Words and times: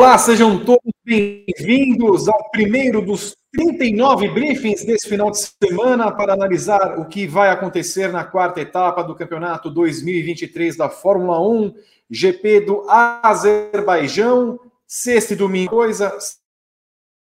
Olá, 0.00 0.16
sejam 0.16 0.64
todos 0.64 0.90
bem-vindos 1.04 2.26
ao 2.26 2.50
primeiro 2.50 3.02
dos 3.02 3.36
39 3.52 4.30
briefings 4.30 4.82
desse 4.82 5.06
final 5.06 5.30
de 5.30 5.36
semana 5.62 6.10
para 6.10 6.32
analisar 6.32 6.98
o 6.98 7.04
que 7.04 7.26
vai 7.26 7.50
acontecer 7.50 8.10
na 8.10 8.24
quarta 8.24 8.62
etapa 8.62 9.04
do 9.04 9.14
campeonato 9.14 9.68
2023 9.68 10.74
da 10.74 10.88
Fórmula 10.88 11.38
1, 11.46 11.74
GP 12.10 12.60
do 12.62 12.86
Azerbaijão, 12.88 14.58
sexta 14.86 15.34
e 15.34 15.36
domingo 15.36 15.68
coisa, 15.68 16.16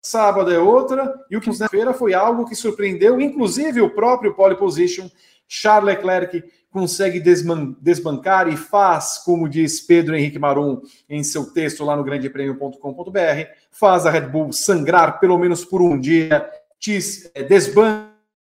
sábado 0.03 0.51
é 0.51 0.57
outra, 0.57 1.13
e 1.29 1.37
o 1.37 1.41
que 1.41 1.55
na 1.59 1.70
feira 1.70 1.93
foi 1.93 2.15
algo 2.15 2.43
que 2.43 2.55
surpreendeu, 2.55 3.21
inclusive 3.21 3.81
o 3.81 3.93
próprio 3.93 4.34
pole 4.34 4.55
position, 4.55 5.07
Charles 5.48 5.95
Leclerc, 5.95 6.43
consegue 6.73 7.22
desbancar 7.80 8.48
e 8.48 8.58
faz, 8.58 9.20
como 9.20 9.48
diz 9.48 9.80
Pedro 9.80 10.16
Henrique 10.16 10.40
Marum 10.40 10.82
em 11.08 11.23
seu 11.23 11.46
texto 11.46 11.86
lá 11.86 11.96
no 11.96 12.04
grandepremio.com.br, 12.04 13.20
faz 13.72 14.08
a 14.08 14.09
Red 14.09 14.27
Bull 14.27 14.52
sangrar 14.52 15.20
pelo 15.20 15.38
menos 15.38 15.63
por 15.63 15.84
um 15.84 15.99
dia, 15.99 16.49
é, 17.36 17.44
desbanca 17.44 18.09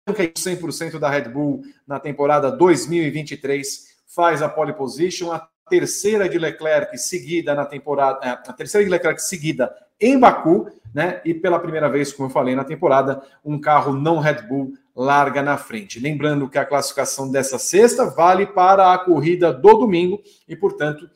100% 0.08 1.00
da 1.00 1.10
Red 1.10 1.28
Bull 1.28 1.62
na 1.84 1.98
temporada 1.98 2.50
2023, 2.52 3.88
faz 4.06 4.40
a 4.40 4.48
pole 4.48 4.72
position, 4.72 5.32
a 5.32 5.48
terceira 5.68 6.28
de 6.28 6.38
Leclerc 6.38 6.96
seguida 6.96 7.56
na 7.56 7.64
temporada, 7.64 8.20
é, 8.22 8.28
a 8.28 8.52
terceira 8.52 8.84
de 8.84 8.90
Leclerc 8.90 9.20
seguida 9.20 9.74
em 10.00 10.16
Baku, 10.16 10.70
né? 10.94 11.20
E 11.24 11.34
pela 11.34 11.58
primeira 11.58 11.88
vez, 11.88 12.12
como 12.12 12.28
eu 12.28 12.32
falei 12.32 12.54
na 12.54 12.64
temporada, 12.64 13.20
um 13.44 13.60
carro 13.60 13.92
não 13.92 14.20
Red 14.20 14.42
Bull 14.42 14.74
larga 14.94 15.42
na 15.42 15.56
frente. 15.56 15.98
Lembrando 15.98 16.48
que 16.48 16.58
a 16.58 16.64
classificação 16.64 17.30
dessa 17.30 17.58
sexta 17.58 18.06
vale 18.06 18.46
para 18.46 18.92
a 18.92 18.98
corrida 18.98 19.52
do 19.52 19.78
domingo 19.78 20.20
e, 20.48 20.54
portanto, 20.54 21.08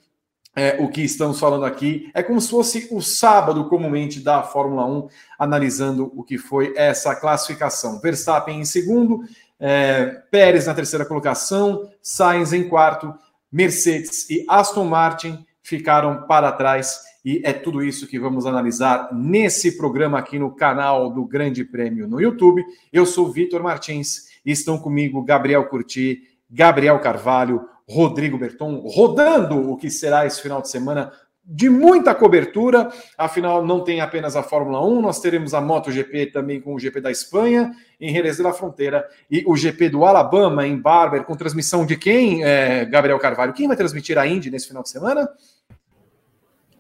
é, 0.54 0.78
o 0.80 0.88
que 0.88 1.02
estamos 1.02 1.38
falando 1.38 1.66
aqui 1.66 2.10
é 2.14 2.22
como 2.22 2.40
se 2.40 2.48
fosse 2.48 2.88
o 2.90 3.02
sábado 3.02 3.68
comumente 3.68 4.20
da 4.20 4.42
Fórmula 4.42 4.86
1, 4.86 5.08
analisando 5.38 6.10
o 6.16 6.24
que 6.24 6.38
foi 6.38 6.72
essa 6.74 7.14
classificação. 7.14 8.00
Verstappen 8.00 8.58
em 8.58 8.64
segundo, 8.64 9.20
é, 9.60 10.06
Pérez 10.30 10.66
na 10.66 10.72
terceira 10.72 11.04
colocação, 11.04 11.90
Sainz 12.00 12.54
em 12.54 12.66
quarto, 12.68 13.14
Mercedes 13.52 14.28
e 14.30 14.46
Aston 14.48 14.84
Martin 14.84 15.44
ficaram 15.62 16.26
para 16.26 16.50
trás 16.52 17.00
e 17.26 17.40
é 17.42 17.52
tudo 17.52 17.82
isso 17.82 18.06
que 18.06 18.20
vamos 18.20 18.46
analisar 18.46 19.12
nesse 19.12 19.76
programa 19.76 20.16
aqui 20.16 20.38
no 20.38 20.54
canal 20.54 21.10
do 21.10 21.24
Grande 21.24 21.64
Prêmio 21.64 22.06
no 22.06 22.20
YouTube. 22.20 22.64
Eu 22.92 23.04
sou 23.04 23.32
Vitor 23.32 23.60
Martins 23.60 24.28
e 24.46 24.52
estão 24.52 24.78
comigo 24.78 25.24
Gabriel 25.24 25.64
Curti, 25.64 26.22
Gabriel 26.48 27.00
Carvalho, 27.00 27.68
Rodrigo 27.88 28.38
Berton, 28.38 28.76
rodando 28.86 29.72
o 29.72 29.76
que 29.76 29.90
será 29.90 30.24
esse 30.24 30.40
final 30.40 30.62
de 30.62 30.70
semana 30.70 31.10
de 31.44 31.68
muita 31.68 32.14
cobertura. 32.14 32.92
Afinal, 33.18 33.66
não 33.66 33.82
tem 33.82 34.00
apenas 34.00 34.36
a 34.36 34.42
Fórmula 34.44 34.86
1, 34.86 35.02
nós 35.02 35.20
teremos 35.20 35.52
a 35.52 35.60
MotoGP 35.60 36.26
também 36.26 36.60
com 36.60 36.76
o 36.76 36.78
GP 36.78 37.00
da 37.00 37.10
Espanha, 37.10 37.72
em 38.00 38.12
Jerez 38.12 38.36
de 38.36 38.44
la 38.44 38.52
Fronteira, 38.52 39.04
e 39.28 39.42
o 39.48 39.56
GP 39.56 39.88
do 39.88 40.04
Alabama, 40.04 40.64
em 40.64 40.80
Barber, 40.80 41.24
com 41.24 41.34
transmissão 41.34 41.84
de 41.84 41.96
quem, 41.96 42.44
é, 42.44 42.84
Gabriel 42.84 43.18
Carvalho? 43.18 43.52
Quem 43.52 43.66
vai 43.66 43.76
transmitir 43.76 44.16
a 44.16 44.28
Indy 44.28 44.48
nesse 44.48 44.68
final 44.68 44.84
de 44.84 44.90
semana? 44.90 45.28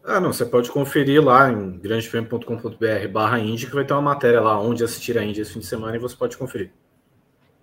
Ah, 0.08 0.20
não, 0.20 0.32
você 0.32 0.46
pode 0.46 0.70
conferir 0.70 1.20
lá 1.20 1.50
em 1.50 1.80
grandepremio.com.br 1.80 3.08
barra 3.10 3.40
Indy, 3.40 3.66
que 3.66 3.74
vai 3.74 3.84
ter 3.84 3.92
uma 3.92 4.00
matéria 4.00 4.40
lá 4.40 4.56
onde 4.56 4.84
assistir 4.84 5.18
a 5.18 5.24
Indy 5.24 5.40
esse 5.40 5.52
fim 5.52 5.58
de 5.58 5.66
semana 5.66 5.96
e 5.96 5.98
você 5.98 6.14
pode 6.14 6.36
conferir. 6.36 6.70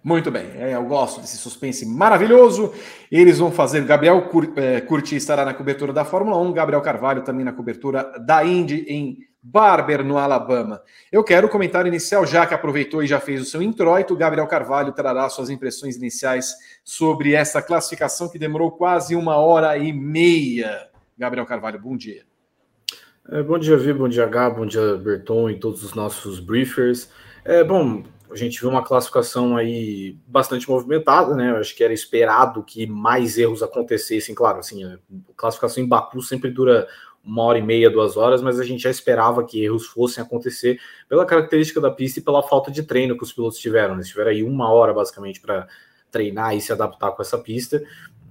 Muito 0.03 0.30
bem, 0.30 0.47
é, 0.58 0.75
eu 0.75 0.83
gosto 0.83 1.21
desse 1.21 1.38
suspense 1.38 1.86
maravilhoso. 1.86 2.73
Eles 3.09 3.39
vão 3.39 3.49
fazer. 3.49 3.86
Gabriel 3.86 4.30
é, 4.58 4.81
Curti 4.81 5.15
estará 5.15 5.45
na 5.45 5.54
cobertura 5.54 5.93
da 5.93 6.04
Fórmula 6.04 6.37
1, 6.37 6.52
Gabriel 6.52 6.81
Carvalho 6.81 7.23
também 7.23 7.45
na 7.45 7.54
cobertura 7.54 8.11
da 8.20 8.43
Indy 8.43 8.86
em 8.89 9.20
Barber, 9.42 10.04
no 10.04 10.17
Alabama. 10.17 10.81
Eu 11.10 11.23
quero 11.23 11.48
o 11.48 11.49
comentário 11.49 11.87
inicial, 11.87 12.25
já 12.25 12.45
que 12.45 12.54
aproveitou 12.54 13.02
e 13.02 13.08
já 13.08 13.21
fez 13.21 13.42
o 13.42 13.45
seu 13.45 13.61
introito. 13.61 14.17
Gabriel 14.17 14.48
Carvalho 14.48 14.92
trará 14.92 15.30
suas 15.30 15.49
impressões 15.49 15.95
iniciais 15.95 16.54
sobre 16.83 17.33
essa 17.33 17.61
classificação 17.61 18.30
que 18.30 18.37
demorou 18.37 18.70
quase 18.70 19.15
uma 19.15 19.37
hora 19.37 19.77
e 19.77 19.93
meia. 19.93 20.89
Gabriel 21.17 21.45
Carvalho, 21.45 21.80
bom 21.80 21.95
dia. 21.95 22.33
É, 23.30 23.42
bom 23.42 23.58
dia, 23.58 23.78
Vi, 23.78 23.94
bom 23.94 24.10
dia, 24.10 24.26
H, 24.26 24.50
bom 24.50 24.66
dia, 24.66 24.98
Berton 24.98 25.50
e 25.50 25.58
todos 25.58 25.82
os 25.82 25.94
nossos 25.94 26.42
briefers. 26.42 27.10
É, 27.45 27.64
bom, 27.64 28.04
a 28.30 28.36
gente 28.36 28.60
viu 28.60 28.70
uma 28.70 28.84
classificação 28.84 29.56
aí 29.56 30.17
bastante 30.28 30.70
movimentada, 30.70 31.34
né? 31.34 31.52
Eu 31.52 31.58
acho 31.58 31.73
que 31.73 31.86
era 31.86 31.94
esperado 31.94 32.61
que 32.64 32.86
mais 32.86 33.38
erros 33.38 33.64
acontecessem. 33.64 34.36
Claro, 34.36 34.60
assim, 34.60 34.84
a 34.84 34.98
classificação 35.38 35.82
em 35.82 35.88
Baku 35.88 36.22
sempre 36.22 36.52
dura 36.52 36.86
uma 37.23 37.44
hora 37.44 37.58
e 37.58 37.61
meia, 37.61 37.89
duas 37.89 38.17
horas, 38.17 38.42
mas 38.42 38.60
a 38.60 38.66
gente 38.66 38.84
já 38.84 38.89
esperava 38.89 39.45
que 39.45 39.64
erros 39.64 39.86
fossem 39.86 40.22
acontecer 40.22 40.78
pela 41.08 41.26
característica 41.26 41.80
da 41.80 41.90
pista 41.90 42.20
e 42.20 42.23
pela 42.23 42.44
falta 42.44 42.70
de 42.70 42.84
treino 42.84 43.16
que 43.17 43.23
os 43.23 43.32
pilotos 43.32 43.58
tiveram. 43.58 43.94
Né? 43.94 44.00
Eles 44.00 44.10
tiveram 44.10 44.32
aí 44.32 44.44
uma 44.44 44.70
hora 44.70 44.94
basicamente 44.94 45.40
para 45.40 45.66
treinar 46.11 46.58
e 46.58 46.60
se 46.60 46.73
adaptar 46.73 47.11
com 47.11 47.22
essa 47.22 47.38
pista. 47.38 47.82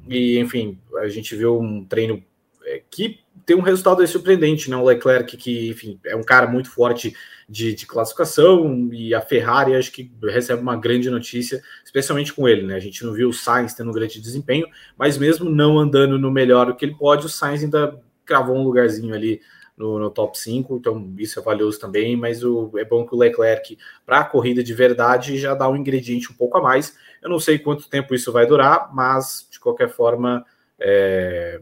E, 0.07 0.39
enfim, 0.39 0.79
a 0.99 1.09
gente 1.09 1.35
viu 1.35 1.59
um 1.59 1.83
treino 1.83 2.23
é, 2.67 2.83
que 2.91 3.22
tem 3.45 3.57
um 3.57 3.61
resultado 3.61 4.07
surpreendente, 4.07 4.71
né? 4.71 4.77
O 4.77 4.85
Leclerc, 4.85 5.37
que, 5.37 5.71
enfim, 5.71 5.99
é 6.05 6.15
um 6.15 6.23
cara 6.23 6.47
muito 6.47 6.71
forte 6.71 7.15
de, 7.49 7.75
de, 7.75 7.87
classificação, 7.87 8.89
e 8.93 9.15
a 9.15 9.21
Ferrari 9.21 9.75
acho 9.75 9.93
que 9.93 10.11
recebe 10.23 10.63
uma 10.63 10.77
grande 10.77 11.11
notícia, 11.11 11.63
especialmente 11.85 12.33
com 12.33 12.49
ele, 12.49 12.63
né? 12.63 12.75
A 12.75 12.81
gente 12.81 13.05
não 13.05 13.13
viu 13.13 13.29
o 13.29 13.33
Sainz 13.33 13.75
tendo 13.75 13.91
um 13.91 13.95
grande 13.95 14.21
desempenho, 14.21 14.67
mas 14.97 15.19
mesmo 15.19 15.51
não 15.51 15.79
andando 15.79 16.19
no 16.19 16.31
melhor 16.31 16.67
do 16.67 16.77
que 16.77 16.85
ele 16.85 16.95
pode, 16.95 17.27
o 17.27 17.29
Sainz 17.29 17.63
ainda 17.63 18.01
cravou 18.25 18.57
um 18.57 18.63
lugarzinho 18.63 19.15
ali 19.15 19.41
no, 19.77 19.99
no 19.99 20.11
top 20.11 20.39
5, 20.39 20.77
então 20.77 21.13
isso 21.19 21.39
é 21.39 21.43
valioso 21.43 21.79
também, 21.79 22.17
mas 22.17 22.45
o, 22.45 22.71
é 22.77 22.85
bom 22.85 23.07
que 23.07 23.15
o 23.15 23.19
Leclerc, 23.19 23.77
para 24.07 24.21
a 24.21 24.25
corrida 24.25 24.63
de 24.63 24.73
verdade, 24.73 25.39
já 25.39 25.55
dá 25.55 25.69
um 25.69 25.77
ingrediente 25.77 26.31
um 26.31 26.35
pouco 26.35 26.59
a 26.59 26.63
mais. 26.63 26.97
Eu 27.21 27.29
não 27.29 27.41
sei 27.41 27.59
quanto 27.59 27.89
tempo 27.89 28.15
isso 28.15 28.33
vai 28.33 28.47
durar, 28.47 28.95
mas 28.95 29.47
de 29.51 29.59
qualquer 29.59 29.89
forma. 29.89 30.45
É, 30.79 31.61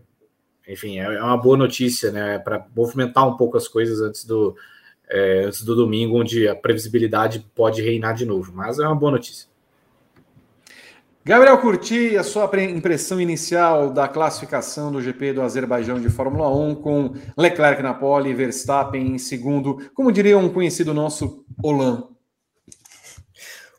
enfim, 0.70 1.00
é, 1.00 1.04
é 1.04 1.22
uma 1.22 1.36
boa 1.36 1.56
notícia, 1.56 2.10
né? 2.10 2.38
Para 2.38 2.64
movimentar 2.75 3.26
um 3.26 3.36
pouco 3.36 3.56
as 3.56 3.66
coisas 3.66 4.00
antes 4.00 4.25
do, 4.25 4.56
é, 5.08 5.44
antes 5.44 5.62
do 5.62 5.75
domingo, 5.75 6.19
onde 6.19 6.48
a 6.48 6.54
previsibilidade 6.54 7.44
pode 7.54 7.82
reinar 7.82 8.14
de 8.14 8.25
novo. 8.25 8.53
Mas 8.54 8.78
é 8.78 8.86
uma 8.86 8.94
boa 8.94 9.12
notícia. 9.12 9.50
Gabriel 11.22 11.58
Curti, 11.58 12.16
a 12.16 12.22
sua 12.22 12.50
impressão 12.62 13.20
inicial 13.20 13.91
da 13.91 14.08
classificação 14.08 14.91
do 14.91 15.03
GP 15.03 15.34
do 15.34 15.42
Azerbaijão 15.42 16.00
de 16.00 16.08
Fórmula 16.08 16.48
1, 16.48 16.76
com 16.76 17.12
Leclerc 17.37 17.82
na 17.82 17.92
pole, 17.92 18.32
Verstappen 18.32 19.06
em 19.06 19.19
segundo, 19.19 19.91
como 19.94 20.10
diria 20.10 20.38
um 20.38 20.48
conhecido 20.48 20.94
nosso, 20.94 21.44
Olan. 21.62 22.09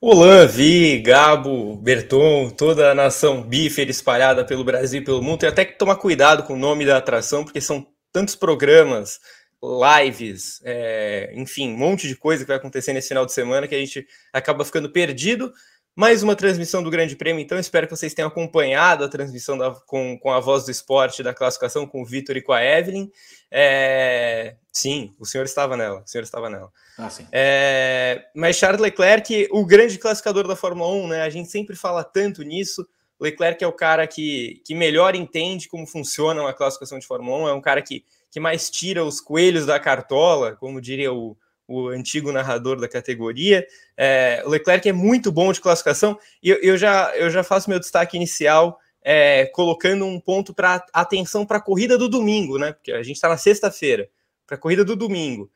Olá, 0.03 0.47
Vi, 0.47 0.97
Gabo, 0.99 1.75
Berton, 1.75 2.49
toda 2.49 2.89
a 2.89 2.95
nação 2.95 3.43
bífer 3.43 3.87
espalhada 3.87 4.43
pelo 4.43 4.63
Brasil 4.63 4.99
e 4.99 5.03
pelo 5.05 5.21
mundo. 5.21 5.41
Tem 5.41 5.49
até 5.49 5.63
que 5.63 5.77
tomar 5.77 5.95
cuidado 5.97 6.41
com 6.41 6.53
o 6.53 6.57
nome 6.57 6.87
da 6.87 6.97
atração, 6.97 7.43
porque 7.43 7.61
são 7.61 7.85
tantos 8.11 8.35
programas, 8.35 9.19
lives, 9.61 10.59
é, 10.63 11.31
enfim, 11.35 11.71
um 11.71 11.77
monte 11.77 12.07
de 12.07 12.15
coisa 12.15 12.43
que 12.43 12.47
vai 12.47 12.57
acontecer 12.57 12.93
nesse 12.93 13.09
final 13.09 13.27
de 13.27 13.31
semana 13.31 13.67
que 13.67 13.75
a 13.75 13.77
gente 13.77 14.07
acaba 14.33 14.65
ficando 14.65 14.91
perdido. 14.91 15.53
Mais 15.93 16.23
uma 16.23 16.37
transmissão 16.37 16.81
do 16.81 16.89
Grande 16.89 17.17
Prêmio, 17.17 17.41
então 17.41 17.59
espero 17.59 17.85
que 17.85 17.95
vocês 17.95 18.13
tenham 18.13 18.29
acompanhado 18.29 19.03
a 19.03 19.09
transmissão 19.09 19.57
da, 19.57 19.71
com, 19.71 20.17
com 20.17 20.31
a 20.31 20.39
voz 20.39 20.63
do 20.63 20.71
esporte 20.71 21.21
da 21.21 21.33
classificação 21.33 21.85
com 21.85 22.01
o 22.01 22.05
Vitor 22.05 22.37
e 22.37 22.41
com 22.41 22.53
a 22.53 22.63
Evelyn. 22.63 23.09
É, 23.51 24.55
sim, 24.71 25.13
o 25.19 25.25
senhor 25.25 25.43
estava 25.43 25.75
nela, 25.75 26.01
o 26.01 26.07
senhor 26.07 26.23
estava 26.23 26.49
nela. 26.49 26.71
Ah, 26.97 27.09
sim. 27.09 27.27
É, 27.29 28.25
mas 28.33 28.55
Charles 28.55 28.79
Leclerc, 28.79 29.49
o 29.51 29.65
grande 29.65 29.97
classificador 29.97 30.47
da 30.47 30.55
Fórmula 30.55 30.89
1, 30.93 31.07
né? 31.09 31.21
A 31.23 31.29
gente 31.29 31.49
sempre 31.49 31.75
fala 31.75 32.05
tanto 32.05 32.41
nisso. 32.41 32.87
Leclerc 33.19 33.61
é 33.61 33.67
o 33.67 33.73
cara 33.73 34.07
que, 34.07 34.61
que 34.65 34.73
melhor 34.73 35.13
entende 35.13 35.67
como 35.67 35.85
funciona 35.85 36.41
uma 36.41 36.53
classificação 36.53 36.99
de 36.99 37.05
Fórmula 37.05 37.43
1, 37.43 37.47
é 37.49 37.53
um 37.53 37.61
cara 37.61 37.81
que, 37.81 38.05
que 38.31 38.39
mais 38.39 38.69
tira 38.69 39.03
os 39.03 39.19
coelhos 39.19 39.65
da 39.65 39.77
cartola, 39.77 40.55
como 40.55 40.79
diria 40.79 41.11
o, 41.11 41.37
o 41.71 41.87
antigo 41.89 42.31
narrador 42.31 42.79
da 42.79 42.87
categoria. 42.87 43.65
É, 43.95 44.43
o 44.45 44.49
Leclerc 44.49 44.87
é 44.87 44.93
muito 44.93 45.31
bom 45.31 45.51
de 45.51 45.61
classificação 45.61 46.19
e 46.43 46.49
eu, 46.49 46.57
eu, 46.61 46.77
já, 46.77 47.15
eu 47.15 47.29
já 47.29 47.43
faço 47.43 47.69
meu 47.69 47.79
destaque 47.79 48.17
inicial 48.17 48.77
é, 49.03 49.45
colocando 49.47 50.05
um 50.05 50.19
ponto 50.19 50.53
para 50.53 50.85
atenção 50.93 51.45
para 51.45 51.57
a 51.57 51.61
corrida 51.61 51.97
do 51.97 52.07
domingo, 52.07 52.57
né? 52.57 52.73
Porque 52.73 52.91
a 52.91 53.01
gente 53.01 53.15
está 53.15 53.29
na 53.29 53.37
sexta-feira, 53.37 54.09
para 54.45 54.55
a 54.55 54.59
corrida 54.59 54.85
do 54.85 54.95
domingo. 54.95 55.49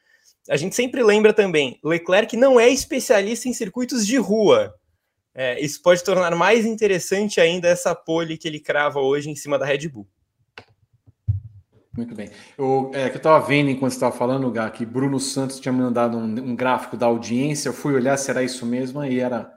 A 0.50 0.58
gente 0.58 0.76
sempre 0.76 1.04
lembra 1.04 1.34
também, 1.34 1.80
Leclerc 1.84 2.36
não 2.38 2.60
é 2.60 2.70
especialista 2.70 3.50
em 3.50 3.54
circuitos 3.54 4.06
de 4.06 4.18
rua. 4.18 4.74
É, 5.34 5.60
isso 5.60 5.82
pode 5.82 6.04
tornar 6.04 6.34
mais 6.36 6.66
interessante 6.66 7.42
ainda 7.42 7.68
essa 7.68 7.94
pole 7.94 8.38
que 8.38 8.48
ele 8.48 8.60
crava 8.60 9.00
hoje 9.00 9.30
em 9.30 9.36
cima 9.36 9.60
da 9.60 9.66
Red 9.66 9.90
Bull. 9.90 10.08
Muito 11.96 12.14
bem. 12.14 12.30
Eu, 12.58 12.92
é, 12.94 13.10
que 13.10 13.16
eu 13.16 13.20
estava 13.20 13.46
vendo 13.46 13.70
enquanto 13.70 13.94
estava 13.94 14.16
falando, 14.16 14.52
Gá, 14.52 14.70
que 14.70 14.86
Bruno 14.86 15.20
Santos 15.20 15.60
tinha 15.60 15.72
mandado 15.72 16.18
um, 16.18 16.24
um, 16.24 16.56
gráfico 16.56 16.98
da 16.98 17.06
audiência. 17.06 17.70
Eu 17.70 17.74
fui 17.74 17.94
olhar 17.94 18.18
se 18.18 18.30
era 18.30 18.44
isso 18.44 18.66
mesmo 18.66 19.04
e 19.04 19.20
era. 19.20 19.52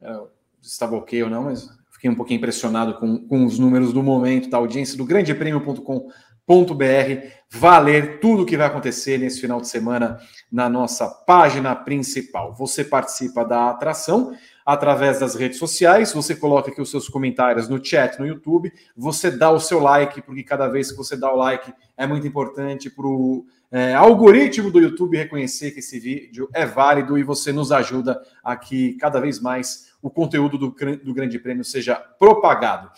era 0.00 0.22
estava 0.62 0.96
ok 0.96 1.22
ou 1.22 1.28
não, 1.28 1.44
mas 1.44 1.68
fiquei 1.90 2.08
um 2.08 2.14
pouquinho 2.14 2.38
impressionado 2.38 2.94
com, 2.94 3.26
com 3.26 3.44
os 3.44 3.58
números 3.58 3.92
do 3.92 4.02
momento 4.02 4.48
da 4.48 4.58
audiência 4.58 4.96
do 4.96 5.04
grandepremio.com.br 5.04 6.12
Vá 7.54 7.78
ler 7.78 8.18
tudo 8.18 8.42
o 8.42 8.46
que 8.46 8.56
vai 8.56 8.66
acontecer 8.66 9.18
nesse 9.18 9.40
final 9.40 9.60
de 9.60 9.68
semana 9.68 10.18
na 10.50 10.70
nossa 10.70 11.06
página 11.06 11.76
principal. 11.76 12.54
Você 12.54 12.82
participa 12.82 13.44
da 13.44 13.68
atração 13.68 14.32
através 14.64 15.20
das 15.20 15.34
redes 15.34 15.58
sociais, 15.58 16.12
você 16.12 16.34
coloca 16.34 16.70
aqui 16.70 16.80
os 16.80 16.90
seus 16.90 17.08
comentários 17.08 17.68
no 17.68 17.84
chat 17.84 18.18
no 18.18 18.26
YouTube, 18.26 18.72
você 18.96 19.30
dá 19.30 19.50
o 19.50 19.60
seu 19.60 19.80
like, 19.80 20.22
porque 20.22 20.42
cada 20.42 20.68
vez 20.68 20.90
que 20.90 20.96
você 20.96 21.16
dá 21.16 21.32
o 21.32 21.36
like 21.36 21.72
é 21.96 22.06
muito 22.06 22.26
importante 22.26 22.90
para 22.90 23.06
o 23.06 23.44
é, 23.70 23.94
algoritmo 23.94 24.70
do 24.70 24.80
YouTube 24.80 25.16
reconhecer 25.16 25.70
que 25.70 25.78
esse 25.78 25.98
vídeo 25.98 26.48
é 26.52 26.66
válido 26.66 27.16
e 27.16 27.22
você 27.22 27.52
nos 27.52 27.72
ajuda 27.72 28.20
a 28.44 28.54
que 28.54 28.94
cada 28.94 29.18
vez 29.18 29.40
mais 29.40 29.92
o 30.02 30.10
conteúdo 30.10 30.58
do, 30.58 30.74
do 31.02 31.14
Grande 31.14 31.38
Prêmio 31.38 31.64
seja 31.64 31.94
propagado. 31.94 32.90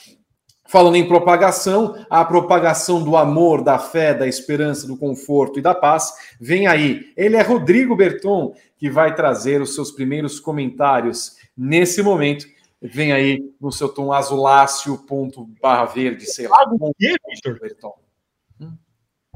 Falando 0.66 0.96
em 0.96 1.06
propagação, 1.06 1.94
a 2.08 2.24
propagação 2.24 3.04
do 3.04 3.16
amor, 3.16 3.62
da 3.62 3.78
fé, 3.78 4.14
da 4.14 4.26
esperança, 4.26 4.86
do 4.86 4.96
conforto 4.96 5.58
e 5.58 5.62
da 5.62 5.74
paz 5.74 6.10
vem 6.40 6.66
aí. 6.66 7.12
Ele 7.16 7.36
é 7.36 7.42
Rodrigo 7.42 7.94
Berton, 7.94 8.54
que 8.78 8.88
vai 8.90 9.14
trazer 9.14 9.60
os 9.60 9.74
seus 9.74 9.92
primeiros 9.92 10.40
comentários 10.40 11.36
nesse 11.56 12.02
momento. 12.02 12.46
Vem 12.80 13.12
aí 13.12 13.42
no 13.60 13.72
seu 13.72 13.88
tom 13.88 14.12
azuláceo, 14.12 14.98
ponto 14.98 15.48
barra 15.60 15.86
verde, 15.86 16.26
sei 16.26 16.46
lá. 16.46 16.66
O 16.78 16.92
que, 16.94 17.16
Victor? 17.30 17.58
Berton. 17.58 17.94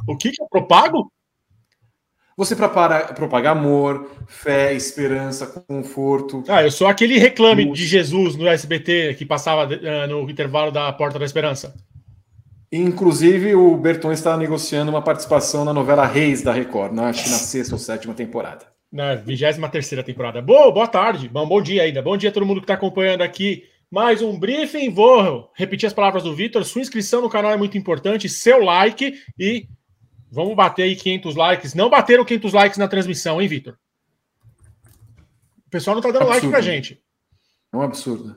O 0.06 0.16
que, 0.16 0.28
é 0.28 0.48
propago? 0.50 1.10
Você 2.36 2.54
prepara, 2.54 3.12
propaga 3.14 3.50
amor, 3.50 4.10
fé, 4.28 4.72
esperança, 4.72 5.46
conforto. 5.46 6.44
Ah, 6.46 6.62
eu 6.62 6.70
sou 6.70 6.86
aquele 6.86 7.18
reclame 7.18 7.72
de 7.72 7.84
Jesus 7.84 8.36
no 8.36 8.46
SBT 8.46 9.14
que 9.18 9.26
passava 9.26 9.66
uh, 9.66 10.06
no 10.06 10.30
intervalo 10.30 10.70
da 10.70 10.92
Porta 10.92 11.18
da 11.18 11.24
Esperança. 11.24 11.74
Inclusive, 12.70 13.54
o 13.54 13.76
Berton 13.76 14.12
está 14.12 14.36
negociando 14.36 14.90
uma 14.90 15.02
participação 15.02 15.64
na 15.64 15.72
novela 15.72 16.06
Reis 16.06 16.42
da 16.42 16.52
Record, 16.52 16.92
na, 16.92 17.08
acho 17.08 17.24
que 17.24 17.30
na 17.30 17.36
sexta 17.36 17.74
ou 17.74 17.78
sétima 17.78 18.14
temporada. 18.14 18.66
Na 18.90 19.14
vigésima 19.14 19.68
terceira 19.68 20.02
temporada. 20.02 20.40
Boa, 20.40 20.72
boa 20.72 20.88
tarde, 20.88 21.28
bom, 21.28 21.46
bom 21.46 21.60
dia 21.60 21.82
ainda. 21.82 22.00
Bom 22.00 22.16
dia 22.16 22.30
a 22.30 22.32
todo 22.32 22.46
mundo 22.46 22.60
que 22.60 22.64
está 22.64 22.74
acompanhando 22.74 23.22
aqui. 23.22 23.64
Mais 23.90 24.22
um 24.22 24.38
briefing. 24.38 24.90
Vou 24.90 25.50
repetir 25.54 25.86
as 25.86 25.92
palavras 25.92 26.22
do 26.22 26.34
Vitor. 26.34 26.64
Sua 26.64 26.80
inscrição 26.80 27.20
no 27.20 27.28
canal 27.28 27.52
é 27.52 27.56
muito 27.56 27.76
importante, 27.76 28.28
seu 28.28 28.62
like 28.62 29.14
e 29.38 29.68
Vamos 30.30 30.54
bater 30.54 30.82
aí 30.82 30.94
500 30.94 31.34
likes. 31.34 31.74
Não 31.74 31.88
bateram 31.88 32.24
500 32.24 32.52
likes 32.52 32.78
na 32.78 32.88
transmissão, 32.88 33.40
hein, 33.40 33.48
Vitor? 33.48 33.76
O 35.66 35.70
pessoal 35.70 35.94
não 35.94 36.02
tá 36.02 36.10
dando 36.10 36.22
absurdo. 36.22 36.34
like 36.34 36.48
pra 36.48 36.60
gente. 36.60 37.02
É 37.72 37.76
um 37.76 37.82
absurdo. 37.82 38.36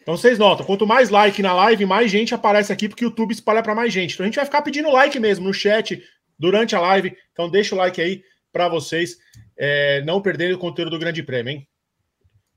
Então 0.00 0.16
vocês 0.16 0.36
notam, 0.36 0.66
quanto 0.66 0.84
mais 0.84 1.10
like 1.10 1.40
na 1.42 1.52
live, 1.52 1.86
mais 1.86 2.10
gente 2.10 2.34
aparece 2.34 2.72
aqui, 2.72 2.88
porque 2.88 3.04
o 3.04 3.08
YouTube 3.08 3.30
espalha 3.30 3.62
para 3.62 3.74
mais 3.74 3.92
gente. 3.92 4.14
Então 4.14 4.24
a 4.24 4.26
gente 4.26 4.36
vai 4.36 4.44
ficar 4.44 4.62
pedindo 4.62 4.90
like 4.90 5.18
mesmo 5.20 5.46
no 5.46 5.54
chat, 5.54 6.02
durante 6.36 6.74
a 6.74 6.80
live. 6.80 7.16
Então 7.32 7.48
deixa 7.48 7.74
o 7.74 7.78
like 7.78 8.00
aí 8.00 8.22
para 8.52 8.68
vocês 8.68 9.16
é, 9.64 10.02
não 10.02 10.20
perderem 10.20 10.56
o 10.56 10.58
conteúdo 10.58 10.90
do 10.90 10.98
Grande 10.98 11.22
Prêmio, 11.22 11.52
hein? 11.52 11.68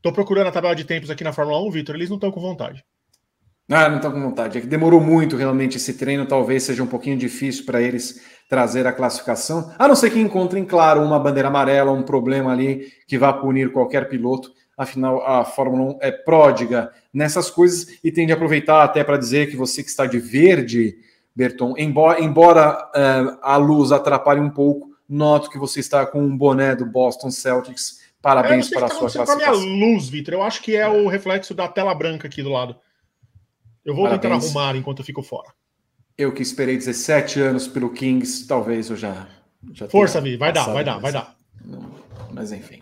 Tô 0.01 0.11
procurando 0.11 0.47
a 0.47 0.51
tabela 0.51 0.75
de 0.75 0.85
tempos 0.85 1.11
aqui 1.11 1.23
na 1.23 1.31
Fórmula 1.31 1.61
1, 1.61 1.69
Vitor, 1.69 1.93
eles 1.93 2.09
não 2.09 2.17
estão 2.17 2.31
com 2.31 2.41
vontade. 2.41 2.83
Ah, 3.69 3.87
não 3.87 3.97
estão 3.97 4.11
com 4.11 4.19
vontade. 4.19 4.57
É 4.57 4.61
que 4.61 4.65
demorou 4.65 4.99
muito 4.99 5.37
realmente 5.37 5.77
esse 5.77 5.93
treino, 5.93 6.25
talvez 6.25 6.63
seja 6.63 6.81
um 6.81 6.87
pouquinho 6.87 7.15
difícil 7.15 7.63
para 7.63 7.79
eles 7.79 8.25
trazer 8.49 8.87
a 8.87 8.91
classificação, 8.91 9.71
a 9.77 9.87
não 9.87 9.95
ser 9.95 10.09
que 10.09 10.19
encontrem, 10.19 10.65
claro, 10.65 11.03
uma 11.03 11.19
bandeira 11.19 11.47
amarela, 11.47 11.91
um 11.91 12.01
problema 12.01 12.51
ali 12.51 12.87
que 13.07 13.19
vá 13.19 13.31
punir 13.31 13.71
qualquer 13.71 14.09
piloto. 14.09 14.51
Afinal, 14.75 15.23
a 15.27 15.45
Fórmula 15.45 15.93
1 15.93 15.97
é 16.01 16.11
pródiga 16.11 16.91
nessas 17.13 17.51
coisas 17.51 17.99
e 18.03 18.11
tende 18.11 18.31
a 18.31 18.35
aproveitar 18.35 18.83
até 18.83 19.03
para 19.03 19.17
dizer 19.17 19.47
que 19.51 19.55
você 19.55 19.83
que 19.83 19.89
está 19.89 20.07
de 20.07 20.17
verde, 20.17 20.95
Berton, 21.35 21.75
embora, 21.77 22.19
embora 22.19 22.89
uh, 22.95 23.37
a 23.43 23.57
luz 23.57 23.91
atrapalhe 23.91 24.41
um 24.41 24.49
pouco, 24.49 24.94
noto 25.07 25.49
que 25.49 25.57
você 25.57 25.79
está 25.79 26.05
com 26.05 26.21
um 26.21 26.37
boné 26.37 26.75
do 26.75 26.85
Boston 26.85 27.31
Celtics. 27.31 28.03
Parabéns 28.21 28.69
para 28.69 28.87
a 28.87 28.89
sua 28.89 29.09
classificação. 29.09 29.37
Com 29.37 29.43
a 29.43 29.59
minha 29.59 29.87
luz, 29.87 30.09
Vitor, 30.09 30.33
eu 30.33 30.43
acho 30.43 30.61
que 30.61 30.75
é 30.75 30.87
o 30.87 31.07
reflexo 31.07 31.53
da 31.53 31.67
tela 31.67 31.93
branca 31.93 32.27
aqui 32.27 32.41
do 32.41 32.49
lado. 32.49 32.75
Eu 33.83 33.93
vou 33.93 34.05
Parabéns. 34.05 34.21
tentar 34.21 34.59
arrumar 34.59 34.75
enquanto 34.75 34.99
eu 34.99 35.05
fico 35.05 35.21
fora. 35.21 35.49
Eu 36.17 36.33
que 36.33 36.41
esperei 36.41 36.75
17 36.75 37.39
anos 37.39 37.67
pelo 37.67 37.91
Kings, 37.91 38.47
talvez 38.47 38.89
eu 38.89 38.95
já. 38.95 39.27
já 39.73 39.87
Força, 39.87 40.19
Vi, 40.21 40.37
vai 40.37 40.51
dar, 40.51 40.65
vai 40.65 40.83
dar, 40.83 40.97
vai 40.97 41.11
dar. 41.11 41.35
Mas 42.31 42.51
enfim. 42.51 42.81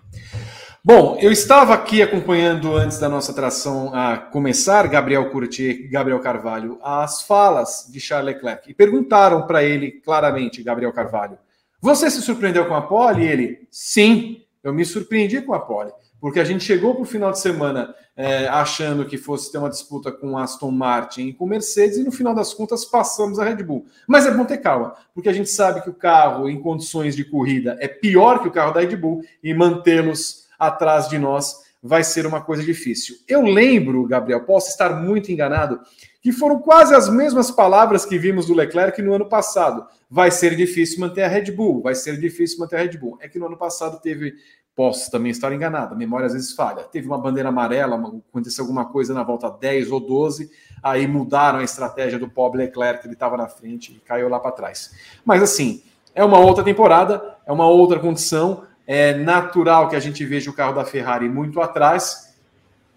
Bom, 0.86 1.18
eu 1.22 1.32
estava 1.32 1.74
aqui 1.74 2.02
acompanhando 2.02 2.76
antes 2.76 3.00
da 3.00 3.08
nossa 3.08 3.32
atração 3.32 3.94
a 3.96 4.18
começar, 4.18 4.86
Gabriel 4.88 5.30
Curti 5.30 5.88
Gabriel 5.88 6.20
Carvalho, 6.20 6.78
as 6.84 7.22
falas 7.22 7.88
de 7.90 8.02
Charles 8.02 8.36
Leclerc. 8.36 8.70
E 8.70 8.74
perguntaram 8.74 9.48
para 9.48 9.64
ele 9.64 9.92
claramente, 9.92 10.62
Gabriel 10.62 10.92
Carvalho, 10.92 11.38
você 11.84 12.10
se 12.10 12.22
surpreendeu 12.22 12.66
com 12.66 12.76
a 12.76 12.82
pole? 12.82 13.24
E 13.24 13.28
ele, 13.28 13.68
sim, 13.70 14.42
eu 14.64 14.74
me 14.74 14.86
surpreendi 14.86 15.42
com 15.42 15.54
a 15.54 15.60
pole 15.60 15.92
porque 16.24 16.40
a 16.40 16.46
gente 16.46 16.64
chegou 16.64 16.96
para 16.96 17.02
o 17.02 17.06
final 17.06 17.34
de 17.34 17.40
semana 17.42 17.94
é, 18.16 18.48
achando 18.48 19.06
que 19.06 19.18
fosse 19.18 19.52
ter 19.52 19.58
uma 19.58 19.70
disputa 19.70 20.10
com 20.10 20.38
Aston 20.38 20.72
Martin 20.72 21.28
e 21.28 21.34
com 21.34 21.46
Mercedes, 21.46 21.98
e 21.98 22.04
no 22.06 22.14
final 22.14 22.34
das 22.34 22.54
contas 22.54 22.86
passamos 22.86 23.40
a 23.40 23.44
Red 23.44 23.62
Bull. 23.62 23.86
Mas 24.08 24.26
é 24.26 24.32
bom 24.32 24.46
ter 24.46 24.60
calma, 24.60 24.96
porque 25.14 25.28
a 25.28 25.34
gente 25.34 25.50
sabe 25.50 25.82
que 25.82 25.90
o 25.90 25.94
carro 25.94 26.48
em 26.48 26.62
condições 26.62 27.14
de 27.14 27.26
corrida 27.26 27.76
é 27.82 27.90
pior 27.90 28.42
que 28.42 28.48
o 28.48 28.52
carro 28.52 28.72
da 28.72 28.80
Red 28.80 28.96
Bull 28.96 29.22
e 29.44 29.54
mantê-los 29.54 30.48
atrás 30.58 31.10
de 31.10 31.20
nós 31.20 31.62
vai 31.84 32.06
ser 32.06 32.26
uma 32.26 32.40
coisa 32.40 32.64
difícil. 32.64 33.18
Eu 33.28 33.42
lembro, 33.42 34.08
Gabriel, 34.08 34.46
posso 34.46 34.70
estar 34.70 35.02
muito 35.02 35.30
enganado, 35.30 35.82
que 36.22 36.32
foram 36.32 36.58
quase 36.60 36.96
as 36.96 37.10
mesmas 37.10 37.52
palavras 37.52 38.06
que 38.06 38.18
vimos 38.18 38.46
do 38.46 38.54
Leclerc 38.54 39.02
no 39.02 39.14
ano 39.14 39.28
passado. 39.28 39.86
Vai 40.14 40.30
ser 40.30 40.56
difícil 40.56 41.00
manter 41.00 41.24
a 41.24 41.28
Red 41.28 41.52
Bull, 41.52 41.82
vai 41.82 41.96
ser 41.96 42.20
difícil 42.20 42.60
manter 42.60 42.76
a 42.76 42.80
Red 42.84 43.00
Bull. 43.00 43.18
É 43.20 43.28
que 43.28 43.40
no 43.40 43.48
ano 43.48 43.58
passado 43.58 44.00
teve 44.00 44.36
Posso 44.76 45.12
também 45.12 45.30
estar 45.30 45.54
enganado, 45.54 45.94
a 45.94 45.98
memória 45.98 46.26
às 46.26 46.34
vezes 46.34 46.54
falha. 46.54 46.82
Teve 46.84 47.06
uma 47.06 47.18
bandeira 47.18 47.50
amarela, 47.50 47.96
aconteceu 48.30 48.64
alguma 48.64 48.86
coisa 48.86 49.14
na 49.14 49.22
volta 49.22 49.48
10 49.48 49.92
ou 49.92 50.00
12, 50.00 50.50
aí 50.82 51.06
mudaram 51.06 51.60
a 51.60 51.64
estratégia 51.64 52.18
do 52.18 52.28
pobre 52.28 52.64
Leclerc, 52.64 53.02
que 53.02 53.08
ele 53.08 53.14
estava 53.14 53.38
na 53.38 53.48
frente 53.48 53.92
e 53.92 54.00
caiu 54.00 54.28
lá 54.30 54.40
para 54.40 54.52
trás. 54.52 54.92
Mas 55.24 55.44
assim, 55.44 55.84
é 56.16 56.24
uma 56.24 56.40
outra 56.40 56.64
temporada, 56.64 57.38
é 57.46 57.52
uma 57.52 57.68
outra 57.68 58.00
condição, 58.00 58.64
é 58.88 59.14
natural 59.14 59.90
que 59.90 59.96
a 59.96 60.00
gente 60.00 60.26
veja 60.26 60.50
o 60.50 60.56
carro 60.56 60.74
da 60.74 60.84
Ferrari 60.84 61.30
muito 61.30 61.62
atrás, 61.62 62.36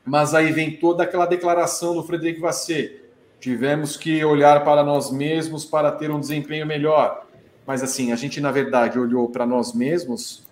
mas 0.02 0.34
aí 0.34 0.52
vem 0.52 0.78
toda 0.78 1.02
aquela 1.02 1.26
declaração 1.26 1.94
do 1.94 2.02
Frederico 2.02 2.40
Vasseur. 2.40 3.05
Tivemos 3.40 3.96
que 3.96 4.24
olhar 4.24 4.64
para 4.64 4.82
nós 4.82 5.10
mesmos 5.10 5.64
para 5.64 5.92
ter 5.92 6.10
um 6.10 6.20
desempenho 6.20 6.66
melhor. 6.66 7.26
Mas 7.66 7.82
assim, 7.82 8.12
a 8.12 8.16
gente 8.16 8.40
na 8.40 8.50
verdade 8.50 8.98
olhou 8.98 9.28
para 9.28 9.46
nós 9.46 9.74
mesmos 9.74 10.46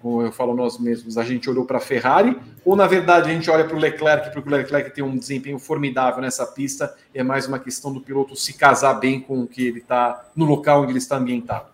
como 0.00 0.22
eu 0.22 0.32
falo 0.32 0.54
nós 0.54 0.78
mesmos, 0.78 1.18
a 1.18 1.22
gente 1.22 1.48
olhou 1.48 1.64
para 1.64 1.78
a 1.78 1.80
Ferrari, 1.80 2.36
ou 2.64 2.74
na 2.74 2.86
verdade 2.86 3.30
a 3.30 3.34
gente 3.34 3.50
olha 3.50 3.64
para 3.64 3.76
o 3.76 3.78
Leclerc, 3.78 4.32
porque 4.32 4.48
o 4.48 4.52
Leclerc 4.52 4.94
tem 4.94 5.04
um 5.04 5.16
desempenho 5.16 5.58
formidável 5.58 6.22
nessa 6.22 6.46
pista, 6.46 6.94
é 7.14 7.22
mais 7.22 7.46
uma 7.46 7.58
questão 7.58 7.92
do 7.92 8.00
piloto 8.00 8.34
se 8.34 8.54
casar 8.54 8.94
bem 8.94 9.20
com 9.20 9.40
o 9.40 9.46
que 9.46 9.66
ele 9.66 9.78
está, 9.78 10.28
no 10.34 10.46
local 10.46 10.82
onde 10.82 10.92
ele 10.92 10.98
está 10.98 11.16
ambientado. 11.16 11.66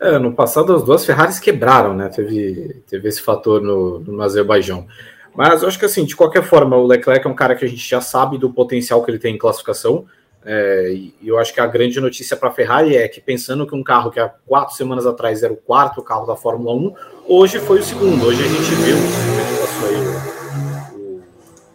É, 0.00 0.18
no 0.18 0.32
passado 0.32 0.74
as 0.74 0.82
duas 0.82 1.04
Ferraris 1.04 1.38
quebraram, 1.38 1.94
né? 1.94 2.08
Teve, 2.08 2.82
teve 2.88 3.08
esse 3.08 3.22
fator 3.22 3.62
no, 3.62 4.00
no 4.00 4.22
Azerbaijão. 4.22 4.86
Mas 5.34 5.62
eu 5.62 5.68
acho 5.68 5.78
que 5.78 5.84
assim, 5.84 6.04
de 6.04 6.14
qualquer 6.14 6.44
forma, 6.44 6.76
o 6.76 6.86
Leclerc 6.86 7.26
é 7.26 7.30
um 7.30 7.34
cara 7.34 7.56
que 7.56 7.64
a 7.64 7.68
gente 7.68 7.88
já 7.88 8.00
sabe 8.00 8.38
do 8.38 8.52
potencial 8.52 9.02
que 9.04 9.10
ele 9.10 9.18
tem 9.18 9.34
em 9.34 9.38
classificação. 9.38 10.06
É, 10.46 10.92
e 10.92 11.14
eu 11.26 11.38
acho 11.38 11.54
que 11.54 11.60
a 11.60 11.66
grande 11.66 11.98
notícia 12.00 12.36
para 12.36 12.50
a 12.50 12.52
Ferrari 12.52 12.96
é 12.96 13.08
que, 13.08 13.20
pensando 13.20 13.66
que 13.66 13.74
um 13.74 13.82
carro 13.82 14.10
que 14.10 14.20
há 14.20 14.28
quatro 14.28 14.76
semanas 14.76 15.06
atrás 15.06 15.42
era 15.42 15.52
o 15.52 15.56
quarto 15.56 16.02
carro 16.02 16.26
da 16.26 16.36
Fórmula 16.36 16.74
1, 16.74 16.94
hoje 17.26 17.58
foi 17.58 17.80
o 17.80 17.82
segundo. 17.82 18.26
Hoje 18.26 18.44
a 18.44 18.48
gente 18.48 18.74
viu, 18.74 18.96
o, 20.98 21.16
o 21.16 21.22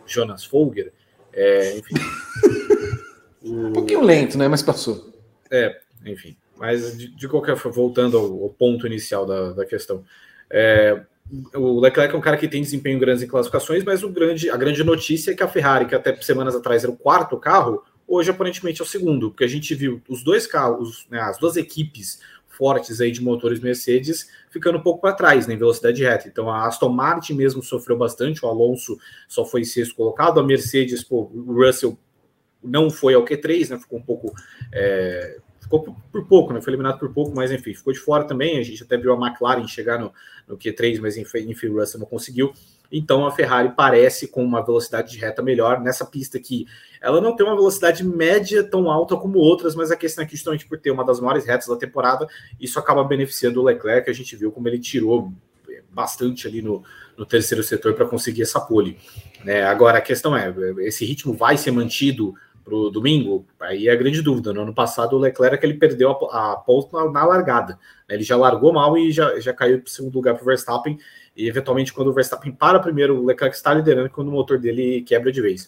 Jonas 0.06 0.46
Folger, 0.46 0.94
é, 1.34 1.78
enfim. 1.78 1.96
um 3.44 3.74
pouquinho 3.74 4.04
lento, 4.04 4.38
né? 4.38 4.48
Mas 4.48 4.62
passou. 4.62 5.13
É, 5.51 5.80
enfim. 6.06 6.38
Mas 6.56 6.96
de, 6.98 7.08
de 7.16 7.28
qualquer 7.28 7.58
forma, 7.58 7.75
voltando 7.75 8.18
ao, 8.18 8.44
ao, 8.44 8.50
ponto 8.50 8.86
inicial 8.86 9.25
da, 9.25 9.54
da 9.54 9.66
questão. 9.66 10.04
É, 10.50 11.01
o 11.53 11.79
Leclerc 11.79 12.13
é 12.13 12.17
um 12.17 12.21
cara 12.21 12.38
que 12.38 12.48
tem 12.48 12.62
desempenho 12.62 13.00
grande 13.00 13.25
em 13.25 13.27
classificações, 13.27 13.83
mas 13.83 14.03
o 14.03 14.09
grande, 14.09 14.50
a 14.50 14.57
grande 14.57 14.83
notícia 14.83 15.31
é 15.31 15.36
que 15.36 15.43
a 15.43 15.48
Ferrari, 15.48 15.86
que 15.86 15.95
até 15.95 16.15
semanas 16.21 16.55
atrás 16.55 16.83
era 16.83 16.91
o 16.91 16.98
quarto 16.98 17.38
carro, 17.38 17.83
hoje 18.07 18.31
aparentemente 18.31 18.81
é 18.81 18.83
o 18.83 18.88
segundo, 18.88 19.29
porque 19.29 19.43
a 19.43 19.48
gente 19.48 19.75
viu 19.75 20.01
os 20.09 20.24
dois 20.24 20.48
carros, 20.48 21.05
né, 21.09 21.19
as 21.19 21.38
duas 21.38 21.55
equipes 21.55 22.19
fortes 22.48 23.00
aí 23.00 23.12
de 23.12 23.21
motores 23.21 23.62
Mercedes 23.62 24.27
ficando 24.50 24.79
um 24.79 24.81
pouco 24.81 25.00
para 25.00 25.13
trás 25.13 25.48
né, 25.48 25.53
em 25.53 25.57
velocidade 25.57 26.03
reta. 26.03 26.27
Então 26.27 26.50
a 26.50 26.67
Aston 26.67 26.89
Martin 26.89 27.33
mesmo 27.33 27.63
sofreu 27.63 27.98
bastante, 27.98 28.43
o 28.43 28.50
Alonso 28.50 28.98
só 29.27 29.45
foi 29.45 29.63
sexto 29.63 29.95
colocado, 29.95 30.39
a 30.39 30.43
Mercedes, 30.43 31.03
pô, 31.03 31.31
o 31.33 31.53
Russell 31.53 31.98
não 32.62 32.89
foi 32.89 33.13
ao 33.13 33.24
Q3, 33.24 33.69
né, 33.69 33.79
ficou 33.79 34.00
um 34.00 34.03
pouco. 34.03 34.33
É, 34.74 35.38
ficou 35.62 35.95
por, 36.12 36.25
pouco, 36.25 36.51
né, 36.51 36.59
foi 36.59 36.71
eliminado 36.71 37.00
por 37.00 37.13
pouco, 37.13 37.31
mas 37.33 37.51
enfim, 37.51 37.74
ficou 37.74 37.93
de 37.93 38.00
fora 38.00 38.24
também. 38.25 38.57
A 38.57 38.63
gente 38.63 38.83
até 38.83 38.98
viu 38.98 39.13
a 39.13 39.27
McLaren 39.27 39.67
chegar 39.67 40.00
no, 40.00 40.12
no 40.50 40.58
Q3, 40.58 41.00
mas 41.00 41.15
enfim, 41.15 41.70
Russell 41.70 42.00
não 42.00 42.08
conseguiu. 42.08 42.51
Então 42.91 43.25
a 43.25 43.32
Ferrari 43.32 43.72
parece 43.77 44.27
com 44.27 44.44
uma 44.44 44.65
velocidade 44.65 45.12
de 45.12 45.20
reta 45.20 45.44
melhor 45.44 45.79
nessa 45.79 46.03
pista 46.03 46.39
que 46.39 46.65
ela 47.00 47.22
não 47.22 47.36
tem 47.36 47.46
uma 47.46 47.56
velocidade 47.56 48.03
média 48.03 48.63
tão 48.63 48.89
alta 48.89 49.15
como 49.15 49.38
outras, 49.38 49.75
mas 49.75 49.91
a 49.91 49.96
questão 49.96 50.24
é 50.24 50.27
que 50.27 50.36
justamente 50.36 50.68
por 50.68 50.79
ter 50.79 50.89
uma 50.89 51.06
das 51.06 51.20
maiores 51.20 51.46
retas 51.46 51.68
da 51.68 51.77
temporada, 51.77 52.27
isso 52.60 52.79
acaba 52.79 53.03
beneficiando 53.03 53.62
o 53.62 53.63
Leclerc, 53.63 54.10
a 54.10 54.13
gente 54.13 54.36
viu 54.36 54.51
como 54.51 54.68
ele 54.68 54.79
tirou 54.79 55.32
bastante 55.91 56.48
ali 56.48 56.62
no, 56.62 56.84
no 57.18 57.25
terceiro 57.25 57.63
setor 57.63 57.94
para 57.94 58.06
conseguir 58.06 58.41
essa 58.41 58.60
pole. 58.60 58.98
É, 59.46 59.63
agora 59.63 59.98
a 59.98 60.01
questão 60.01 60.36
é, 60.36 60.53
esse 60.79 61.06
ritmo 61.06 61.34
vai 61.34 61.58
ser 61.58 61.72
mantido 61.72 62.34
para 62.69 62.77
o 62.77 62.89
domingo? 62.89 63.45
Aí 63.59 63.88
é 63.88 63.91
a 63.91 63.95
grande 63.95 64.21
dúvida. 64.21 64.53
No 64.53 64.61
ano 64.61 64.73
passado, 64.73 65.15
o 65.15 65.19
Leclerc 65.19 65.65
ele 65.65 65.73
perdeu 65.73 66.11
a, 66.11 66.53
a 66.53 66.55
ponta 66.55 66.97
na, 66.97 67.11
na, 67.11 67.25
largada. 67.25 67.79
Né? 68.07 68.15
Ele 68.15 68.23
já 68.23 68.38
largou 68.38 68.71
mal 68.71 68.97
e 68.97 69.11
já, 69.11 69.39
já 69.39 69.51
caiu 69.51 69.79
para 69.79 69.88
o 69.88 69.89
segundo 69.89 70.13
lugar 70.13 70.35
para 70.35 70.43
o 70.43 70.45
Verstappen. 70.45 70.97
E 71.35 71.47
eventualmente, 71.47 71.91
quando 71.91 72.09
o 72.09 72.13
Verstappen 72.13 72.51
para 72.51 72.79
primeiro, 72.79 73.19
o 73.19 73.25
Leclerc 73.25 73.55
está 73.55 73.73
liderando 73.73 74.09
quando 74.09 74.27
o 74.27 74.31
motor 74.31 74.59
dele 74.59 75.01
quebra 75.01 75.31
de 75.31 75.41
vez. 75.41 75.67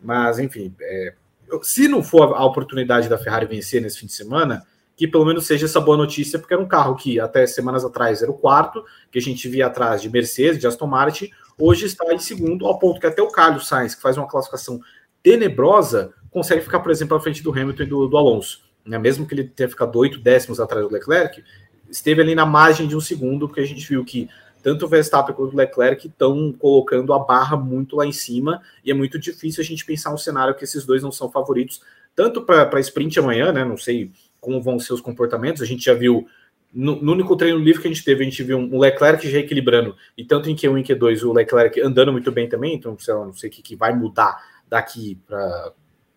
Mas, 0.00 0.38
enfim, 0.38 0.72
é, 0.80 1.14
se 1.62 1.88
não 1.88 2.02
for 2.02 2.34
a 2.34 2.44
oportunidade 2.44 3.08
da 3.08 3.18
Ferrari 3.18 3.46
vencer 3.46 3.82
nesse 3.82 3.98
fim 3.98 4.06
de 4.06 4.12
semana, 4.12 4.62
que 4.96 5.06
pelo 5.06 5.24
menos 5.24 5.46
seja 5.46 5.66
essa 5.66 5.80
boa 5.80 5.96
notícia, 5.96 6.38
porque 6.38 6.54
era 6.54 6.62
um 6.62 6.68
carro 6.68 6.96
que 6.96 7.20
até 7.20 7.46
semanas 7.46 7.84
atrás 7.84 8.22
era 8.22 8.30
o 8.30 8.34
quarto, 8.34 8.84
que 9.10 9.18
a 9.18 9.22
gente 9.22 9.48
via 9.48 9.66
atrás 9.66 10.00
de 10.00 10.08
Mercedes, 10.08 10.58
de 10.58 10.66
Aston 10.66 10.86
Martin, 10.86 11.30
hoje 11.58 11.86
está 11.86 12.12
em 12.12 12.18
segundo, 12.18 12.66
ao 12.66 12.78
ponto 12.78 13.00
que 13.00 13.06
até 13.06 13.20
o 13.20 13.28
Carlos 13.28 13.68
Sainz, 13.68 13.94
que 13.94 14.00
faz 14.00 14.16
uma 14.16 14.26
classificação 14.26 14.80
tenebrosa, 15.22 16.14
consegue 16.36 16.60
ficar, 16.60 16.80
por 16.80 16.92
exemplo, 16.92 17.16
à 17.16 17.20
frente 17.20 17.42
do 17.42 17.50
Hamilton 17.50 17.82
e 17.82 17.86
do, 17.86 18.06
do 18.06 18.16
Alonso. 18.18 18.60
Né? 18.84 18.98
Mesmo 18.98 19.26
que 19.26 19.32
ele 19.32 19.44
tenha 19.44 19.70
ficado 19.70 19.98
oito 19.98 20.18
décimos 20.20 20.60
atrás 20.60 20.86
do 20.86 20.92
Leclerc, 20.92 21.42
esteve 21.88 22.20
ali 22.20 22.34
na 22.34 22.44
margem 22.44 22.86
de 22.86 22.94
um 22.94 23.00
segundo, 23.00 23.48
porque 23.48 23.62
a 23.62 23.66
gente 23.66 23.88
viu 23.88 24.04
que 24.04 24.28
tanto 24.62 24.84
o 24.84 24.88
Verstappen 24.88 25.34
quanto 25.34 25.54
o 25.54 25.56
Leclerc 25.56 26.06
estão 26.06 26.52
colocando 26.52 27.14
a 27.14 27.18
barra 27.18 27.56
muito 27.56 27.96
lá 27.96 28.04
em 28.04 28.12
cima, 28.12 28.60
e 28.84 28.90
é 28.90 28.94
muito 28.94 29.18
difícil 29.18 29.62
a 29.62 29.64
gente 29.64 29.82
pensar 29.82 30.12
um 30.12 30.18
cenário 30.18 30.54
que 30.54 30.62
esses 30.62 30.84
dois 30.84 31.02
não 31.02 31.10
são 31.10 31.30
favoritos, 31.30 31.80
tanto 32.14 32.42
para 32.42 32.80
sprint 32.80 33.18
amanhã, 33.18 33.50
né? 33.50 33.64
Não 33.64 33.78
sei 33.78 34.10
como 34.38 34.60
vão 34.60 34.78
ser 34.78 34.92
os 34.92 35.00
comportamentos, 35.00 35.62
a 35.62 35.66
gente 35.66 35.86
já 35.86 35.94
viu. 35.94 36.28
No, 36.70 37.00
no, 37.00 37.12
único 37.12 37.34
treino 37.34 37.58
livre 37.58 37.80
que 37.80 37.88
a 37.88 37.90
gente 37.90 38.04
teve, 38.04 38.20
a 38.20 38.24
gente 38.24 38.42
viu 38.42 38.58
um 38.58 38.78
Leclerc 38.78 39.26
já 39.26 39.38
equilibrando, 39.38 39.96
e 40.18 40.22
tanto 40.22 40.50
em 40.50 40.54
Q1 40.54 40.80
e 40.80 40.94
Q2 40.94 41.22
o 41.22 41.32
Leclerc 41.32 41.80
andando 41.80 42.12
muito 42.12 42.30
bem 42.30 42.46
também, 42.46 42.74
então 42.74 42.98
sei 42.98 43.14
lá, 43.14 43.24
não 43.24 43.32
sei 43.32 43.48
o 43.48 43.52
que, 43.52 43.62
que 43.62 43.74
vai 43.74 43.94
mudar 43.94 44.38
daqui 44.68 45.18
para 45.26 45.72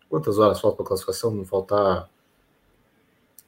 Quantas 0.10 0.40
horas 0.40 0.60
falta 0.60 0.78
para 0.78 0.86
a 0.86 0.88
classificação? 0.88 1.32
Não 1.32 1.46
falta 1.46 2.10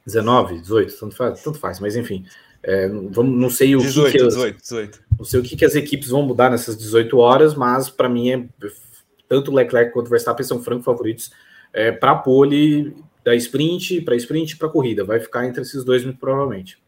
19, 0.05 0.59
18, 0.59 0.99
tanto 0.99 1.15
faz, 1.15 1.41
tanto 1.41 1.59
faz 1.59 1.79
mas 1.79 1.95
enfim. 1.95 2.25
É, 2.63 2.87
vamos, 2.87 3.39
não 3.39 3.49
sei 3.49 3.75
o 3.75 3.79
18, 3.79 4.11
que, 4.11 4.17
que 4.17 4.27
18, 4.27 4.57
18. 4.61 5.03
Não 5.17 5.25
sei 5.25 5.39
o 5.39 5.43
que, 5.43 5.55
que 5.55 5.65
as 5.65 5.75
equipes 5.75 6.09
vão 6.09 6.21
mudar 6.21 6.49
nessas 6.51 6.77
18 6.77 7.17
horas, 7.17 7.55
mas 7.55 7.89
para 7.89 8.07
mim 8.07 8.29
é 8.29 8.47
tanto 9.27 9.51
o 9.51 9.55
Leclerc 9.55 9.93
quanto 9.93 10.07
o 10.07 10.09
Verstappen 10.09 10.45
são 10.45 10.61
franco 10.61 10.83
favoritos 10.83 11.31
é, 11.73 11.91
para 11.91 12.11
a 12.11 12.15
pole 12.15 12.95
da 13.23 13.35
sprint, 13.35 14.01
para 14.01 14.15
sprint 14.15 14.51
e 14.51 14.57
para 14.57 14.69
corrida. 14.69 15.03
Vai 15.03 15.19
ficar 15.19 15.45
entre 15.45 15.61
esses 15.61 15.83
dois, 15.83 16.03
muito 16.03 16.19
provavelmente. 16.19 16.80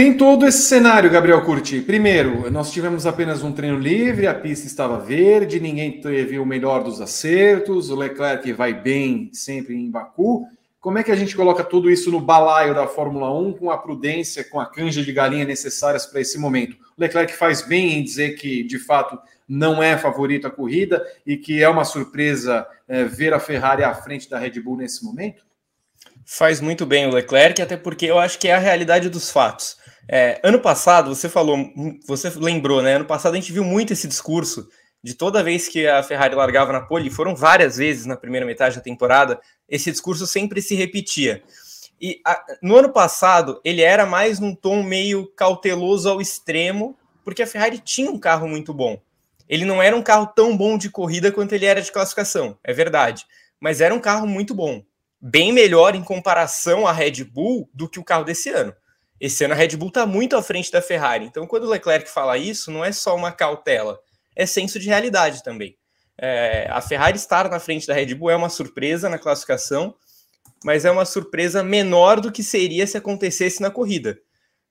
Tem 0.00 0.16
todo 0.16 0.46
esse 0.46 0.62
cenário, 0.62 1.10
Gabriel 1.10 1.44
Curti. 1.44 1.82
Primeiro, 1.82 2.50
nós 2.50 2.72
tivemos 2.72 3.04
apenas 3.04 3.42
um 3.42 3.52
treino 3.52 3.78
livre, 3.78 4.26
a 4.26 4.32
pista 4.32 4.66
estava 4.66 4.98
verde, 4.98 5.60
ninguém 5.60 6.00
teve 6.00 6.38
o 6.38 6.46
melhor 6.46 6.82
dos 6.82 7.02
acertos, 7.02 7.90
o 7.90 7.94
Leclerc 7.94 8.50
vai 8.54 8.72
bem 8.72 9.28
sempre 9.34 9.74
em 9.74 9.90
Baku. 9.90 10.46
Como 10.80 10.96
é 10.96 11.02
que 11.02 11.12
a 11.12 11.14
gente 11.14 11.36
coloca 11.36 11.62
tudo 11.62 11.90
isso 11.90 12.10
no 12.10 12.18
balaio 12.18 12.74
da 12.74 12.86
Fórmula 12.86 13.30
1 13.38 13.52
com 13.58 13.70
a 13.70 13.76
prudência, 13.76 14.42
com 14.42 14.58
a 14.58 14.64
canja 14.64 15.02
de 15.04 15.12
galinha 15.12 15.44
necessárias 15.44 16.06
para 16.06 16.22
esse 16.22 16.38
momento? 16.38 16.78
O 16.96 17.02
Leclerc 17.02 17.34
faz 17.34 17.60
bem 17.60 17.98
em 17.98 18.02
dizer 18.02 18.36
que, 18.36 18.62
de 18.62 18.78
fato, 18.78 19.18
não 19.46 19.82
é 19.82 19.98
favorito 19.98 20.46
a 20.46 20.50
corrida 20.50 21.04
e 21.26 21.36
que 21.36 21.62
é 21.62 21.68
uma 21.68 21.84
surpresa 21.84 22.66
é, 22.88 23.04
ver 23.04 23.34
a 23.34 23.38
Ferrari 23.38 23.84
à 23.84 23.92
frente 23.92 24.30
da 24.30 24.38
Red 24.38 24.62
Bull 24.62 24.78
nesse 24.78 25.04
momento? 25.04 25.44
Faz 26.24 26.60
muito 26.60 26.86
bem 26.86 27.06
o 27.06 27.10
Leclerc, 27.10 27.60
até 27.60 27.76
porque 27.76 28.06
eu 28.06 28.18
acho 28.18 28.38
que 28.38 28.46
é 28.46 28.54
a 28.54 28.58
realidade 28.58 29.10
dos 29.10 29.30
fatos. 29.30 29.79
É, 30.12 30.40
ano 30.42 30.58
passado, 30.58 31.14
você 31.14 31.28
falou, 31.28 31.56
você 32.04 32.28
lembrou, 32.34 32.82
né? 32.82 32.94
Ano 32.94 33.04
passado 33.04 33.34
a 33.34 33.36
gente 33.36 33.52
viu 33.52 33.62
muito 33.62 33.92
esse 33.92 34.08
discurso 34.08 34.68
de 35.00 35.14
toda 35.14 35.42
vez 35.42 35.68
que 35.68 35.86
a 35.86 36.02
Ferrari 36.02 36.34
largava 36.34 36.72
na 36.72 36.80
pole, 36.80 37.08
foram 37.08 37.36
várias 37.36 37.76
vezes 37.76 38.06
na 38.06 38.16
primeira 38.16 38.44
metade 38.44 38.74
da 38.74 38.82
temporada, 38.82 39.40
esse 39.68 39.88
discurso 39.88 40.26
sempre 40.26 40.60
se 40.60 40.74
repetia. 40.74 41.44
E 42.00 42.20
a, 42.26 42.42
no 42.60 42.76
ano 42.76 42.92
passado, 42.92 43.60
ele 43.64 43.82
era 43.82 44.04
mais 44.04 44.40
num 44.40 44.52
tom 44.52 44.82
meio 44.82 45.28
cauteloso 45.36 46.10
ao 46.10 46.20
extremo, 46.20 46.98
porque 47.24 47.44
a 47.44 47.46
Ferrari 47.46 47.78
tinha 47.78 48.10
um 48.10 48.18
carro 48.18 48.48
muito 48.48 48.74
bom. 48.74 49.00
Ele 49.48 49.64
não 49.64 49.80
era 49.80 49.94
um 49.94 50.02
carro 50.02 50.26
tão 50.26 50.56
bom 50.56 50.76
de 50.76 50.90
corrida 50.90 51.30
quanto 51.30 51.54
ele 51.54 51.66
era 51.66 51.80
de 51.80 51.92
classificação, 51.92 52.58
é 52.64 52.72
verdade, 52.72 53.24
mas 53.60 53.80
era 53.80 53.94
um 53.94 54.00
carro 54.00 54.26
muito 54.26 54.54
bom 54.54 54.82
bem 55.20 55.52
melhor 55.52 55.94
em 55.94 56.02
comparação 56.02 56.86
à 56.86 56.92
Red 56.92 57.24
Bull 57.24 57.68
do 57.74 57.88
que 57.88 58.00
o 58.00 58.04
carro 58.04 58.24
desse 58.24 58.48
ano. 58.48 58.74
Esse 59.20 59.44
ano 59.44 59.52
a 59.52 59.56
Red 59.56 59.76
Bull 59.76 59.88
está 59.88 60.06
muito 60.06 60.36
à 60.36 60.42
frente 60.42 60.72
da 60.72 60.80
Ferrari. 60.80 61.26
Então, 61.26 61.46
quando 61.46 61.64
o 61.64 61.70
Leclerc 61.70 62.08
fala 62.08 62.38
isso, 62.38 62.70
não 62.70 62.84
é 62.84 62.90
só 62.90 63.14
uma 63.14 63.30
cautela, 63.30 64.00
é 64.34 64.46
senso 64.46 64.80
de 64.80 64.88
realidade 64.88 65.42
também. 65.42 65.76
É, 66.16 66.66
a 66.70 66.80
Ferrari 66.80 67.16
estar 67.16 67.48
na 67.50 67.60
frente 67.60 67.86
da 67.86 67.94
Red 67.94 68.14
Bull 68.14 68.30
é 68.30 68.36
uma 68.36 68.48
surpresa 68.48 69.08
na 69.08 69.18
classificação, 69.18 69.94
mas 70.64 70.84
é 70.84 70.90
uma 70.90 71.04
surpresa 71.04 71.62
menor 71.62 72.20
do 72.20 72.32
que 72.32 72.42
seria 72.42 72.86
se 72.86 72.96
acontecesse 72.96 73.60
na 73.60 73.70
corrida. 73.70 74.18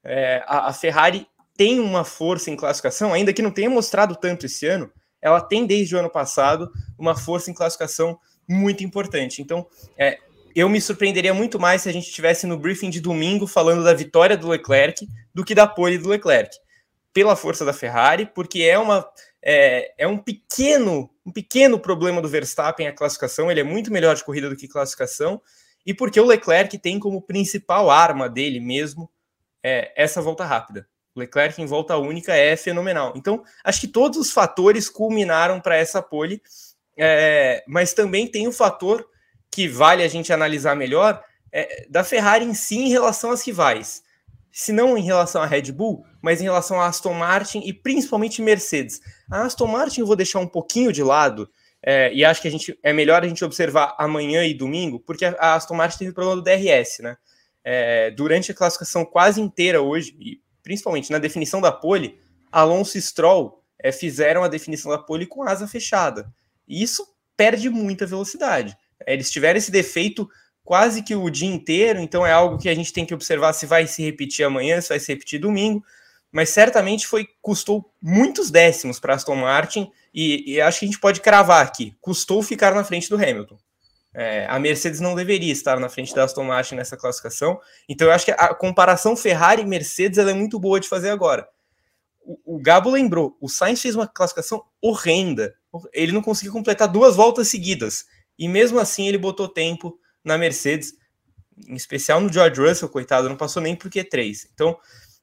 É, 0.03 0.43
a, 0.47 0.67
a 0.67 0.73
Ferrari 0.73 1.27
tem 1.57 1.79
uma 1.79 2.03
força 2.05 2.49
em 2.49 2.55
classificação, 2.55 3.13
ainda 3.13 3.33
que 3.33 3.41
não 3.41 3.51
tenha 3.51 3.69
mostrado 3.69 4.15
tanto 4.15 4.45
esse 4.45 4.65
ano, 4.65 4.91
ela 5.21 5.41
tem 5.41 5.65
desde 5.65 5.95
o 5.95 5.99
ano 5.99 6.09
passado 6.09 6.71
uma 6.97 7.15
força 7.15 7.51
em 7.51 7.53
classificação 7.53 8.17
muito 8.47 8.83
importante. 8.83 9.41
Então, 9.41 9.67
é, 9.97 10.17
eu 10.55 10.69
me 10.69 10.81
surpreenderia 10.81 11.33
muito 11.33 11.59
mais 11.59 11.81
se 11.81 11.89
a 11.89 11.91
gente 11.91 12.07
estivesse 12.07 12.45
no 12.47 12.57
briefing 12.57 12.89
de 12.89 13.01
domingo 13.01 13.47
falando 13.47 13.83
da 13.83 13.93
vitória 13.93 14.37
do 14.37 14.47
Leclerc 14.47 15.07
do 15.33 15.43
que 15.43 15.55
da 15.55 15.67
pole 15.67 15.97
do 15.97 16.09
Leclerc. 16.09 16.55
Pela 17.13 17.35
força 17.35 17.65
da 17.65 17.73
Ferrari, 17.73 18.25
porque 18.25 18.61
é 18.63 18.77
uma 18.77 19.07
é, 19.41 19.93
é 19.97 20.07
um 20.07 20.17
pequeno 20.17 21.09
um 21.25 21.31
pequeno 21.31 21.79
problema 21.79 22.21
do 22.21 22.27
Verstappen 22.27 22.87
a 22.87 22.93
classificação, 22.93 23.51
ele 23.51 23.59
é 23.59 23.63
muito 23.63 23.91
melhor 23.91 24.15
de 24.15 24.23
corrida 24.23 24.49
do 24.49 24.55
que 24.55 24.67
classificação, 24.67 25.41
e 25.85 25.93
porque 25.93 26.19
o 26.19 26.25
Leclerc 26.25 26.77
tem 26.77 26.99
como 26.99 27.21
principal 27.21 27.89
arma 27.89 28.27
dele 28.29 28.59
mesmo 28.59 29.09
é, 29.63 29.91
essa 29.95 30.21
volta 30.21 30.45
rápida. 30.45 30.87
O 31.15 31.19
Leclerc 31.19 31.61
em 31.61 31.65
volta 31.65 31.97
única 31.97 32.33
é 32.33 32.55
fenomenal. 32.55 33.13
Então, 33.15 33.43
acho 33.63 33.81
que 33.81 33.87
todos 33.87 34.17
os 34.17 34.31
fatores 34.31 34.89
culminaram 34.89 35.59
para 35.59 35.75
essa 35.75 36.01
pole, 36.01 36.41
é, 36.97 37.63
mas 37.67 37.93
também 37.93 38.27
tem 38.27 38.47
o 38.47 38.51
fator 38.51 39.07
que 39.51 39.67
vale 39.67 40.03
a 40.03 40.07
gente 40.07 40.31
analisar 40.31 40.75
melhor 40.75 41.23
é 41.51 41.87
da 41.89 42.03
Ferrari 42.03 42.45
em 42.45 42.53
si 42.53 42.77
em 42.77 42.89
relação 42.89 43.31
às 43.31 43.45
rivais. 43.45 44.03
Se 44.51 44.71
não 44.71 44.97
em 44.97 45.03
relação 45.03 45.41
à 45.41 45.45
Red 45.45 45.71
Bull, 45.71 46.05
mas 46.21 46.41
em 46.41 46.45
relação 46.45 46.79
à 46.79 46.87
Aston 46.87 47.13
Martin 47.13 47.59
e 47.59 47.73
principalmente 47.73 48.41
Mercedes. 48.41 48.99
A 49.29 49.43
Aston 49.43 49.67
Martin 49.67 50.01
eu 50.01 50.07
vou 50.07 50.15
deixar 50.15 50.39
um 50.39 50.47
pouquinho 50.47 50.91
de 50.91 51.03
lado, 51.03 51.49
é, 51.81 52.13
e 52.13 52.25
acho 52.25 52.41
que 52.41 52.47
a 52.47 52.51
gente 52.51 52.77
é 52.83 52.91
melhor 52.91 53.23
a 53.23 53.27
gente 53.27 53.43
observar 53.43 53.95
amanhã 53.97 54.43
e 54.45 54.53
domingo, 54.53 54.99
porque 54.99 55.25
a 55.25 55.55
Aston 55.55 55.75
Martin 55.75 55.99
teve 55.99 56.11
problema 56.11 56.35
do 56.35 56.43
DRS, 56.43 56.99
né? 56.99 57.17
É, 57.63 58.11
durante 58.11 58.51
a 58.51 58.55
classificação 58.55 59.05
quase 59.05 59.39
inteira 59.39 59.81
hoje, 59.81 60.15
e 60.19 60.41
principalmente 60.63 61.11
na 61.11 61.19
definição 61.19 61.61
da 61.61 61.71
pole, 61.71 62.19
Alonso 62.51 62.97
e 62.97 63.01
Stroll 63.01 63.63
é, 63.77 63.91
fizeram 63.91 64.43
a 64.43 64.47
definição 64.47 64.91
da 64.91 64.97
pole 64.97 65.25
com 65.25 65.43
asa 65.43 65.67
fechada. 65.67 66.31
E 66.67 66.81
isso 66.81 67.05
perde 67.37 67.69
muita 67.69 68.05
velocidade. 68.05 68.75
Eles 69.05 69.31
tiveram 69.31 69.57
esse 69.57 69.71
defeito 69.71 70.29
quase 70.69 71.01
que 71.01 71.15
o 71.15 71.29
dia 71.31 71.49
inteiro, 71.49 71.99
então 71.99 72.23
é 72.23 72.31
algo 72.31 72.59
que 72.59 72.69
a 72.69 72.75
gente 72.75 72.93
tem 72.93 73.03
que 73.03 73.13
observar 73.13 73.53
se 73.53 73.65
vai 73.65 73.87
se 73.87 74.03
repetir 74.03 74.45
amanhã, 74.45 74.79
se 74.79 74.89
vai 74.89 74.99
se 74.99 75.11
repetir 75.11 75.39
domingo, 75.39 75.83
mas 76.31 76.49
certamente 76.49 77.07
foi 77.07 77.27
custou 77.41 77.91
muitos 77.99 78.51
décimos 78.51 78.99
para 78.99 79.15
Aston 79.15 79.35
Martin 79.35 79.91
e, 80.13 80.53
e, 80.53 80.61
acho 80.61 80.79
que 80.79 80.85
a 80.85 80.87
gente 80.87 80.99
pode 80.99 81.21
cravar 81.21 81.65
aqui, 81.65 81.97
custou 81.99 82.43
ficar 82.43 82.75
na 82.75 82.83
frente 82.83 83.09
do 83.09 83.15
Hamilton. 83.15 83.57
É, 84.13 84.45
a 84.47 84.59
Mercedes 84.59 84.99
não 84.99 85.15
deveria 85.15 85.51
estar 85.51 85.79
na 85.79 85.89
frente 85.89 86.13
da 86.13 86.23
Aston 86.23 86.43
Martin 86.43 86.75
nessa 86.75 86.95
classificação, 86.95 87.59
então 87.89 88.07
eu 88.07 88.13
acho 88.13 88.25
que 88.25 88.31
a 88.31 88.53
comparação 88.53 89.15
Ferrari 89.15 89.63
e 89.63 89.65
Mercedes 89.65 90.19
é 90.19 90.33
muito 90.35 90.59
boa 90.59 90.79
de 90.79 90.87
fazer 90.87 91.09
agora. 91.09 91.47
O, 92.21 92.57
o 92.57 92.61
Gabo 92.61 92.91
lembrou, 92.91 93.35
o 93.41 93.49
Sainz 93.49 93.81
fez 93.81 93.95
uma 93.95 94.07
classificação 94.07 94.63
horrenda, 94.79 95.55
ele 95.93 96.11
não 96.11 96.21
conseguiu 96.21 96.53
completar 96.53 96.87
duas 96.87 97.15
voltas 97.15 97.47
seguidas 97.47 98.05
e 98.39 98.47
mesmo 98.47 98.79
assim 98.79 99.07
ele 99.07 99.17
botou 99.17 99.49
tempo 99.49 99.99
na 100.23 100.37
Mercedes, 100.37 100.93
em 101.67 101.75
especial 101.75 102.21
no 102.21 102.31
George 102.31 102.59
Russell, 102.61 102.87
coitado, 102.87 103.27
não 103.27 103.35
passou 103.35 103.61
nem 103.61 103.75
por 103.75 103.91
Q3. 103.91 104.47
Então, 104.53 104.77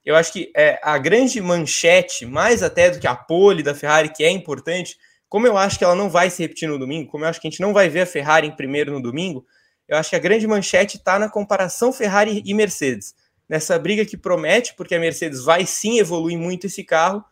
eu 0.04 0.14
acho 0.14 0.32
que 0.32 0.52
é, 0.54 0.78
a 0.82 0.98
grande 0.98 1.40
manchete, 1.40 2.26
mais 2.26 2.62
até 2.62 2.90
do 2.90 3.00
que 3.00 3.06
a 3.06 3.16
pole 3.16 3.62
da 3.62 3.74
Ferrari, 3.74 4.12
que 4.12 4.22
é 4.22 4.30
importante, 4.30 4.96
como 5.28 5.46
eu 5.46 5.56
acho 5.56 5.78
que 5.78 5.84
ela 5.84 5.94
não 5.94 6.10
vai 6.10 6.28
se 6.28 6.42
repetir 6.42 6.68
no 6.68 6.78
domingo, 6.78 7.10
como 7.10 7.24
eu 7.24 7.28
acho 7.28 7.40
que 7.40 7.48
a 7.48 7.50
gente 7.50 7.60
não 7.60 7.72
vai 7.72 7.88
ver 7.88 8.02
a 8.02 8.06
Ferrari 8.06 8.46
em 8.46 8.54
primeiro 8.54 8.92
no 8.92 9.00
domingo, 9.00 9.46
eu 9.88 9.96
acho 9.96 10.10
que 10.10 10.16
a 10.16 10.20
grande 10.20 10.46
manchete 10.46 10.98
está 10.98 11.18
na 11.18 11.28
comparação 11.28 11.92
Ferrari 11.92 12.42
e 12.44 12.52
Mercedes. 12.52 13.14
Nessa 13.48 13.78
briga 13.78 14.04
que 14.04 14.16
promete, 14.16 14.74
porque 14.76 14.94
a 14.94 15.00
Mercedes 15.00 15.42
vai 15.42 15.64
sim 15.64 15.98
evoluir 15.98 16.38
muito 16.38 16.66
esse 16.66 16.84
carro, 16.84 17.24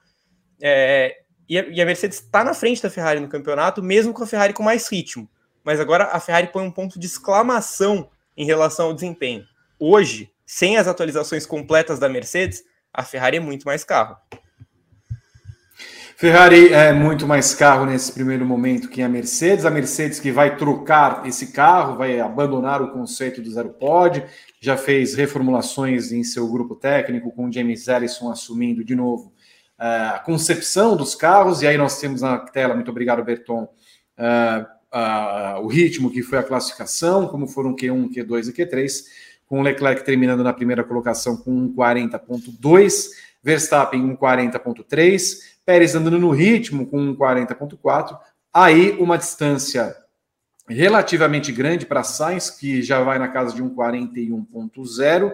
É, 0.62 1.14
e, 1.48 1.58
a, 1.58 1.62
e 1.68 1.80
a 1.82 1.84
Mercedes 1.84 2.20
está 2.20 2.42
na 2.42 2.54
frente 2.54 2.82
da 2.82 2.88
Ferrari 2.88 3.20
no 3.20 3.28
campeonato, 3.28 3.82
mesmo 3.82 4.14
com 4.14 4.22
a 4.24 4.26
Ferrari 4.26 4.54
com 4.54 4.62
mais 4.62 4.88
ritmo. 4.90 5.28
Mas 5.64 5.80
agora 5.80 6.10
a 6.12 6.20
Ferrari 6.20 6.48
põe 6.48 6.62
um 6.62 6.70
ponto 6.70 6.98
de 6.98 7.06
exclamação 7.06 8.10
em 8.36 8.44
relação 8.44 8.86
ao 8.86 8.94
desempenho. 8.94 9.44
Hoje, 9.78 10.30
sem 10.44 10.76
as 10.76 10.86
atualizações 10.86 11.46
completas 11.46 11.98
da 11.98 12.08
Mercedes, 12.08 12.62
a 12.92 13.02
Ferrari 13.02 13.38
é 13.38 13.40
muito 13.40 13.64
mais 13.64 13.82
carro. 13.82 14.16
Ferrari 16.16 16.72
é 16.72 16.92
muito 16.92 17.26
mais 17.26 17.54
carro 17.54 17.86
nesse 17.86 18.12
primeiro 18.12 18.46
momento 18.46 18.88
que 18.88 19.02
a 19.02 19.08
Mercedes. 19.08 19.64
A 19.64 19.70
Mercedes 19.70 20.20
que 20.20 20.30
vai 20.30 20.56
trocar 20.56 21.26
esse 21.26 21.48
carro, 21.48 21.96
vai 21.96 22.20
abandonar 22.20 22.80
o 22.80 22.92
conceito 22.92 23.42
do 23.42 23.50
zero 23.50 23.70
pod, 23.70 24.24
já 24.60 24.76
fez 24.76 25.14
reformulações 25.14 26.12
em 26.12 26.22
seu 26.22 26.48
grupo 26.48 26.76
técnico, 26.76 27.32
com 27.32 27.50
James 27.50 27.88
Ellison 27.88 28.30
assumindo 28.30 28.84
de 28.84 28.94
novo 28.94 29.32
é, 29.78 29.86
a 29.86 30.18
concepção 30.20 30.96
dos 30.96 31.16
carros. 31.16 31.62
E 31.62 31.66
aí 31.66 31.76
nós 31.76 31.98
temos 31.98 32.22
na 32.22 32.38
tela, 32.38 32.74
muito 32.74 32.92
obrigado, 32.92 33.24
Berton, 33.24 33.64
uh, 33.64 34.73
uh, 34.94 35.60
o 35.60 35.66
ritmo 35.66 36.10
que 36.10 36.22
foi 36.22 36.38
a 36.38 36.42
classificação, 36.42 37.26
como 37.26 37.48
foram 37.48 37.74
Q1, 37.74 38.14
Q2 38.14 38.48
e 38.48 38.52
Q3, 38.52 39.04
com 39.46 39.60
Leclerc 39.60 40.04
terminando 40.04 40.44
na 40.44 40.52
primeira 40.52 40.84
colocação 40.84 41.36
com 41.36 41.68
1,40,2, 41.74 43.08
Verstappen 43.42 44.16
1,40,3. 44.16 45.54
Pérez 45.66 45.94
andando 45.94 46.18
no 46.18 46.30
ritmo 46.30 46.86
com 46.86 47.16
40.4. 47.16 48.18
Aí 48.52 48.92
uma 48.98 49.18
distância 49.18 49.94
relativamente 50.68 51.52
grande 51.52 51.84
para 51.84 52.02
Sainz, 52.02 52.50
que 52.50 52.82
já 52.82 53.02
vai 53.02 53.18
na 53.18 53.28
casa 53.28 53.54
de 53.54 53.62
1,41.0. 53.62 55.32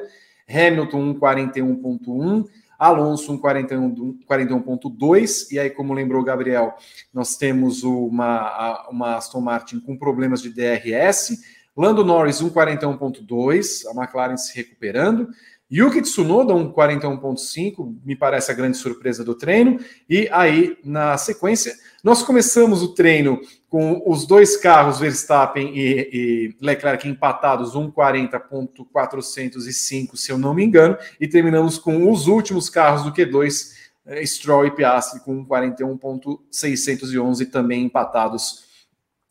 Hamilton 0.49 1.15
1,41.1. 1.15 2.49
Alonso 2.81 3.39
1,41.2. 3.39 5.53
E 5.53 5.59
aí, 5.59 5.69
como 5.69 5.93
lembrou 5.93 6.23
o 6.23 6.25
Gabriel, 6.25 6.75
nós 7.13 7.37
temos 7.37 7.83
uma, 7.83 8.89
uma 8.89 9.17
Aston 9.17 9.43
Martin 9.43 9.81
com 9.81 9.99
problemas 9.99 10.41
de 10.41 10.49
DRS. 10.49 11.39
Lando 11.77 12.03
Norris 12.03 12.41
1,41.2. 12.41 13.83
A 13.87 13.91
McLaren 14.01 14.39
se 14.39 14.57
recuperando. 14.57 15.29
Yuki 15.71 16.01
Tsunoda, 16.01 16.53
um 16.53 16.73
41.5, 16.73 17.95
me 18.05 18.17
parece 18.17 18.51
a 18.51 18.55
grande 18.55 18.77
surpresa 18.77 19.23
do 19.23 19.37
treino. 19.37 19.79
E 20.09 20.29
aí, 20.33 20.77
na 20.83 21.17
sequência, 21.17 21.73
nós 22.03 22.23
começamos 22.23 22.83
o 22.83 22.95
treino 22.95 23.41
com 23.71 24.03
os 24.05 24.27
dois 24.27 24.57
carros, 24.57 24.99
Verstappen 24.99 25.73
e, 25.75 26.11
e 26.13 26.55
Leclerc, 26.61 27.09
empatados, 27.09 27.77
um 27.77 27.89
40.405, 27.91 30.17
se 30.17 30.33
eu 30.33 30.37
não 30.37 30.53
me 30.53 30.65
engano, 30.65 30.99
e 31.21 31.29
terminamos 31.29 31.79
com 31.79 32.11
os 32.11 32.27
últimos 32.27 32.69
carros 32.69 33.05
do 33.05 33.13
Q2, 33.13 33.71
eh, 34.07 34.27
Stroll 34.27 34.67
e 34.67 34.73
Piastri, 34.73 35.21
com 35.21 35.47
41.611 35.47 37.49
também 37.49 37.85
empatados 37.85 38.65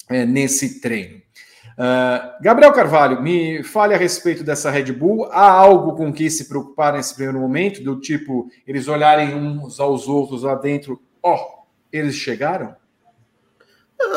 é, 0.07 0.25
nesse 0.25 0.79
treino. 0.79 1.21
Uh, 1.77 2.41
Gabriel 2.41 2.71
Carvalho, 2.71 3.21
me 3.21 3.61
fale 3.63 3.93
a 3.93 3.97
respeito 3.97 4.41
dessa 4.43 4.71
Red 4.71 4.93
Bull. 4.93 5.25
Há 5.31 5.49
algo 5.49 5.95
com 5.95 6.13
que 6.13 6.29
se 6.29 6.47
preocupar 6.47 6.93
nesse 6.93 7.13
primeiro 7.13 7.39
momento, 7.39 7.83
do 7.83 7.99
tipo 7.99 8.49
eles 8.65 8.87
olharem 8.87 9.35
uns 9.35 9.81
aos 9.81 10.07
outros 10.07 10.43
lá 10.43 10.55
dentro, 10.55 11.01
ó, 11.21 11.35
oh, 11.35 11.65
eles 11.91 12.15
chegaram? 12.15 12.79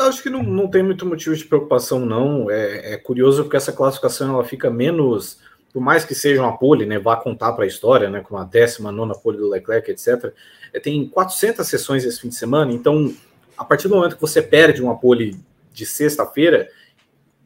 Acho 0.07 0.23
que 0.23 0.29
não, 0.29 0.41
não 0.41 0.67
tem 0.67 0.81
muito 0.81 1.05
motivo 1.05 1.35
de 1.35 1.43
preocupação, 1.45 1.99
não. 2.05 2.49
É, 2.49 2.93
é, 2.93 2.97
curioso 2.97 3.43
porque 3.43 3.57
essa 3.57 3.73
classificação 3.73 4.33
ela 4.33 4.43
fica 4.43 4.69
menos, 4.69 5.39
por 5.73 5.81
mais 5.81 6.05
que 6.05 6.15
seja 6.15 6.41
uma 6.41 6.57
pole, 6.57 6.85
né, 6.85 6.97
vá 6.97 7.17
contar 7.17 7.51
para 7.53 7.65
a 7.65 7.67
história, 7.67 8.09
né, 8.09 8.21
com 8.21 8.37
a 8.37 8.43
décima, 8.43 8.91
nona 8.91 9.13
pole 9.13 9.37
do 9.37 9.49
Leclerc, 9.49 9.91
etc. 9.91 10.33
É, 10.71 10.79
tem 10.79 11.07
400 11.07 11.67
sessões 11.67 12.05
esse 12.05 12.21
fim 12.21 12.29
de 12.29 12.35
semana, 12.35 12.71
então 12.71 13.13
a 13.57 13.65
partir 13.65 13.87
do 13.87 13.95
momento 13.95 14.15
que 14.15 14.21
você 14.21 14.41
perde 14.41 14.81
uma 14.81 14.97
pole 14.97 15.37
de 15.71 15.85
sexta-feira, 15.85 16.69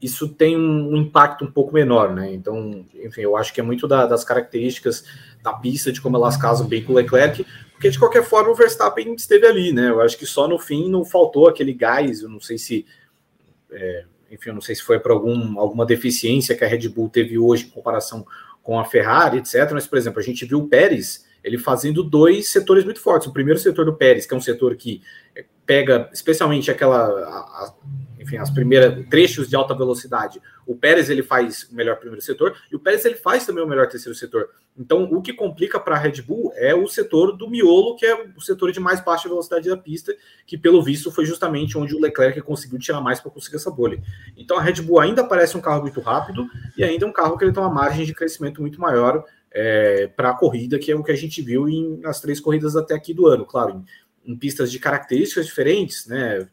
isso 0.01 0.29
tem 0.29 0.55
um 0.55 0.95
impacto 0.95 1.43
um 1.43 1.51
pouco 1.51 1.73
menor, 1.73 2.13
né? 2.13 2.31
Então, 2.31 2.85
enfim, 3.03 3.21
eu 3.21 3.35
acho 3.35 3.53
que 3.53 3.59
é 3.59 3.63
muito 3.63 3.87
da, 3.87 4.05
das 4.05 4.23
características 4.23 5.03
da 5.41 5.53
pista, 5.53 5.91
de 5.91 5.99
como 5.99 6.17
elas 6.17 6.37
casam 6.37 6.67
bem 6.67 6.83
com 6.83 6.93
o 6.93 6.95
Leclerc, 6.95 7.45
porque 7.77 7.91
de 7.91 7.99
qualquer 7.99 8.23
forma 8.23 8.49
o 8.49 8.55
Verstappen 8.55 9.13
esteve 9.13 9.45
ali, 9.45 9.71
né? 9.71 9.89
Eu 9.89 10.01
acho 10.01 10.17
que 10.17 10.25
só 10.25 10.47
no 10.47 10.57
fim 10.57 10.89
não 10.89 11.05
faltou 11.05 11.47
aquele 11.47 11.73
gás, 11.73 12.23
eu 12.23 12.29
não 12.29 12.39
sei 12.39 12.57
se. 12.57 12.83
É, 13.71 14.03
enfim, 14.31 14.49
eu 14.49 14.55
não 14.55 14.61
sei 14.61 14.73
se 14.73 14.81
foi 14.81 14.99
por 14.99 15.11
algum, 15.11 15.59
alguma 15.59 15.85
deficiência 15.85 16.55
que 16.55 16.65
a 16.65 16.67
Red 16.67 16.89
Bull 16.89 17.07
teve 17.07 17.37
hoje 17.37 17.67
em 17.67 17.69
comparação 17.69 18.25
com 18.63 18.79
a 18.79 18.83
Ferrari, 18.83 19.37
etc. 19.37 19.69
Mas, 19.73 19.85
por 19.85 19.95
exemplo, 19.95 20.19
a 20.19 20.23
gente 20.23 20.43
viu 20.43 20.57
o 20.57 20.67
Pérez 20.67 21.27
ele 21.43 21.59
fazendo 21.59 22.03
dois 22.03 22.51
setores 22.51 22.83
muito 22.83 22.99
fortes. 22.99 23.27
O 23.27 23.31
primeiro 23.31 23.59
setor 23.59 23.85
do 23.85 23.95
Pérez, 23.95 24.25
que 24.25 24.33
é 24.33 24.37
um 24.37 24.41
setor 24.41 24.75
que 24.75 25.03
pega 25.63 26.09
especialmente 26.11 26.71
aquela. 26.71 26.97
A, 26.97 27.73
enfim, 28.27 28.37
as 28.37 28.49
primeiras 28.49 29.07
trechos 29.07 29.49
de 29.49 29.55
alta 29.55 29.73
velocidade. 29.73 30.41
O 30.65 30.75
Pérez 30.75 31.09
ele 31.09 31.23
faz 31.23 31.63
o 31.71 31.75
melhor 31.75 31.95
primeiro 31.95 32.21
setor 32.21 32.55
e 32.69 32.75
o 32.75 32.79
Pérez 32.79 33.05
ele 33.05 33.15
faz 33.15 33.45
também 33.45 33.63
o 33.63 33.67
melhor 33.67 33.87
terceiro 33.87 34.17
setor. 34.17 34.49
Então, 34.77 35.05
o 35.05 35.21
que 35.21 35.33
complica 35.33 35.79
para 35.79 35.95
a 35.95 35.97
Red 35.97 36.21
Bull 36.21 36.51
é 36.55 36.75
o 36.75 36.87
setor 36.87 37.35
do 37.35 37.49
miolo, 37.49 37.95
que 37.95 38.05
é 38.05 38.27
o 38.35 38.41
setor 38.41 38.71
de 38.71 38.79
mais 38.79 38.99
baixa 38.99 39.27
velocidade 39.29 39.67
da 39.67 39.77
pista, 39.77 40.13
que 40.45 40.57
pelo 40.57 40.83
visto 40.83 41.09
foi 41.09 41.25
justamente 41.25 41.77
onde 41.77 41.95
o 41.95 41.99
Leclerc 41.99 42.39
conseguiu 42.41 42.77
tirar 42.77 43.01
mais 43.01 43.19
para 43.19 43.31
conseguir 43.31 43.55
essa 43.55 43.71
bolha. 43.71 43.99
Então, 44.35 44.57
a 44.57 44.61
Red 44.61 44.81
Bull 44.81 44.99
ainda 44.99 45.23
parece 45.23 45.57
um 45.57 45.61
carro 45.61 45.81
muito 45.81 46.01
rápido 46.01 46.45
e 46.77 46.83
ainda 46.83 47.05
é 47.05 47.07
um 47.07 47.13
carro 47.13 47.37
que 47.37 47.45
ele 47.45 47.53
tem 47.53 47.63
uma 47.63 47.73
margem 47.73 48.05
de 48.05 48.13
crescimento 48.13 48.61
muito 48.61 48.79
maior 48.79 49.25
é, 49.51 50.07
para 50.07 50.29
a 50.29 50.33
corrida, 50.33 50.77
que 50.77 50.91
é 50.91 50.95
o 50.95 51.03
que 51.03 51.11
a 51.11 51.17
gente 51.17 51.41
viu 51.41 51.67
em, 51.67 51.97
nas 51.97 52.19
três 52.19 52.39
corridas 52.39 52.75
até 52.75 52.93
aqui 52.93 53.13
do 53.13 53.25
ano, 53.25 53.45
claro, 53.45 53.83
em, 54.25 54.33
em 54.33 54.35
pistas 54.35 54.69
de 54.69 54.77
características 54.77 55.47
diferentes, 55.47 56.05
né? 56.05 56.47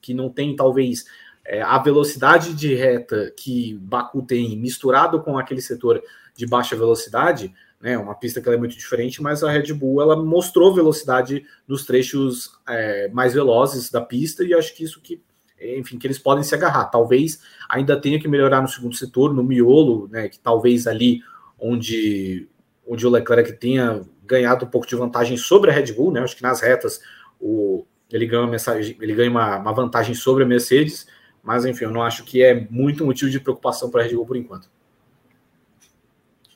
Que 0.00 0.14
não 0.14 0.28
tem 0.28 0.54
talvez 0.56 1.04
é, 1.44 1.62
a 1.62 1.78
velocidade 1.78 2.54
de 2.54 2.74
reta 2.74 3.32
que 3.36 3.74
Baku 3.80 4.22
tem 4.22 4.56
misturado 4.56 5.22
com 5.22 5.38
aquele 5.38 5.62
setor 5.62 6.02
de 6.36 6.46
baixa 6.46 6.76
velocidade, 6.76 7.52
né, 7.80 7.96
uma 7.96 8.14
pista 8.14 8.40
que 8.40 8.48
é 8.48 8.56
muito 8.56 8.76
diferente, 8.76 9.22
mas 9.22 9.42
a 9.42 9.50
Red 9.50 9.72
Bull 9.72 10.02
ela 10.02 10.16
mostrou 10.16 10.74
velocidade 10.74 11.44
nos 11.66 11.86
trechos 11.86 12.52
é, 12.68 13.08
mais 13.08 13.34
velozes 13.34 13.90
da 13.90 14.00
pista 14.00 14.44
e 14.44 14.52
acho 14.52 14.74
que 14.74 14.84
isso 14.84 15.00
que 15.00 15.22
enfim, 15.60 15.98
que 15.98 16.06
eles 16.06 16.18
podem 16.18 16.44
se 16.44 16.54
agarrar. 16.54 16.84
Talvez 16.84 17.40
ainda 17.68 18.00
tenha 18.00 18.20
que 18.20 18.28
melhorar 18.28 18.62
no 18.62 18.68
segundo 18.68 18.94
setor, 18.94 19.34
no 19.34 19.42
miolo, 19.42 20.08
né, 20.08 20.28
que 20.28 20.38
talvez 20.38 20.86
ali 20.86 21.20
onde, 21.58 22.48
onde 22.86 23.06
o 23.06 23.10
Leclerc 23.10 23.52
tenha 23.54 24.02
ganhado 24.24 24.66
um 24.66 24.68
pouco 24.68 24.86
de 24.86 24.94
vantagem 24.94 25.36
sobre 25.36 25.70
a 25.70 25.74
Red 25.74 25.92
Bull, 25.92 26.12
né, 26.12 26.20
acho 26.20 26.36
que 26.36 26.42
nas 26.42 26.60
retas 26.60 27.00
o, 27.40 27.84
ele 28.10 28.26
ganha, 28.26 28.42
uma, 28.42 28.50
mensagem, 28.50 28.96
ele 29.00 29.14
ganha 29.14 29.30
uma, 29.30 29.58
uma 29.58 29.72
vantagem 29.72 30.14
sobre 30.14 30.44
a 30.44 30.46
Mercedes, 30.46 31.06
mas 31.42 31.64
enfim, 31.64 31.84
eu 31.84 31.90
não 31.90 32.02
acho 32.02 32.24
que 32.24 32.42
é 32.42 32.66
muito 32.70 33.04
motivo 33.04 33.30
de 33.30 33.40
preocupação 33.40 33.90
para 33.90 34.02
a 34.02 34.04
Red 34.04 34.14
Bull 34.14 34.26
por 34.26 34.36
enquanto. 34.36 34.68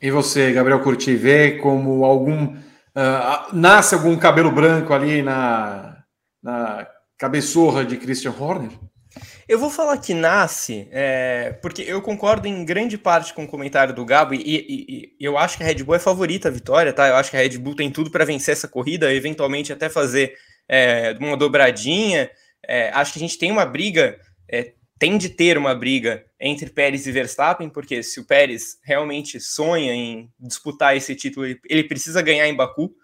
E 0.00 0.10
você, 0.10 0.52
Gabriel 0.52 0.80
Curti, 0.80 1.14
vê 1.14 1.52
como 1.58 2.04
algum. 2.04 2.56
Uh, 2.94 3.54
nasce 3.54 3.94
algum 3.94 4.16
cabelo 4.18 4.50
branco 4.50 4.92
ali 4.92 5.22
na, 5.22 6.04
na 6.42 6.86
cabeçorra 7.16 7.84
de 7.84 7.96
Christian 7.96 8.34
Horner? 8.38 8.72
Eu 9.48 9.58
vou 9.58 9.70
falar 9.70 9.98
que 9.98 10.14
nasce, 10.14 10.88
é, 10.90 11.52
porque 11.60 11.82
eu 11.82 12.00
concordo 12.00 12.48
em 12.48 12.64
grande 12.64 12.96
parte 12.96 13.34
com 13.34 13.44
o 13.44 13.48
comentário 13.48 13.94
do 13.94 14.04
Gabo, 14.04 14.34
e, 14.34 14.38
e, 14.38 14.86
e, 14.88 15.14
eu 15.20 15.36
acho 15.36 15.56
que 15.56 15.62
a 15.62 15.66
Red 15.66 15.82
Bull 15.84 15.94
é 15.94 15.98
favorita 15.98 16.48
a 16.48 16.50
vitória, 16.50 16.92
tá? 16.92 17.08
Eu 17.08 17.16
acho 17.16 17.30
que 17.30 17.36
a 17.36 17.40
Red 17.40 17.58
Bull 17.58 17.76
tem 17.76 17.90
tudo 17.90 18.10
para 18.10 18.24
vencer 18.24 18.52
essa 18.52 18.66
corrida, 18.66 19.12
eventualmente 19.12 19.72
até 19.72 19.88
fazer 19.88 20.34
é, 20.68 21.16
uma 21.20 21.36
dobradinha. 21.36 22.30
É, 22.66 22.90
acho 22.90 23.12
que 23.12 23.18
a 23.18 23.22
gente 23.22 23.38
tem 23.38 23.50
uma 23.50 23.66
briga, 23.66 24.18
é, 24.48 24.72
tem 24.98 25.18
de 25.18 25.28
ter 25.28 25.58
uma 25.58 25.74
briga 25.74 26.24
entre 26.40 26.70
Pérez 26.70 27.06
e 27.06 27.12
Verstappen, 27.12 27.68
porque 27.68 28.02
se 28.02 28.20
o 28.20 28.24
Pérez 28.24 28.78
realmente 28.84 29.40
sonha 29.40 29.92
em 29.92 30.30
disputar 30.38 30.96
esse 30.96 31.14
título, 31.14 31.46
ele 31.68 31.84
precisa 31.84 32.22
ganhar 32.22 32.48
em 32.48 32.54
Baku. 32.54 32.94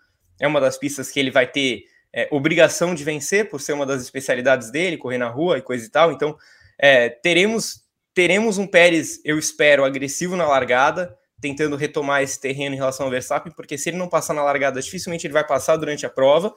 É 0.41 0.47
uma 0.47 0.61
das 0.61 0.79
pistas 0.79 1.11
que 1.11 1.19
ele 1.19 1.31
vai 1.31 1.47
ter 1.47 1.85
é, 2.13 2.29
obrigação 2.31 2.95
de 2.95 3.05
vencer, 3.05 3.49
por 3.49 3.61
ser 3.61 3.73
uma 3.73 3.87
das 3.87 4.03
especialidades 4.03 4.71
dele, 4.71 4.97
correr 4.97 5.19
na 5.19 5.29
rua 5.29 5.59
e 5.59 5.63
coisa 5.63 5.85
e 5.87 5.91
tal. 5.91 6.13
Então, 6.13 6.37
é, 6.79 7.09
teremos, 7.09 7.83
teremos 8.15 8.59
um 8.59 8.67
Pérez, 8.67 9.21
eu 9.25 9.39
espero, 9.39 9.85
agressivo 9.85 10.37
na 10.37 10.47
largada, 10.47 11.17
tentando 11.41 11.77
retomar 11.77 12.23
esse 12.23 12.41
terreno 12.41 12.75
em 12.75 12.79
relação 12.79 13.07
ao 13.07 13.11
Verstappen, 13.11 13.53
porque 13.55 13.79
se 13.79 13.91
ele 13.91 13.97
não 13.97 14.09
passar 14.09 14.35
na 14.35 14.43
largada, 14.43 14.81
dificilmente 14.81 15.27
ele 15.27 15.35
vai 15.35 15.47
passar 15.47 15.77
durante 15.77 16.05
a 16.05 16.11
prova. 16.11 16.53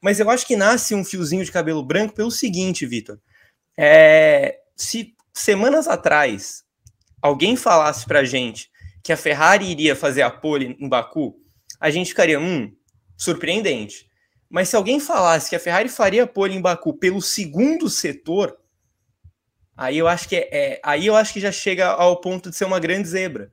Mas 0.00 0.20
eu 0.20 0.28
acho 0.30 0.46
que 0.46 0.56
nasce 0.56 0.94
um 0.94 1.04
fiozinho 1.04 1.44
de 1.44 1.52
cabelo 1.52 1.82
branco 1.82 2.14
pelo 2.14 2.30
seguinte, 2.30 2.86
Vitor. 2.86 3.18
É, 3.78 4.58
se 4.76 5.14
semanas 5.32 5.88
atrás 5.88 6.64
alguém 7.22 7.56
falasse 7.56 8.06
pra 8.06 8.24
gente 8.24 8.70
que 9.02 9.12
a 9.12 9.16
Ferrari 9.16 9.70
iria 9.70 9.96
fazer 9.96 10.22
a 10.22 10.30
pole 10.30 10.76
em 10.78 10.88
Baku, 10.88 11.36
a 11.80 11.90
gente 11.90 12.08
ficaria, 12.08 12.38
hum, 12.38 12.70
surpreendente. 13.16 14.06
Mas 14.48 14.68
se 14.68 14.76
alguém 14.76 15.00
falasse 15.00 15.48
que 15.48 15.56
a 15.56 15.60
Ferrari 15.60 15.88
faria 15.88 16.26
pole 16.26 16.54
em 16.54 16.60
Baku 16.60 16.98
pelo 16.98 17.22
segundo 17.22 17.88
setor, 17.88 18.58
aí 19.76 19.96
eu 19.96 20.06
acho 20.08 20.28
que 20.28 20.36
é, 20.36 20.48
é, 20.52 20.80
aí 20.82 21.06
eu 21.06 21.16
acho 21.16 21.32
que 21.32 21.40
já 21.40 21.52
chega 21.52 21.86
ao 21.86 22.20
ponto 22.20 22.50
de 22.50 22.56
ser 22.56 22.64
uma 22.64 22.80
grande 22.80 23.08
zebra. 23.08 23.50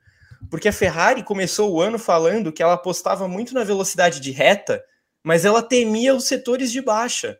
Porque 0.49 0.67
a 0.67 0.73
Ferrari 0.73 1.23
começou 1.23 1.73
o 1.73 1.81
ano 1.81 1.99
falando 1.99 2.51
que 2.51 2.63
ela 2.63 2.73
apostava 2.73 3.27
muito 3.27 3.53
na 3.53 3.63
velocidade 3.63 4.19
de 4.19 4.31
reta 4.31 4.83
mas 5.27 5.43
ela 5.43 5.62
temia 5.62 6.15
os 6.15 6.23
setores 6.23 6.71
de 6.71 6.81
baixa. 6.81 7.38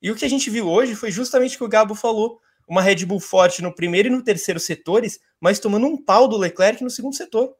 E 0.00 0.10
o 0.10 0.16
que 0.16 0.24
a 0.24 0.28
gente 0.28 0.48
viu 0.48 0.66
hoje 0.66 0.94
foi 0.94 1.10
justamente 1.10 1.54
o 1.54 1.58
que 1.58 1.64
o 1.64 1.68
Gabo 1.68 1.94
falou: 1.94 2.40
uma 2.66 2.80
Red 2.80 3.04
Bull 3.04 3.20
forte 3.20 3.60
no 3.60 3.74
primeiro 3.74 4.08
e 4.08 4.10
no 4.10 4.24
terceiro 4.24 4.58
setores, 4.58 5.20
mas 5.38 5.58
tomando 5.58 5.86
um 5.86 6.02
pau 6.02 6.26
do 6.26 6.38
Leclerc 6.38 6.82
no 6.82 6.88
segundo 6.88 7.14
setor. 7.14 7.54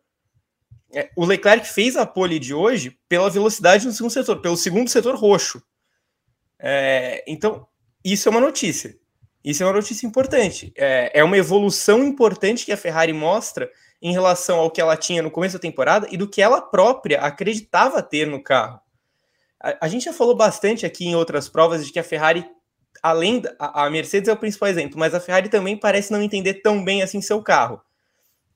É, 0.95 1.11
o 1.15 1.27
Leclerc 1.27 1.69
fez 1.69 1.95
a 1.95 2.07
pole 2.07 2.39
de 2.39 2.55
hoje 2.55 2.99
pela 3.07 3.29
velocidade 3.29 3.85
no 3.87 3.93
segundo 3.93 4.13
setor, 4.13 4.41
pelo 4.41 4.57
segundo 4.57 4.89
setor 4.89 5.15
roxo. 5.15 5.63
É, 6.59 7.23
então, 7.27 7.67
isso 8.03 8.29
é 8.29 8.31
uma 8.31 8.41
notícia. 8.41 8.99
Isso 9.45 9.63
é 9.63 9.67
uma 9.67 9.75
notícia 9.75 10.07
importante. 10.07 10.73
É, 10.75 11.21
é 11.21 11.23
uma 11.23 11.37
evolução 11.37 12.03
importante 12.03 12.65
que 12.65 12.73
a 12.73 12.79
Ferrari 12.79 13.13
mostra 13.13 13.71
em 14.03 14.13
relação 14.13 14.59
ao 14.59 14.71
que 14.71 14.81
ela 14.81 14.97
tinha 14.97 15.23
no 15.23 15.31
começo 15.31 15.55
da 15.55 15.61
temporada 15.61 16.07
e 16.11 16.17
do 16.17 16.29
que 16.29 16.41
ela 16.41 16.61
própria 16.61 17.21
acreditava 17.21 18.03
ter 18.03 18.27
no 18.27 18.43
carro. 18.43 18.81
A, 19.63 19.87
a 19.87 19.89
gente 19.89 20.05
já 20.05 20.13
falou 20.13 20.35
bastante 20.35 20.87
aqui 20.87 21.07
em 21.07 21.15
outras 21.15 21.49
provas 21.49 21.85
de 21.85 21.93
que 21.93 21.99
a 21.99 22.05
Ferrari, 22.05 22.47
além 23.03 23.41
da 23.41 23.55
a 23.59 23.91
Mercedes 23.91 24.29
é 24.29 24.33
o 24.33 24.37
principal 24.37 24.69
exemplo, 24.69 24.99
mas 24.99 25.15
a 25.15 25.21
Ferrari 25.21 25.49
também 25.49 25.77
parece 25.77 26.13
não 26.13 26.23
entender 26.23 26.55
tão 26.55 26.83
bem 26.83 27.03
assim 27.03 27.21
seu 27.21 27.43
carro. 27.43 27.81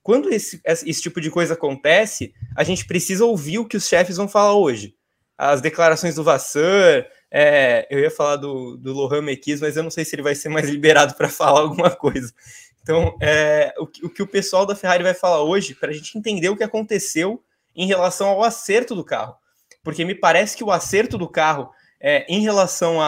Quando 0.03 0.31
esse, 0.31 0.61
esse 0.65 1.01
tipo 1.01 1.21
de 1.21 1.31
coisa 1.31 1.55
acontece, 1.55 2.35
a 2.55 2.63
gente 2.63 2.87
precisa 2.87 3.25
ouvir 3.25 3.59
o 3.59 3.67
que 3.67 3.77
os 3.77 3.89
chefes 3.89 4.19
vão 4.19 4.29
falar 4.29 4.55
hoje. 4.55 4.95
As 5.37 5.61
declarações 5.61 6.15
do 6.15 6.23
Vasseur, 6.23 7.07
é, 7.31 7.87
eu 7.91 7.99
ia 7.99 8.11
falar 8.11 8.37
do, 8.37 8.77
do 8.77 8.93
Lohan 8.93 9.23
Mequis, 9.23 9.61
mas 9.61 9.77
eu 9.77 9.83
não 9.83 9.91
sei 9.91 10.05
se 10.05 10.15
ele 10.15 10.23
vai 10.23 10.35
ser 10.35 10.51
mais 10.51 10.69
liberado 10.71 11.15
para 11.15 11.29
falar 11.29 11.61
alguma 11.61 11.91
coisa. 11.91 12.33
Então, 12.85 13.17
é, 13.19 13.75
o, 13.79 13.85
o, 13.85 14.11
que 14.11 14.23
o 14.23 14.27
pessoal 14.27 14.67
da 14.67 14.77
Ferrari 14.77 15.03
vai 15.03 15.15
falar 15.15 15.43
hoje, 15.43 15.75
para 15.75 15.91
a 15.91 15.93
gente 15.93 16.17
entender 16.19 16.51
o 16.51 16.57
que 16.57 16.63
aconteceu 16.63 17.43
em 17.75 17.87
relação 17.87 18.29
ao 18.29 18.45
acerto 18.45 18.95
do 18.95 19.03
carro. 19.03 19.35
Porque 19.83 20.05
me 20.05 20.15
parece 20.15 20.55
que 20.55 20.63
o 20.63 20.71
acerto 20.71 21.17
do 21.17 21.27
carro 21.27 21.71
é, 21.99 22.27
em 22.29 22.43
relação 22.43 22.99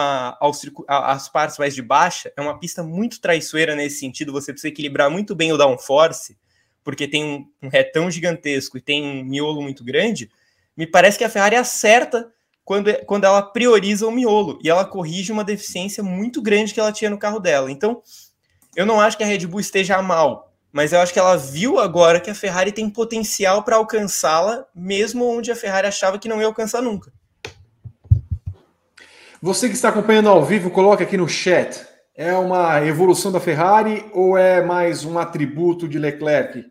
às 0.87 1.29
partes 1.29 1.59
mais 1.59 1.75
de 1.75 1.83
baixa, 1.83 2.33
é 2.35 2.41
uma 2.41 2.59
pista 2.59 2.81
muito 2.81 3.21
traiçoeira 3.21 3.75
nesse 3.75 3.99
sentido. 3.99 4.31
Você 4.31 4.51
precisa 4.51 4.69
equilibrar 4.69 5.11
muito 5.11 5.35
bem 5.35 5.53
o 5.53 5.57
downforce, 5.57 6.35
porque 6.83 7.07
tem 7.07 7.23
um, 7.23 7.67
um 7.67 7.69
retão 7.69 8.09
gigantesco 8.09 8.79
e 8.79 8.81
tem 8.81 9.03
um 9.03 9.23
miolo 9.23 9.61
muito 9.61 9.83
grande. 9.83 10.31
Me 10.75 10.87
parece 10.87 11.19
que 11.19 11.23
a 11.23 11.29
Ferrari 11.29 11.55
acerta 11.55 12.31
quando, 12.65 12.91
quando 13.05 13.25
ela 13.25 13.43
prioriza 13.43 14.07
o 14.07 14.11
miolo 14.11 14.57
e 14.63 14.69
ela 14.69 14.83
corrige 14.83 15.31
uma 15.31 15.43
deficiência 15.43 16.01
muito 16.01 16.41
grande 16.41 16.73
que 16.73 16.79
ela 16.79 16.91
tinha 16.91 17.11
no 17.11 17.19
carro 17.19 17.39
dela. 17.39 17.71
Então, 17.71 18.01
eu 18.77 18.85
não 18.85 19.01
acho 19.01 19.17
que 19.17 19.23
a 19.23 19.27
Red 19.27 19.47
Bull 19.47 19.59
esteja 19.59 19.99
mal, 20.03 20.53
mas 20.71 20.93
eu 20.93 20.99
acho 20.99 21.11
que 21.11 21.17
ela 21.17 21.35
viu 21.35 21.79
agora 21.79 22.19
que 22.19 22.29
a 22.29 22.35
Ferrari 22.35 22.71
tem 22.71 22.87
potencial 22.87 23.63
para 23.63 23.75
alcançá-la, 23.75 24.65
mesmo 24.75 25.25
onde 25.25 25.51
a 25.51 25.55
Ferrari 25.55 25.87
achava 25.87 26.19
que 26.19 26.29
não 26.29 26.39
ia 26.39 26.45
alcançar 26.45 26.79
nunca. 26.79 27.11
Você 29.41 29.67
que 29.67 29.73
está 29.73 29.89
acompanhando 29.89 30.29
ao 30.29 30.45
vivo, 30.45 30.69
coloque 30.69 31.01
aqui 31.01 31.17
no 31.17 31.27
chat. 31.27 31.87
É 32.15 32.35
uma 32.35 32.85
evolução 32.85 33.31
da 33.31 33.39
Ferrari 33.39 34.05
ou 34.13 34.37
é 34.37 34.63
mais 34.63 35.03
um 35.03 35.17
atributo 35.17 35.87
de 35.87 35.97
Leclerc? 35.97 36.63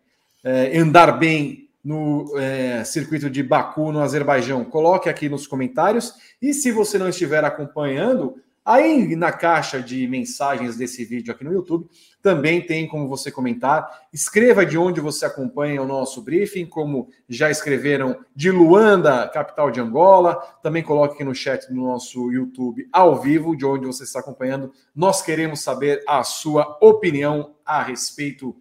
É, 0.45 0.79
andar 0.79 1.19
bem 1.19 1.69
no 1.85 2.38
é, 2.38 2.85
circuito 2.85 3.29
de 3.29 3.42
Baku, 3.42 3.90
no 3.90 4.01
Azerbaijão? 4.01 4.64
Coloque 4.64 5.09
aqui 5.09 5.29
nos 5.29 5.45
comentários. 5.45 6.14
E 6.40 6.55
se 6.55 6.71
você 6.71 6.99
não 6.99 7.09
estiver 7.09 7.45
acompanhando, 7.45 8.37
aí 8.66 9.14
na 9.14 9.31
caixa 9.31 9.81
de 9.81 10.09
mensagens 10.09 10.76
desse 10.76 11.05
vídeo 11.05 11.33
aqui 11.33 11.44
no 11.44 11.52
YouTube, 11.52 11.88
também 12.20 12.61
tem 12.61 12.88
como 12.88 13.07
você 13.07 13.31
comentar. 13.31 13.88
Escreva 14.12 14.66
de 14.66 14.76
onde 14.76 15.00
você 15.00 15.24
acompanha 15.24 15.81
o 15.81 15.87
nosso 15.87 16.20
briefing, 16.20 16.66
como 16.66 17.09
já 17.29 17.48
escreveram 17.48 18.18
de 18.35 18.50
Luanda, 18.50 19.29
capital 19.29 19.70
de 19.70 19.81
Angola. 19.81 20.35
Também 20.61 20.83
coloque 20.83 21.14
aqui 21.14 21.22
no 21.24 21.33
chat 21.35 21.68
do 21.68 21.76
nosso 21.76 22.33
YouTube 22.33 22.88
ao 22.92 23.20
vivo, 23.22 23.57
de 23.57 23.64
onde 23.64 23.87
você 23.87 24.02
está 24.02 24.18
acompanhando. 24.18 24.72
Nós 24.92 25.22
queremos 25.22 25.61
saber 25.61 26.02
a 26.09 26.24
sua 26.24 26.76
opinião 26.81 27.55
a 27.64 27.81
respeito 27.81 28.57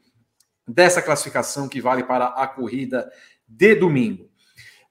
dessa 0.67 1.01
classificação 1.01 1.67
que 1.67 1.81
vale 1.81 2.03
para 2.03 2.27
a 2.27 2.47
corrida 2.47 3.09
de 3.47 3.73
domingo. 3.73 4.29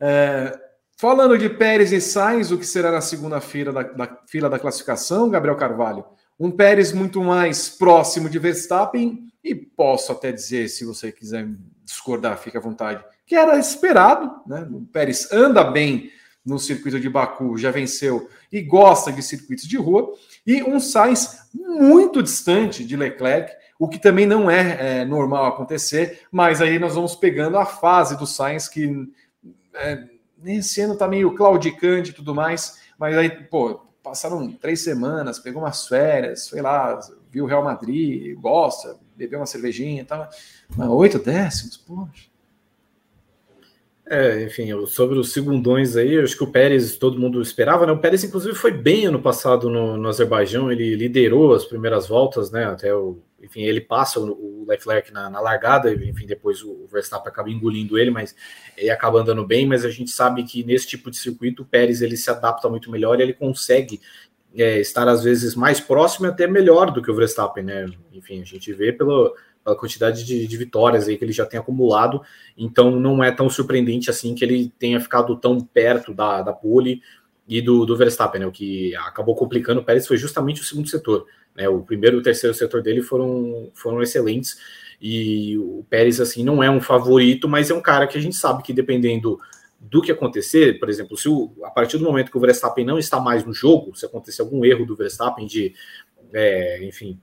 É, 0.00 0.63
falando 1.04 1.36
de 1.36 1.50
Pérez 1.50 1.92
e 1.92 2.00
Sainz, 2.00 2.50
o 2.50 2.56
que 2.56 2.64
será 2.64 2.90
na 2.90 3.02
segunda 3.02 3.38
fila 3.38 3.70
da, 3.70 3.82
da, 3.82 4.18
fila 4.26 4.48
da 4.48 4.58
classificação, 4.58 5.28
Gabriel 5.28 5.54
Carvalho? 5.54 6.02
Um 6.40 6.50
Pérez 6.50 6.94
muito 6.94 7.22
mais 7.22 7.68
próximo 7.68 8.26
de 8.26 8.38
Verstappen, 8.38 9.30
e 9.44 9.54
posso 9.54 10.12
até 10.12 10.32
dizer, 10.32 10.66
se 10.68 10.82
você 10.82 11.12
quiser 11.12 11.46
discordar, 11.84 12.38
fique 12.38 12.56
à 12.56 12.60
vontade, 12.60 13.04
que 13.26 13.36
era 13.36 13.58
esperado, 13.58 14.32
né? 14.46 14.66
O 14.72 14.80
Pérez 14.86 15.30
anda 15.30 15.62
bem 15.62 16.10
no 16.42 16.58
circuito 16.58 16.98
de 16.98 17.10
Baku, 17.10 17.58
já 17.58 17.70
venceu 17.70 18.26
e 18.50 18.62
gosta 18.62 19.12
de 19.12 19.22
circuitos 19.22 19.68
de 19.68 19.76
rua, 19.76 20.10
e 20.46 20.62
um 20.62 20.80
Sainz 20.80 21.50
muito 21.52 22.22
distante 22.22 22.82
de 22.82 22.96
Leclerc, 22.96 23.52
o 23.78 23.90
que 23.90 23.98
também 23.98 24.24
não 24.24 24.50
é, 24.50 25.00
é 25.00 25.04
normal 25.04 25.44
acontecer, 25.44 26.20
mas 26.32 26.62
aí 26.62 26.78
nós 26.78 26.94
vamos 26.94 27.14
pegando 27.14 27.58
a 27.58 27.66
fase 27.66 28.16
do 28.16 28.26
Sainz, 28.26 28.68
que 28.68 29.06
é, 29.74 30.13
nesse 30.44 30.82
ano 30.82 30.96
tá 30.96 31.08
meio 31.08 31.34
claudicante 31.34 32.10
e 32.10 32.12
tudo 32.12 32.34
mais, 32.34 32.80
mas 32.98 33.16
aí, 33.16 33.30
pô, 33.30 33.80
passaram 34.02 34.52
três 34.52 34.84
semanas, 34.84 35.38
pegou 35.38 35.62
umas 35.62 35.88
férias, 35.88 36.46
sei 36.46 36.60
lá, 36.60 37.00
viu 37.30 37.44
o 37.44 37.46
Real 37.48 37.64
Madrid, 37.64 38.38
gosta, 38.38 38.98
bebeu 39.16 39.40
uma 39.40 39.46
cervejinha, 39.46 40.04
tava 40.04 40.28
oito 40.90 41.18
décimos, 41.18 41.78
poxa. 41.78 42.33
É, 44.06 44.42
enfim, 44.42 44.68
sobre 44.86 45.18
os 45.18 45.32
segundões 45.32 45.96
aí, 45.96 46.18
acho 46.18 46.36
que 46.36 46.44
o 46.44 46.50
Pérez 46.50 46.98
todo 46.98 47.18
mundo 47.18 47.40
esperava, 47.40 47.86
né? 47.86 47.92
O 47.92 47.98
Pérez, 47.98 48.22
inclusive, 48.22 48.54
foi 48.54 48.70
bem 48.70 49.06
ano 49.06 49.20
passado 49.20 49.70
no, 49.70 49.96
no 49.96 50.08
Azerbaijão, 50.08 50.70
ele 50.70 50.94
liderou 50.94 51.54
as 51.54 51.64
primeiras 51.64 52.06
voltas, 52.06 52.50
né? 52.50 52.64
Até 52.66 52.94
o. 52.94 53.18
Enfim, 53.42 53.62
ele 53.62 53.80
passa 53.80 54.20
o, 54.20 54.62
o 54.62 54.66
Leclerc 54.68 55.10
na, 55.10 55.30
na, 55.30 55.40
largada, 55.40 55.92
enfim, 55.92 56.26
depois 56.26 56.62
o 56.62 56.86
Verstappen 56.90 57.30
acaba 57.30 57.50
engolindo 57.50 57.98
ele, 57.98 58.10
mas 58.10 58.34
ele 58.76 58.90
acaba 58.90 59.20
andando 59.20 59.46
bem. 59.46 59.66
Mas 59.66 59.84
a 59.84 59.90
gente 59.90 60.10
sabe 60.10 60.44
que 60.44 60.62
nesse 60.64 60.86
tipo 60.86 61.10
de 61.10 61.16
circuito, 61.16 61.62
o 61.62 61.66
Pérez 61.66 62.02
ele 62.02 62.16
se 62.16 62.30
adapta 62.30 62.68
muito 62.68 62.90
melhor 62.90 63.18
e 63.18 63.22
ele 63.22 63.34
consegue 63.34 64.00
é, 64.54 64.80
estar 64.80 65.08
às 65.08 65.24
vezes 65.24 65.54
mais 65.54 65.80
próximo 65.80 66.26
e 66.26 66.28
até 66.28 66.46
melhor 66.46 66.90
do 66.90 67.02
que 67.02 67.10
o 67.10 67.14
Verstappen, 67.14 67.64
né? 67.64 67.86
Enfim, 68.12 68.40
a 68.42 68.44
gente 68.44 68.72
vê 68.72 68.92
pelo 68.92 69.34
a 69.64 69.74
quantidade 69.74 70.24
de, 70.24 70.46
de, 70.46 70.56
vitórias 70.56 71.08
aí 71.08 71.16
que 71.16 71.24
ele 71.24 71.32
já 71.32 71.46
tem 71.46 71.58
acumulado, 71.58 72.20
então 72.56 72.90
não 72.90 73.22
é 73.22 73.30
tão 73.30 73.48
surpreendente 73.48 74.10
assim 74.10 74.34
que 74.34 74.44
ele 74.44 74.72
tenha 74.78 75.00
ficado 75.00 75.36
tão 75.36 75.60
perto 75.60 76.12
da, 76.12 76.42
da 76.42 76.52
pole 76.52 77.00
e 77.48 77.60
do, 77.60 77.84
do 77.84 77.96
Verstappen, 77.96 78.40
né? 78.40 78.46
O 78.46 78.52
que 78.52 78.94
acabou 78.96 79.34
complicando 79.34 79.80
o 79.80 79.84
Pérez 79.84 80.06
foi 80.06 80.16
justamente 80.16 80.60
o 80.60 80.64
segundo 80.64 80.88
setor, 80.88 81.26
né? 81.54 81.68
O 81.68 81.80
primeiro 81.80 82.16
e 82.16 82.20
o 82.20 82.22
terceiro 82.22 82.54
setor 82.54 82.82
dele 82.82 83.02
foram, 83.02 83.70
foram 83.74 84.02
excelentes, 84.02 84.58
e 85.00 85.58
o 85.58 85.84
Pérez, 85.88 86.20
assim, 86.20 86.44
não 86.44 86.62
é 86.62 86.70
um 86.70 86.80
favorito, 86.80 87.48
mas 87.48 87.70
é 87.70 87.74
um 87.74 87.80
cara 87.80 88.06
que 88.06 88.16
a 88.16 88.20
gente 88.20 88.36
sabe 88.36 88.62
que 88.62 88.72
dependendo 88.72 89.38
do 89.78 90.00
que 90.00 90.10
acontecer, 90.10 90.78
por 90.78 90.88
exemplo, 90.88 91.16
se 91.16 91.28
o, 91.28 91.52
a 91.62 91.70
partir 91.70 91.98
do 91.98 92.04
momento 92.04 92.30
que 92.30 92.38
o 92.38 92.40
Verstappen 92.40 92.86
não 92.86 92.98
está 92.98 93.20
mais 93.20 93.44
no 93.44 93.52
jogo, 93.52 93.94
se 93.94 94.06
acontecer 94.06 94.40
algum 94.40 94.64
erro 94.64 94.86
do 94.86 94.96
Verstappen 94.96 95.46
de, 95.46 95.74
é, 96.32 96.82
enfim, 96.86 97.20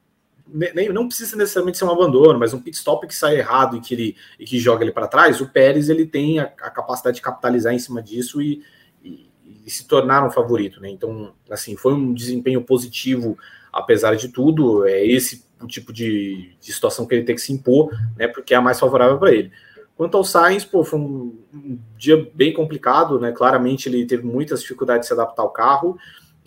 nem, 0.53 0.89
não 0.89 1.07
precisa 1.07 1.35
necessariamente 1.35 1.77
ser 1.77 1.85
um 1.85 1.91
abandono, 1.91 2.37
mas 2.37 2.53
um 2.53 2.59
pit 2.59 2.75
stop 2.77 3.07
que 3.07 3.15
sai 3.15 3.37
errado 3.37 3.77
e 3.77 3.81
que 3.81 3.93
ele 3.93 4.15
e 4.39 4.45
que 4.45 4.59
joga 4.59 4.83
ele 4.83 4.91
para 4.91 5.07
trás, 5.07 5.39
o 5.39 5.47
Pérez 5.47 5.89
ele 5.89 6.05
tem 6.05 6.39
a, 6.39 6.43
a, 6.43 6.69
capacidade 6.69 7.15
de 7.15 7.21
capitalizar 7.21 7.73
em 7.73 7.79
cima 7.79 8.01
disso 8.01 8.41
e, 8.41 8.63
e, 9.03 9.29
e, 9.65 9.71
se 9.71 9.87
tornar 9.87 10.25
um 10.25 10.31
favorito, 10.31 10.81
né? 10.81 10.89
Então, 10.89 11.33
assim, 11.49 11.75
foi 11.75 11.93
um 11.93 12.13
desempenho 12.13 12.61
positivo, 12.61 13.37
apesar 13.71 14.15
de 14.15 14.29
tudo. 14.29 14.85
É 14.85 15.05
esse 15.05 15.45
o 15.61 15.67
tipo 15.67 15.93
de, 15.93 16.53
de 16.59 16.73
situação 16.73 17.05
que 17.05 17.15
ele 17.15 17.23
tem 17.23 17.35
que 17.35 17.41
se 17.41 17.53
impor, 17.53 17.91
né? 18.17 18.27
Porque 18.27 18.53
é 18.53 18.57
a 18.57 18.61
mais 18.61 18.79
favorável 18.79 19.17
para 19.17 19.31
ele. 19.31 19.51
Quanto 19.95 20.17
ao 20.17 20.23
Sainz, 20.23 20.65
pô, 20.65 20.83
foi 20.83 20.99
um, 20.99 21.37
um 21.53 21.79
dia 21.95 22.29
bem 22.33 22.53
complicado, 22.53 23.19
né? 23.19 23.31
Claramente 23.31 23.87
ele 23.87 24.05
teve 24.05 24.25
muitas 24.25 24.61
dificuldades 24.61 25.01
de 25.01 25.07
se 25.07 25.13
adaptar 25.13 25.43
ao 25.43 25.51
carro. 25.51 25.97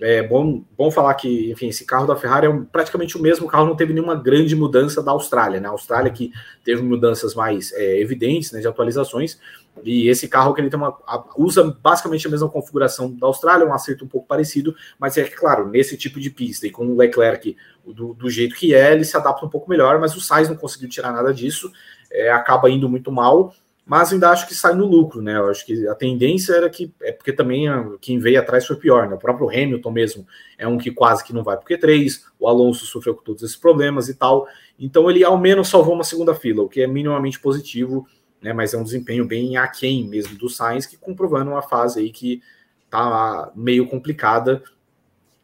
É 0.00 0.22
bom, 0.22 0.64
bom 0.76 0.90
falar 0.90 1.14
que, 1.14 1.52
enfim, 1.52 1.68
esse 1.68 1.84
carro 1.84 2.06
da 2.06 2.16
Ferrari 2.16 2.48
é 2.48 2.60
praticamente 2.72 3.16
o 3.16 3.22
mesmo 3.22 3.46
carro, 3.46 3.66
não 3.66 3.76
teve 3.76 3.92
nenhuma 3.92 4.16
grande 4.16 4.56
mudança 4.56 5.00
da 5.00 5.12
Austrália, 5.12 5.60
né? 5.60 5.68
A 5.68 5.70
Austrália 5.70 6.10
que 6.10 6.32
teve 6.64 6.82
mudanças 6.82 7.32
mais 7.34 7.72
é, 7.72 8.00
evidentes, 8.00 8.50
né, 8.50 8.60
de 8.60 8.66
atualizações, 8.66 9.38
e 9.82 10.08
esse 10.08 10.28
carro 10.28 10.52
que 10.52 10.60
ele 10.60 10.68
tem 10.68 10.78
uma, 10.78 10.96
usa 11.36 11.76
basicamente 11.80 12.26
a 12.26 12.30
mesma 12.30 12.48
configuração 12.48 13.10
da 13.12 13.26
Austrália, 13.26 13.66
um 13.66 13.72
acerto 13.72 14.04
um 14.04 14.08
pouco 14.08 14.26
parecido, 14.26 14.74
mas 14.98 15.16
é 15.16 15.24
claro, 15.24 15.68
nesse 15.68 15.96
tipo 15.96 16.20
de 16.20 16.30
pista 16.30 16.66
e 16.66 16.70
com 16.70 16.86
o 16.86 16.96
Leclerc 16.96 17.56
do, 17.84 18.14
do 18.14 18.30
jeito 18.30 18.54
que 18.56 18.74
é, 18.74 18.92
ele 18.92 19.04
se 19.04 19.16
adapta 19.16 19.46
um 19.46 19.48
pouco 19.48 19.70
melhor, 19.70 19.98
mas 20.00 20.16
o 20.16 20.20
Sainz 20.20 20.48
não 20.48 20.56
conseguiu 20.56 20.88
tirar 20.88 21.12
nada 21.12 21.32
disso, 21.32 21.70
é, 22.10 22.30
acaba 22.30 22.70
indo 22.70 22.88
muito 22.88 23.10
mal, 23.10 23.52
mas 23.86 24.12
ainda 24.12 24.30
acho 24.30 24.48
que 24.48 24.54
sai 24.54 24.74
no 24.74 24.86
lucro, 24.86 25.20
né? 25.20 25.36
Eu 25.36 25.50
acho 25.50 25.66
que 25.66 25.86
a 25.86 25.94
tendência 25.94 26.54
era 26.54 26.70
que 26.70 26.92
é 27.02 27.12
porque 27.12 27.32
também 27.32 27.68
a, 27.68 27.96
quem 28.00 28.18
veio 28.18 28.40
atrás 28.40 28.66
foi 28.66 28.76
pior, 28.76 29.08
né? 29.08 29.14
O 29.14 29.18
próprio 29.18 29.48
Hamilton 29.48 29.90
mesmo 29.90 30.26
é 30.56 30.66
um 30.66 30.78
que 30.78 30.90
quase 30.90 31.22
que 31.22 31.34
não 31.34 31.44
vai 31.44 31.58
porque 31.58 31.76
três, 31.76 32.24
o 32.38 32.48
Alonso 32.48 32.86
sofreu 32.86 33.14
com 33.14 33.22
todos 33.22 33.42
esses 33.42 33.56
problemas 33.56 34.08
e 34.08 34.14
tal. 34.14 34.46
Então 34.78 35.10
ele 35.10 35.22
ao 35.22 35.38
menos 35.38 35.68
salvou 35.68 35.94
uma 35.94 36.04
segunda 36.04 36.34
fila, 36.34 36.62
o 36.62 36.68
que 36.68 36.80
é 36.80 36.86
minimamente 36.86 37.38
positivo, 37.38 38.06
né? 38.40 38.54
Mas 38.54 38.72
é 38.72 38.78
um 38.78 38.84
desempenho 38.84 39.26
bem 39.26 39.58
aquém 39.58 40.08
mesmo 40.08 40.36
do 40.38 40.48
Sainz, 40.48 40.86
que 40.86 40.96
comprovando 40.96 41.50
uma 41.50 41.62
fase 41.62 42.00
aí 42.00 42.10
que 42.10 42.42
tá 42.88 43.52
meio 43.54 43.86
complicada. 43.86 44.62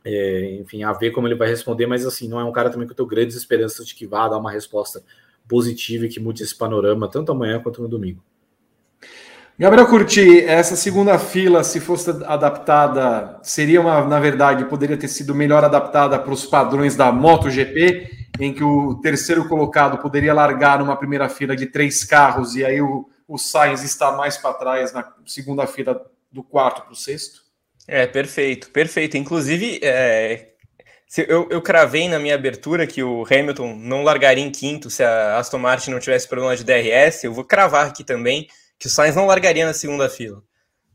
É, 0.03 0.55
enfim, 0.55 0.83
a 0.83 0.95
ver 0.95 1.11
como 1.11 1.29
ele 1.29 1.35
vai 1.35 1.49
responder, 1.49 1.87
mas 1.87 2.07
assim, 2.07 2.27
não 2.27 2.41
é 2.41 2.45
um 2.45 2.53
cara 2.53 2.71
também 2.71 2.87
que 2.87 2.93
eu 2.93 2.97
tenho 2.97 3.09
grandes 3.09 3.37
esperanças 3.37 3.87
de 3.87 3.95
que 3.95 4.07
vá 4.07 4.29
dar 4.29 4.39
uma 4.39 4.51
resposta 4.51 5.03
positiva 5.47 6.07
e 6.07 6.09
que 6.09 6.19
mude 6.19 6.43
esse 6.43 6.57
panorama, 6.57 7.07
tanto 7.07 7.33
amanhã 7.33 7.61
quanto 7.61 7.83
no 7.83 7.89
domingo. 7.89 8.23
Gabriel 9.61 9.87
Curti, 9.87 10.43
essa 10.47 10.75
segunda 10.75 11.19
fila, 11.19 11.63
se 11.63 11.81
fosse 11.81 12.09
adaptada, 12.25 13.39
seria 13.43 13.79
uma, 13.83 14.03
na 14.07 14.19
verdade, 14.19 14.65
poderia 14.65 14.97
ter 14.97 15.09
sido 15.09 15.35
melhor 15.35 15.63
adaptada 15.63 16.19
para 16.19 16.33
os 16.33 16.47
padrões 16.47 16.97
da 16.97 17.13
MotoGP, 17.13 18.09
em 18.41 18.55
que 18.55 18.65
o 18.65 18.95
terceiro 19.03 19.47
colocado 19.47 19.99
poderia 19.99 20.33
largar 20.33 20.79
numa 20.79 20.97
primeira 20.97 21.29
fila 21.29 21.55
de 21.55 21.67
três 21.67 22.03
carros 22.05 22.57
e 22.57 22.65
aí 22.65 22.81
o, 22.81 23.07
o 23.29 23.37
Sainz 23.37 23.85
está 23.85 24.13
mais 24.13 24.39
para 24.39 24.55
trás 24.55 24.95
na 24.95 25.07
segunda 25.27 25.67
fila 25.67 26.07
do 26.33 26.43
quarto 26.43 26.81
para 26.81 26.93
o 26.93 26.97
sexto? 26.97 27.43
É, 27.87 28.07
perfeito, 28.07 28.71
perfeito. 28.71 29.19
Inclusive, 29.19 29.79
é, 29.83 30.53
eu, 31.29 31.49
eu 31.51 31.61
cravei 31.61 32.09
na 32.09 32.19
minha 32.19 32.35
abertura 32.35 32.87
que 32.87 33.03
o 33.03 33.27
Hamilton 33.31 33.75
não 33.75 34.05
largaria 34.05 34.43
em 34.43 34.51
quinto 34.51 34.89
se 34.89 35.05
a 35.05 35.37
Aston 35.37 35.59
Martin 35.59 35.91
não 35.91 36.01
tivesse 36.01 36.27
problema 36.27 36.57
de 36.57 36.65
DRS. 36.65 37.25
Eu 37.25 37.35
vou 37.35 37.45
cravar 37.45 37.87
aqui 37.87 38.03
também 38.03 38.49
que 38.81 38.87
o 38.87 38.91
Sainz 38.91 39.15
não 39.15 39.27
largaria 39.27 39.67
na 39.67 39.75
segunda 39.75 40.09
fila. 40.09 40.43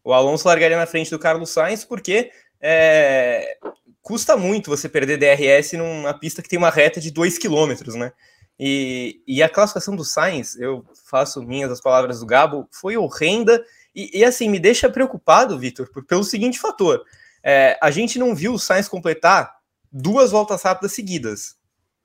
O 0.03 0.11
Alonso 0.11 0.47
largaria 0.47 0.75
na 0.75 0.87
frente 0.87 1.11
do 1.11 1.19
Carlos 1.19 1.51
Sainz 1.51 1.85
porque 1.85 2.31
é, 2.59 3.57
custa 4.01 4.35
muito 4.35 4.71
você 4.71 4.89
perder 4.89 5.17
DRS 5.17 5.73
numa 5.73 6.17
pista 6.17 6.41
que 6.41 6.49
tem 6.49 6.57
uma 6.57 6.71
reta 6.71 6.99
de 6.99 7.11
2 7.11 7.37
km, 7.37 7.95
né? 7.95 8.11
E, 8.59 9.21
e, 9.27 9.43
a 9.43 9.49
classificação 9.49 9.95
do 9.95 10.03
Sainz, 10.03 10.55
eu 10.55 10.83
faço 11.09 11.43
minhas 11.43 11.69
as 11.71 11.81
palavras 11.81 12.21
do 12.21 12.25
Gabo, 12.25 12.67
foi 12.71 12.95
horrenda 12.95 13.63
e, 13.93 14.19
e 14.19 14.23
assim, 14.23 14.49
me 14.49 14.59
deixa 14.59 14.89
preocupado, 14.89 15.59
Vitor, 15.59 15.89
pelo 16.07 16.23
seguinte 16.23 16.57
fator. 16.57 17.03
É, 17.43 17.77
a 17.81 17.91
gente 17.91 18.17
não 18.17 18.33
viu 18.33 18.53
o 18.53 18.59
Sainz 18.59 18.87
completar 18.87 19.53
duas 19.91 20.31
voltas 20.31 20.63
rápidas 20.63 20.93
seguidas 20.93 21.57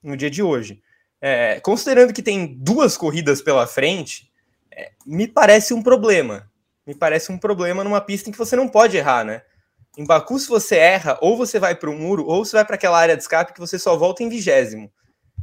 no 0.02 0.16
dia 0.16 0.28
de 0.28 0.42
hoje. 0.42 0.82
É, 1.20 1.60
considerando 1.60 2.12
que 2.12 2.22
tem 2.22 2.54
duas 2.58 2.96
corridas 2.96 3.40
pela 3.40 3.66
frente, 3.66 4.29
é, 4.72 4.92
me 5.06 5.26
parece 5.26 5.74
um 5.74 5.82
problema. 5.82 6.50
Me 6.86 6.94
parece 6.94 7.30
um 7.30 7.38
problema 7.38 7.84
numa 7.84 8.00
pista 8.00 8.28
em 8.28 8.32
que 8.32 8.38
você 8.38 8.56
não 8.56 8.68
pode 8.68 8.96
errar, 8.96 9.24
né? 9.24 9.42
Em 9.96 10.04
Baku, 10.04 10.38
se 10.38 10.48
você 10.48 10.76
erra, 10.76 11.18
ou 11.20 11.36
você 11.36 11.58
vai 11.58 11.74
para 11.74 11.90
o 11.90 11.96
muro, 11.96 12.24
ou 12.26 12.44
você 12.44 12.56
vai 12.56 12.64
para 12.64 12.76
aquela 12.76 12.98
área 12.98 13.16
de 13.16 13.22
escape 13.22 13.52
que 13.52 13.60
você 13.60 13.78
só 13.78 13.96
volta 13.96 14.22
em 14.22 14.28
vigésimo. 14.28 14.90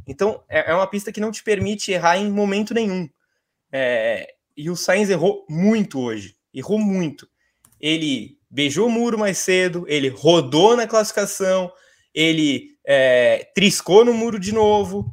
Então, 0.08 0.44
é, 0.48 0.72
é 0.72 0.74
uma 0.74 0.88
pista 0.88 1.12
que 1.12 1.20
não 1.20 1.32
te 1.32 1.44
permite 1.44 1.92
errar 1.92 2.18
em 2.18 2.32
momento 2.32 2.74
nenhum. 2.74 3.10
É, 3.72 4.34
e 4.56 4.70
o 4.70 4.76
Sainz 4.76 5.10
errou 5.10 5.46
muito 5.50 6.00
hoje. 6.00 6.36
Errou 6.54 6.80
muito. 6.80 7.28
Ele 7.80 8.38
beijou 8.50 8.88
o 8.88 8.92
muro 8.92 9.20
mais 9.20 9.38
cedo, 9.38 9.86
ele 9.88 10.08
rodou 10.08 10.76
na 10.76 10.88
classificação, 10.88 11.72
ele 12.14 12.78
é, 12.86 13.52
triscou 13.54 14.06
no 14.06 14.14
muro 14.14 14.40
de 14.40 14.54
novo, 14.54 15.12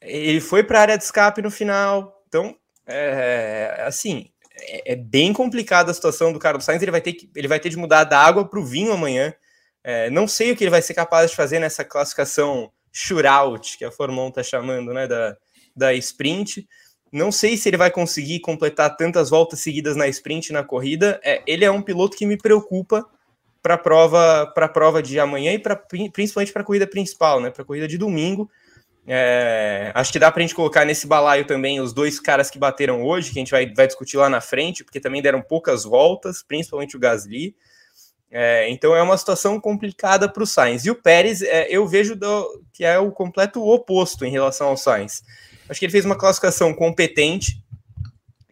ele 0.00 0.40
foi 0.40 0.64
para 0.64 0.78
a 0.78 0.82
área 0.82 0.98
de 0.98 1.04
escape 1.04 1.42
no 1.42 1.50
final. 1.50 2.24
Então, 2.26 2.56
é, 2.86 3.84
assim, 3.86 4.28
é, 4.60 4.92
é, 4.92 4.96
bem 4.96 5.32
complicada 5.32 5.90
a 5.90 5.94
situação 5.94 6.32
do 6.32 6.38
Carlos 6.38 6.64
Sainz. 6.64 6.82
Ele 6.82 6.90
vai 6.90 7.00
ter, 7.00 7.12
que, 7.14 7.30
ele 7.34 7.48
vai 7.48 7.60
ter 7.60 7.68
de 7.68 7.76
mudar 7.76 8.04
da 8.04 8.18
água 8.18 8.44
para 8.44 8.58
o 8.58 8.64
vinho 8.64 8.92
amanhã. 8.92 9.34
É, 9.84 10.10
não 10.10 10.28
sei 10.28 10.52
o 10.52 10.56
que 10.56 10.64
ele 10.64 10.70
vai 10.70 10.82
ser 10.82 10.94
capaz 10.94 11.30
de 11.30 11.36
fazer 11.36 11.58
nessa 11.58 11.84
classificação 11.84 12.70
shootout, 12.92 13.78
que 13.78 13.84
a 13.84 13.88
1 13.88 14.28
está 14.28 14.42
chamando, 14.42 14.92
né, 14.92 15.06
da, 15.06 15.36
da 15.74 15.94
sprint. 15.94 16.68
Não 17.10 17.32
sei 17.32 17.56
se 17.56 17.68
ele 17.68 17.76
vai 17.76 17.90
conseguir 17.90 18.40
completar 18.40 18.96
tantas 18.96 19.30
voltas 19.30 19.60
seguidas 19.60 19.96
na 19.96 20.06
sprint 20.08 20.52
na 20.52 20.62
corrida. 20.62 21.20
É, 21.24 21.42
ele 21.46 21.64
é 21.64 21.70
um 21.70 21.82
piloto 21.82 22.16
que 22.16 22.26
me 22.26 22.36
preocupa 22.36 23.06
para 23.62 23.74
a 23.74 23.78
prova, 23.78 24.46
para 24.54 24.68
prova 24.68 25.02
de 25.02 25.18
amanhã 25.20 25.52
e 25.52 25.58
pra, 25.58 25.76
principalmente 25.76 26.52
para 26.52 26.62
a 26.62 26.64
corrida 26.64 26.86
principal, 26.86 27.40
né, 27.40 27.50
para 27.50 27.62
a 27.62 27.64
corrida 27.64 27.86
de 27.86 27.96
domingo. 27.96 28.50
É, 29.06 29.90
acho 29.94 30.12
que 30.12 30.18
dá 30.18 30.30
para 30.30 30.40
a 30.40 30.46
gente 30.46 30.54
colocar 30.54 30.84
nesse 30.84 31.06
balaio 31.06 31.44
também 31.44 31.80
os 31.80 31.92
dois 31.92 32.20
caras 32.20 32.50
que 32.50 32.58
bateram 32.58 33.02
hoje, 33.02 33.32
que 33.32 33.38
a 33.38 33.40
gente 33.40 33.50
vai, 33.50 33.66
vai 33.72 33.86
discutir 33.86 34.16
lá 34.16 34.28
na 34.28 34.40
frente, 34.40 34.84
porque 34.84 35.00
também 35.00 35.20
deram 35.20 35.42
poucas 35.42 35.84
voltas, 35.84 36.42
principalmente 36.42 36.96
o 36.96 37.00
Gasly. 37.00 37.54
É, 38.30 38.70
então 38.70 38.96
é 38.96 39.02
uma 39.02 39.18
situação 39.18 39.60
complicada 39.60 40.26
para 40.26 40.42
o 40.42 40.46
Sainz. 40.46 40.86
E 40.86 40.90
o 40.90 40.94
Pérez, 40.94 41.42
é, 41.42 41.66
eu 41.68 41.86
vejo 41.86 42.16
do, 42.16 42.62
que 42.72 42.84
é 42.84 42.98
o 42.98 43.12
completo 43.12 43.62
oposto 43.62 44.24
em 44.24 44.30
relação 44.30 44.68
ao 44.68 44.76
Sainz. 44.76 45.22
Acho 45.68 45.78
que 45.78 45.84
ele 45.84 45.92
fez 45.92 46.04
uma 46.04 46.16
classificação 46.16 46.72
competente. 46.72 47.62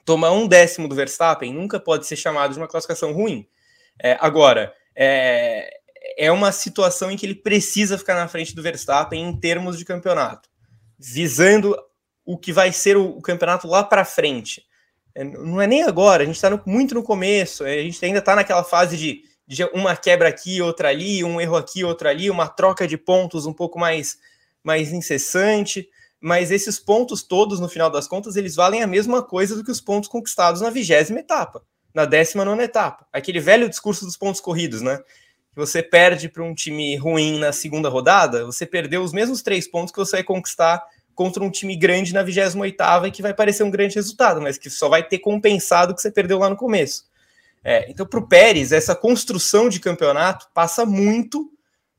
Tomar 0.04 0.32
um 0.32 0.46
décimo 0.46 0.86
do 0.86 0.94
Verstappen 0.94 1.54
nunca 1.54 1.80
pode 1.80 2.06
ser 2.06 2.16
chamado 2.16 2.52
de 2.52 2.58
uma 2.58 2.68
classificação 2.68 3.12
ruim. 3.12 3.46
É, 4.02 4.18
agora, 4.20 4.74
é, 4.94 5.79
é 6.20 6.30
uma 6.30 6.52
situação 6.52 7.10
em 7.10 7.16
que 7.16 7.24
ele 7.24 7.34
precisa 7.34 7.96
ficar 7.96 8.14
na 8.14 8.28
frente 8.28 8.54
do 8.54 8.62
Verstappen 8.62 9.26
em 9.26 9.34
termos 9.34 9.78
de 9.78 9.86
campeonato, 9.86 10.50
visando 10.98 11.74
o 12.26 12.36
que 12.36 12.52
vai 12.52 12.72
ser 12.72 12.94
o, 12.98 13.22
campeonato 13.22 13.66
lá 13.66 13.82
para 13.82 14.04
frente. 14.04 14.66
É, 15.14 15.24
não 15.24 15.58
é 15.62 15.66
nem 15.66 15.82
agora, 15.82 16.22
a 16.22 16.26
gente 16.26 16.34
está 16.34 16.62
muito 16.66 16.94
no 16.94 17.02
começo, 17.02 17.64
a 17.64 17.70
gente 17.70 18.04
ainda 18.04 18.18
está 18.18 18.36
naquela 18.36 18.62
fase 18.62 18.98
de, 18.98 19.22
de, 19.46 19.64
uma 19.72 19.96
quebra 19.96 20.28
aqui, 20.28 20.60
outra 20.60 20.90
ali, 20.90 21.24
um 21.24 21.40
erro 21.40 21.56
aqui, 21.56 21.82
outro 21.84 22.06
ali, 22.06 22.28
uma 22.28 22.48
troca 22.48 22.86
de 22.86 22.98
pontos 22.98 23.46
um 23.46 23.52
pouco 23.54 23.78
mais, 23.78 24.18
mais 24.62 24.92
incessante, 24.92 25.88
mas 26.20 26.50
esses 26.50 26.78
pontos 26.78 27.22
todos, 27.22 27.60
no 27.60 27.68
final 27.68 27.88
das 27.88 28.06
contas, 28.06 28.36
eles 28.36 28.54
valem 28.54 28.82
a 28.82 28.86
mesma 28.86 29.22
coisa 29.22 29.56
do 29.56 29.64
que 29.64 29.70
os 29.70 29.80
pontos 29.80 30.06
conquistados 30.06 30.60
na 30.60 30.68
vigésima 30.68 31.20
etapa, 31.20 31.64
na 31.94 32.04
décima 32.04 32.44
nona 32.44 32.64
etapa. 32.64 33.06
Aquele 33.10 33.40
velho 33.40 33.70
discurso 33.70 34.04
dos 34.04 34.18
pontos 34.18 34.38
corridos, 34.38 34.82
né? 34.82 35.00
Que 35.50 35.56
você 35.56 35.82
perde 35.82 36.28
para 36.28 36.42
um 36.42 36.54
time 36.54 36.96
ruim 36.96 37.38
na 37.38 37.52
segunda 37.52 37.88
rodada, 37.88 38.44
você 38.44 38.64
perdeu 38.64 39.02
os 39.02 39.12
mesmos 39.12 39.42
três 39.42 39.68
pontos 39.68 39.92
que 39.92 39.98
você 39.98 40.16
vai 40.18 40.24
conquistar 40.24 40.82
contra 41.14 41.42
um 41.42 41.50
time 41.50 41.76
grande 41.76 42.14
na 42.14 42.22
28 42.22 42.76
e 43.06 43.10
que 43.10 43.20
vai 43.20 43.34
parecer 43.34 43.62
um 43.62 43.70
grande 43.70 43.96
resultado, 43.96 44.40
mas 44.40 44.56
que 44.56 44.70
só 44.70 44.88
vai 44.88 45.02
ter 45.02 45.18
compensado 45.18 45.92
o 45.92 45.94
que 45.94 46.00
você 46.00 46.10
perdeu 46.10 46.38
lá 46.38 46.48
no 46.48 46.56
começo. 46.56 47.04
É, 47.62 47.90
então, 47.90 48.06
para 48.06 48.18
o 48.18 48.26
Pérez, 48.26 48.72
essa 48.72 48.94
construção 48.94 49.68
de 49.68 49.80
campeonato 49.80 50.46
passa 50.54 50.86
muito 50.86 51.50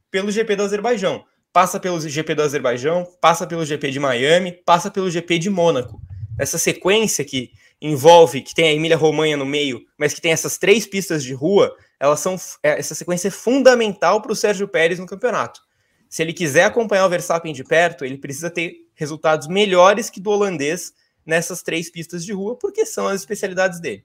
pelo 0.09 0.31
GP 0.31 0.55
do 0.55 0.63
Azerbaijão. 0.63 1.23
Passa 1.53 1.79
pelo 1.79 1.99
GP 1.99 2.33
do 2.33 2.41
Azerbaijão, 2.41 3.05
passa 3.19 3.45
pelo 3.45 3.65
GP 3.65 3.91
de 3.91 3.99
Miami, 3.99 4.53
passa 4.65 4.89
pelo 4.89 5.11
GP 5.11 5.37
de 5.37 5.49
Mônaco. 5.49 6.01
Essa 6.39 6.57
sequência 6.57 7.23
que 7.25 7.51
envolve, 7.81 8.41
que 8.41 8.55
tem 8.55 8.69
a 8.69 8.73
Emília 8.73 8.97
Romanha 8.97 9.35
no 9.35 9.45
meio, 9.45 9.81
mas 9.97 10.13
que 10.13 10.21
tem 10.21 10.31
essas 10.31 10.57
três 10.57 10.87
pistas 10.87 11.23
de 11.23 11.33
rua, 11.33 11.75
elas 12.01 12.19
são 12.19 12.35
é, 12.63 12.79
essa 12.79 12.95
sequência 12.95 13.27
é 13.27 13.31
fundamental 13.31 14.23
para 14.23 14.31
o 14.31 14.35
Sérgio 14.35 14.67
Pérez 14.67 14.97
no 14.97 15.05
campeonato. 15.05 15.61
Se 16.09 16.23
ele 16.23 16.33
quiser 16.33 16.63
acompanhar 16.63 17.05
o 17.05 17.09
Verstappen 17.09 17.53
de 17.53 17.63
perto, 17.63 18.03
ele 18.03 18.17
precisa 18.17 18.49
ter 18.49 18.87
resultados 18.95 19.47
melhores 19.47 20.09
que 20.09 20.19
do 20.19 20.31
holandês 20.31 20.93
nessas 21.23 21.61
três 21.61 21.91
pistas 21.91 22.25
de 22.25 22.33
rua, 22.33 22.57
porque 22.57 22.87
são 22.87 23.07
as 23.07 23.21
especialidades 23.21 23.79
dele. 23.79 24.03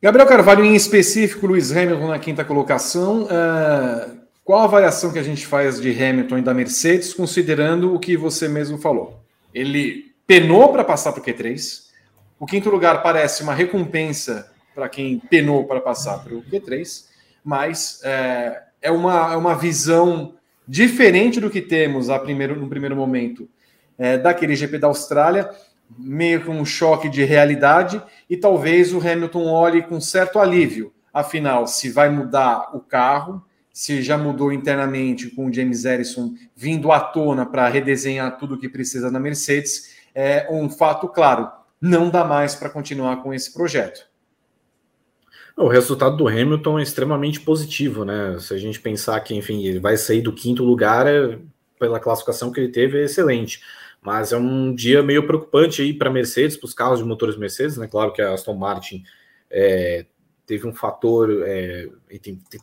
Gabriel 0.00 0.26
Carvalho, 0.26 0.64
em 0.64 0.74
específico, 0.74 1.46
Luiz 1.46 1.70
Hamilton 1.70 2.08
na 2.08 2.18
quinta 2.18 2.46
colocação. 2.46 3.24
Uh, 3.24 4.20
qual 4.42 4.60
a 4.60 4.64
avaliação 4.64 5.12
que 5.12 5.18
a 5.18 5.22
gente 5.22 5.46
faz 5.46 5.78
de 5.78 5.90
Hamilton 5.90 6.38
e 6.38 6.42
da 6.42 6.54
Mercedes, 6.54 7.12
considerando 7.12 7.94
o 7.94 8.00
que 8.00 8.16
você 8.16 8.48
mesmo 8.48 8.78
falou? 8.78 9.22
Ele 9.52 10.14
penou 10.26 10.72
para 10.72 10.82
passar 10.82 11.12
para 11.12 11.20
o 11.20 11.24
Q3. 11.24 11.90
O 12.38 12.46
quinto 12.46 12.70
lugar 12.70 13.02
parece 13.02 13.42
uma 13.42 13.54
recompensa 13.54 14.50
para 14.74 14.88
quem 14.88 15.18
penou 15.18 15.64
para 15.64 15.80
passar 15.80 16.22
para 16.22 16.34
o 16.34 16.42
Q3, 16.42 17.06
mas 17.44 18.00
é, 18.04 18.62
é, 18.82 18.90
uma, 18.90 19.32
é 19.32 19.36
uma 19.36 19.54
visão 19.54 20.34
diferente 20.66 21.40
do 21.40 21.50
que 21.50 21.60
temos 21.60 22.10
a 22.10 22.18
primeiro, 22.18 22.54
no 22.54 22.68
primeiro 22.68 22.94
momento 22.94 23.48
é, 23.98 24.16
daquele 24.16 24.54
GP 24.54 24.78
da 24.78 24.86
Austrália, 24.86 25.50
meio 25.98 26.42
que 26.42 26.50
um 26.50 26.64
choque 26.64 27.08
de 27.08 27.24
realidade, 27.24 28.00
e 28.28 28.36
talvez 28.36 28.94
o 28.94 28.98
Hamilton 28.98 29.46
olhe 29.46 29.82
com 29.82 30.00
certo 30.00 30.38
alívio. 30.38 30.92
Afinal, 31.12 31.66
se 31.66 31.90
vai 31.90 32.08
mudar 32.08 32.70
o 32.74 32.80
carro, 32.80 33.44
se 33.72 34.02
já 34.02 34.16
mudou 34.16 34.52
internamente 34.52 35.30
com 35.30 35.46
o 35.46 35.52
James 35.52 35.84
Harrison 35.84 36.34
vindo 36.54 36.92
à 36.92 37.00
tona 37.00 37.44
para 37.44 37.68
redesenhar 37.68 38.36
tudo 38.38 38.54
o 38.54 38.58
que 38.58 38.68
precisa 38.68 39.10
na 39.10 39.18
Mercedes, 39.18 39.96
é 40.14 40.46
um 40.50 40.68
fato 40.68 41.08
claro. 41.08 41.50
Não 41.80 42.10
dá 42.10 42.24
mais 42.24 42.54
para 42.54 42.68
continuar 42.68 43.22
com 43.22 43.32
esse 43.32 43.52
projeto. 43.52 44.09
O 45.60 45.68
resultado 45.68 46.16
do 46.16 46.26
Hamilton 46.26 46.78
é 46.78 46.82
extremamente 46.82 47.38
positivo, 47.38 48.02
né? 48.02 48.38
Se 48.38 48.54
a 48.54 48.56
gente 48.56 48.80
pensar 48.80 49.20
que, 49.20 49.34
enfim, 49.34 49.62
ele 49.66 49.78
vai 49.78 49.94
sair 49.94 50.22
do 50.22 50.32
quinto 50.32 50.64
lugar 50.64 51.06
é, 51.06 51.38
pela 51.78 52.00
classificação 52.00 52.50
que 52.50 52.58
ele 52.58 52.72
teve, 52.72 52.98
é 52.98 53.04
excelente. 53.04 53.60
Mas 54.00 54.32
é 54.32 54.38
um 54.38 54.74
dia 54.74 55.02
meio 55.02 55.26
preocupante 55.26 55.82
aí 55.82 55.92
para 55.92 56.08
Mercedes, 56.08 56.56
para 56.56 56.66
os 56.66 56.72
carros 56.72 57.00
de 57.00 57.04
motores 57.04 57.36
Mercedes, 57.36 57.76
né? 57.76 57.86
Claro 57.86 58.10
que 58.10 58.22
a 58.22 58.32
Aston 58.32 58.54
Martin 58.54 59.04
é, 59.50 60.06
teve 60.46 60.66
um 60.66 60.72
fator, 60.72 61.30
é, 61.44 61.90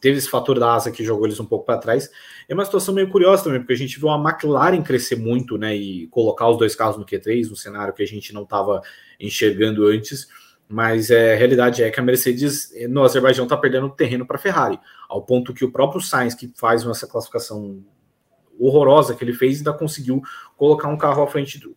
teve 0.02 0.18
esse 0.18 0.28
fator 0.28 0.58
da 0.58 0.74
asa 0.74 0.90
que 0.90 1.06
jogou 1.06 1.28
eles 1.28 1.40
um 1.40 1.46
pouco 1.46 1.68
para 1.68 1.78
trás. 1.78 2.10
É 2.50 2.54
uma 2.56 2.66
situação 2.66 2.96
meio 2.96 3.12
curiosa 3.12 3.44
também, 3.44 3.60
porque 3.60 3.74
a 3.74 3.78
gente 3.78 4.00
viu 4.00 4.10
a 4.10 4.18
McLaren 4.20 4.82
crescer 4.82 5.18
muito, 5.18 5.56
né? 5.56 5.76
E 5.76 6.08
colocar 6.08 6.50
os 6.50 6.58
dois 6.58 6.74
carros 6.74 6.98
no 6.98 7.06
Q3, 7.06 7.52
um 7.52 7.56
cenário 7.56 7.94
que 7.94 8.02
a 8.02 8.08
gente 8.08 8.34
não 8.34 8.42
estava 8.42 8.82
enxergando 9.20 9.86
antes. 9.86 10.28
Mas 10.70 11.10
é, 11.10 11.34
a 11.34 11.38
realidade 11.38 11.82
é 11.82 11.90
que 11.90 12.00
a 12.00 12.04
Mercedes 12.04 12.74
no 12.90 13.04
Azerbaijão 13.04 13.46
está 13.46 13.56
perdendo 13.56 13.90
terreno 13.90 14.26
para 14.26 14.36
a 14.36 14.40
Ferrari, 14.40 14.80
ao 15.08 15.22
ponto 15.22 15.54
que 15.54 15.64
o 15.64 15.72
próprio 15.72 16.02
Sainz, 16.02 16.36
que 16.36 16.52
faz 16.56 16.86
essa 16.86 17.08
classificação 17.08 17.84
horrorosa 18.60 19.16
que 19.16 19.24
ele 19.24 19.34
fez, 19.34 19.60
ainda 19.60 19.72
conseguiu 19.72 20.22
colocar 20.58 20.88
um 20.90 20.98
carro 20.98 21.24
à 21.24 21.28
frente, 21.28 21.60
do, 21.60 21.76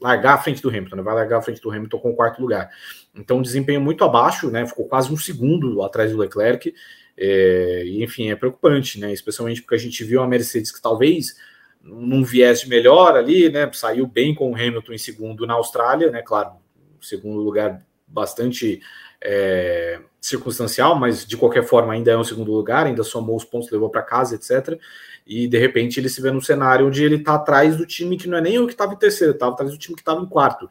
largar 0.00 0.34
à 0.34 0.38
frente 0.38 0.60
do 0.60 0.68
Hamilton, 0.68 0.96
né? 0.96 1.02
vai 1.02 1.14
largar 1.14 1.38
à 1.38 1.42
frente 1.42 1.60
do 1.60 1.70
Hamilton 1.70 1.98
com 1.98 2.10
o 2.10 2.16
quarto 2.16 2.40
lugar. 2.40 2.70
Então, 3.14 3.38
um 3.38 3.42
desempenho 3.42 3.80
muito 3.80 4.04
abaixo, 4.04 4.50
né? 4.50 4.66
ficou 4.66 4.88
quase 4.88 5.12
um 5.12 5.16
segundo 5.16 5.82
atrás 5.82 6.10
do 6.10 6.18
Leclerc, 6.18 6.74
é, 7.16 7.84
e 7.84 8.02
enfim, 8.02 8.30
é 8.30 8.36
preocupante, 8.36 8.98
né? 8.98 9.12
especialmente 9.12 9.62
porque 9.62 9.76
a 9.76 9.78
gente 9.78 10.02
viu 10.02 10.20
a 10.22 10.26
Mercedes 10.26 10.72
que 10.72 10.82
talvez 10.82 11.36
num 11.80 12.24
viés 12.24 12.64
melhor 12.64 13.16
ali, 13.16 13.48
né? 13.50 13.70
saiu 13.72 14.06
bem 14.06 14.34
com 14.34 14.50
o 14.50 14.54
Hamilton 14.54 14.92
em 14.92 14.98
segundo 14.98 15.46
na 15.46 15.54
Austrália, 15.54 16.10
né? 16.10 16.22
claro, 16.22 16.52
segundo 17.00 17.40
lugar 17.40 17.84
bastante 18.12 18.80
é, 19.20 20.00
circunstancial, 20.20 20.98
mas 20.98 21.26
de 21.26 21.36
qualquer 21.36 21.64
forma 21.64 21.92
ainda 21.92 22.10
é 22.10 22.16
um 22.16 22.24
segundo 22.24 22.52
lugar, 22.52 22.86
ainda 22.86 23.02
somou 23.02 23.36
os 23.36 23.44
pontos, 23.44 23.70
levou 23.70 23.90
para 23.90 24.02
casa, 24.02 24.34
etc. 24.34 24.78
E 25.26 25.46
de 25.46 25.58
repente 25.58 25.98
ele 25.98 26.08
se 26.08 26.20
vê 26.20 26.30
num 26.30 26.40
cenário 26.40 26.86
onde 26.86 27.02
ele 27.02 27.16
está 27.16 27.34
atrás 27.34 27.76
do 27.76 27.86
time 27.86 28.16
que 28.16 28.28
não 28.28 28.38
é 28.38 28.40
nem 28.40 28.58
o 28.58 28.66
que 28.66 28.72
estava 28.72 28.92
em 28.92 28.98
terceiro, 28.98 29.32
estava 29.32 29.52
atrás 29.52 29.70
do 29.70 29.78
time 29.78 29.94
que 29.94 30.02
estava 30.02 30.20
em 30.20 30.26
quarto. 30.26 30.68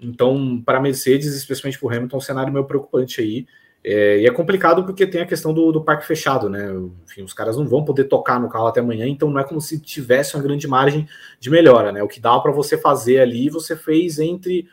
Então, 0.00 0.62
para 0.64 0.80
Mercedes, 0.80 1.34
especialmente 1.34 1.78
para 1.78 1.86
o 1.86 1.90
Hamilton, 1.90 2.16
é 2.16 2.18
um 2.18 2.22
cenário 2.22 2.52
meio 2.52 2.64
preocupante 2.64 3.20
aí. 3.20 3.46
É, 3.82 4.20
e 4.20 4.26
é 4.26 4.30
complicado 4.30 4.84
porque 4.84 5.06
tem 5.06 5.22
a 5.22 5.26
questão 5.26 5.54
do, 5.54 5.72
do, 5.72 5.82
parque 5.82 6.06
fechado, 6.06 6.50
né? 6.50 6.70
Enfim, 7.06 7.22
os 7.22 7.32
caras 7.32 7.56
não 7.56 7.66
vão 7.66 7.82
poder 7.82 8.04
tocar 8.04 8.38
no 8.38 8.48
carro 8.48 8.66
até 8.66 8.80
amanhã, 8.80 9.06
então 9.06 9.30
não 9.30 9.40
é 9.40 9.44
como 9.44 9.60
se 9.60 9.80
tivesse 9.80 10.34
uma 10.34 10.42
grande 10.42 10.68
margem 10.68 11.08
de 11.38 11.48
melhora, 11.48 11.90
né? 11.90 12.02
O 12.02 12.08
que 12.08 12.20
dá 12.20 12.38
para 12.40 12.52
você 12.52 12.76
fazer 12.76 13.20
ali, 13.20 13.48
você 13.48 13.74
fez 13.74 14.18
entre 14.18 14.68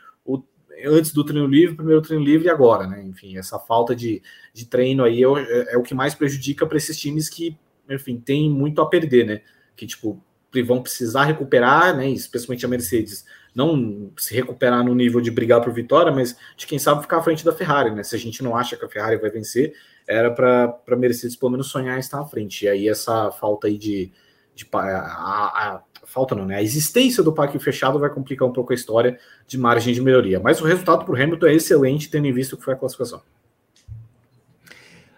antes 0.85 1.11
do 1.11 1.23
treino 1.23 1.47
livre, 1.47 1.75
primeiro 1.75 2.01
treino 2.01 2.23
livre 2.23 2.47
e 2.47 2.49
agora, 2.49 2.87
né? 2.87 3.03
Enfim, 3.03 3.37
essa 3.37 3.57
falta 3.59 3.95
de, 3.95 4.21
de 4.53 4.65
treino 4.65 5.03
aí 5.03 5.23
é, 5.23 5.27
é, 5.27 5.73
é 5.73 5.77
o 5.77 5.83
que 5.83 5.93
mais 5.93 6.13
prejudica 6.13 6.65
para 6.65 6.77
esses 6.77 6.97
times 6.97 7.29
que, 7.29 7.57
enfim, 7.89 8.19
tem 8.19 8.49
muito 8.49 8.81
a 8.81 8.89
perder, 8.89 9.25
né? 9.25 9.41
Que, 9.75 9.85
tipo, 9.85 10.23
vão 10.63 10.81
precisar 10.81 11.25
recuperar, 11.25 11.95
né? 11.95 12.09
Especialmente 12.09 12.65
a 12.65 12.69
Mercedes, 12.69 13.25
não 13.53 14.11
se 14.17 14.33
recuperar 14.33 14.83
no 14.83 14.93
nível 14.93 15.21
de 15.21 15.31
brigar 15.31 15.61
por 15.61 15.73
vitória, 15.73 16.11
mas 16.11 16.37
de 16.55 16.67
quem 16.67 16.79
sabe 16.79 17.01
ficar 17.01 17.17
à 17.17 17.23
frente 17.23 17.43
da 17.43 17.51
Ferrari, 17.51 17.91
né? 17.91 18.03
Se 18.03 18.15
a 18.15 18.19
gente 18.19 18.43
não 18.43 18.55
acha 18.55 18.77
que 18.77 18.85
a 18.85 18.89
Ferrari 18.89 19.17
vai 19.17 19.29
vencer, 19.29 19.73
era 20.07 20.31
para 20.31 20.79
a 20.87 20.95
Mercedes 20.95 21.35
pelo 21.35 21.51
menos 21.51 21.67
sonhar 21.67 21.99
estar 21.99 22.21
à 22.21 22.25
frente. 22.25 22.65
E 22.65 22.69
aí 22.69 22.87
essa 22.87 23.31
falta 23.31 23.67
aí 23.67 23.77
de, 23.77 24.11
de 24.55 24.67
a, 24.73 24.79
a, 24.79 25.83
falta 26.07 26.33
não, 26.33 26.45
né? 26.45 26.55
A 26.55 26.63
existência 26.63 27.21
do 27.21 27.33
parque 27.33 27.59
fechado 27.59 27.99
vai 27.99 28.09
complicar 28.09 28.47
um 28.47 28.53
pouco 28.53 28.71
a 28.71 28.75
história 28.75 29.19
de 29.45 29.57
margem 29.57 29.93
de 29.93 30.01
melhoria. 30.01 30.39
Mas 30.39 30.59
o 30.61 30.65
resultado 30.65 31.05
para 31.05 31.13
o 31.13 31.21
Hamilton 31.21 31.47
é 31.47 31.53
excelente, 31.53 32.09
tendo 32.09 32.25
em 32.25 32.33
vista 32.33 32.55
o 32.55 32.57
que 32.57 32.63
foi 32.63 32.73
a 32.73 32.77
classificação. 32.77 33.21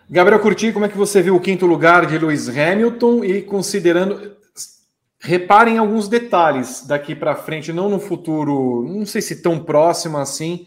Gabriel 0.10 0.41
Curti, 0.41 0.73
como 0.73 0.86
é 0.86 0.89
que 0.89 0.97
você 0.97 1.21
viu 1.21 1.36
o 1.36 1.39
quinto 1.39 1.67
lugar 1.67 2.08
de 2.08 2.17
Lewis 2.17 2.49
Hamilton 2.49 3.23
e 3.23 3.41
considerando. 3.43 4.38
Reparem 5.21 5.78
alguns 5.78 6.08
detalhes 6.08 6.86
daqui 6.88 7.13
para 7.13 7.36
frente, 7.36 7.73
não 7.73 7.89
no 7.89 7.99
futuro, 7.99 8.86
não 8.88 9.06
sei 9.06 9.21
se 9.21 9.41
tão 9.41 9.60
próximo 9.60 10.17
assim, 10.17 10.65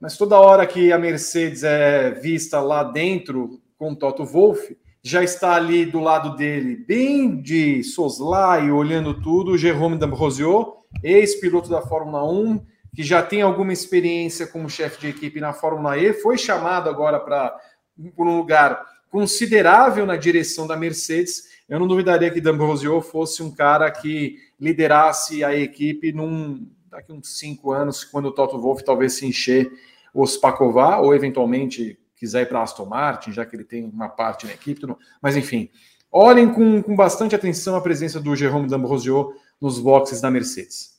mas 0.00 0.18
toda 0.18 0.40
hora 0.40 0.66
que 0.66 0.92
a 0.92 0.98
Mercedes 0.98 1.62
é 1.62 2.10
vista 2.10 2.60
lá 2.60 2.82
dentro 2.82 3.60
com 3.78 3.92
o 3.92 3.96
Toto 3.96 4.24
Wolff, 4.24 4.76
já 5.02 5.22
está 5.24 5.54
ali 5.54 5.84
do 5.84 5.98
lado 5.98 6.36
dele, 6.36 6.76
bem 6.76 7.40
de 7.40 7.82
soslaio, 7.82 8.76
olhando 8.76 9.20
tudo, 9.20 9.58
Jerome 9.58 9.98
D'Ambrosio, 9.98 10.74
ex-piloto 11.02 11.68
da 11.68 11.82
Fórmula 11.82 12.24
1, 12.24 12.64
que 12.94 13.02
já 13.02 13.22
tem 13.22 13.42
alguma 13.42 13.72
experiência 13.72 14.46
como 14.46 14.70
chefe 14.70 15.00
de 15.00 15.08
equipe 15.08 15.40
na 15.40 15.52
Fórmula 15.52 15.98
E, 15.98 16.12
foi 16.12 16.38
chamado 16.38 16.88
agora 16.88 17.18
para 17.18 17.58
um 17.98 18.36
lugar 18.36 18.80
considerável 19.10 20.06
na 20.06 20.16
direção 20.16 20.66
da 20.66 20.76
Mercedes. 20.76 21.48
Eu 21.68 21.80
não 21.80 21.88
duvidaria 21.88 22.30
que 22.30 22.40
D'Ambrosio 22.40 23.00
fosse 23.00 23.42
um 23.42 23.50
cara 23.50 23.90
que 23.90 24.36
liderasse 24.60 25.42
a 25.42 25.56
equipe 25.56 26.12
num 26.12 26.66
daqui 26.92 27.10
uns 27.10 27.38
cinco 27.38 27.72
anos, 27.72 28.04
quando 28.04 28.26
o 28.26 28.32
Toto 28.32 28.60
Wolff 28.60 28.84
talvez 28.84 29.14
se 29.14 29.26
encher 29.26 29.72
os 30.14 30.36
Pacovar, 30.36 31.00
ou 31.00 31.14
eventualmente 31.14 31.98
quiser 32.22 32.42
ir 32.42 32.46
para 32.46 32.62
Aston 32.62 32.86
Martin, 32.86 33.32
já 33.32 33.44
que 33.44 33.56
ele 33.56 33.64
tem 33.64 33.84
uma 33.84 34.08
parte 34.08 34.46
na 34.46 34.52
equipe. 34.52 34.80
Tudo. 34.80 34.96
Mas 35.20 35.36
enfim, 35.36 35.68
olhem 36.10 36.48
com, 36.52 36.80
com 36.80 36.94
bastante 36.94 37.34
atenção 37.34 37.74
a 37.74 37.80
presença 37.80 38.20
do 38.20 38.36
Jerome 38.36 38.68
D'Ambrosio 38.68 39.34
nos 39.60 39.80
boxes 39.80 40.20
da 40.20 40.30
Mercedes. 40.30 40.92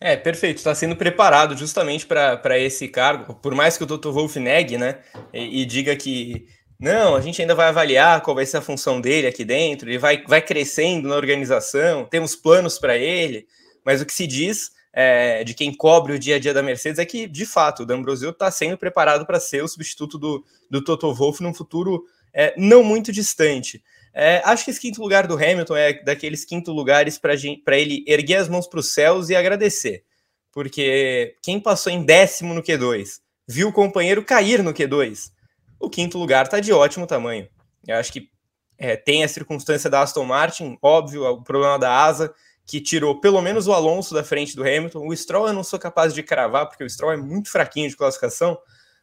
É, 0.00 0.16
perfeito. 0.16 0.58
Está 0.58 0.72
sendo 0.72 0.94
preparado 0.94 1.56
justamente 1.56 2.06
para 2.06 2.58
esse 2.58 2.86
cargo. 2.86 3.34
Por 3.34 3.52
mais 3.54 3.76
que 3.76 3.82
o 3.82 3.86
Dr. 3.86 4.10
Wolff 4.10 4.38
negue, 4.38 4.78
né? 4.78 5.00
E, 5.32 5.62
e, 5.62 5.64
diga 5.64 5.96
que 5.96 6.46
não, 6.78 7.16
a 7.16 7.20
gente 7.20 7.40
ainda 7.40 7.54
vai 7.54 7.68
avaliar 7.68 8.20
qual 8.20 8.36
vai 8.36 8.46
ser 8.46 8.58
a 8.58 8.62
função 8.62 9.00
dele 9.00 9.26
aqui 9.26 9.44
dentro. 9.44 9.88
Ele 9.88 9.98
vai, 9.98 10.22
vai 10.24 10.40
crescendo 10.40 11.08
na 11.08 11.16
organização, 11.16 12.04
temos 12.04 12.36
planos 12.36 12.78
para 12.78 12.96
ele. 12.96 13.46
Mas 13.84 14.00
o 14.00 14.06
que 14.06 14.12
se 14.12 14.26
diz 14.26 14.70
é, 14.96 15.42
de 15.42 15.54
quem 15.54 15.74
cobre 15.74 16.12
o 16.12 16.18
dia 16.18 16.36
a 16.36 16.38
dia 16.38 16.54
da 16.54 16.62
Mercedes 16.62 17.00
é 17.00 17.04
que, 17.04 17.26
de 17.26 17.44
fato, 17.44 17.82
o 17.82 17.86
D'Ambrosio 17.86 18.30
está 18.30 18.48
sendo 18.48 18.78
preparado 18.78 19.26
para 19.26 19.40
ser 19.40 19.64
o 19.64 19.68
substituto 19.68 20.16
do, 20.16 20.44
do 20.70 20.84
Toto 20.84 21.12
Wolff 21.12 21.42
num 21.42 21.52
futuro 21.52 22.04
é, 22.32 22.54
não 22.56 22.84
muito 22.84 23.10
distante. 23.10 23.82
É, 24.14 24.40
acho 24.44 24.64
que 24.64 24.70
esse 24.70 24.80
quinto 24.80 25.02
lugar 25.02 25.26
do 25.26 25.34
Hamilton 25.34 25.76
é 25.76 25.92
daqueles 26.04 26.44
quinto 26.44 26.70
lugares 26.70 27.18
para 27.18 27.34
ele 27.76 28.04
erguer 28.06 28.36
as 28.36 28.48
mãos 28.48 28.68
para 28.68 28.78
os 28.78 28.92
céus 28.92 29.28
e 29.28 29.34
agradecer. 29.34 30.04
Porque 30.52 31.36
quem 31.42 31.58
passou 31.58 31.92
em 31.92 32.04
décimo 32.04 32.54
no 32.54 32.62
Q2 32.62 33.18
viu 33.48 33.68
o 33.68 33.72
companheiro 33.72 34.24
cair 34.24 34.62
no 34.62 34.72
Q2. 34.72 35.32
O 35.80 35.90
quinto 35.90 36.16
lugar 36.16 36.44
está 36.44 36.60
de 36.60 36.72
ótimo 36.72 37.08
tamanho. 37.08 37.48
Eu 37.84 37.96
acho 37.96 38.12
que 38.12 38.30
é, 38.78 38.94
tem 38.94 39.24
a 39.24 39.28
circunstância 39.28 39.90
da 39.90 40.02
Aston 40.02 40.24
Martin, 40.24 40.78
óbvio, 40.80 41.24
o 41.24 41.42
problema 41.42 41.78
da 41.78 41.92
asa, 41.92 42.32
que 42.66 42.80
tirou 42.80 43.20
pelo 43.20 43.42
menos 43.42 43.66
o 43.66 43.72
Alonso 43.72 44.14
da 44.14 44.24
frente 44.24 44.56
do 44.56 44.62
Hamilton. 44.62 45.06
O 45.06 45.16
Stroll 45.16 45.48
eu 45.48 45.52
não 45.52 45.64
sou 45.64 45.78
capaz 45.78 46.14
de 46.14 46.22
cravar, 46.22 46.66
porque 46.66 46.82
o 46.82 46.88
Stroll 46.88 47.12
é 47.12 47.16
muito 47.16 47.50
fraquinho 47.50 47.88
de 47.88 47.96
classificação, 47.96 48.58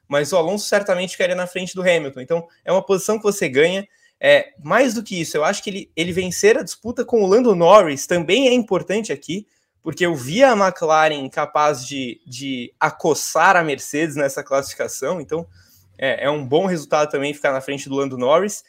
mas 0.07 0.33
o 0.33 0.37
Alonso 0.37 0.67
certamente 0.67 1.11
ficaria 1.11 1.35
na 1.35 1.47
frente 1.47 1.75
do 1.75 1.81
Hamilton. 1.81 2.21
Então 2.21 2.47
é 2.65 2.71
uma 2.71 2.83
posição 2.83 3.17
que 3.17 3.23
você 3.23 3.47
ganha. 3.47 3.87
É, 4.23 4.53
mais 4.63 4.93
do 4.93 5.01
que 5.01 5.19
isso, 5.19 5.35
eu 5.35 5.43
acho 5.43 5.63
que 5.63 5.69
ele, 5.71 5.91
ele 5.95 6.11
vencer 6.11 6.55
a 6.55 6.61
disputa 6.61 7.03
com 7.03 7.23
o 7.23 7.27
Lando 7.27 7.55
Norris 7.55 8.05
também 8.05 8.47
é 8.47 8.53
importante 8.53 9.11
aqui, 9.11 9.47
porque 9.81 10.05
eu 10.05 10.13
vi 10.13 10.43
a 10.43 10.51
McLaren 10.51 11.27
capaz 11.27 11.87
de, 11.87 12.21
de 12.27 12.71
acossar 12.79 13.55
a 13.55 13.63
Mercedes 13.63 14.15
nessa 14.15 14.43
classificação, 14.43 15.19
então 15.19 15.47
é, 15.97 16.25
é 16.25 16.29
um 16.29 16.45
bom 16.45 16.67
resultado 16.67 17.09
também 17.09 17.33
ficar 17.33 17.51
na 17.51 17.61
frente 17.61 17.89
do 17.89 17.95
Lando 17.95 18.17
Norris. 18.17 18.63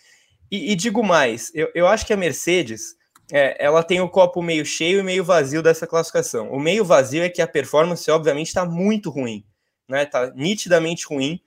E, 0.50 0.72
e 0.72 0.74
digo 0.74 1.02
mais, 1.02 1.50
eu, 1.54 1.70
eu 1.74 1.86
acho 1.86 2.06
que 2.06 2.14
a 2.14 2.16
Mercedes 2.16 2.94
é, 3.34 3.56
ela 3.58 3.82
tem 3.82 3.98
o 3.98 4.10
copo 4.10 4.42
meio 4.42 4.62
cheio 4.62 5.00
e 5.00 5.02
meio 5.02 5.24
vazio 5.24 5.62
dessa 5.62 5.86
classificação. 5.86 6.50
O 6.50 6.60
meio 6.60 6.84
vazio 6.84 7.22
é 7.22 7.30
que 7.30 7.40
a 7.40 7.48
performance, 7.48 8.10
obviamente, 8.10 8.48
está 8.48 8.66
muito 8.66 9.08
ruim, 9.08 9.42
né? 9.88 10.02
Está 10.02 10.30
nitidamente 10.34 11.06
ruim. 11.06 11.40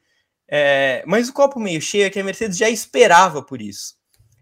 É, 0.47 1.03
mas 1.05 1.29
o 1.29 1.33
copo 1.33 1.59
meio 1.59 1.79
cheio 1.79 2.05
é 2.05 2.09
que 2.09 2.19
a 2.19 2.23
Mercedes 2.23 2.57
já 2.57 2.67
esperava 2.67 3.43
por 3.43 3.61
isso. 3.61 3.93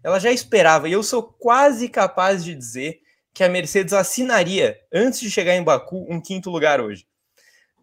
Ela 0.02 0.18
já 0.18 0.32
esperava, 0.32 0.88
e 0.88 0.92
eu 0.92 1.02
sou 1.02 1.22
quase 1.22 1.86
capaz 1.90 2.42
de 2.42 2.54
dizer 2.54 3.00
que 3.34 3.44
a 3.44 3.48
Mercedes 3.48 3.92
assinaria, 3.92 4.78
antes 4.90 5.20
de 5.20 5.30
chegar 5.30 5.54
em 5.54 5.62
Baku, 5.62 6.06
um 6.08 6.22
quinto 6.22 6.48
lugar 6.48 6.80
hoje. 6.80 7.06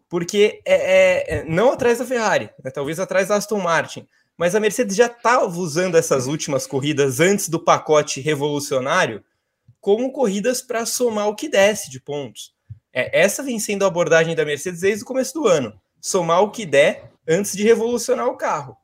Porque 0.08 0.60
é, 0.64 0.74
é, 0.74 1.34
é 1.36 1.44
não 1.44 1.70
atrás 1.70 2.00
da 2.00 2.04
Ferrari, 2.04 2.50
né? 2.64 2.70
talvez 2.72 2.98
atrás 2.98 3.28
da 3.28 3.36
Aston 3.36 3.60
Martin, 3.60 4.08
mas 4.36 4.56
a 4.56 4.60
Mercedes 4.60 4.96
já 4.96 5.06
estava 5.06 5.46
usando 5.46 5.96
essas 5.96 6.26
últimas 6.26 6.66
corridas 6.66 7.20
antes 7.20 7.48
do 7.48 7.62
pacote 7.62 8.20
revolucionário 8.20 9.22
como 9.82 10.12
corridas 10.12 10.62
para 10.62 10.86
somar 10.86 11.28
o 11.28 11.34
que 11.34 11.48
desce 11.48 11.90
de 11.90 12.00
pontos. 12.00 12.54
É, 12.92 13.20
essa 13.20 13.42
vem 13.42 13.58
sendo 13.58 13.84
a 13.84 13.88
abordagem 13.88 14.34
da 14.36 14.44
Mercedes 14.44 14.80
desde 14.80 15.02
o 15.02 15.06
começo 15.06 15.34
do 15.34 15.48
ano. 15.48 15.74
Somar 16.00 16.40
o 16.40 16.52
que 16.52 16.64
der 16.64 17.10
antes 17.28 17.52
de 17.52 17.64
revolucionar 17.64 18.28
o 18.28 18.36
carro. 18.36 18.76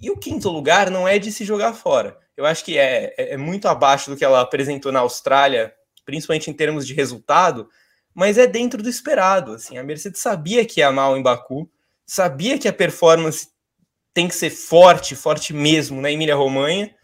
E 0.00 0.10
o 0.10 0.16
quinto 0.16 0.48
lugar 0.48 0.90
não 0.90 1.06
é 1.06 1.18
de 1.18 1.30
se 1.30 1.44
jogar 1.44 1.74
fora. 1.74 2.18
Eu 2.34 2.46
acho 2.46 2.64
que 2.64 2.78
é, 2.78 3.14
é, 3.18 3.34
é 3.34 3.36
muito 3.36 3.68
abaixo 3.68 4.10
do 4.10 4.16
que 4.16 4.24
ela 4.24 4.40
apresentou 4.40 4.90
na 4.90 5.00
Austrália, 5.00 5.74
principalmente 6.02 6.50
em 6.50 6.54
termos 6.54 6.86
de 6.86 6.94
resultado, 6.94 7.68
mas 8.14 8.38
é 8.38 8.46
dentro 8.46 8.82
do 8.82 8.88
esperado. 8.88 9.52
Assim, 9.52 9.76
a 9.76 9.84
Mercedes 9.84 10.22
sabia 10.22 10.64
que 10.64 10.80
ia 10.80 10.90
mal 10.90 11.14
em 11.14 11.22
Baku, 11.22 11.70
sabia 12.06 12.58
que 12.58 12.66
a 12.66 12.72
performance 12.72 13.48
tem 14.14 14.28
que 14.28 14.34
ser 14.34 14.48
forte, 14.48 15.14
forte 15.14 15.52
mesmo 15.52 16.00
na 16.00 16.10
Emília-Romanha, 16.10 16.94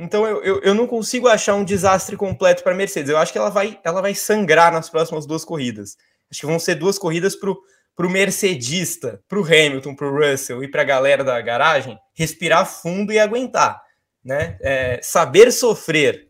então 0.00 0.26
eu, 0.26 0.42
eu, 0.42 0.60
eu, 0.62 0.74
não 0.74 0.86
consigo 0.86 1.28
achar 1.28 1.54
um 1.54 1.64
desastre 1.64 2.16
completo 2.16 2.62
para 2.62 2.72
a 2.72 2.74
Mercedes. 2.74 3.10
Eu 3.10 3.18
acho 3.18 3.30
que 3.30 3.38
ela 3.38 3.50
vai, 3.50 3.78
ela 3.84 4.00
vai 4.00 4.14
sangrar 4.14 4.72
nas 4.72 4.88
próximas 4.88 5.26
duas 5.26 5.44
corridas. 5.44 5.96
Acho 6.30 6.40
que 6.40 6.46
vão 6.46 6.58
ser 6.58 6.76
duas 6.76 6.98
corridas 6.98 7.36
para 7.36 7.50
o 7.50 8.10
mercedista, 8.10 9.22
para 9.28 9.38
o 9.38 9.44
Hamilton, 9.44 9.94
para 9.94 10.06
o 10.06 10.16
Russell 10.16 10.64
e 10.64 10.68
para 10.68 10.82
a 10.82 10.86
galera 10.86 11.22
da 11.22 11.38
garagem 11.40 11.98
respirar 12.14 12.64
fundo 12.66 13.12
e 13.12 13.18
aguentar. 13.18 13.82
Né? 14.24 14.56
É, 14.62 15.00
saber 15.02 15.52
sofrer. 15.52 16.28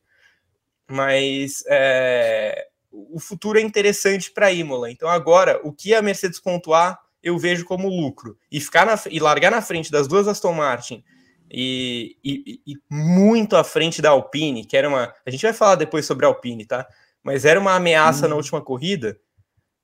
Mas 0.91 1.63
é, 1.69 2.67
o 2.91 3.21
futuro 3.21 3.59
é 3.59 3.63
interessante 3.63 4.33
para 4.33 4.47
a 4.47 4.53
Imola. 4.53 4.91
Então 4.91 5.09
agora, 5.09 5.61
o 5.63 5.73
que 5.73 5.95
a 5.95 6.03
Mercedes 6.03 6.41
pontuar 6.41 6.99
eu 7.23 7.39
vejo 7.39 7.65
como 7.65 7.89
lucro. 7.89 8.37
E 8.51 8.61
ficar 8.61 8.87
na, 8.87 8.99
e 9.11 9.21
largar 9.21 9.51
na 9.51 9.63
frente 9.63 9.93
das 9.93 10.09
duas 10.09 10.27
Aston 10.27 10.55
Martin 10.55 11.05
e, 11.51 12.17
e, 12.25 12.61
e, 12.65 12.75
muito 12.89 13.57
à 13.57 13.65
frente 13.65 14.01
da 14.01 14.11
Alpine, 14.11 14.65
que 14.65 14.77
era 14.77 14.89
uma. 14.89 15.13
A 15.27 15.31
gente 15.31 15.43
vai 15.43 15.53
falar 15.53 15.75
depois 15.75 16.07
sobre 16.07 16.25
a 16.25 16.29
Alpine, 16.29 16.65
tá? 16.65 16.87
Mas 17.23 17.45
era 17.45 17.59
uma 17.59 17.75
ameaça 17.75 18.27
hum. 18.27 18.31
na 18.31 18.37
última 18.37 18.61
corrida. 18.61 19.19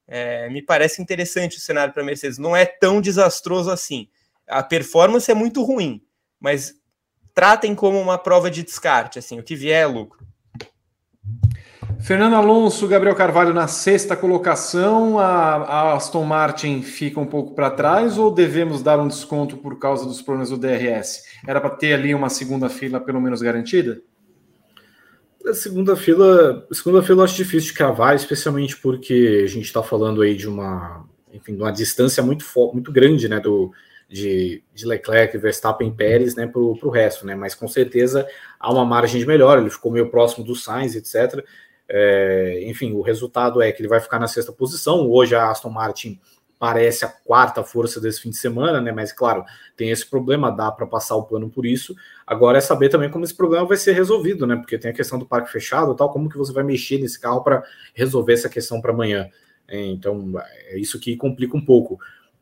É, 0.06 0.48
me 0.48 0.62
parece 0.62 1.02
interessante 1.02 1.56
o 1.56 1.60
cenário 1.60 1.92
para 1.92 2.02
a 2.02 2.06
Mercedes. 2.06 2.38
Não 2.38 2.54
é 2.54 2.64
tão 2.64 3.00
desastroso 3.00 3.70
assim. 3.70 4.08
A 4.46 4.62
performance 4.62 5.28
é 5.28 5.34
muito 5.34 5.64
ruim, 5.64 6.00
mas 6.38 6.74
tratem 7.34 7.74
como 7.74 8.00
uma 8.00 8.16
prova 8.16 8.48
de 8.48 8.62
descarte. 8.62 9.18
Assim, 9.18 9.40
o 9.40 9.42
que 9.42 9.56
vier 9.56 9.82
é 9.82 9.86
lucro. 9.86 10.24
Fernando 12.06 12.34
Alonso, 12.34 12.86
Gabriel 12.86 13.16
Carvalho 13.16 13.52
na 13.52 13.66
sexta 13.66 14.14
colocação, 14.14 15.18
a, 15.18 15.94
Aston 15.94 16.22
Martin 16.22 16.80
fica 16.80 17.18
um 17.18 17.26
pouco 17.26 17.52
para 17.52 17.68
trás 17.68 18.16
ou 18.16 18.30
devemos 18.30 18.80
dar 18.80 19.00
um 19.00 19.08
desconto 19.08 19.56
por 19.56 19.76
causa 19.80 20.06
dos 20.06 20.22
problemas 20.22 20.50
do 20.50 20.56
DRS? 20.56 21.24
Era 21.44 21.60
para 21.60 21.70
ter 21.70 21.94
ali 21.94 22.14
uma 22.14 22.28
segunda 22.28 22.68
fila 22.68 23.00
pelo 23.00 23.20
menos 23.20 23.42
garantida? 23.42 24.00
A 25.44 25.52
segunda 25.52 25.96
fila, 25.96 26.64
segunda 26.70 27.02
fila 27.02 27.24
acho 27.24 27.34
difícil 27.34 27.72
de 27.72 27.76
cravar, 27.76 28.14
especialmente 28.14 28.76
porque 28.76 29.42
a 29.42 29.48
gente 29.48 29.64
está 29.64 29.82
falando 29.82 30.22
aí 30.22 30.36
de 30.36 30.48
uma, 30.48 31.04
enfim, 31.32 31.56
de 31.56 31.60
uma 31.60 31.72
distância 31.72 32.22
muito, 32.22 32.44
muito 32.72 32.92
grande, 32.92 33.28
né, 33.28 33.40
do, 33.40 33.72
de, 34.08 34.62
de 34.72 34.86
Leclerc, 34.86 35.36
Verstappen, 35.38 35.92
Pérez, 35.92 36.36
né, 36.36 36.46
para 36.46 36.60
o 36.60 36.88
resto, 36.88 37.26
né, 37.26 37.34
mas 37.34 37.52
com 37.52 37.66
certeza 37.66 38.24
há 38.60 38.72
uma 38.72 38.84
margem 38.84 39.20
de 39.20 39.26
melhor, 39.26 39.58
ele 39.58 39.70
ficou 39.70 39.90
meio 39.90 40.08
próximo 40.08 40.46
do 40.46 40.54
Sainz, 40.54 40.94
etc. 40.94 41.44
É, 41.88 42.60
enfim, 42.64 42.92
o 42.92 43.00
resultado 43.00 43.62
é 43.62 43.70
que 43.70 43.80
ele 43.80 43.88
vai 43.88 44.00
ficar 44.00 44.18
na 44.18 44.28
sexta 44.28 44.52
posição. 44.52 45.08
Hoje 45.08 45.34
a 45.34 45.50
Aston 45.50 45.70
Martin 45.70 46.18
parece 46.58 47.04
a 47.04 47.08
quarta 47.08 47.62
força 47.62 48.00
desse 48.00 48.20
fim 48.22 48.30
de 48.30 48.36
semana, 48.36 48.80
né? 48.80 48.90
Mas 48.90 49.12
claro, 49.12 49.44
tem 49.76 49.90
esse 49.90 50.08
problema, 50.08 50.50
dá 50.50 50.70
para 50.70 50.86
passar 50.86 51.16
o 51.16 51.24
plano 51.24 51.50
por 51.50 51.66
isso. 51.66 51.94
Agora 52.26 52.58
é 52.58 52.60
saber 52.60 52.88
também 52.88 53.10
como 53.10 53.24
esse 53.24 53.34
problema 53.34 53.66
vai 53.66 53.76
ser 53.76 53.92
resolvido, 53.92 54.46
né? 54.46 54.56
Porque 54.56 54.78
tem 54.78 54.90
a 54.90 54.94
questão 54.94 55.18
do 55.18 55.26
parque 55.26 55.52
fechado, 55.52 55.94
tal, 55.94 56.10
como 56.10 56.28
que 56.28 56.38
você 56.38 56.52
vai 56.52 56.64
mexer 56.64 56.98
nesse 56.98 57.20
carro 57.20 57.42
para 57.42 57.62
resolver 57.94 58.32
essa 58.32 58.48
questão 58.48 58.80
para 58.80 58.92
amanhã. 58.92 59.28
É, 59.68 59.84
então 59.86 60.32
é 60.68 60.78
isso 60.78 60.98
que 60.98 61.16
complica 61.16 61.56
um 61.56 61.64
pouco. 61.64 61.98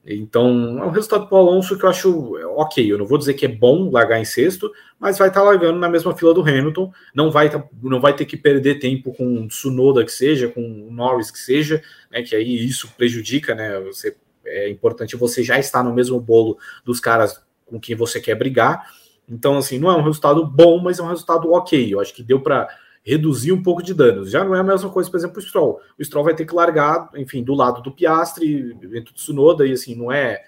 Então, 0.06 0.78
é 0.78 0.84
um 0.84 0.90
resultado 0.90 1.26
para 1.26 1.36
o 1.36 1.40
Alonso 1.40 1.78
que 1.78 1.84
eu 1.84 1.88
acho 1.88 2.34
ok. 2.56 2.92
Eu 2.92 2.98
não 2.98 3.06
vou 3.06 3.16
dizer 3.16 3.34
que 3.34 3.46
é 3.46 3.48
bom 3.48 3.90
largar 3.90 4.20
em 4.20 4.24
sexto, 4.24 4.70
mas 5.00 5.16
vai 5.16 5.28
estar 5.28 5.40
tá 5.40 5.46
largando 5.46 5.78
na 5.78 5.88
mesma 5.88 6.14
fila 6.14 6.34
do 6.34 6.42
Hamilton. 6.42 6.92
Não 7.14 7.30
vai, 7.30 7.48
tá, 7.48 7.64
não 7.82 8.00
vai 8.00 8.14
ter 8.14 8.26
que 8.26 8.36
perder 8.36 8.78
tempo 8.78 9.14
com 9.14 9.48
Tsunoda 9.48 10.04
que 10.04 10.12
seja, 10.12 10.48
com 10.48 10.60
Norris 10.90 11.30
que 11.30 11.38
seja, 11.38 11.82
né? 12.10 12.22
Que 12.22 12.36
aí 12.36 12.64
isso 12.64 12.92
prejudica, 12.96 13.54
né? 13.54 13.80
Você, 13.80 14.14
é 14.44 14.68
importante 14.68 15.16
você 15.16 15.42
já 15.42 15.58
estar 15.58 15.82
no 15.82 15.94
mesmo 15.94 16.20
bolo 16.20 16.58
dos 16.84 17.00
caras 17.00 17.42
com 17.64 17.80
quem 17.80 17.96
você 17.96 18.20
quer 18.20 18.34
brigar. 18.34 18.86
Então, 19.26 19.56
assim, 19.56 19.78
não 19.78 19.90
é 19.90 19.96
um 19.96 20.02
resultado 20.02 20.46
bom, 20.46 20.78
mas 20.78 20.98
é 20.98 21.02
um 21.02 21.08
resultado 21.08 21.50
ok. 21.50 21.92
Eu 21.92 21.98
acho 21.98 22.14
que 22.14 22.22
deu 22.22 22.40
para 22.40 22.68
reduzir 23.04 23.52
um 23.52 23.62
pouco 23.62 23.82
de 23.82 23.92
danos. 23.92 24.30
Já 24.30 24.42
não 24.42 24.54
é 24.54 24.60
a 24.60 24.64
mesma 24.64 24.90
coisa, 24.90 25.10
por 25.10 25.18
exemplo, 25.18 25.38
o 25.38 25.42
Stroll. 25.42 25.80
O 25.98 26.04
Stroll 26.04 26.24
vai 26.24 26.34
ter 26.34 26.46
que 26.46 26.54
largar, 26.54 27.10
enfim, 27.14 27.44
do 27.44 27.54
lado 27.54 27.82
do 27.82 27.92
Piastre, 27.92 28.72
dentro 28.74 29.12
do 29.12 29.16
Tsunoda, 29.16 29.66
e 29.66 29.72
assim, 29.72 29.94
não 29.94 30.10
é. 30.10 30.42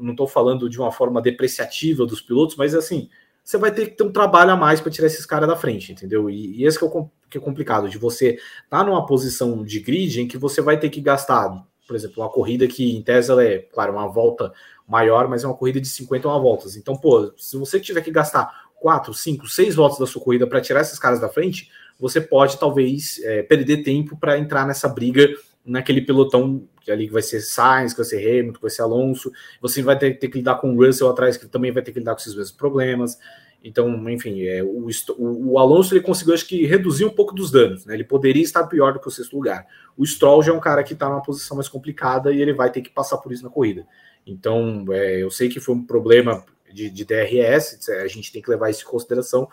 Não 0.00 0.12
estou 0.12 0.26
falando 0.26 0.70
de 0.70 0.78
uma 0.78 0.90
forma 0.90 1.20
depreciativa 1.20 2.06
dos 2.06 2.22
pilotos, 2.22 2.56
mas 2.56 2.74
assim, 2.74 3.10
você 3.44 3.58
vai 3.58 3.70
ter 3.70 3.90
que 3.90 3.96
ter 3.96 4.04
um 4.04 4.10
trabalho 4.10 4.52
a 4.52 4.56
mais 4.56 4.80
para 4.80 4.90
tirar 4.90 5.06
esses 5.06 5.26
caras 5.26 5.46
da 5.46 5.54
frente, 5.54 5.92
entendeu? 5.92 6.30
E, 6.30 6.60
e 6.60 6.64
esse 6.64 6.78
que 6.78 6.84
é, 6.84 6.88
o, 6.88 7.10
que 7.28 7.36
é 7.36 7.40
complicado, 7.40 7.90
de 7.90 7.98
você 7.98 8.30
estar 8.30 8.78
tá 8.78 8.84
numa 8.84 9.04
posição 9.04 9.62
de 9.62 9.80
grid 9.80 10.22
em 10.22 10.26
que 10.26 10.38
você 10.38 10.62
vai 10.62 10.78
ter 10.78 10.88
que 10.88 11.00
gastar, 11.00 11.62
por 11.86 11.94
exemplo, 11.94 12.22
uma 12.22 12.30
corrida 12.30 12.66
que 12.66 12.96
em 12.96 13.02
tese 13.02 13.30
é, 13.42 13.58
claro, 13.58 13.92
uma 13.92 14.08
volta 14.08 14.50
maior, 14.88 15.28
mas 15.28 15.44
é 15.44 15.46
uma 15.46 15.56
corrida 15.56 15.78
de 15.78 15.88
51 15.88 16.40
voltas. 16.40 16.74
Então, 16.74 16.96
pô, 16.96 17.32
se 17.36 17.58
você 17.58 17.78
tiver 17.78 18.00
que 18.00 18.10
gastar 18.10 18.70
4, 18.80 19.12
5, 19.12 19.46
6 19.46 19.74
voltas 19.74 19.98
da 19.98 20.06
sua 20.06 20.22
corrida 20.22 20.46
para 20.46 20.60
tirar 20.60 20.80
esses 20.80 20.98
caras 20.98 21.20
da 21.20 21.28
frente, 21.28 21.70
você 21.98 22.20
pode 22.20 22.58
talvez 22.58 23.20
é, 23.22 23.42
perder 23.42 23.82
tempo 23.82 24.16
para 24.16 24.38
entrar 24.38 24.66
nessa 24.66 24.88
briga 24.88 25.28
naquele 25.64 26.00
pelotão 26.00 26.66
que 26.80 26.90
ali 26.90 27.08
vai 27.08 27.22
ser 27.22 27.40
Sainz, 27.40 27.92
que 27.92 27.98
vai 27.98 28.06
ser 28.06 28.18
Hamilton, 28.18 28.52
que 28.54 28.62
vai 28.62 28.70
ser 28.70 28.82
Alonso. 28.82 29.30
Você 29.60 29.82
vai 29.82 29.96
ter, 29.96 30.18
ter, 30.18 30.28
que 30.28 30.38
lidar 30.38 30.56
com 30.56 30.74
o 30.74 30.84
Russell 30.84 31.08
atrás, 31.08 31.36
que 31.36 31.46
também 31.46 31.70
vai 31.70 31.82
ter 31.82 31.92
que 31.92 32.00
lidar 32.00 32.14
com 32.14 32.20
esses 32.20 32.34
mesmos 32.34 32.56
problemas. 32.56 33.18
Então, 33.64 34.10
enfim, 34.10 34.42
é, 34.42 34.62
o, 34.62 34.88
o, 35.18 35.58
Alonso 35.58 35.94
ele 35.94 36.02
conseguiu, 36.02 36.34
acho 36.34 36.46
que, 36.46 36.66
reduzir 36.66 37.04
um 37.04 37.10
pouco 37.10 37.32
dos 37.32 37.50
danos. 37.50 37.86
Né? 37.86 37.94
Ele 37.94 38.04
poderia 38.04 38.42
estar 38.42 38.66
pior 38.66 38.92
do 38.92 38.98
que 38.98 39.06
o 39.06 39.10
sexto 39.10 39.36
lugar. 39.36 39.64
O 39.96 40.04
Stroll 40.04 40.42
já 40.42 40.52
é 40.52 40.54
um 40.54 40.60
cara 40.60 40.82
que 40.82 40.94
está 40.94 41.08
numa 41.08 41.22
posição 41.22 41.56
mais 41.56 41.68
complicada 41.68 42.32
e 42.32 42.42
ele 42.42 42.52
vai 42.52 42.70
ter 42.72 42.80
que 42.80 42.90
passar 42.90 43.18
por 43.18 43.32
isso 43.32 43.44
na 43.44 43.50
corrida. 43.50 43.86
Então, 44.26 44.84
é, 44.90 45.22
eu 45.22 45.30
sei 45.30 45.48
que 45.48 45.60
foi 45.60 45.76
um 45.76 45.84
problema 45.84 46.44
de, 46.72 46.90
de 46.90 47.04
DRS, 47.04 47.88
a 47.90 48.08
gente 48.08 48.32
tem 48.32 48.42
que 48.42 48.50
levar 48.50 48.70
isso 48.70 48.82
em 48.82 48.90
consideração, 48.90 49.48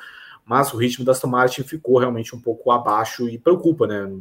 mas 0.50 0.74
o 0.74 0.78
ritmo 0.78 1.06
da 1.06 1.12
Aston 1.12 1.28
Martin 1.28 1.62
ficou 1.62 2.00
realmente 2.00 2.36
um 2.36 2.42
pouco 2.42 2.72
abaixo 2.72 3.30
e 3.30 3.38
preocupa, 3.38 3.86
né? 3.86 4.12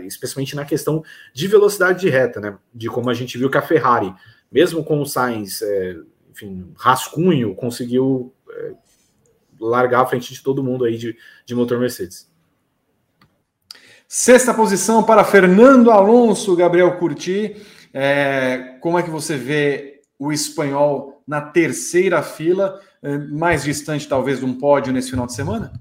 Especialmente 0.00 0.54
na 0.54 0.66
questão 0.66 1.02
de 1.32 1.48
velocidade 1.48 2.00
de 2.00 2.10
reta, 2.10 2.40
né? 2.40 2.58
De 2.74 2.88
como 2.88 3.08
a 3.08 3.14
gente 3.14 3.38
viu 3.38 3.48
que 3.48 3.56
a 3.56 3.62
Ferrari, 3.62 4.14
mesmo 4.50 4.84
com 4.84 5.00
o 5.00 5.06
Sainz, 5.06 5.62
é, 5.62 5.96
enfim, 6.30 6.70
rascunho, 6.76 7.54
conseguiu 7.54 8.34
é, 8.50 8.72
largar 9.58 10.02
à 10.02 10.06
frente 10.06 10.34
de 10.34 10.42
todo 10.42 10.62
mundo 10.62 10.84
aí 10.84 10.98
de, 10.98 11.16
de 11.46 11.54
motor 11.54 11.80
Mercedes. 11.80 12.30
Sexta 14.06 14.52
posição 14.52 15.02
para 15.02 15.24
Fernando 15.24 15.90
Alonso, 15.90 16.54
Gabriel 16.54 16.98
Curti. 16.98 17.56
É, 17.94 18.76
como 18.82 18.98
é 18.98 19.02
que 19.02 19.08
você 19.08 19.38
vê 19.38 20.02
o 20.18 20.30
espanhol 20.30 21.11
na 21.26 21.40
terceira 21.40 22.22
fila? 22.22 22.80
É, 23.02 23.18
mais 23.18 23.64
distante, 23.64 24.06
talvez, 24.08 24.38
de 24.38 24.44
um 24.44 24.58
pódio 24.58 24.92
nesse 24.92 25.10
final 25.10 25.26
de 25.26 25.34
semana? 25.34 25.72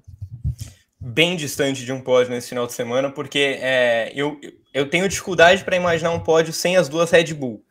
Bem 1.00 1.36
distante 1.36 1.84
de 1.84 1.92
um 1.92 2.02
pódio 2.02 2.32
nesse 2.32 2.50
final 2.50 2.68
de 2.68 2.74
semana, 2.74 3.12
porque 3.12 3.58
é, 3.60 4.12
eu, 4.16 4.40
eu 4.74 4.90
tenho 4.90 5.10
dificuldade 5.10 5.64
para 5.64 5.76
imaginar 5.76 6.12
um 6.12 6.20
pódio 6.20 6.54
sem 6.54 6.78
as 6.78 6.88
duas 6.88 7.12
Red 7.12 7.34
Bull. 7.34 7.64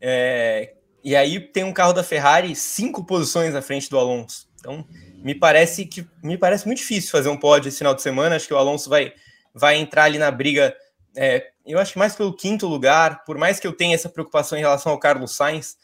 É, 0.00 0.74
e 1.04 1.14
aí 1.16 1.40
tem 1.40 1.64
um 1.64 1.72
carro 1.72 1.92
da 1.92 2.02
Ferrari 2.02 2.54
cinco 2.54 3.04
posições 3.04 3.54
à 3.54 3.62
frente 3.62 3.90
do 3.90 3.98
Alonso. 3.98 4.48
Então, 4.58 4.86
me 5.22 5.34
parece 5.34 5.84
que 5.84 6.06
me 6.22 6.38
parece 6.38 6.66
muito 6.66 6.78
difícil 6.78 7.10
fazer 7.10 7.28
um 7.28 7.36
pódio 7.36 7.68
esse 7.68 7.78
final 7.78 7.94
de 7.94 8.02
semana. 8.02 8.36
Acho 8.36 8.46
que 8.46 8.54
o 8.54 8.58
Alonso 8.58 8.88
vai, 8.88 9.12
vai 9.54 9.76
entrar 9.76 10.04
ali 10.04 10.18
na 10.18 10.30
briga. 10.30 10.74
É, 11.16 11.50
eu 11.66 11.78
acho 11.78 11.92
que 11.92 11.98
mais 11.98 12.14
pelo 12.14 12.34
quinto 12.34 12.66
lugar, 12.66 13.24
por 13.24 13.36
mais 13.36 13.60
que 13.60 13.66
eu 13.66 13.72
tenha 13.72 13.94
essa 13.94 14.08
preocupação 14.08 14.56
em 14.56 14.62
relação 14.62 14.92
ao 14.92 14.98
Carlos 14.98 15.36
Sainz, 15.36 15.76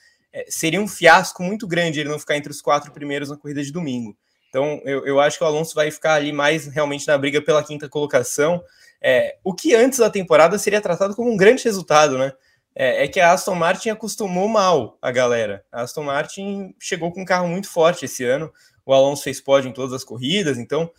seria 0.49 0.81
um 0.81 0.89
fiasco 0.89 1.43
muito 1.43 1.66
grande 1.66 2.01
ele 2.01 2.09
não 2.09 2.18
ficar 2.18 2.37
entre 2.37 2.51
os 2.51 2.61
quatro 2.61 2.93
primeiros 2.93 3.31
na 3.31 3.37
corrida 3.37 3.62
de 3.62 3.72
domingo. 3.72 4.16
Então, 4.49 4.81
eu, 4.85 5.07
eu 5.07 5.20
acho 5.20 5.37
que 5.37 5.45
o 5.45 5.47
Alonso 5.47 5.74
vai 5.74 5.91
ficar 5.91 6.14
ali 6.14 6.33
mais 6.33 6.66
realmente 6.66 7.07
na 7.07 7.18
briga 7.18 7.41
pela 7.43 7.62
quinta 7.62 7.89
colocação. 7.89 8.62
É, 9.01 9.37
o 9.45 9.55
que 9.55 9.74
antes 9.74 9.99
da 9.99 10.11
temporada 10.11 10.59
seria 10.59 10.81
tratado 10.81 11.14
como 11.14 11.31
um 11.31 11.37
grande 11.37 11.64
resultado, 11.64 12.18
né? 12.18 12.33
É, 12.74 13.05
é, 13.05 13.09
que 13.09 13.18
a 13.18 13.33
Aston 13.33 13.55
Martin 13.55 13.91
acostumou 13.91 14.49
mal 14.49 14.97
a 15.03 15.11
galera. 15.11 15.64
A 15.70 15.83
Aston 15.83 16.05
Martin 16.05 16.74
chegou 16.79 17.12
com 17.12 17.22
um 17.22 17.24
carro 17.24 17.49
muito 17.49 17.68
forte 17.68 18.05
esse 18.05 18.24
ano. 18.24 18.53
O 18.87 18.93
Alonso 18.93 19.22
fez 19.22 19.41
pódio 19.41 19.68
em 19.68 19.72
todas 19.72 19.93
as 19.93 20.05
corridas, 20.05 20.59
então 20.59 20.91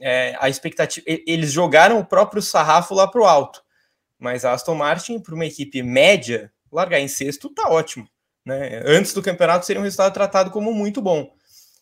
é, 0.00 0.36
a 0.38 0.48
expectativa. 0.48 1.04
Eles 1.06 1.52
jogaram 1.52 1.98
o 1.98 2.04
próprio 2.04 2.40
sarrafo 2.40 2.94
lá 2.94 3.06
para 3.06 3.20
o 3.20 3.24
alto. 3.24 3.62
Mas 4.18 4.44
a 4.44 4.52
Aston 4.52 4.74
Martin, 4.74 5.18
para 5.18 5.34
uma 5.34 5.44
equipe 5.44 5.82
média, 5.82 6.52
largar 6.70 7.00
em 7.00 7.08
sexto 7.08 7.50
tá 7.50 7.68
ótimo. 7.68 8.08
Né? 8.44 8.82
Antes 8.84 9.14
do 9.14 9.22
campeonato 9.22 9.64
seria 9.64 9.80
um 9.80 9.84
resultado 9.84 10.12
tratado 10.12 10.50
como 10.50 10.72
muito 10.72 11.00
bom. 11.00 11.32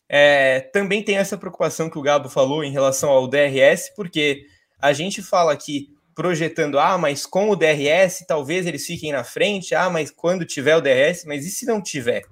É, 0.07 0.61
também 0.71 1.03
tem 1.03 1.17
essa 1.17 1.37
preocupação 1.37 1.89
que 1.89 1.97
o 1.97 2.01
Gabo 2.01 2.29
falou 2.29 2.63
em 2.63 2.71
relação 2.71 3.09
ao 3.09 3.27
DRS, 3.27 3.89
porque 3.95 4.45
a 4.79 4.93
gente 4.93 5.21
fala 5.21 5.51
aqui 5.51 5.89
projetando, 6.15 6.77
ah, 6.79 6.97
mas 6.97 7.25
com 7.25 7.49
o 7.49 7.55
DRS 7.55 8.23
talvez 8.27 8.67
eles 8.67 8.85
fiquem 8.85 9.11
na 9.11 9.23
frente, 9.23 9.73
ah, 9.73 9.89
mas 9.89 10.11
quando 10.11 10.45
tiver 10.45 10.75
o 10.75 10.81
DRS, 10.81 11.25
mas 11.25 11.45
e 11.45 11.49
se 11.49 11.65
não 11.65 11.81
tiver? 11.81 12.23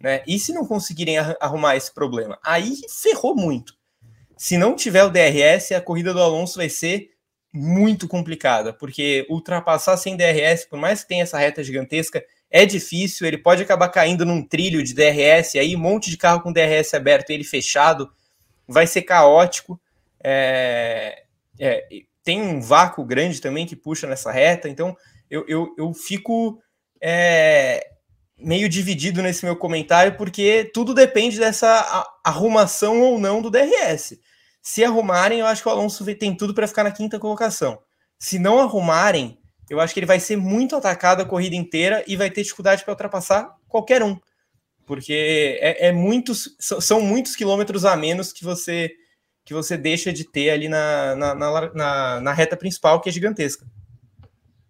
Né? 0.00 0.22
E 0.26 0.38
se 0.38 0.52
não 0.52 0.64
conseguirem 0.64 1.18
arrumar 1.18 1.76
esse 1.76 1.92
problema? 1.92 2.38
Aí 2.44 2.76
ferrou 2.88 3.34
muito. 3.34 3.74
Se 4.36 4.56
não 4.58 4.76
tiver 4.76 5.02
o 5.02 5.10
DRS, 5.10 5.72
a 5.72 5.80
corrida 5.80 6.12
do 6.12 6.20
Alonso 6.20 6.58
vai 6.58 6.68
ser 6.68 7.10
muito 7.52 8.06
complicada, 8.06 8.72
porque 8.72 9.26
ultrapassar 9.30 9.96
sem 9.96 10.16
DRS, 10.16 10.66
por 10.68 10.78
mais 10.78 11.02
que 11.02 11.08
tenha 11.08 11.22
essa 11.22 11.38
reta 11.38 11.64
gigantesca, 11.64 12.22
é 12.50 12.64
difícil, 12.64 13.26
ele 13.26 13.38
pode 13.38 13.62
acabar 13.62 13.88
caindo 13.88 14.24
num 14.24 14.42
trilho 14.42 14.82
de 14.82 14.94
DRS, 14.94 15.56
aí 15.56 15.74
um 15.74 15.80
monte 15.80 16.10
de 16.10 16.16
carro 16.16 16.40
com 16.40 16.52
DRS 16.52 16.94
aberto, 16.94 17.30
ele 17.30 17.44
fechado, 17.44 18.10
vai 18.66 18.86
ser 18.86 19.02
caótico. 19.02 19.80
É, 20.22 21.24
é, 21.58 21.86
tem 22.22 22.40
um 22.40 22.60
vácuo 22.60 23.04
grande 23.04 23.40
também 23.40 23.66
que 23.66 23.76
puxa 23.76 24.06
nessa 24.06 24.30
reta, 24.30 24.68
então 24.68 24.96
eu, 25.30 25.44
eu, 25.48 25.74
eu 25.76 25.92
fico 25.92 26.60
é, 27.00 27.86
meio 28.38 28.68
dividido 28.68 29.22
nesse 29.22 29.44
meu 29.44 29.56
comentário, 29.56 30.16
porque 30.16 30.70
tudo 30.72 30.94
depende 30.94 31.38
dessa 31.38 32.06
arrumação 32.24 33.00
ou 33.00 33.18
não 33.18 33.40
do 33.40 33.50
DRS. 33.50 34.18
Se 34.62 34.84
arrumarem, 34.84 35.40
eu 35.40 35.46
acho 35.46 35.62
que 35.62 35.68
o 35.68 35.72
Alonso 35.72 36.04
tem 36.16 36.36
tudo 36.36 36.52
para 36.52 36.66
ficar 36.66 36.84
na 36.84 36.90
quinta 36.90 37.18
colocação. 37.18 37.78
Se 38.18 38.38
não 38.38 38.58
arrumarem, 38.58 39.38
eu 39.68 39.80
acho 39.80 39.92
que 39.92 40.00
ele 40.00 40.06
vai 40.06 40.20
ser 40.20 40.36
muito 40.36 40.76
atacado 40.76 41.22
a 41.22 41.26
corrida 41.26 41.56
inteira 41.56 42.04
e 42.06 42.16
vai 42.16 42.30
ter 42.30 42.42
dificuldade 42.42 42.84
para 42.84 42.92
ultrapassar 42.92 43.54
qualquer 43.68 44.02
um. 44.02 44.18
Porque 44.86 45.58
é, 45.60 45.88
é, 45.88 45.92
muitos, 45.92 46.56
são 46.58 47.00
muitos 47.00 47.34
quilômetros 47.34 47.84
a 47.84 47.96
menos 47.96 48.32
que 48.32 48.44
você 48.44 48.92
que 49.44 49.54
você 49.54 49.76
deixa 49.76 50.12
de 50.12 50.24
ter 50.24 50.50
ali 50.50 50.68
na, 50.68 51.14
na, 51.14 51.34
na, 51.72 52.20
na 52.20 52.32
reta 52.32 52.56
principal, 52.56 53.00
que 53.00 53.08
é 53.08 53.12
gigantesca. 53.12 53.64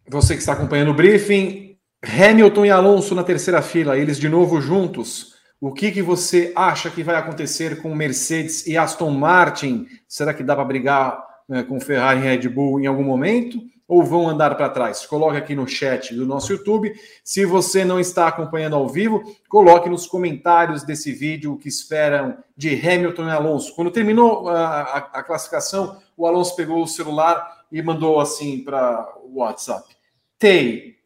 Você 0.07 0.35
que 0.35 0.41
está 0.41 0.53
acompanhando 0.53 0.91
o 0.91 0.95
briefing, 0.95 1.79
Hamilton 2.05 2.67
e 2.67 2.71
Alonso 2.71 3.15
na 3.15 3.25
terceira 3.25 3.63
fila, 3.63 3.97
eles 3.97 4.19
de 4.19 4.29
novo 4.29 4.61
juntos. 4.61 5.35
O 5.59 5.73
que, 5.73 5.91
que 5.91 6.03
você 6.03 6.53
acha 6.55 6.91
que 6.91 7.03
vai 7.03 7.17
acontecer 7.17 7.81
com 7.81 7.95
Mercedes 7.95 8.67
e 8.67 8.77
Aston 8.77 9.11
Martin? 9.13 9.87
Será 10.07 10.35
que 10.35 10.45
dá 10.45 10.55
para 10.55 10.67
brigar 10.67 11.25
né, 11.49 11.63
com 11.63 11.81
Ferrari 11.81 12.21
e 12.21 12.25
Red 12.25 12.47
Bull 12.51 12.79
em 12.79 12.87
algum 12.87 13.03
momento? 13.03 13.59
Ou 13.89 14.03
vão 14.03 14.29
andar 14.29 14.57
para 14.57 14.69
trás? 14.69 15.07
Coloque 15.07 15.37
aqui 15.37 15.55
no 15.55 15.67
chat 15.67 16.15
do 16.15 16.27
nosso 16.27 16.53
YouTube. 16.53 16.93
Se 17.23 17.45
você 17.45 17.85
não 17.85 18.01
está 18.01 18.27
acompanhando 18.27 18.75
ao 18.75 18.89
vivo, 18.89 19.23
coloque 19.49 19.89
nos 19.89 20.07
comentários 20.07 20.83
desse 20.83 21.13
vídeo 21.13 21.53
o 21.53 21.59
que 21.59 21.69
esperam 21.69 22.37
de 22.57 22.75
Hamilton 22.75 23.29
e 23.29 23.31
Alonso. 23.31 23.75
Quando 23.77 23.91
terminou 23.91 24.49
a, 24.49 24.83
a, 24.83 24.97
a 24.99 25.23
classificação, 25.23 26.01
o 26.17 26.27
Alonso 26.27 26.57
pegou 26.57 26.83
o 26.83 26.89
celular 26.89 27.65
e 27.71 27.81
mandou 27.81 28.21
assim 28.21 28.65
para 28.65 29.09
o 29.23 29.39
WhatsApp: 29.39 29.95
Tei, 30.39 30.97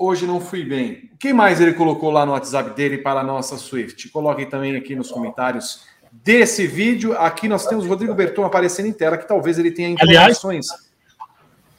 Hoje 0.00 0.28
não 0.28 0.40
fui 0.40 0.64
bem. 0.64 1.10
O 1.12 1.18
que 1.18 1.32
mais 1.32 1.60
ele 1.60 1.74
colocou 1.74 2.12
lá 2.12 2.24
no 2.24 2.30
WhatsApp 2.30 2.70
dele 2.70 2.98
para 2.98 3.18
a 3.18 3.24
nossa 3.24 3.56
Swift? 3.56 4.08
Coloquem 4.10 4.48
também 4.48 4.76
aqui 4.76 4.94
nos 4.94 5.10
comentários 5.10 5.82
desse 6.12 6.68
vídeo. 6.68 7.18
Aqui 7.18 7.48
nós 7.48 7.66
temos 7.66 7.84
o 7.84 7.88
Rodrigo 7.88 8.14
Berton 8.14 8.44
aparecendo 8.44 8.86
em 8.86 8.92
tela, 8.92 9.18
que 9.18 9.26
talvez 9.26 9.58
ele 9.58 9.72
tenha 9.72 9.88
informações. 9.88 10.70
Aliás, 10.70 10.87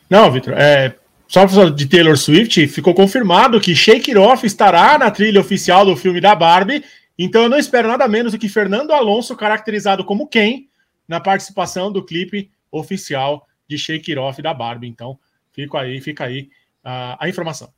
não, 0.10 0.32
Vitor, 0.32 0.54
é, 0.54 0.96
só 1.28 1.46
de 1.46 1.86
Taylor 1.86 2.18
Swift, 2.18 2.68
ficou 2.68 2.94
confirmado 2.94 3.62
que 3.62 3.76
Shake 3.76 4.12
It 4.12 4.18
Off 4.18 4.46
estará 4.46 4.98
na 4.98 5.12
trilha 5.12 5.40
oficial 5.40 5.86
do 5.86 5.96
filme 5.96 6.20
da 6.20 6.34
Barbie. 6.34 6.84
Então 7.18 7.44
eu 7.44 7.50
não 7.50 7.60
espero 7.60 7.88
nada 7.88 8.08
menos 8.08 8.32
do 8.32 8.40
que 8.40 8.50
Fernando 8.50 8.92
Alonso, 8.92 9.36
caracterizado 9.36 10.04
como 10.04 10.28
quem, 10.28 10.70
na 11.08 11.20
participação 11.20 11.92
do 11.92 12.04
clipe 12.04 12.50
oficial 12.72 13.48
de 13.68 13.78
Shake 13.78 14.12
It 14.12 14.20
Off 14.20 14.42
da 14.42 14.54
Barbie. 14.54 14.88
Então, 14.88 15.20
fica 15.52 15.80
aí, 15.80 16.02
fica 16.02 16.26
aí 16.26 16.50
uh, 16.84 17.16
a 17.20 17.30
informação. 17.30 17.72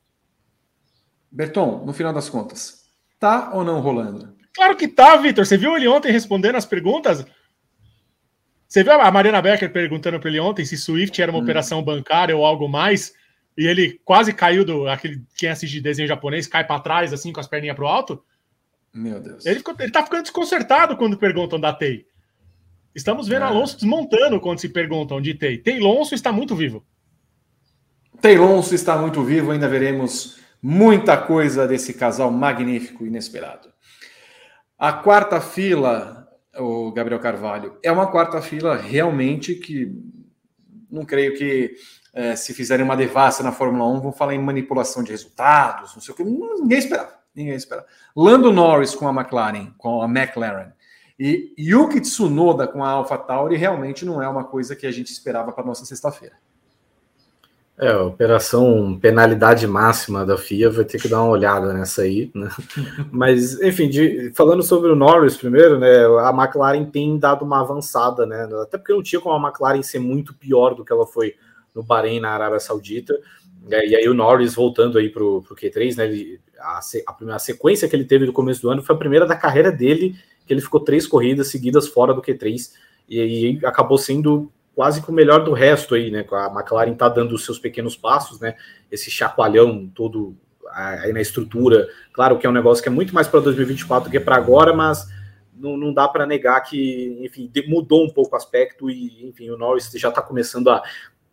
Berton, 1.30 1.84
no 1.86 1.94
final 1.94 2.14
das 2.14 2.30
contas, 2.30 2.86
tá 3.20 3.52
ou 3.54 3.64
não 3.64 3.82
rolando? 3.82 4.34
Claro 4.54 4.76
que 4.76 4.88
tá, 4.88 5.16
Vitor. 5.18 5.46
Você 5.46 5.58
viu 5.58 5.76
ele 5.76 5.88
ontem 5.88 6.12
respondendo 6.12 6.56
as 6.56 6.66
perguntas? 6.66 7.26
Você 8.72 8.84
viu 8.84 8.94
a 8.94 9.12
Mariana 9.12 9.42
Becker 9.42 9.70
perguntando 9.74 10.18
para 10.20 10.30
ele 10.30 10.40
ontem 10.40 10.64
se 10.64 10.78
Swift 10.78 11.22
era 11.22 11.30
uma 11.30 11.40
hum. 11.40 11.44
operação 11.44 11.84
bancária 11.84 12.38
ou 12.38 12.46
algo 12.46 12.70
mais? 12.70 13.14
E 13.58 13.68
ele 13.68 14.00
quase 14.06 14.32
caiu 14.32 14.64
do. 14.64 14.88
Aquele, 14.88 15.22
quem 15.36 15.50
assiste 15.50 15.82
desenho 15.82 16.08
japonês 16.08 16.48
cai 16.48 16.66
para 16.66 16.80
trás, 16.80 17.12
assim, 17.12 17.34
com 17.34 17.40
as 17.42 17.48
perninhas 17.48 17.76
pro 17.76 17.88
alto. 17.88 18.24
Meu 18.94 19.20
Deus. 19.20 19.46
Ele, 19.46 19.58
ficou, 19.58 19.76
ele 19.78 19.92
tá 19.92 20.04
ficando 20.04 20.22
desconcertado 20.22 20.96
quando 20.96 21.18
perguntam 21.18 21.60
da 21.60 21.74
TEI. 21.74 22.06
Estamos 22.96 23.28
vendo 23.28 23.44
é. 23.44 23.48
Alonso 23.48 23.76
desmontando 23.76 24.40
quando 24.40 24.60
se 24.60 24.70
perguntam 24.70 25.20
de 25.20 25.34
TEI. 25.34 25.58
Teilonso 25.58 26.16
está 26.16 26.32
muito 26.32 26.56
vivo. 26.56 26.86
Teilonso 28.22 28.74
está 28.74 28.98
muito 28.98 29.22
vivo, 29.24 29.52
ainda 29.52 29.68
veremos 29.68 30.40
Muita 30.64 31.18
coisa 31.18 31.68
desse 31.68 31.92
casal 31.92 32.30
magnífico, 32.30 33.04
inesperado. 33.04 33.74
A 34.78 34.94
quarta 34.94 35.42
fila, 35.42 36.21
o 36.58 36.92
Gabriel 36.92 37.20
Carvalho, 37.20 37.78
é 37.84 37.92
uma 37.92 38.08
quarta 38.08 38.42
fila 38.42 38.76
realmente 38.76 39.56
que 39.56 39.96
não 40.90 41.06
creio 41.06 41.36
que 41.38 41.76
é, 42.14 42.36
se 42.36 42.54
fizerem 42.54 42.84
uma 42.84 42.98
devassa 42.98 43.42
na 43.42 43.52
Fórmula 43.52 43.90
1 43.98 44.02
vão 44.02 44.12
falar 44.12 44.36
em 44.36 44.42
manipulação 44.42 45.04
de 45.04 45.12
resultados, 45.12 45.94
não 45.96 46.02
sei 46.02 46.14
o 46.14 46.18
que. 46.18 46.24
Ninguém 46.24 46.78
esperava. 46.78 47.22
Ninguém 47.34 47.56
esperava. 47.56 47.88
Lando 48.16 48.52
Norris 48.52 48.94
com 48.94 49.08
a 49.08 49.14
McLaren, 49.14 49.74
com 49.78 50.02
a 50.02 50.06
McLaren, 50.06 50.74
e 51.18 51.54
Yuki 51.58 52.02
Tsunoda 52.02 52.68
com 52.68 52.84
a 52.84 52.90
AlphaTauri 52.90 53.56
realmente 53.56 54.04
não 54.04 54.22
é 54.22 54.28
uma 54.28 54.44
coisa 54.44 54.76
que 54.76 54.88
a 54.88 54.92
gente 54.92 55.12
esperava 55.12 55.52
para 55.52 55.64
nossa 55.64 55.86
sexta-feira. 55.86 56.36
É, 57.82 57.94
a 57.94 58.04
operação 58.04 58.96
penalidade 59.02 59.66
máxima 59.66 60.24
da 60.24 60.38
FIA 60.38 60.70
vai 60.70 60.86
ter 60.86 61.02
que 61.02 61.08
dar 61.08 61.24
uma 61.24 61.32
olhada 61.32 61.74
nessa 61.74 62.04
aí, 62.04 62.30
né? 62.36 62.48
Mas, 63.12 63.60
enfim, 63.60 63.90
de, 63.90 64.32
falando 64.36 64.62
sobre 64.62 64.92
o 64.92 64.96
Norris 64.96 65.36
primeiro, 65.36 65.80
né? 65.80 66.06
A 66.20 66.30
McLaren 66.30 66.86
tem 66.86 67.18
dado 67.18 67.44
uma 67.44 67.62
avançada, 67.62 68.24
né? 68.24 68.48
Até 68.62 68.78
porque 68.78 68.94
não 68.94 69.02
tinha 69.02 69.20
como 69.20 69.34
a 69.34 69.50
McLaren 69.50 69.82
ser 69.82 69.98
muito 69.98 70.32
pior 70.36 70.76
do 70.76 70.86
que 70.86 70.94
ela 70.94 71.08
foi 71.08 71.34
no 71.74 71.82
Bahrein, 71.82 72.20
na 72.20 72.30
Arábia 72.30 72.60
Saudita. 72.60 73.20
E 73.68 73.96
aí 73.96 74.08
o 74.08 74.14
Norris 74.14 74.54
voltando 74.54 75.00
aí 75.00 75.10
pro, 75.10 75.42
pro 75.42 75.56
Q3, 75.56 75.98
né? 75.98 76.06
Ele, 76.06 76.40
a, 76.60 76.80
a, 77.08 77.14
primeira, 77.14 77.40
sequência 77.40 77.90
que 77.90 77.96
ele 77.96 78.06
teve 78.06 78.28
no 78.28 78.34
começo 78.34 78.62
do 78.62 78.70
ano 78.70 78.84
foi 78.84 78.96
a 78.96 79.00
primeira 79.00 79.26
da 79.26 79.36
carreira 79.36 79.72
dele, 79.72 80.16
que 80.46 80.54
ele 80.54 80.62
ficou 80.62 80.82
três 80.82 81.08
corridas 81.08 81.48
seguidas 81.48 81.88
fora 81.88 82.14
do 82.14 82.22
Q3. 82.22 82.74
E 83.10 83.20
aí 83.20 83.60
acabou 83.66 83.98
sendo 83.98 84.52
quase 84.76 85.02
que 85.02 85.10
o 85.10 85.14
melhor 85.14 85.44
do 85.44 85.54
resto 85.54 85.96
aí, 85.96 86.12
né? 86.12 86.26
A 86.32 86.54
McLaren 86.54 86.94
tá 86.94 87.10
dando 87.10 87.34
os 87.34 87.46
seus 87.46 87.60
pequenos 87.60 87.96
passos, 87.96 88.40
né? 88.40 88.56
Esse 88.92 89.12
chacoalhão 89.12 89.90
todo 89.94 90.36
aí 90.74 91.12
na 91.12 91.22
estrutura. 91.22 91.88
Claro 92.14 92.38
que 92.38 92.48
é 92.48 92.50
um 92.50 92.54
negócio 92.54 92.82
que 92.82 92.90
é 92.90 92.92
muito 92.92 93.14
mais 93.14 93.28
para 93.28 93.40
2024 93.42 94.10
do 94.10 94.12
que 94.12 94.20
para 94.20 94.36
agora, 94.36 94.74
mas 94.74 95.08
não, 95.54 95.78
não 95.78 95.94
dá 95.94 96.08
para 96.08 96.26
negar 96.26 96.62
que, 96.62 97.20
enfim, 97.22 97.52
mudou 97.68 98.06
um 98.06 98.10
pouco 98.10 98.34
o 98.34 98.38
aspecto 98.38 98.90
e, 98.90 99.28
enfim, 99.28 99.50
o 99.50 99.58
Norris 99.58 99.92
já 99.92 100.10
está 100.10 100.22
começando 100.22 100.70
a 100.70 100.82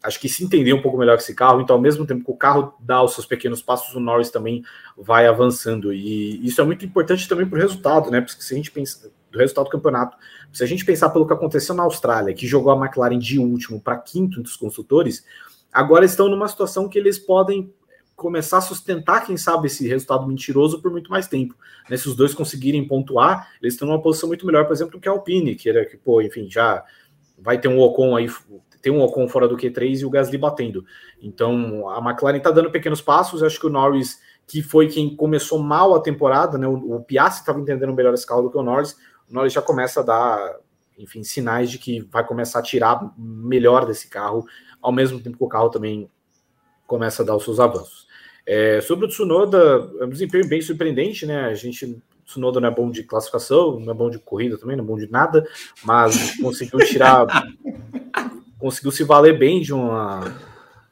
acho 0.03 0.21
que 0.21 0.29
se 0.29 0.45
entender 0.45 0.73
um 0.73 0.83
pouco 0.83 0.97
melhor 0.97 1.17
esse 1.17 1.35
carro, 1.35 1.61
então 1.61 1.75
ao 1.75 1.83
mesmo 1.83 2.07
tempo 2.07 2.25
que 2.25 2.31
o 2.31 2.37
carro 2.37 2.75
dá 2.79 3.03
os 3.03 3.15
seus 3.15 3.27
pequenos 3.27 3.61
passos, 3.61 3.95
o 3.95 4.01
Norris 4.01 4.31
também 4.31 4.63
vai 4.97 5.27
avançando, 5.27 5.93
e 5.93 6.47
isso 6.47 6.61
é 6.61 6.65
muito 6.65 6.85
importante 6.85 7.29
também 7.29 7.47
para 7.47 7.59
o 7.59 7.61
resultado, 7.61 8.11
né, 8.11 8.21
porque 8.21 8.41
se 8.41 8.55
a 8.55 8.57
gente 8.57 8.71
pensa 8.71 9.11
do 9.31 9.39
resultado 9.39 9.67
do 9.67 9.71
campeonato, 9.71 10.17
se 10.53 10.65
a 10.65 10.67
gente 10.67 10.85
pensar 10.85 11.11
pelo 11.11 11.27
que 11.27 11.33
aconteceu 11.33 11.75
na 11.75 11.83
Austrália, 11.83 12.35
que 12.35 12.47
jogou 12.47 12.73
a 12.73 12.77
McLaren 12.77 13.19
de 13.19 13.39
último 13.39 13.81
para 13.81 13.99
quinto 13.99 14.41
entre 14.41 14.51
os 14.51 14.57
construtores, 14.57 15.25
agora 15.73 16.05
estão 16.05 16.29
numa 16.29 16.49
situação 16.49 16.89
que 16.89 16.99
eles 16.99 17.19
podem 17.19 17.73
começar 18.19 18.59
a 18.59 18.61
sustentar, 18.61 19.25
quem 19.25 19.37
sabe, 19.37 19.69
esse 19.69 19.87
resultado 19.87 20.27
mentiroso 20.27 20.83
por 20.83 20.91
muito 20.91 21.09
mais 21.09 21.29
tempo. 21.29 21.55
Né? 21.89 21.97
Se 21.97 22.09
os 22.09 22.17
dois 22.17 22.35
conseguirem 22.35 22.87
pontuar, 22.87 23.49
eles 23.63 23.75
estão 23.75 23.87
numa 23.87 24.03
posição 24.03 24.29
muito 24.29 24.45
melhor, 24.45 24.67
por 24.67 24.73
exemplo, 24.73 24.93
do 24.93 25.01
que 25.01 25.09
a 25.09 25.13
Alpine, 25.13 25.55
que 25.55 25.69
era 25.69 25.87
que, 25.87 25.97
pô, 25.97 26.21
enfim, 26.21 26.51
já 26.51 26.85
vai 27.39 27.61
ter 27.61 27.69
um 27.69 27.79
Ocon 27.79 28.17
aí, 28.17 28.29
tem 28.83 28.93
um 28.93 29.01
Ocon 29.03 29.29
fora 29.29 29.47
do 29.47 29.57
Q3 29.57 30.01
e 30.01 30.05
o 30.05 30.11
Gasly 30.11 30.37
batendo. 30.37 30.85
Então, 31.23 31.89
a 31.89 31.99
McLaren 31.99 32.39
está 32.39 32.51
dando 32.51 32.73
pequenos 32.73 33.01
passos, 33.01 33.41
acho 33.41 33.61
que 33.61 33.67
o 33.67 33.71
Norris, 33.71 34.19
que 34.49 34.63
foi 34.63 34.89
quem 34.89 35.15
começou 35.15 35.61
mal 35.61 35.95
a 35.95 36.01
temporada, 36.01 36.59
né? 36.59 36.67
O, 36.67 36.97
o 36.97 37.05
Piastri 37.05 37.43
estava 37.43 37.61
entendendo 37.61 37.95
melhor 37.95 38.15
esse 38.15 38.27
carro 38.27 38.43
do 38.43 38.51
que 38.51 38.59
o 38.59 38.63
Norris, 38.65 38.97
Norris 39.31 39.53
já 39.53 39.63
começa 39.63 40.01
a 40.01 40.03
dar, 40.03 40.57
enfim, 40.99 41.23
sinais 41.23 41.71
de 41.71 41.79
que 41.79 42.01
vai 42.11 42.27
começar 42.27 42.61
a 42.61 42.63
tirar 42.63 43.13
melhor 43.17 43.87
desse 43.87 44.09
carro, 44.09 44.47
ao 44.81 44.93
mesmo 44.93 45.21
tempo 45.21 45.39
que 45.39 45.45
o 45.45 45.49
carro 45.49 45.71
também 45.71 46.11
começa 46.87 47.23
a 47.23 47.27
dar 47.27 47.37
os 47.37 47.45
seus 47.45 47.61
avanços. 47.61 48.07
É, 48.47 48.81
sobre 48.81 49.05
o 49.05 49.09
Tsunoda, 49.09 49.91
é 50.01 50.05
um 50.07 50.09
desempenho 50.09 50.49
bem 50.49 50.63
surpreendente, 50.63 51.27
né? 51.27 51.45
A 51.45 51.55
gente, 51.55 52.03
Tsunoda 52.25 52.59
não 52.59 52.69
é 52.69 52.75
bom 52.75 52.91
de 52.91 53.05
classificação, 53.05 53.79
não 53.79 53.93
é 53.93 53.95
bom 53.95 54.09
de 54.09 54.19
corrida 54.19 54.57
também, 54.57 54.75
não 54.75 54.85
é 54.85 54.87
bom 54.87 54.97
de 54.97 55.11
nada, 55.11 55.47
mas 55.85 56.37
conseguiu 56.41 56.79
tirar, 56.79 57.27
conseguiu 58.59 58.91
se 58.91 59.05
valer 59.05 59.39
bem 59.39 59.61
de 59.61 59.75
uma, 59.75 60.35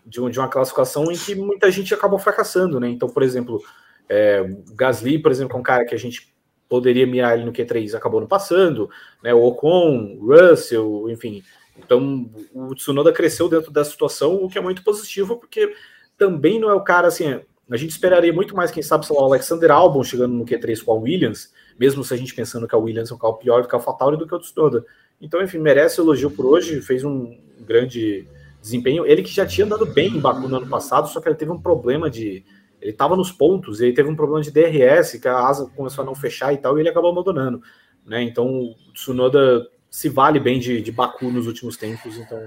de, 0.05 0.21
um, 0.21 0.29
uma 0.29 0.49
classificação 0.49 1.11
em 1.11 1.17
que 1.17 1.35
muita 1.35 1.71
gente 1.71 1.95
acabou 1.95 2.19
fracassando, 2.19 2.79
né? 2.79 2.91
Então, 2.91 3.09
por 3.09 3.23
exemplo, 3.23 3.63
é, 4.07 4.45
Gasly, 4.75 5.19
por 5.19 5.33
exemplo, 5.33 5.57
é 5.57 5.61
um 5.61 5.63
cara 5.63 5.87
que 5.87 5.95
a 5.95 5.99
gente 5.99 6.36
poderia 6.69 7.07
mirar 7.07 7.37
ele 7.37 7.45
no 7.45 7.53
Q3 7.53 7.95
acabou 7.95 8.21
não 8.21 8.27
passando, 8.27 8.91
né? 9.23 9.33
O 9.33 9.43
Ocon, 9.43 10.19
Russell, 10.21 11.09
enfim. 11.11 11.43
Então 11.79 12.31
o 12.55 12.75
Tsunoda 12.75 13.13
cresceu 13.13 13.49
dentro 13.49 13.71
dessa 13.71 13.91
situação, 13.91 14.37
o 14.37 14.49
que 14.49 14.59
é 14.59 14.61
muito 14.61 14.83
positivo, 14.83 15.37
porque 15.37 15.75
também 16.17 16.59
não 16.59 16.71
é 16.71 16.75
o 16.75 16.83
cara 16.83 17.09
assim. 17.09 17.41
A 17.71 17.77
gente 17.77 17.91
esperaria 17.91 18.33
muito 18.33 18.55
mais, 18.55 18.71
quem 18.71 18.83
sabe, 18.83 19.05
sei 19.05 19.17
lá, 19.17 19.23
o 19.23 19.27
Alexander 19.27 19.71
Albon 19.73 20.03
chegando 20.05 20.35
no 20.35 20.45
Q3 20.45 20.85
com 20.85 20.93
a 20.93 20.95
Williams, 20.95 21.53
mesmo 21.79 22.05
se 22.05 22.15
a 22.15 22.17
gente 22.17 22.35
pensando 22.35 22.67
que 22.67 22.75
a 22.75 22.79
Williams 22.79 23.11
é 23.11 23.15
um 23.15 23.19
carro 23.19 23.35
pior 23.35 23.63
do 23.63 23.69
que 23.69 23.75
a 23.75 23.81
Fatauri 23.81 24.17
do 24.17 24.27
que 24.27 24.35
o 24.35 24.39
Tsunoda. 24.39 24.85
Então, 25.21 25.43
enfim, 25.43 25.59
merece 25.59 26.01
elogio 26.01 26.31
por 26.31 26.47
hoje, 26.47 26.81
fez 26.81 27.03
um 27.03 27.37
grande 27.61 28.29
desempenho. 28.61 29.07
Ele 29.07 29.23
que 29.23 29.31
já 29.31 29.45
tinha 29.45 29.65
andado 29.65 29.87
bem 29.87 30.09
em 30.09 30.21
Baku 30.21 30.47
no 30.49 30.57
ano 30.57 30.69
passado, 30.69 31.09
só 31.09 31.21
que 31.21 31.29
ele 31.29 31.37
teve 31.37 31.51
um 31.51 31.61
problema 31.61 32.09
de, 32.09 32.45
ele 32.81 32.93
estava 32.93 33.17
nos 33.17 33.33
pontos, 33.33 33.81
ele 33.81 33.93
teve 33.93 34.09
um 34.09 34.17
problema 34.17 34.43
de 34.43 34.51
DRS, 34.51 35.19
que 35.19 35.29
a 35.29 35.39
asa 35.39 35.71
começou 35.75 36.03
a 36.03 36.07
não 36.07 36.15
fechar 36.15 36.53
e 36.53 36.59
tal, 36.59 36.77
e 36.77 36.83
ele 36.83 36.89
acabou 36.89 37.11
abandonando. 37.11 37.63
Né? 38.05 38.23
Então, 38.23 38.47
o 38.47 38.75
Tsunoda 38.93 39.67
se 39.91 40.09
vale 40.09 40.39
bem 40.39 40.59
de, 40.59 40.81
de 40.81 40.93
Baku 40.93 41.31
nos 41.31 41.47
últimos 41.47 41.77
tempos. 41.77 42.17
Então, 42.19 42.39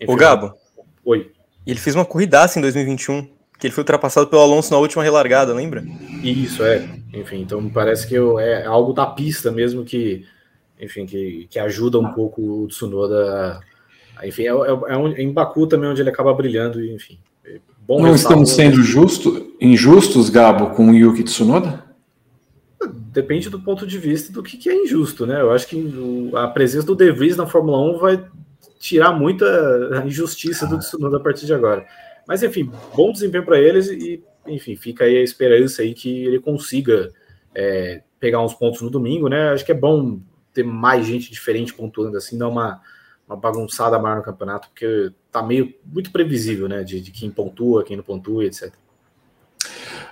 enfim, 0.00 0.12
o 0.12 0.16
Gabo. 0.16 0.54
Oi. 1.04 1.30
Ele 1.66 1.78
fez 1.78 1.94
uma 1.94 2.04
corridaça 2.04 2.58
em 2.58 2.62
2021, 2.62 3.28
que 3.58 3.66
ele 3.66 3.74
foi 3.74 3.82
ultrapassado 3.82 4.26
pelo 4.28 4.42
Alonso 4.42 4.72
na 4.72 4.78
última 4.78 5.02
relargada, 5.02 5.52
lembra? 5.52 5.84
Isso, 6.22 6.64
é. 6.64 6.88
Enfim, 7.12 7.40
então 7.40 7.68
parece 7.68 8.06
que 8.06 8.14
eu, 8.14 8.38
é 8.38 8.64
algo 8.64 8.92
da 8.92 9.06
pista 9.06 9.50
mesmo 9.50 9.84
que, 9.84 10.26
enfim, 10.80 11.06
que, 11.06 11.46
que 11.50 11.58
ajuda 11.58 11.98
um 11.98 12.12
pouco 12.12 12.64
o 12.64 12.68
Tsunoda. 12.68 13.60
Enfim, 14.24 14.44
é, 14.44 14.46
é, 14.46 14.50
é, 14.50 14.96
um, 14.96 15.08
é 15.08 15.22
em 15.22 15.32
Baku 15.32 15.66
também 15.66 15.90
onde 15.90 16.00
ele 16.00 16.10
acaba 16.10 16.32
brilhando, 16.32 16.82
e, 16.82 16.92
enfim 16.92 17.18
bom 17.86 18.00
Não 18.02 18.14
estamos 18.14 18.50
sendo 18.50 18.82
justo, 18.82 19.54
injustos, 19.60 20.28
Gabo, 20.28 20.74
com 20.74 20.90
o 20.90 20.94
Yuki 20.94 21.22
Tsunoda? 21.22 21.84
Depende 23.12 23.48
do 23.48 23.60
ponto 23.60 23.86
de 23.86 23.98
vista 23.98 24.32
do 24.32 24.42
que, 24.42 24.56
que 24.56 24.68
é 24.68 24.74
injusto, 24.74 25.26
né? 25.26 25.40
Eu 25.40 25.52
acho 25.52 25.66
que 25.66 26.30
a 26.34 26.48
presença 26.48 26.86
do 26.86 26.94
De 26.94 27.10
Vries 27.10 27.36
na 27.36 27.46
Fórmula 27.46 27.78
1 27.96 27.98
vai 27.98 28.24
tirar 28.78 29.12
muita 29.12 30.04
injustiça 30.04 30.66
do 30.66 30.78
Tsunoda 30.78 31.16
a 31.16 31.20
partir 31.20 31.46
de 31.46 31.54
agora. 31.54 31.86
Mas 32.28 32.42
enfim, 32.42 32.70
bom 32.94 33.12
desempenho 33.12 33.44
para 33.44 33.58
eles 33.58 33.88
e 33.88 34.22
enfim, 34.46 34.76
fica 34.76 35.04
aí 35.04 35.16
a 35.16 35.22
esperança 35.22 35.82
aí 35.82 35.94
que 35.94 36.24
ele 36.24 36.38
consiga 36.38 37.12
é, 37.54 38.02
pegar 38.20 38.42
uns 38.42 38.54
pontos 38.54 38.80
no 38.82 38.90
domingo, 38.90 39.28
né? 39.28 39.50
Acho 39.50 39.64
que 39.64 39.72
é 39.72 39.74
bom 39.74 40.20
ter 40.52 40.62
mais 40.62 41.06
gente 41.06 41.30
diferente 41.30 41.74
pontuando 41.74 42.16
assim, 42.16 42.38
dar 42.38 42.48
uma, 42.48 42.80
uma 43.26 43.36
bagunçada 43.36 43.98
maior 43.98 44.16
no 44.16 44.22
campeonato, 44.22 44.68
porque 44.68 45.12
tá 45.32 45.42
meio 45.42 45.74
muito 45.84 46.12
previsível, 46.12 46.68
né? 46.68 46.84
De, 46.84 47.00
de 47.00 47.10
quem 47.10 47.30
pontua, 47.30 47.84
quem 47.84 47.96
não 47.96 48.04
pontua, 48.04 48.44
etc. 48.44 48.72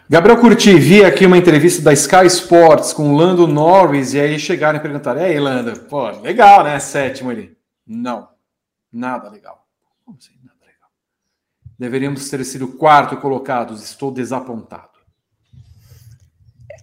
Gabriel 0.08 0.38
Curti, 0.38 0.78
vi 0.78 1.04
aqui 1.04 1.24
uma 1.24 1.38
entrevista 1.38 1.80
da 1.80 1.92
Sky 1.92 2.26
Sports 2.26 2.92
com 2.92 3.16
Lando 3.16 3.46
Norris, 3.46 4.12
e 4.12 4.20
aí 4.20 4.38
chegaram 4.38 4.78
e 4.78 4.82
perguntaram: 4.82 5.20
e 5.20 5.24
aí, 5.24 5.40
Lando, 5.40 5.80
pô, 5.80 6.10
legal, 6.10 6.64
né? 6.64 6.78
Sétimo 6.78 7.30
ali. 7.30 7.56
Não, 7.86 8.28
nada 8.92 9.30
legal. 9.30 9.64
Como 10.04 10.18
assim, 10.18 10.34
nada 10.42 10.58
legal? 10.60 10.90
Deveríamos 11.78 12.28
ter 12.28 12.44
sido 12.44 12.68
quarto 12.68 13.16
colocados, 13.16 13.82
estou 13.82 14.10
desapontado. 14.10 14.94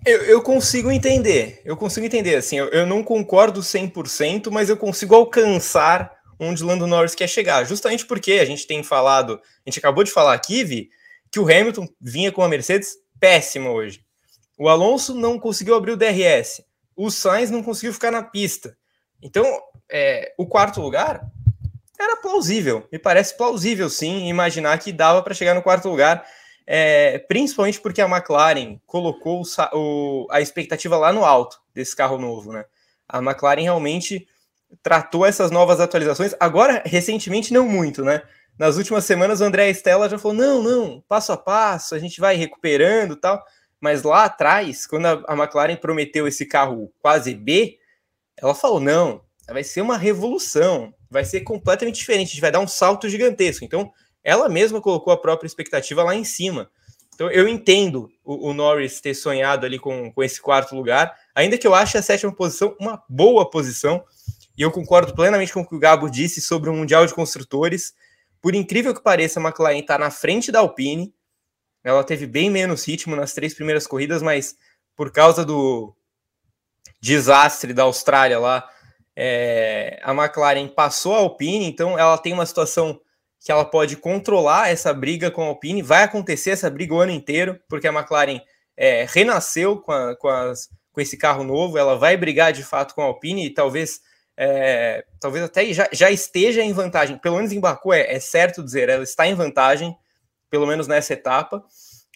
Eu, 0.03 0.23
eu, 0.23 0.41
consigo 0.41 0.89
entender, 0.89 1.61
eu 1.63 1.77
consigo 1.77 2.03
entender, 2.03 2.35
assim, 2.35 2.57
eu, 2.57 2.69
eu 2.69 2.87
não 2.87 3.03
concordo 3.03 3.59
100%, 3.59 4.49
mas 4.49 4.67
eu 4.67 4.75
consigo 4.75 5.13
alcançar 5.13 6.20
onde 6.41 6.63
Lando 6.63 6.87
Norris 6.87 7.15
quer 7.15 7.27
chegar, 7.27 7.65
justamente 7.65 8.05
porque 8.05 8.33
a 8.33 8.45
gente 8.45 8.65
tem 8.65 8.83
falado, 8.83 9.39
a 9.65 9.69
gente 9.69 9.79
acabou 9.79 10.03
de 10.03 10.11
falar 10.11 10.33
aqui, 10.33 10.63
Vi, 10.63 10.89
que 11.31 11.39
o 11.39 11.43
Hamilton 11.43 11.87
vinha 12.01 12.31
com 12.31 12.43
a 12.43 12.49
Mercedes 12.49 12.95
péssima 13.19 13.69
hoje. 13.69 14.03
O 14.57 14.67
Alonso 14.67 15.13
não 15.13 15.39
conseguiu 15.39 15.75
abrir 15.75 15.91
o 15.91 15.97
DRS, 15.97 16.63
o 16.95 17.09
Sainz 17.09 17.49
não 17.49 17.63
conseguiu 17.63 17.93
ficar 17.93 18.11
na 18.11 18.23
pista. 18.23 18.75
Então, 19.21 19.45
é, 19.89 20.33
o 20.37 20.45
quarto 20.45 20.81
lugar 20.81 21.21
era 21.99 22.17
plausível, 22.17 22.87
me 22.91 22.97
parece 22.97 23.37
plausível 23.37 23.89
sim 23.89 24.27
imaginar 24.27 24.77
que 24.79 24.91
dava 24.91 25.21
para 25.21 25.35
chegar 25.35 25.53
no 25.53 25.61
quarto 25.61 25.87
lugar 25.87 26.25
é, 26.65 27.19
principalmente 27.19 27.81
porque 27.81 28.01
a 28.01 28.07
McLaren 28.07 28.79
colocou 28.85 29.41
o, 29.41 29.77
o, 29.77 30.27
a 30.29 30.41
expectativa 30.41 30.97
lá 30.97 31.11
no 31.11 31.25
alto 31.25 31.59
desse 31.73 31.95
carro 31.95 32.17
novo, 32.17 32.53
né? 32.53 32.65
A 33.07 33.17
McLaren 33.17 33.63
realmente 33.63 34.27
tratou 34.81 35.25
essas 35.25 35.51
novas 35.51 35.79
atualizações, 35.79 36.35
agora 36.39 36.81
recentemente 36.85 37.53
não 37.53 37.67
muito, 37.67 38.03
né? 38.03 38.21
Nas 38.57 38.77
últimas 38.77 39.05
semanas 39.05 39.41
o 39.41 39.43
André 39.43 39.69
Stella 39.73 40.09
já 40.09 40.17
falou: 40.17 40.37
não, 40.37 40.61
não, 40.61 41.03
passo 41.07 41.31
a 41.31 41.37
passo, 41.37 41.95
a 41.95 41.99
gente 41.99 42.19
vai 42.19 42.35
recuperando 42.35 43.15
tal. 43.15 43.43
Mas 43.79 44.03
lá 44.03 44.25
atrás, 44.25 44.85
quando 44.85 45.07
a, 45.07 45.23
a 45.27 45.35
McLaren 45.35 45.75
prometeu 45.75 46.27
esse 46.27 46.45
carro 46.45 46.91
quase 46.99 47.33
B, 47.33 47.77
ela 48.37 48.53
falou: 48.53 48.79
não, 48.79 49.21
vai 49.47 49.63
ser 49.63 49.81
uma 49.81 49.97
revolução, 49.97 50.93
vai 51.09 51.25
ser 51.25 51.41
completamente 51.41 51.95
diferente, 51.95 52.27
a 52.27 52.31
gente 52.31 52.41
vai 52.41 52.51
dar 52.51 52.59
um 52.59 52.67
salto 52.67 53.09
gigantesco. 53.09 53.65
Então, 53.65 53.91
ela 54.23 54.47
mesma 54.47 54.79
colocou 54.79 55.11
a 55.11 55.17
própria 55.17 55.47
expectativa 55.47 56.03
lá 56.03 56.15
em 56.15 56.23
cima. 56.23 56.69
Então 57.13 57.29
eu 57.29 57.47
entendo 57.47 58.09
o, 58.23 58.49
o, 58.49 58.53
Norris 58.53 58.99
ter 59.01 59.13
sonhado 59.13 59.65
ali 59.65 59.77
com, 59.77 60.11
com 60.11 60.23
esse 60.23 60.41
quarto 60.41 60.75
lugar, 60.75 61.15
ainda 61.35 61.57
que 61.57 61.67
eu 61.67 61.75
ache 61.75 61.97
a 61.97 62.01
sétima 62.01 62.33
posição 62.33 62.75
uma 62.79 63.03
boa 63.07 63.47
posição, 63.47 64.03
e 64.57 64.61
eu 64.61 64.71
concordo 64.71 65.13
plenamente 65.15 65.53
com 65.53 65.61
o 65.61 65.67
que 65.67 65.75
o 65.75 65.79
Gabo 65.79 66.09
disse 66.09 66.41
sobre 66.41 66.69
o 66.69 66.73
Mundial 66.73 67.05
de 67.05 67.13
Construtores. 67.13 67.93
Por 68.41 68.55
incrível 68.55 68.93
que 68.93 69.01
pareça, 69.01 69.39
a 69.39 69.43
McLaren 69.43 69.79
está 69.79 69.97
na 69.97 70.11
frente 70.11 70.51
da 70.51 70.59
Alpine. 70.59 71.13
Ela 71.83 72.03
teve 72.03 72.27
bem 72.27 72.49
menos 72.49 72.87
ritmo 72.87 73.15
nas 73.15 73.33
três 73.33 73.53
primeiras 73.53 73.87
corridas, 73.87 74.21
mas 74.21 74.55
por 74.95 75.11
causa 75.11 75.45
do 75.45 75.95
desastre 76.99 77.73
da 77.73 77.83
Austrália 77.83 78.37
lá, 78.39 78.69
é, 79.15 79.99
a 80.03 80.13
McLaren 80.13 80.67
passou 80.67 81.15
a 81.15 81.19
Alpine, 81.19 81.65
então 81.65 81.97
ela 81.97 82.17
tem 82.17 82.33
uma 82.33 82.45
situação 82.45 82.99
que 83.43 83.51
ela 83.51 83.65
pode 83.65 83.97
controlar 83.97 84.69
essa 84.69 84.93
briga 84.93 85.31
com 85.31 85.41
a 85.41 85.47
Alpine. 85.47 85.81
Vai 85.81 86.03
acontecer 86.03 86.51
essa 86.51 86.69
briga 86.69 86.93
o 86.93 86.99
ano 86.99 87.11
inteiro, 87.11 87.59
porque 87.67 87.87
a 87.87 87.91
McLaren 87.91 88.39
é, 88.77 89.05
renasceu 89.09 89.77
com, 89.77 89.91
a, 89.91 90.15
com, 90.15 90.27
as, 90.27 90.69
com, 90.91 91.01
esse 91.01 91.17
carro 91.17 91.43
novo. 91.43 91.77
Ela 91.77 91.97
vai 91.97 92.15
brigar 92.15 92.53
de 92.53 92.63
fato 92.63 92.93
com 92.93 93.01
a 93.01 93.05
Alpine 93.05 93.47
e 93.47 93.49
talvez, 93.49 93.99
é, 94.43 95.05
talvez 95.19 95.45
até 95.45 95.71
já, 95.71 95.87
já, 95.91 96.09
esteja 96.09 96.63
em 96.63 96.73
vantagem. 96.73 97.15
Pelo 97.19 97.35
menos 97.35 97.51
em 97.51 97.59
Baku 97.59 97.93
é, 97.93 98.11
é, 98.11 98.19
certo 98.19 98.63
dizer, 98.63 98.89
ela 98.89 99.03
está 99.03 99.27
em 99.27 99.35
vantagem, 99.35 99.95
pelo 100.49 100.65
menos 100.65 100.87
nessa 100.87 101.13
etapa. 101.13 101.63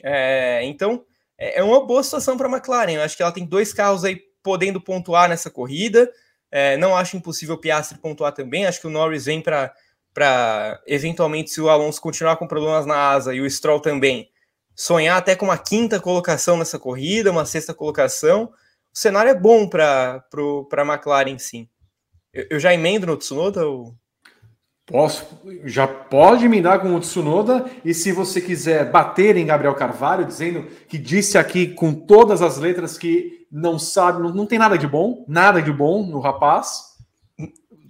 É, 0.03 0.61
então 0.63 1.05
é, 1.37 1.59
é 1.59 1.63
uma 1.63 1.85
boa 1.85 2.01
situação 2.01 2.35
para 2.35 2.47
a 2.47 2.51
McLaren. 2.51 2.93
Eu 2.93 3.03
acho 3.03 3.15
que 3.15 3.21
ela 3.21 3.31
tem 3.31 3.45
dois 3.45 3.71
carros 3.71 4.03
aí 4.03 4.19
podendo 4.41 4.81
pontuar 4.81 5.29
nessa 5.29 5.51
corrida. 5.51 6.11
É, 6.51 6.75
não 6.77 6.97
acho 6.97 7.15
impossível 7.15 7.53
o 7.53 7.59
Piastri 7.59 7.99
pontuar 7.99 8.31
também. 8.31 8.65
Acho 8.65 8.81
que 8.81 8.87
o 8.87 8.91
Norris 8.91 9.25
vem 9.25 9.39
para 9.39 9.71
para 10.11 10.81
eventualmente, 10.87 11.51
se 11.51 11.59
o 11.59 11.69
Alonso 11.69 11.99
continuar 11.99 12.37
com 12.37 12.47
problemas 12.47 12.85
na 12.85 13.09
asa 13.09 13.35
e 13.35 13.41
o 13.41 13.51
Stroll 13.51 13.81
também, 13.81 14.29
sonhar 14.73 15.17
até 15.17 15.35
com 15.35 15.43
uma 15.43 15.57
quinta 15.57 15.99
colocação 15.99 16.57
nessa 16.57 16.79
corrida, 16.79 17.31
uma 17.31 17.45
sexta 17.45 17.73
colocação. 17.73 18.45
O 18.45 18.97
cenário 18.97 19.29
é 19.29 19.35
bom 19.35 19.67
para 19.67 20.23
a 20.71 20.81
McLaren, 20.81 21.37
sim. 21.37 21.67
Eu, 22.35 22.45
eu, 22.51 22.59
já 22.59 22.73
emendo 22.73 23.07
no 23.07 23.17
Tsunoda? 23.17 23.65
Ou... 23.65 23.95
Posso, 24.85 25.41
já 25.63 25.87
pode 25.87 26.45
emendar 26.45 26.81
com 26.81 26.93
o 26.93 26.99
Tsunoda. 26.99 27.65
E 27.83 27.93
se 27.93 28.11
você 28.11 28.39
quiser 28.41 28.91
bater 28.91 29.37
em 29.37 29.45
Gabriel 29.45 29.73
Carvalho, 29.73 30.25
dizendo 30.25 30.67
que 30.87 30.97
disse 30.97 31.37
aqui 31.37 31.67
com 31.67 31.93
todas 31.93 32.41
as 32.41 32.57
letras 32.57 32.97
que 32.97 33.47
não 33.51 33.79
sabe, 33.79 34.21
não, 34.21 34.33
não 34.33 34.45
tem 34.45 34.59
nada 34.59 34.77
de 34.77 34.85
bom, 34.85 35.25
nada 35.27 35.61
de 35.61 35.71
bom 35.71 36.05
no 36.05 36.19
rapaz 36.19 36.93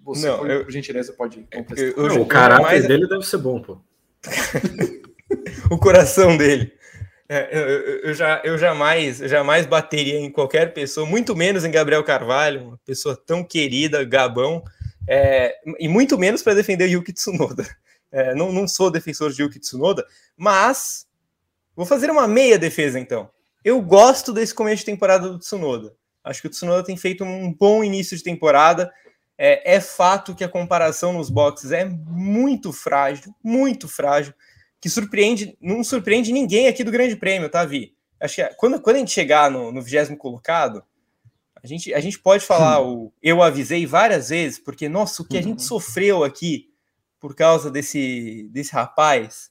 você, 0.05 0.27
não, 0.27 0.37
por, 0.37 0.49
eu, 0.51 0.63
por 0.63 0.71
gentileza, 0.71 1.11
pode 1.13 1.47
contestar. 1.51 1.87
Eu, 1.97 2.09
eu, 2.09 2.21
o 2.21 2.27
caráter 2.27 2.63
mais... 2.63 2.87
dele 2.87 3.07
deve 3.07 3.23
ser 3.23 3.39
bom, 3.39 3.59
pô. 3.59 3.79
o 5.71 5.79
coração 5.79 6.37
dele. 6.37 6.71
É, 7.27 7.49
eu, 7.51 7.69
eu, 8.09 8.13
já, 8.13 8.41
eu 8.43 8.57
jamais, 8.57 9.17
jamais 9.17 9.65
bateria 9.65 10.19
em 10.19 10.31
qualquer 10.31 10.73
pessoa, 10.73 11.07
muito 11.07 11.35
menos 11.35 11.65
em 11.65 11.71
Gabriel 11.71 12.03
Carvalho, 12.03 12.67
uma 12.67 12.79
pessoa 12.85 13.15
tão 13.15 13.43
querida, 13.43 14.03
Gabão, 14.03 14.63
é, 15.07 15.57
e 15.79 15.87
muito 15.87 16.17
menos 16.17 16.43
para 16.43 16.53
defender 16.53 16.87
Yuki 16.87 17.13
Tsunoda. 17.13 17.65
É, 18.11 18.33
não, 18.33 18.51
não 18.51 18.67
sou 18.67 18.91
defensor 18.91 19.33
de 19.33 19.41
Yuki 19.41 19.59
Tsunoda, 19.59 20.05
mas 20.37 21.07
vou 21.75 21.85
fazer 21.85 22.09
uma 22.09 22.27
meia 22.27 22.57
defesa 22.57 22.99
então. 22.99 23.29
Eu 23.63 23.81
gosto 23.81 24.31
desse 24.31 24.53
começo 24.53 24.77
de 24.77 24.85
temporada 24.85 25.27
do 25.27 25.39
Tsunoda. 25.39 25.93
Acho 26.23 26.41
que 26.41 26.47
o 26.47 26.49
Tsunoda 26.49 26.83
tem 26.83 26.95
feito 26.95 27.23
um 27.23 27.51
bom 27.51 27.83
início 27.83 28.15
de 28.15 28.23
temporada. 28.23 28.93
É, 29.37 29.75
é, 29.75 29.81
fato 29.81 30.33
que 30.33 30.43
a 30.43 30.49
comparação 30.49 31.11
nos 31.11 31.29
boxes 31.29 31.71
é 31.71 31.83
muito 31.83 32.71
frágil, 32.71 33.35
muito 33.43 33.87
frágil, 33.87 34.33
que 34.85 34.89
surpreende, 34.91 35.57
não 35.59 35.83
surpreende 35.83 36.31
ninguém 36.31 36.67
aqui 36.67 36.83
do 36.83 36.91
Grande 36.91 37.15
Prêmio, 37.15 37.49
tá, 37.49 37.65
Vi? 37.65 37.95
Acho 38.21 38.35
que 38.35 38.41
é, 38.43 38.53
quando, 38.53 38.79
quando 38.79 38.97
a 38.97 38.99
gente 38.99 39.09
chegar 39.09 39.49
no, 39.49 39.71
no 39.71 39.81
20 39.81 40.15
colocado, 40.15 40.83
a 41.55 41.65
gente, 41.65 41.91
a 41.91 41.99
gente 41.99 42.19
pode 42.19 42.45
falar, 42.45 42.79
hum. 42.81 43.05
o, 43.05 43.13
eu 43.19 43.41
avisei 43.41 43.87
várias 43.87 44.29
vezes, 44.29 44.59
porque, 44.59 44.87
nossa, 44.87 45.23
o 45.23 45.25
que 45.25 45.39
a 45.39 45.41
gente 45.41 45.61
uhum. 45.61 45.67
sofreu 45.67 46.23
aqui 46.23 46.69
por 47.19 47.33
causa 47.33 47.71
desse, 47.71 48.47
desse 48.51 48.73
rapaz, 48.73 49.49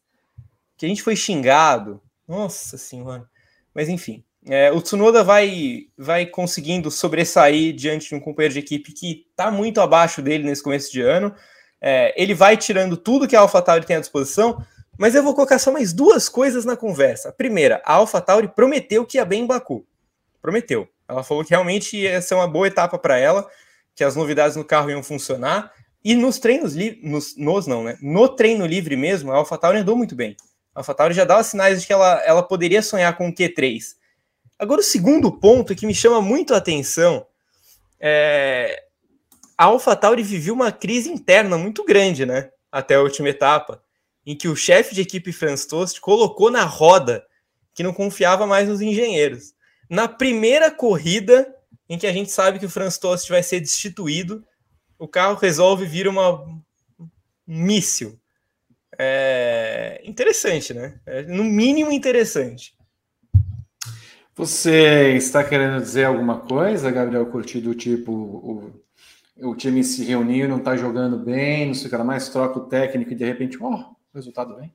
que 0.76 0.86
a 0.86 0.88
gente 0.88 1.02
foi 1.02 1.16
xingado, 1.16 2.00
nossa 2.28 2.78
senhora. 2.78 3.28
Mas 3.74 3.88
enfim, 3.88 4.22
é, 4.46 4.70
o 4.70 4.80
Tsunoda 4.80 5.24
vai, 5.24 5.88
vai 5.98 6.26
conseguindo 6.26 6.92
sobressair 6.92 7.74
diante 7.74 8.08
de 8.08 8.14
um 8.14 8.20
companheiro 8.20 8.54
de 8.54 8.60
equipe 8.60 8.92
que 8.92 9.26
está 9.30 9.50
muito 9.50 9.80
abaixo 9.80 10.22
dele 10.22 10.44
nesse 10.44 10.62
começo 10.62 10.92
de 10.92 11.00
ano. 11.00 11.34
É, 11.80 12.14
ele 12.16 12.34
vai 12.34 12.56
tirando 12.56 12.96
tudo 12.96 13.26
que 13.26 13.34
a 13.34 13.40
AlphaTauri 13.40 13.84
tem 13.84 13.96
à 13.96 14.00
disposição, 14.00 14.64
mas 14.98 15.14
eu 15.14 15.22
vou 15.22 15.34
colocar 15.34 15.58
só 15.58 15.72
mais 15.72 15.92
duas 15.92 16.28
coisas 16.28 16.64
na 16.64 16.76
conversa. 16.76 17.32
Primeira, 17.32 17.82
a 17.84 17.94
AlphaTauri 17.94 18.48
prometeu 18.48 19.04
que 19.04 19.18
ia 19.18 19.24
bem 19.24 19.42
em 19.42 19.46
Baku. 19.46 19.86
Prometeu. 20.40 20.88
Ela 21.08 21.22
falou 21.22 21.44
que 21.44 21.50
realmente 21.50 21.96
ia 21.96 22.20
ser 22.22 22.34
uma 22.34 22.48
boa 22.48 22.66
etapa 22.66 22.98
para 22.98 23.18
ela, 23.18 23.48
que 23.94 24.04
as 24.04 24.16
novidades 24.16 24.56
no 24.56 24.64
carro 24.64 24.90
iam 24.90 25.02
funcionar. 25.02 25.72
E 26.04 26.14
nos 26.14 26.38
treinos 26.38 26.74
livres, 26.74 27.34
nos 27.36 27.66
não, 27.66 27.82
né? 27.82 27.96
No 28.00 28.28
treino 28.28 28.66
livre 28.66 28.96
mesmo, 28.96 29.32
a 29.32 29.36
AlphaTauri 29.36 29.78
andou 29.78 29.96
muito 29.96 30.14
bem. 30.14 30.36
A 30.74 30.80
AlphaTauri 30.80 31.14
já 31.14 31.24
dava 31.24 31.42
sinais 31.42 31.80
de 31.80 31.86
que 31.86 31.92
ela, 31.92 32.22
ela 32.24 32.42
poderia 32.42 32.82
sonhar 32.82 33.16
com 33.16 33.28
o 33.28 33.32
Q3 33.32 33.94
Agora, 34.58 34.80
o 34.80 34.84
segundo 34.84 35.32
ponto 35.32 35.74
que 35.74 35.86
me 35.86 35.94
chama 35.94 36.20
muito 36.22 36.54
a 36.54 36.58
atenção 36.58 37.26
é 38.00 38.82
a 39.58 39.64
AlphaTauri 39.64 40.22
viveu 40.22 40.54
uma 40.54 40.72
crise 40.72 41.10
interna 41.10 41.58
muito 41.58 41.84
grande, 41.84 42.24
né? 42.24 42.50
Até 42.70 42.94
a 42.94 43.02
última 43.02 43.28
etapa, 43.28 43.82
em 44.26 44.36
que 44.36 44.48
o 44.48 44.56
chefe 44.56 44.94
de 44.94 45.02
equipe 45.02 45.32
Franz 45.32 45.66
Tost 45.66 46.00
colocou 46.00 46.50
na 46.50 46.64
roda 46.64 47.24
que 47.74 47.82
não 47.82 47.92
confiava 47.92 48.46
mais 48.46 48.68
nos 48.68 48.80
engenheiros. 48.80 49.54
Na 49.90 50.08
primeira 50.08 50.70
corrida, 50.70 51.54
em 51.88 51.98
que 51.98 52.06
a 52.06 52.12
gente 52.12 52.30
sabe 52.30 52.58
que 52.58 52.66
o 52.66 52.70
Franz 52.70 52.96
Tost 52.96 53.28
vai 53.28 53.42
ser 53.42 53.60
destituído, 53.60 54.44
o 54.98 55.08
carro 55.08 55.34
resolve 55.34 55.84
vir 55.84 56.08
uma 56.08 56.40
um 56.40 56.60
míssil. 57.46 58.18
é 58.98 60.00
interessante, 60.04 60.72
né? 60.72 60.98
É, 61.04 61.22
no 61.22 61.44
mínimo 61.44 61.92
interessante. 61.92 62.74
Você 64.36 65.12
está 65.16 65.44
querendo 65.44 65.80
dizer 65.80 66.04
alguma 66.04 66.40
coisa, 66.40 66.90
Gabriel 66.90 67.26
Curti, 67.26 67.60
do 67.60 67.74
tipo 67.74 68.12
o, 68.12 68.82
o 69.50 69.54
time 69.54 69.84
se 69.84 70.04
reuniu, 70.04 70.48
não 70.48 70.58
está 70.58 70.76
jogando 70.76 71.18
bem, 71.18 71.66
não 71.66 71.74
sei 71.74 71.86
o 71.86 71.90
que 71.90 71.96
mais, 71.98 72.28
troca 72.28 72.58
o 72.58 72.66
técnico 72.66 73.12
e 73.12 73.14
de 73.14 73.24
repente, 73.24 73.58
ó, 73.60 73.68
oh, 73.68 73.93
resultado 74.14 74.56
bem? 74.56 74.72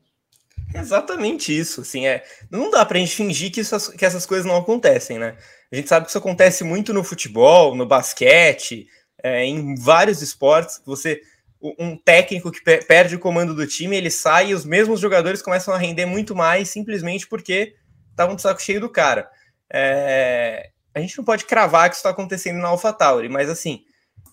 Exatamente 0.74 1.58
isso, 1.58 1.82
assim, 1.82 2.06
é, 2.06 2.24
não 2.52 2.70
dá 2.70 2.86
pra 2.86 3.00
gente 3.00 3.16
fingir 3.16 3.52
que, 3.52 3.62
isso, 3.62 3.92
que 3.98 4.06
essas 4.06 4.26
coisas 4.26 4.46
não 4.46 4.58
acontecem, 4.58 5.18
né? 5.18 5.36
A 5.72 5.76
gente 5.76 5.90
sabe 5.90 6.06
que 6.06 6.12
isso 6.12 6.18
acontece 6.18 6.64
muito 6.64 6.94
no 6.94 7.04
futebol, 7.04 7.76
no 7.76 7.86
basquete, 7.86 8.88
é, 9.24 9.46
em 9.46 9.76
vários 9.76 10.22
esportes, 10.22 10.82
você 10.86 11.22
um 11.62 11.98
técnico 11.98 12.52
que 12.52 12.62
perde 12.62 13.16
o 13.16 13.20
comando 13.20 13.54
do 13.54 13.68
time, 13.68 13.98
ele 13.98 14.10
sai 14.10 14.52
e 14.52 14.54
os 14.54 14.64
mesmos 14.64 15.00
jogadores 15.00 15.42
começam 15.42 15.74
a 15.74 15.78
render 15.78 16.06
muito 16.06 16.34
mais 16.34 16.70
simplesmente 16.70 17.28
porque 17.28 17.76
estavam 18.12 18.36
de 18.36 18.42
saco 18.42 18.62
cheio 18.62 18.80
do 18.80 18.90
cara. 18.90 19.30
É, 19.72 20.70
a 20.94 21.00
gente 21.02 21.18
não 21.18 21.26
pode 21.26 21.46
cravar 21.46 21.90
que 21.90 21.96
isso 21.96 22.00
está 22.00 22.12
acontecendo 22.12 22.60
na 22.60 22.70
AlphaTauri, 22.70 23.28
mas 23.28 23.50
assim, 23.50 23.84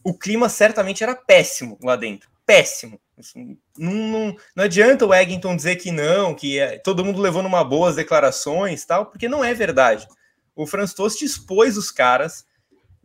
o 0.05 0.17
clima 0.17 0.49
certamente 0.49 1.03
era 1.03 1.17
péssimo 1.17 1.77
lá 1.83 1.97
dentro. 1.97 2.31
Péssimo. 2.47 3.01
Assim, 3.19 3.57
não, 3.79 3.93
não, 3.93 4.37
não, 4.55 4.65
adianta 4.65 5.07
o 5.07 5.15
Eggington 5.15 5.57
dizer 5.57 5.77
que 5.77 5.91
não, 5.91 6.35
que 6.35 6.59
é, 6.59 6.79
todo 6.79 7.05
mundo 7.05 7.21
levou 7.21 7.43
numa 7.43 7.65
boas 7.65 7.97
declarações 7.97 8.85
tal, 8.85 9.07
porque 9.07 9.29
não 9.29 9.43
é 9.43 9.55
verdade. 9.55 10.07
O 10.55 10.67
Franz 10.67 10.93
Tost 10.93 11.25
expôs 11.25 11.79
os 11.79 11.91
caras, 11.91 12.45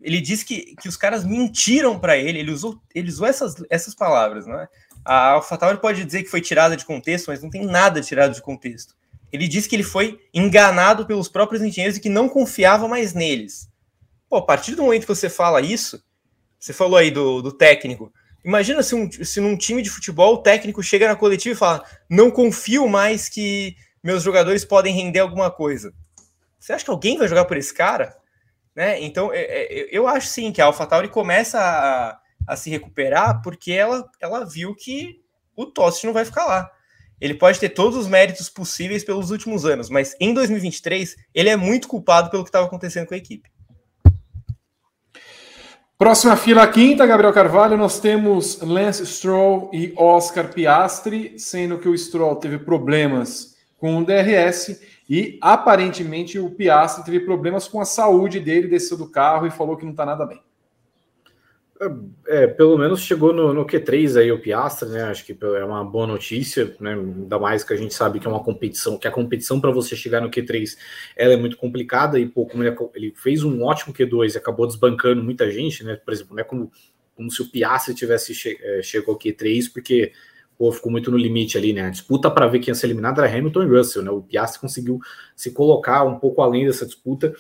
ele 0.01 0.19
disse 0.19 0.43
que, 0.43 0.75
que 0.75 0.89
os 0.89 0.97
caras 0.97 1.23
mentiram 1.23 1.97
para 1.97 2.17
ele, 2.17 2.39
ele 2.39 2.51
usou, 2.51 2.81
ele 2.93 3.09
usou 3.09 3.25
essas, 3.25 3.55
essas 3.69 3.95
palavras, 3.95 4.45
né? 4.45 4.67
A 5.03 5.29
AlphaTauri 5.31 5.79
pode 5.79 6.03
dizer 6.03 6.23
que 6.23 6.29
foi 6.29 6.41
tirada 6.41 6.75
de 6.75 6.85
contexto, 6.85 7.27
mas 7.27 7.41
não 7.41 7.49
tem 7.49 7.65
nada 7.65 8.01
tirado 8.01 8.33
de 8.33 8.41
contexto. 8.41 8.95
Ele 9.31 9.47
disse 9.47 9.69
que 9.69 9.75
ele 9.75 9.83
foi 9.83 10.19
enganado 10.33 11.05
pelos 11.05 11.29
próprios 11.29 11.63
engenheiros 11.63 11.97
e 11.97 12.01
que 12.01 12.09
não 12.09 12.27
confiava 12.27 12.87
mais 12.87 13.13
neles. 13.13 13.69
Pô, 14.29 14.37
a 14.37 14.45
partir 14.45 14.75
do 14.75 14.83
momento 14.83 15.01
que 15.03 15.07
você 15.07 15.29
fala 15.29 15.61
isso, 15.61 16.03
você 16.59 16.73
falou 16.73 16.97
aí 16.97 17.09
do, 17.09 17.41
do 17.41 17.51
técnico. 17.51 18.13
Imagina 18.43 18.81
se, 18.81 18.95
um, 18.95 19.09
se 19.11 19.39
num 19.39 19.55
time 19.55 19.81
de 19.81 19.89
futebol 19.89 20.35
o 20.35 20.41
técnico 20.41 20.81
chega 20.81 21.07
na 21.07 21.15
coletiva 21.15 21.53
e 21.53 21.57
fala: 21.57 21.83
Não 22.09 22.31
confio 22.31 22.87
mais 22.87 23.29
que 23.29 23.75
meus 24.03 24.23
jogadores 24.23 24.65
podem 24.65 24.93
render 24.93 25.19
alguma 25.19 25.51
coisa. 25.51 25.93
Você 26.59 26.73
acha 26.73 26.85
que 26.85 26.91
alguém 26.91 27.17
vai 27.17 27.27
jogar 27.27 27.45
por 27.45 27.57
esse 27.57 27.73
cara? 27.73 28.15
Né? 28.75 29.01
Então, 29.01 29.31
é, 29.33 29.41
é, 29.41 29.89
eu 29.91 30.07
acho 30.07 30.27
sim 30.27 30.51
que 30.51 30.61
a 30.61 30.65
AlphaTauri 30.65 31.09
começa 31.09 31.59
a, 31.59 32.19
a, 32.47 32.55
se 32.55 32.69
recuperar 32.69 33.41
porque 33.41 33.71
ela, 33.71 34.09
ela 34.19 34.45
viu 34.45 34.75
que 34.75 35.21
o 35.55 35.65
Tost 35.65 36.03
não 36.05 36.13
vai 36.13 36.25
ficar 36.25 36.45
lá. 36.45 36.71
Ele 37.19 37.35
pode 37.35 37.59
ter 37.59 37.69
todos 37.69 37.97
os 37.97 38.07
méritos 38.07 38.49
possíveis 38.49 39.03
pelos 39.03 39.29
últimos 39.29 39.65
anos, 39.65 39.89
mas 39.89 40.15
em 40.19 40.33
2023 40.33 41.15
ele 41.35 41.49
é 41.49 41.55
muito 41.55 41.87
culpado 41.87 42.31
pelo 42.31 42.43
que 42.43 42.49
estava 42.49 42.65
acontecendo 42.65 43.05
com 43.05 43.13
a 43.13 43.17
equipe. 43.17 43.51
Próxima 46.01 46.35
fila, 46.35 46.67
quinta, 46.67 47.05
Gabriel 47.05 47.31
Carvalho, 47.31 47.77
nós 47.77 47.99
temos 47.99 48.59
Lance 48.59 49.05
Stroll 49.05 49.69
e 49.71 49.93
Oscar 49.95 50.51
Piastri, 50.51 51.37
sendo 51.37 51.77
que 51.77 51.87
o 51.87 51.95
Stroll 51.95 52.37
teve 52.37 52.57
problemas 52.57 53.55
com 53.77 53.99
o 53.99 54.03
DRS 54.03 54.81
e 55.07 55.37
aparentemente 55.39 56.39
o 56.39 56.49
Piastri 56.49 57.05
teve 57.05 57.19
problemas 57.19 57.67
com 57.67 57.79
a 57.79 57.85
saúde 57.85 58.39
dele, 58.39 58.67
desceu 58.67 58.97
do 58.97 59.11
carro 59.11 59.45
e 59.45 59.51
falou 59.51 59.77
que 59.77 59.83
não 59.83 59.91
está 59.91 60.03
nada 60.03 60.25
bem. 60.25 60.41
É, 62.27 62.45
pelo 62.45 62.77
menos 62.77 63.01
chegou 63.01 63.33
no, 63.33 63.51
no, 63.51 63.65
Q3 63.65 64.19
aí 64.19 64.31
o 64.31 64.39
Piastra, 64.39 64.87
né? 64.87 65.03
Acho 65.05 65.25
que 65.25 65.35
é 65.41 65.65
uma 65.65 65.83
boa 65.83 66.05
notícia, 66.05 66.75
né? 66.79 66.93
Ainda 66.93 67.39
mais 67.39 67.63
que 67.63 67.73
a 67.73 67.75
gente 67.75 67.91
sabe 67.91 68.19
que 68.19 68.27
é 68.27 68.29
uma 68.29 68.43
competição, 68.43 68.99
que 68.99 69.07
a 69.07 69.11
competição 69.11 69.59
para 69.59 69.71
você 69.71 69.95
chegar 69.95 70.21
no 70.21 70.29
Q3 70.29 70.77
ela 71.15 71.33
é 71.33 71.37
muito 71.37 71.57
complicada 71.57 72.19
e 72.19 72.27
pô, 72.27 72.45
como 72.45 72.63
ele, 72.63 72.75
ele, 72.93 73.13
fez 73.15 73.43
um 73.43 73.63
ótimo 73.63 73.95
Q2 73.95 74.35
e 74.35 74.37
acabou 74.37 74.67
desbancando 74.67 75.23
muita 75.23 75.49
gente, 75.49 75.83
né? 75.83 75.95
Por 75.95 76.13
exemplo, 76.13 76.35
não 76.35 76.41
é 76.41 76.43
como, 76.43 76.71
como 77.15 77.31
se 77.31 77.41
o 77.41 77.49
Piastra 77.49 77.95
tivesse 77.95 78.35
che, 78.35 78.59
é, 78.61 78.83
chegou 78.83 79.15
ao 79.15 79.19
Q3, 79.19 79.73
porque 79.73 80.11
pô, 80.55 80.71
ficou 80.71 80.91
muito 80.91 81.09
no 81.09 81.17
limite 81.17 81.57
ali, 81.57 81.73
né? 81.73 81.87
A 81.87 81.89
disputa 81.89 82.29
para 82.29 82.45
ver 82.45 82.59
quem 82.59 82.69
ia 82.69 82.75
ser 82.75 82.85
eliminado 82.85 83.19
era 83.19 83.35
Hamilton 83.35 83.63
e 83.63 83.67
Russell, 83.67 84.03
né? 84.03 84.11
O 84.11 84.21
Piastri 84.21 84.61
conseguiu 84.61 84.99
se 85.35 85.51
colocar 85.51 86.03
um 86.03 86.19
pouco 86.19 86.43
além 86.43 86.67
dessa 86.67 86.85
disputa. 86.85 87.33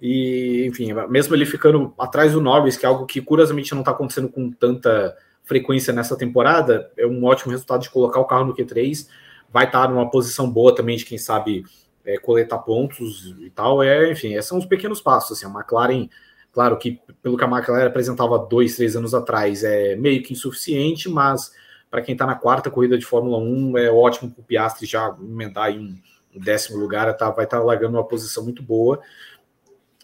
E, 0.00 0.66
enfim, 0.66 0.92
mesmo 1.08 1.34
ele 1.34 1.46
ficando 1.46 1.94
atrás 1.98 2.32
do 2.32 2.40
Norris, 2.40 2.76
que 2.76 2.84
é 2.84 2.88
algo 2.88 3.06
que 3.06 3.20
curiosamente 3.20 3.72
não 3.72 3.80
está 3.80 3.92
acontecendo 3.92 4.28
com 4.28 4.50
tanta 4.50 5.16
frequência 5.42 5.92
nessa 5.92 6.16
temporada, 6.16 6.90
é 6.96 7.06
um 7.06 7.24
ótimo 7.24 7.52
resultado 7.52 7.82
de 7.82 7.90
colocar 7.90 8.20
o 8.20 8.24
carro 8.24 8.44
no 8.44 8.54
Q3. 8.54 9.08
Vai 9.50 9.64
estar 9.64 9.86
tá 9.86 9.88
numa 9.88 10.10
posição 10.10 10.50
boa 10.50 10.74
também 10.74 10.96
de 10.96 11.04
quem 11.04 11.16
sabe 11.16 11.64
é, 12.04 12.18
coletar 12.18 12.58
pontos 12.58 13.34
e 13.40 13.50
tal. 13.50 13.82
É, 13.82 14.10
enfim, 14.10 14.34
esses 14.34 14.48
são 14.48 14.58
os 14.58 14.66
pequenos 14.66 15.00
passos. 15.00 15.38
Assim, 15.38 15.46
a 15.46 15.58
McLaren, 15.58 16.08
claro 16.52 16.76
que 16.76 17.00
pelo 17.22 17.36
que 17.36 17.44
a 17.44 17.48
McLaren 17.48 17.86
apresentava 17.86 18.38
dois, 18.38 18.76
três 18.76 18.96
anos 18.96 19.14
atrás, 19.14 19.64
é 19.64 19.96
meio 19.96 20.22
que 20.22 20.32
insuficiente, 20.32 21.08
mas 21.08 21.52
para 21.90 22.02
quem 22.02 22.12
está 22.12 22.26
na 22.26 22.34
quarta 22.34 22.70
corrida 22.70 22.98
de 22.98 23.06
Fórmula 23.06 23.38
1, 23.38 23.78
é 23.78 23.90
ótimo 23.90 24.30
para 24.30 24.40
o 24.40 24.44
Piastri 24.44 24.86
já 24.86 25.16
emendar 25.20 25.70
um, 25.70 25.96
um 26.34 26.40
décimo 26.40 26.78
lugar, 26.78 27.16
tá, 27.16 27.30
vai 27.30 27.44
estar 27.44 27.58
tá 27.58 27.64
largando 27.64 27.96
uma 27.96 28.04
posição 28.04 28.44
muito 28.44 28.62
boa. 28.62 29.00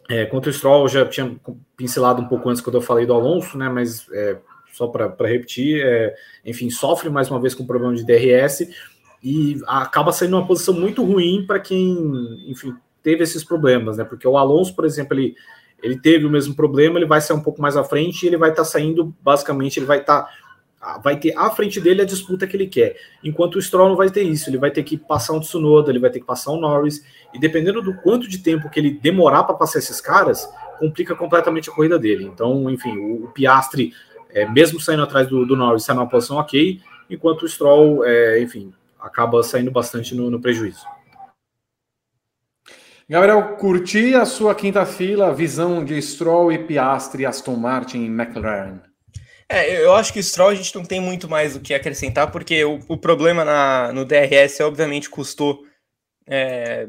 É, 0.09 0.27
quanto 0.27 0.49
o 0.49 0.53
Stroll, 0.53 0.83
eu 0.83 0.89
já 0.89 1.07
tinha 1.07 1.35
pincelado 1.77 2.21
um 2.21 2.29
pouco 2.29 2.49
antes 2.49 2.61
quando 2.61 2.77
eu 2.77 2.83
falei 2.83 3.07
do 3.07 3.15
Alonso, 3.15 3.57
né? 3.57 3.69
Mas 3.69 4.07
é, 4.13 4.37
só 4.73 4.87
para 4.87 5.29
repetir, 5.29 5.83
é, 5.85 6.15
enfim, 6.45 6.71
sofre 6.71 7.09
mais 7.09 7.31
uma 7.31 7.41
vez 7.41 7.55
com 7.55 7.67
problema 7.67 7.95
de 7.95 8.05
DRS 8.05 8.69
e 9.23 9.61
acaba 9.67 10.13
saindo 10.13 10.37
uma 10.37 10.47
posição 10.47 10.75
muito 10.75 11.05
ruim 11.05 11.45
para 11.47 11.61
quem, 11.61 11.95
enfim, 12.49 12.75
teve 13.03 13.23
esses 13.23 13.45
problemas, 13.45 13.97
né? 13.97 14.05
Porque 14.05 14.27
o 14.27 14.37
Alonso, 14.37 14.75
por 14.75 14.85
exemplo, 14.85 15.15
ele, 15.17 15.35
ele 15.83 15.99
teve 15.99 16.27
o 16.27 16.31
mesmo 16.31 16.55
problema, 16.55 16.99
ele 16.99 17.07
vai 17.07 17.21
sair 17.21 17.37
um 17.37 17.43
pouco 17.43 17.63
mais 17.63 17.77
à 17.77 17.85
frente 17.85 18.23
e 18.23 18.27
ele 18.27 18.37
vai 18.37 18.51
estar 18.51 18.63
tá 18.63 18.69
saindo, 18.69 19.15
basicamente, 19.21 19.79
ele 19.79 19.87
vai 19.87 20.01
estar. 20.01 20.23
Tá 20.23 20.42
vai 21.03 21.17
ter 21.17 21.37
à 21.37 21.49
frente 21.51 21.81
dele 21.81 22.03
a 22.03 22.05
disputa 22.05 22.47
que 22.47 22.57
ele 22.57 22.67
quer. 22.67 22.97
Enquanto 23.23 23.57
o 23.57 23.63
Stroll 23.63 23.89
não 23.89 23.97
vai 23.97 24.11
ter 24.11 24.23
isso, 24.23 24.51
ele 24.51 24.59
vai 24.59 24.71
ter 24.71 24.83
que 24.83 24.97
passar 24.97 25.33
um 25.33 25.41
Tsunoda, 25.41 25.91
ele 25.91 26.01
vai 26.01 26.11
ter 26.11 26.21
que 26.21 26.27
passar 26.27 26.51
um 26.51 26.61
Norris, 26.61 27.05
e 27.33 27.39
dependendo 27.39 27.81
do 27.81 27.95
quanto 27.95 28.29
de 28.29 28.39
tempo 28.39 28.69
que 28.69 28.81
ele 28.81 28.91
demorar 28.91 29.45
para 29.45 29.55
passar 29.55 29.79
esses 29.79 30.01
caras, 30.01 30.49
complica 30.79 31.15
completamente 31.15 31.71
a 31.71 31.73
corrida 31.73 31.99
dele. 31.99 32.25
Então, 32.25 32.69
enfim, 32.69 32.97
o, 32.99 33.25
o 33.25 33.29
Piastri, 33.29 33.93
é, 34.31 34.49
mesmo 34.49 34.81
saindo 34.81 35.05
atrás 35.05 35.29
do, 35.29 35.47
do 35.47 35.57
Norris, 35.57 35.85
sai 35.85 35.95
numa 35.95 36.09
posição 36.09 36.39
ok, 36.39 36.81
enquanto 37.09 37.43
o 37.43 37.49
Stroll, 37.49 38.05
é, 38.05 38.41
enfim, 38.43 38.73
acaba 39.01 39.43
saindo 39.43 39.71
bastante 39.71 40.15
no, 40.15 40.31
no 40.31 40.41
prejuízo. 40.41 40.85
Gabriel, 43.09 43.57
curti 43.57 44.15
a 44.15 44.25
sua 44.25 44.55
quinta 44.55 44.87
fila, 44.87 45.35
visão 45.35 45.85
de 45.85 46.01
Stroll 46.01 46.51
e 46.51 46.59
Piastri, 46.59 47.27
Aston 47.27 47.57
Martin 47.57 48.05
e 48.05 48.07
McLaren. 48.07 48.92
É, 49.49 49.85
eu 49.85 49.95
acho 49.95 50.13
que 50.13 50.21
o 50.21 50.23
Stroll 50.23 50.51
a 50.51 50.55
gente 50.55 50.75
não 50.75 50.85
tem 50.85 51.01
muito 51.01 51.29
mais 51.29 51.55
o 51.55 51.61
que 51.61 51.75
acrescentar, 51.75 52.31
porque 52.31 52.65
o, 52.65 52.81
o 52.89 52.97
problema 52.97 53.45
na, 53.45 53.93
no 53.93 54.05
DRS 54.05 54.61
obviamente 54.61 55.11
custou 55.11 55.65
é, 56.27 56.89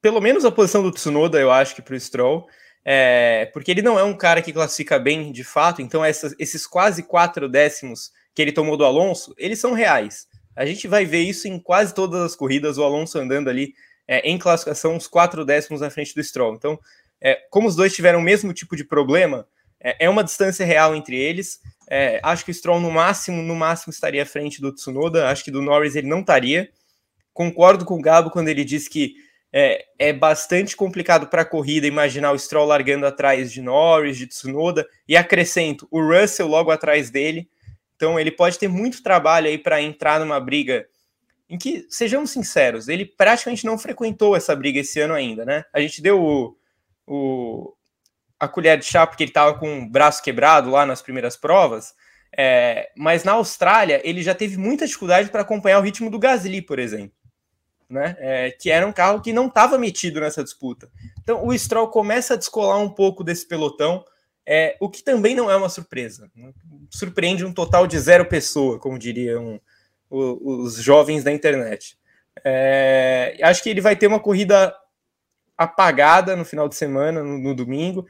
pelo 0.00 0.20
menos 0.20 0.44
a 0.44 0.50
posição 0.50 0.82
do 0.82 0.90
Tsunoda, 0.90 1.38
eu 1.38 1.50
acho 1.50 1.74
que 1.74 1.82
para 1.82 1.94
o 1.94 2.00
Stroll, 2.00 2.46
é, 2.84 3.46
porque 3.52 3.70
ele 3.70 3.82
não 3.82 3.98
é 3.98 4.04
um 4.04 4.16
cara 4.16 4.40
que 4.40 4.52
classifica 4.52 4.98
bem 4.98 5.30
de 5.32 5.44
fato, 5.44 5.82
então 5.82 6.04
essas, 6.04 6.34
esses 6.38 6.66
quase 6.66 7.02
quatro 7.02 7.48
décimos 7.48 8.10
que 8.34 8.40
ele 8.40 8.52
tomou 8.52 8.76
do 8.76 8.84
Alonso, 8.84 9.34
eles 9.36 9.58
são 9.58 9.72
reais. 9.72 10.26
A 10.56 10.64
gente 10.64 10.88
vai 10.88 11.04
ver 11.04 11.20
isso 11.20 11.48
em 11.48 11.58
quase 11.58 11.94
todas 11.94 12.20
as 12.22 12.34
corridas, 12.34 12.78
o 12.78 12.84
Alonso 12.84 13.18
andando 13.18 13.48
ali 13.48 13.74
é, 14.08 14.20
em 14.28 14.38
classificação 14.38 14.94
uns 14.94 15.06
quatro 15.06 15.44
décimos 15.44 15.80
na 15.80 15.90
frente 15.90 16.14
do 16.14 16.22
Stroll. 16.22 16.54
Então, 16.54 16.78
é, 17.20 17.38
como 17.50 17.68
os 17.68 17.76
dois 17.76 17.94
tiveram 17.94 18.18
o 18.18 18.22
mesmo 18.22 18.52
tipo 18.52 18.74
de 18.74 18.84
problema, 18.84 19.46
é, 19.80 20.06
é 20.06 20.10
uma 20.10 20.24
distância 20.24 20.64
real 20.64 20.94
entre 20.94 21.16
eles. 21.16 21.60
É, 21.88 22.20
acho 22.22 22.44
que 22.44 22.50
o 22.50 22.54
Stroll 22.54 22.80
no 22.80 22.90
máximo, 22.90 23.42
no 23.42 23.54
máximo 23.54 23.92
estaria 23.92 24.22
à 24.22 24.26
frente 24.26 24.60
do 24.60 24.72
Tsunoda. 24.72 25.28
Acho 25.28 25.44
que 25.44 25.50
do 25.50 25.62
Norris 25.62 25.96
ele 25.96 26.08
não 26.08 26.20
estaria. 26.20 26.70
Concordo 27.32 27.84
com 27.84 27.94
o 27.94 28.02
Gabo 28.02 28.30
quando 28.30 28.48
ele 28.48 28.64
diz 28.64 28.86
que 28.86 29.14
é, 29.52 29.84
é 29.98 30.12
bastante 30.12 30.76
complicado 30.76 31.26
para 31.26 31.42
a 31.42 31.44
corrida 31.44 31.86
imaginar 31.86 32.32
o 32.32 32.38
Stroll 32.38 32.66
largando 32.66 33.06
atrás 33.06 33.50
de 33.52 33.60
Norris, 33.60 34.16
de 34.16 34.26
Tsunoda, 34.26 34.86
e 35.08 35.16
acrescento 35.16 35.88
o 35.90 36.00
Russell 36.00 36.46
logo 36.46 36.70
atrás 36.70 37.10
dele. 37.10 37.48
Então 37.96 38.18
ele 38.18 38.30
pode 38.30 38.58
ter 38.58 38.68
muito 38.68 39.02
trabalho 39.02 39.48
aí 39.48 39.58
para 39.58 39.82
entrar 39.82 40.20
numa 40.20 40.38
briga 40.38 40.86
em 41.48 41.58
que, 41.58 41.84
sejamos 41.90 42.30
sinceros, 42.30 42.86
ele 42.86 43.04
praticamente 43.04 43.66
não 43.66 43.76
frequentou 43.76 44.36
essa 44.36 44.54
briga 44.54 44.78
esse 44.78 45.00
ano 45.00 45.14
ainda, 45.14 45.44
né? 45.44 45.64
A 45.72 45.80
gente 45.80 46.00
deu 46.00 46.22
o, 46.22 46.56
o, 47.04 47.74
a 48.40 48.48
colher 48.48 48.78
de 48.78 48.86
chá 48.86 49.06
porque 49.06 49.22
ele 49.22 49.30
estava 49.30 49.58
com 49.58 49.82
o 49.82 49.88
braço 49.88 50.22
quebrado 50.22 50.70
lá 50.70 50.86
nas 50.86 51.02
primeiras 51.02 51.36
provas. 51.36 51.94
É, 52.36 52.90
mas 52.96 53.22
na 53.22 53.32
Austrália 53.32 54.00
ele 54.02 54.22
já 54.22 54.34
teve 54.34 54.56
muita 54.56 54.86
dificuldade 54.86 55.28
para 55.28 55.42
acompanhar 55.42 55.78
o 55.78 55.82
ritmo 55.82 56.10
do 56.10 56.18
Gasly, 56.18 56.62
por 56.62 56.78
exemplo, 56.78 57.14
né? 57.88 58.16
É, 58.18 58.50
que 58.52 58.70
era 58.70 58.86
um 58.86 58.92
carro 58.92 59.20
que 59.20 59.32
não 59.32 59.48
estava 59.48 59.76
metido 59.76 60.20
nessa 60.20 60.42
disputa. 60.42 60.88
Então 61.22 61.46
o 61.46 61.56
Stroll 61.56 61.88
começa 61.88 62.34
a 62.34 62.36
descolar 62.36 62.78
um 62.78 62.88
pouco 62.88 63.22
desse 63.22 63.46
pelotão, 63.46 64.04
é, 64.46 64.76
o 64.80 64.88
que 64.88 65.02
também 65.02 65.34
não 65.34 65.50
é 65.50 65.56
uma 65.56 65.68
surpresa. 65.68 66.30
Surpreende 66.88 67.44
um 67.44 67.52
total 67.52 67.86
de 67.86 67.98
zero 67.98 68.24
pessoa, 68.24 68.78
como 68.78 68.98
diria 68.98 69.38
um, 69.38 69.60
os, 70.08 70.76
os 70.76 70.82
jovens 70.82 71.22
da 71.22 71.32
internet. 71.32 71.98
É, 72.44 73.36
acho 73.42 73.62
que 73.62 73.68
ele 73.68 73.80
vai 73.80 73.96
ter 73.96 74.06
uma 74.06 74.20
corrida 74.20 74.74
apagada 75.58 76.34
no 76.36 76.44
final 76.44 76.68
de 76.68 76.74
semana, 76.74 77.22
no, 77.22 77.38
no 77.38 77.54
domingo. 77.54 78.06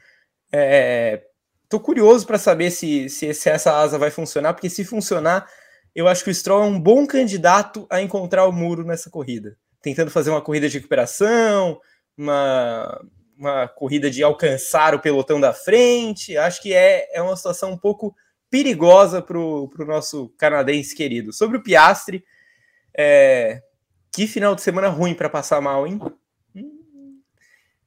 É, 0.52 1.22
tô 1.68 1.78
curioso 1.78 2.26
para 2.26 2.38
saber 2.38 2.70
se, 2.70 3.08
se, 3.08 3.32
se, 3.32 3.48
essa 3.48 3.78
asa 3.78 3.98
vai 3.98 4.10
funcionar, 4.10 4.54
porque 4.54 4.68
se 4.68 4.84
funcionar, 4.84 5.48
eu 5.94 6.08
acho 6.08 6.24
que 6.24 6.30
o 6.30 6.34
Stroll 6.34 6.62
é 6.62 6.66
um 6.66 6.80
bom 6.80 7.06
candidato 7.06 7.86
a 7.90 8.00
encontrar 8.00 8.46
o 8.46 8.52
muro 8.52 8.84
nessa 8.84 9.10
corrida. 9.10 9.56
Tentando 9.82 10.10
fazer 10.10 10.30
uma 10.30 10.42
corrida 10.42 10.68
de 10.68 10.78
recuperação, 10.78 11.80
uma, 12.16 13.00
uma 13.36 13.68
corrida 13.68 14.10
de 14.10 14.22
alcançar 14.22 14.94
o 14.94 15.00
pelotão 15.00 15.40
da 15.40 15.52
frente. 15.52 16.36
Acho 16.36 16.60
que 16.60 16.74
é, 16.74 17.08
é 17.12 17.22
uma 17.22 17.36
situação 17.36 17.72
um 17.72 17.78
pouco 17.78 18.14
perigosa 18.50 19.22
para 19.22 19.38
o 19.38 19.70
nosso 19.86 20.28
canadense 20.36 20.94
querido. 20.94 21.32
Sobre 21.32 21.56
o 21.56 21.62
Piastre, 21.62 22.24
é, 22.96 23.62
que 24.12 24.26
final 24.26 24.54
de 24.54 24.60
semana 24.60 24.88
ruim 24.88 25.14
para 25.14 25.30
passar 25.30 25.60
mal, 25.60 25.86
hein? 25.86 26.00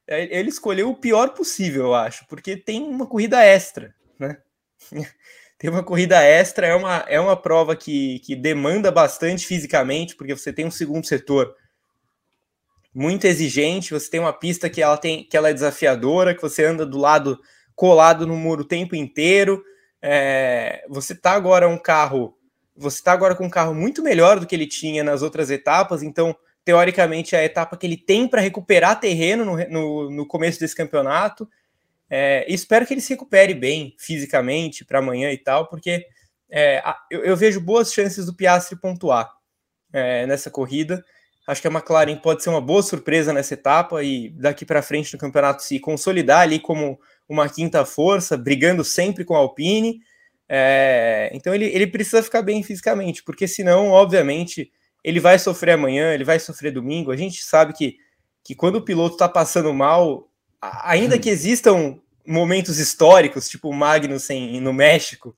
É, 0.08 0.38
ele 0.38 0.50
escolheu 0.50 0.90
o 0.90 0.96
pior 0.96 1.30
possível, 1.30 1.84
eu 1.84 1.96
acho, 1.96 2.26
porque 2.28 2.58
tem 2.58 2.82
uma 2.84 3.08
corrida 3.08 3.44
extra, 3.44 3.96
né? 4.20 4.38
tem 5.58 5.70
uma 5.70 5.84
corrida 5.84 6.22
extra, 6.22 6.68
é 6.68 6.76
uma, 6.76 7.06
é 7.08 7.20
uma 7.20 7.38
prova 7.38 7.76
que, 7.76 8.20
que 8.20 8.36
demanda 8.36 8.92
bastante 8.92 9.48
fisicamente, 9.48 10.16
porque 10.16 10.36
você 10.36 10.52
tem 10.52 10.66
um 10.66 10.72
segundo 10.72 11.06
setor 11.06 11.56
muito 12.94 13.26
exigente, 13.26 13.94
você 13.94 14.10
tem 14.10 14.20
uma 14.20 14.34
pista 14.34 14.70
que 14.70 14.82
ela 14.82 14.98
tem 14.98 15.24
que 15.24 15.36
ela 15.36 15.50
é 15.50 15.54
desafiadora, 15.54 16.36
que 16.36 16.42
você 16.42 16.66
anda 16.66 16.86
do 16.86 16.98
lado 16.98 17.40
colado 17.76 18.28
no 18.28 18.36
muro 18.36 18.62
o 18.62 18.68
tempo 18.68 18.96
inteiro. 18.96 19.64
É, 20.02 20.86
você 20.90 21.16
tá 21.16 21.32
agora 21.32 21.68
um 21.68 21.78
carro, 21.78 22.38
você 22.76 23.02
tá 23.02 23.14
agora 23.14 23.36
com 23.36 23.46
um 23.46 23.50
carro 23.50 23.74
muito 23.74 24.04
melhor 24.04 24.40
do 24.40 24.46
que 24.46 24.54
ele 24.54 24.68
tinha 24.68 25.04
nas 25.04 25.22
outras 25.22 25.50
etapas, 25.50 26.04
então 26.04 26.36
teoricamente 26.66 27.36
é 27.36 27.40
a 27.40 27.46
etapa 27.46 27.78
que 27.78 27.86
ele 27.86 27.98
tem 27.98 28.28
para 28.28 28.42
recuperar 28.42 29.00
terreno 29.00 29.46
no, 29.46 29.70
no, 29.70 30.12
no, 30.12 30.28
começo 30.28 30.60
desse 30.60 30.76
campeonato. 30.76 31.48
É, 32.10 32.46
espero 32.48 32.86
que 32.86 32.94
ele 32.94 33.02
se 33.02 33.14
recupere 33.14 33.54
bem 33.54 33.96
fisicamente 33.98 34.86
para 34.86 35.00
amanhã 35.00 35.32
e 35.32 35.38
tal, 35.38 35.68
porque 35.68 36.06
é, 36.50 36.82
eu, 37.10 37.24
eu, 37.24 37.36
vejo 37.36 37.60
boas 37.60 37.92
chances 37.92 38.26
do 38.26 38.36
Piastri 38.36 38.80
pontuar 38.80 39.32
é, 39.92 40.26
nessa 40.26 40.50
corrida. 40.50 41.04
Acho 41.48 41.62
que 41.62 41.68
a 41.68 41.72
McLaren 41.72 42.16
pode 42.16 42.42
ser 42.42 42.50
uma 42.50 42.62
boa 42.62 42.82
surpresa 42.82 43.34
nessa 43.34 43.56
etapa 43.56 44.02
e 44.02 44.30
daqui 44.30 44.66
para 44.66 44.82
frente 44.82 45.14
no 45.14 45.20
campeonato 45.20 45.64
se 45.64 45.80
consolidar 45.80 46.42
ali 46.42 46.60
como 46.60 46.98
uma 47.28 47.50
quinta 47.50 47.84
força, 47.84 48.38
brigando 48.38 48.84
sempre 48.84 49.26
com 49.26 49.36
a 49.36 49.40
Alpine. 49.40 50.00
É, 50.48 51.30
então 51.34 51.54
ele, 51.54 51.66
ele 51.66 51.88
precisa 51.88 52.24
ficar 52.24 52.42
bem 52.42 52.64
fisicamente, 52.64 53.24
porque 53.24 53.48
senão, 53.48 53.90
obviamente, 53.90 54.72
ele 55.04 55.20
vai 55.20 55.38
sofrer 55.38 55.74
amanhã, 55.74 56.14
ele 56.14 56.24
vai 56.24 56.40
sofrer 56.40 56.72
domingo. 56.72 57.12
A 57.12 57.18
gente 57.18 57.44
sabe 57.44 57.74
que, 57.74 57.98
que 58.44 58.56
quando 58.56 58.78
o 58.78 58.82
piloto 58.82 59.16
está 59.16 59.28
passando 59.28 59.74
mal, 59.74 60.30
ainda 60.62 61.20
que 61.20 61.30
existam 61.30 62.00
momentos 62.26 62.80
históricos, 62.80 63.50
tipo 63.50 63.70
o 63.70 63.74
Magnussen 63.74 64.62
no 64.62 64.72
México, 64.74 65.36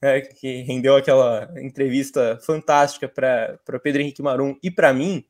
né, 0.00 0.20
que 0.20 0.62
rendeu 0.62 0.96
aquela 0.96 1.50
entrevista 1.56 2.38
fantástica 2.44 3.08
para 3.08 3.58
Pedro 3.82 4.02
Henrique 4.02 4.22
Marum 4.22 4.56
e 4.62 4.70
para 4.70 4.92
mim, 4.92 5.24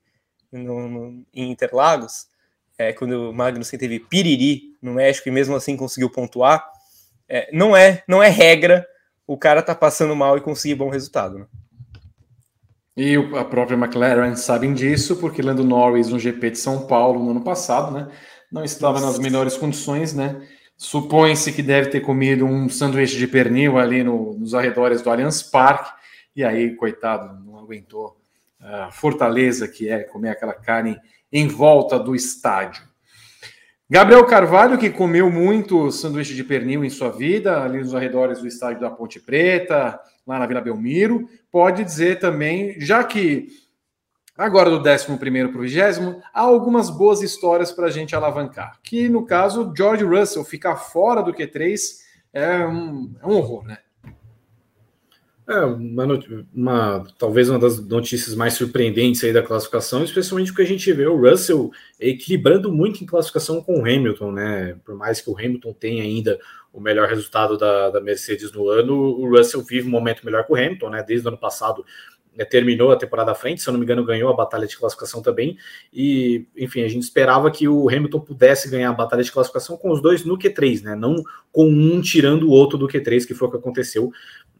no, 0.52 0.88
no, 0.88 1.26
em 1.32 1.50
Interlagos, 1.50 2.28
é, 2.76 2.92
quando 2.92 3.30
o 3.30 3.32
Magnussen 3.32 3.78
teve 3.78 4.00
piriri 4.00 4.76
no 4.82 4.94
México 4.94 5.28
e 5.28 5.32
mesmo 5.32 5.54
assim 5.56 5.76
conseguiu 5.76 6.10
pontuar, 6.10 6.68
é, 7.28 7.48
não, 7.52 7.74
é, 7.74 8.02
não 8.06 8.22
é 8.22 8.28
regra 8.28 8.86
o 9.26 9.38
cara 9.38 9.62
tá 9.62 9.74
passando 9.74 10.14
mal 10.14 10.36
e 10.36 10.40
conseguir 10.40 10.74
bom 10.74 10.90
resultado. 10.90 11.38
Né? 11.38 11.46
E 12.96 13.16
a 13.36 13.44
própria 13.44 13.76
McLaren 13.76 14.36
sabem 14.36 14.72
disso, 14.72 15.16
porque 15.16 15.42
Lando 15.42 15.64
Norris 15.64 16.08
no 16.08 16.18
GP 16.18 16.50
de 16.50 16.58
São 16.58 16.86
Paulo 16.86 17.22
no 17.22 17.30
ano 17.32 17.42
passado, 17.42 17.92
né, 17.92 18.08
não 18.52 18.62
estava 18.62 19.00
nas 19.00 19.18
melhores 19.18 19.56
condições, 19.56 20.14
né, 20.14 20.40
Supõe-se 20.76 21.52
que 21.52 21.62
deve 21.62 21.88
ter 21.88 22.00
comido 22.00 22.44
um 22.44 22.68
sanduíche 22.68 23.16
de 23.16 23.28
pernil 23.28 23.78
ali 23.78 24.02
no, 24.02 24.34
nos 24.34 24.54
arredores 24.54 25.02
do 25.02 25.10
Allianz 25.10 25.42
Parque, 25.42 25.92
e 26.34 26.42
aí, 26.42 26.74
coitado, 26.74 27.40
não 27.44 27.58
aguentou 27.58 28.16
a 28.60 28.90
fortaleza 28.90 29.68
que 29.68 29.88
é 29.88 30.00
comer 30.00 30.30
aquela 30.30 30.52
carne 30.52 30.98
em 31.32 31.46
volta 31.46 31.98
do 31.98 32.14
estádio. 32.14 32.82
Gabriel 33.88 34.24
Carvalho, 34.26 34.78
que 34.78 34.90
comeu 34.90 35.30
muito 35.30 35.92
sanduíche 35.92 36.34
de 36.34 36.42
pernil 36.42 36.84
em 36.84 36.90
sua 36.90 37.10
vida, 37.10 37.62
ali 37.62 37.78
nos 37.78 37.94
arredores 37.94 38.40
do 38.40 38.48
estádio 38.48 38.80
da 38.80 38.90
Ponte 38.90 39.20
Preta, 39.20 40.00
lá 40.26 40.38
na 40.38 40.46
Vila 40.46 40.60
Belmiro, 40.60 41.28
pode 41.50 41.84
dizer 41.84 42.18
também, 42.18 42.80
já 42.80 43.04
que 43.04 43.48
Agora, 44.36 44.68
do 44.68 44.78
11 44.78 45.06
para 45.06 45.58
o 45.58 45.62
20, 45.62 46.22
há 46.34 46.40
algumas 46.40 46.90
boas 46.90 47.22
histórias 47.22 47.70
para 47.70 47.86
a 47.86 47.90
gente 47.90 48.16
alavancar. 48.16 48.80
Que, 48.82 49.08
no 49.08 49.24
caso, 49.24 49.72
George 49.76 50.02
Russell 50.02 50.44
ficar 50.44 50.74
fora 50.74 51.22
do 51.22 51.32
Q3 51.32 51.78
é 52.32 52.66
um, 52.66 53.14
é 53.22 53.26
um 53.26 53.36
horror, 53.36 53.64
né? 53.64 53.78
É, 55.46 55.60
uma, 55.60 56.04
uma, 56.52 57.06
talvez 57.16 57.48
uma 57.48 57.58
das 57.58 57.78
notícias 57.78 58.34
mais 58.34 58.54
surpreendentes 58.54 59.22
aí 59.22 59.32
da 59.32 59.42
classificação, 59.42 60.02
especialmente 60.02 60.50
porque 60.50 60.62
a 60.62 60.66
gente 60.66 60.90
vê 60.92 61.06
o 61.06 61.20
Russell 61.20 61.70
equilibrando 62.00 62.72
muito 62.72 63.04
em 63.04 63.06
classificação 63.06 63.62
com 63.62 63.78
o 63.78 63.82
Hamilton, 63.82 64.32
né? 64.32 64.76
Por 64.84 64.96
mais 64.96 65.20
que 65.20 65.30
o 65.30 65.38
Hamilton 65.38 65.72
tenha 65.74 66.02
ainda 66.02 66.40
o 66.74 66.80
melhor 66.80 67.08
resultado 67.08 67.56
da, 67.56 67.88
da 67.88 68.00
Mercedes 68.00 68.50
no 68.50 68.68
ano, 68.68 68.94
o 68.94 69.30
Russell 69.30 69.62
vive 69.62 69.86
um 69.86 69.92
momento 69.92 70.24
melhor 70.24 70.44
que 70.44 70.52
o 70.52 70.56
Hamilton, 70.56 70.90
né? 70.90 71.04
Desde 71.06 71.24
o 71.24 71.28
ano 71.28 71.38
passado 71.38 71.86
né, 72.34 72.44
terminou 72.44 72.90
a 72.90 72.96
temporada 72.96 73.30
à 73.30 73.34
frente, 73.34 73.62
se 73.62 73.68
eu 73.68 73.72
não 73.72 73.78
me 73.78 73.86
engano, 73.86 74.04
ganhou 74.04 74.28
a 74.28 74.34
batalha 74.34 74.66
de 74.66 74.76
classificação 74.76 75.22
também. 75.22 75.56
E, 75.92 76.48
enfim, 76.56 76.82
a 76.82 76.88
gente 76.88 77.04
esperava 77.04 77.48
que 77.48 77.68
o 77.68 77.88
Hamilton 77.88 78.18
pudesse 78.18 78.68
ganhar 78.68 78.90
a 78.90 78.92
batalha 78.92 79.22
de 79.22 79.30
classificação 79.30 79.76
com 79.76 79.92
os 79.92 80.02
dois 80.02 80.24
no 80.24 80.36
Q3, 80.36 80.82
né? 80.82 80.96
Não 80.96 81.14
com 81.52 81.68
um 81.68 82.00
tirando 82.00 82.48
o 82.48 82.50
outro 82.50 82.76
do 82.76 82.88
Q3, 82.88 83.24
que 83.24 83.34
foi 83.34 83.46
o 83.46 83.50
que 83.52 83.56
aconteceu. 83.56 84.10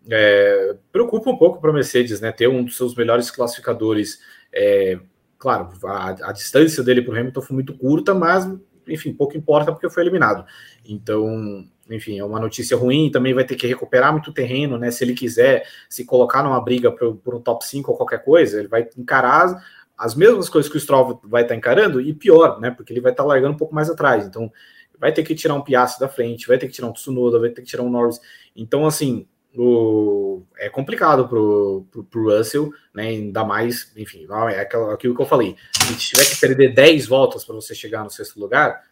É, 0.08 0.76
preocupa 0.92 1.30
um 1.30 1.36
pouco 1.36 1.60
para 1.60 1.70
a 1.70 1.74
Mercedes, 1.74 2.20
né? 2.20 2.30
Ter 2.30 2.46
um 2.46 2.62
dos 2.62 2.76
seus 2.76 2.94
melhores 2.94 3.28
classificadores. 3.28 4.20
É, 4.52 5.00
claro, 5.36 5.70
a, 5.84 6.28
a 6.28 6.32
distância 6.32 6.80
dele 6.84 7.02
para 7.02 7.12
o 7.12 7.18
Hamilton 7.18 7.42
foi 7.42 7.54
muito 7.54 7.76
curta, 7.76 8.14
mas 8.14 8.48
enfim, 8.86 9.12
pouco 9.12 9.36
importa 9.36 9.72
porque 9.72 9.90
foi 9.90 10.04
eliminado. 10.04 10.44
Então, 10.84 11.66
enfim, 11.90 12.18
é 12.18 12.24
uma 12.24 12.40
notícia 12.40 12.76
ruim, 12.76 13.10
também 13.10 13.34
vai 13.34 13.44
ter 13.44 13.56
que 13.56 13.66
recuperar 13.66 14.12
muito 14.12 14.32
terreno, 14.32 14.78
né? 14.78 14.90
Se 14.90 15.04
ele 15.04 15.14
quiser 15.14 15.66
se 15.88 16.04
colocar 16.04 16.42
numa 16.42 16.60
briga 16.60 16.90
por, 16.90 17.34
um 17.34 17.40
top 17.40 17.64
5 17.64 17.90
ou 17.90 17.96
qualquer 17.96 18.24
coisa, 18.24 18.58
ele 18.58 18.68
vai 18.68 18.88
encarar 18.96 19.62
as 19.96 20.14
mesmas 20.14 20.48
coisas 20.48 20.70
que 20.70 20.76
o 20.76 20.80
Stroll 20.80 21.20
vai 21.24 21.42
estar 21.42 21.54
encarando, 21.54 22.00
e 22.00 22.12
pior, 22.12 22.60
né? 22.60 22.70
Porque 22.70 22.92
ele 22.92 23.00
vai 23.00 23.12
estar 23.12 23.24
largando 23.24 23.54
um 23.54 23.58
pouco 23.58 23.74
mais 23.74 23.88
atrás. 23.88 24.26
Então, 24.26 24.50
vai 24.98 25.12
ter 25.12 25.22
que 25.22 25.34
tirar 25.34 25.54
um 25.54 25.60
Piastri 25.60 26.00
da 26.00 26.08
frente, 26.08 26.48
vai 26.48 26.58
ter 26.58 26.66
que 26.66 26.72
tirar 26.72 26.88
um 26.88 26.92
Tsunoda, 26.92 27.38
vai 27.38 27.50
ter 27.50 27.62
que 27.62 27.68
tirar 27.68 27.82
um 27.82 27.90
Norris. 27.90 28.20
Então, 28.56 28.86
assim, 28.86 29.26
o, 29.56 30.42
é 30.58 30.68
complicado 30.68 31.28
pro, 31.28 31.86
pro, 31.90 32.04
pro, 32.04 32.36
Russell, 32.36 32.70
né? 32.92 33.08
Ainda 33.08 33.44
mais, 33.44 33.92
enfim, 33.96 34.26
é 34.50 34.60
aquilo 34.60 35.14
que 35.14 35.22
eu 35.22 35.26
falei. 35.26 35.56
Se 35.72 35.96
tiver 35.96 36.24
que 36.24 36.40
perder 36.40 36.74
10 36.74 37.06
voltas 37.06 37.44
para 37.44 37.54
você 37.54 37.74
chegar 37.74 38.02
no 38.02 38.10
sexto 38.10 38.40
lugar, 38.40 38.82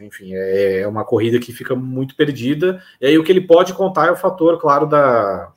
enfim, 0.00 0.34
é, 0.34 0.80
é 0.80 0.88
uma 0.88 1.04
corrida 1.04 1.38
que 1.38 1.52
fica 1.52 1.74
muito 1.74 2.16
perdida. 2.16 2.82
E 3.00 3.06
aí 3.06 3.18
o 3.18 3.24
que 3.24 3.32
ele 3.32 3.40
pode 3.40 3.74
contar 3.74 4.08
é 4.08 4.10
o 4.10 4.16
fator, 4.16 4.58
claro, 4.60 4.86
da, 4.86 5.52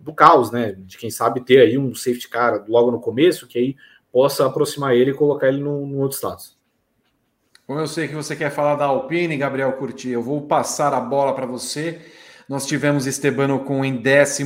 do 0.00 0.12
caos, 0.12 0.50
né? 0.50 0.72
De 0.72 0.98
quem 0.98 1.10
sabe 1.10 1.40
ter 1.40 1.60
aí 1.60 1.78
um 1.78 1.94
safety 1.94 2.28
car 2.28 2.64
logo 2.68 2.90
no 2.90 3.00
começo, 3.00 3.46
que 3.46 3.58
aí 3.58 3.76
possa 4.12 4.46
aproximar 4.46 4.94
ele 4.94 5.10
e 5.10 5.14
colocar 5.14 5.48
ele 5.48 5.60
no, 5.60 5.86
no 5.86 5.98
outro 5.98 6.16
status. 6.16 6.56
Como 7.66 7.80
eu 7.80 7.86
sei 7.86 8.06
que 8.06 8.14
você 8.14 8.36
quer 8.36 8.50
falar 8.50 8.74
da 8.74 8.84
Alpine, 8.84 9.36
Gabriel 9.36 9.72
Curti, 9.72 10.10
eu 10.10 10.22
vou 10.22 10.42
passar 10.42 10.92
a 10.92 11.00
bola 11.00 11.34
para 11.34 11.46
você 11.46 12.00
nós 12.48 12.66
tivemos 12.66 13.06
Esteban 13.06 13.54
Ocon 13.54 13.84
em 13.84 13.96
12 13.96 14.44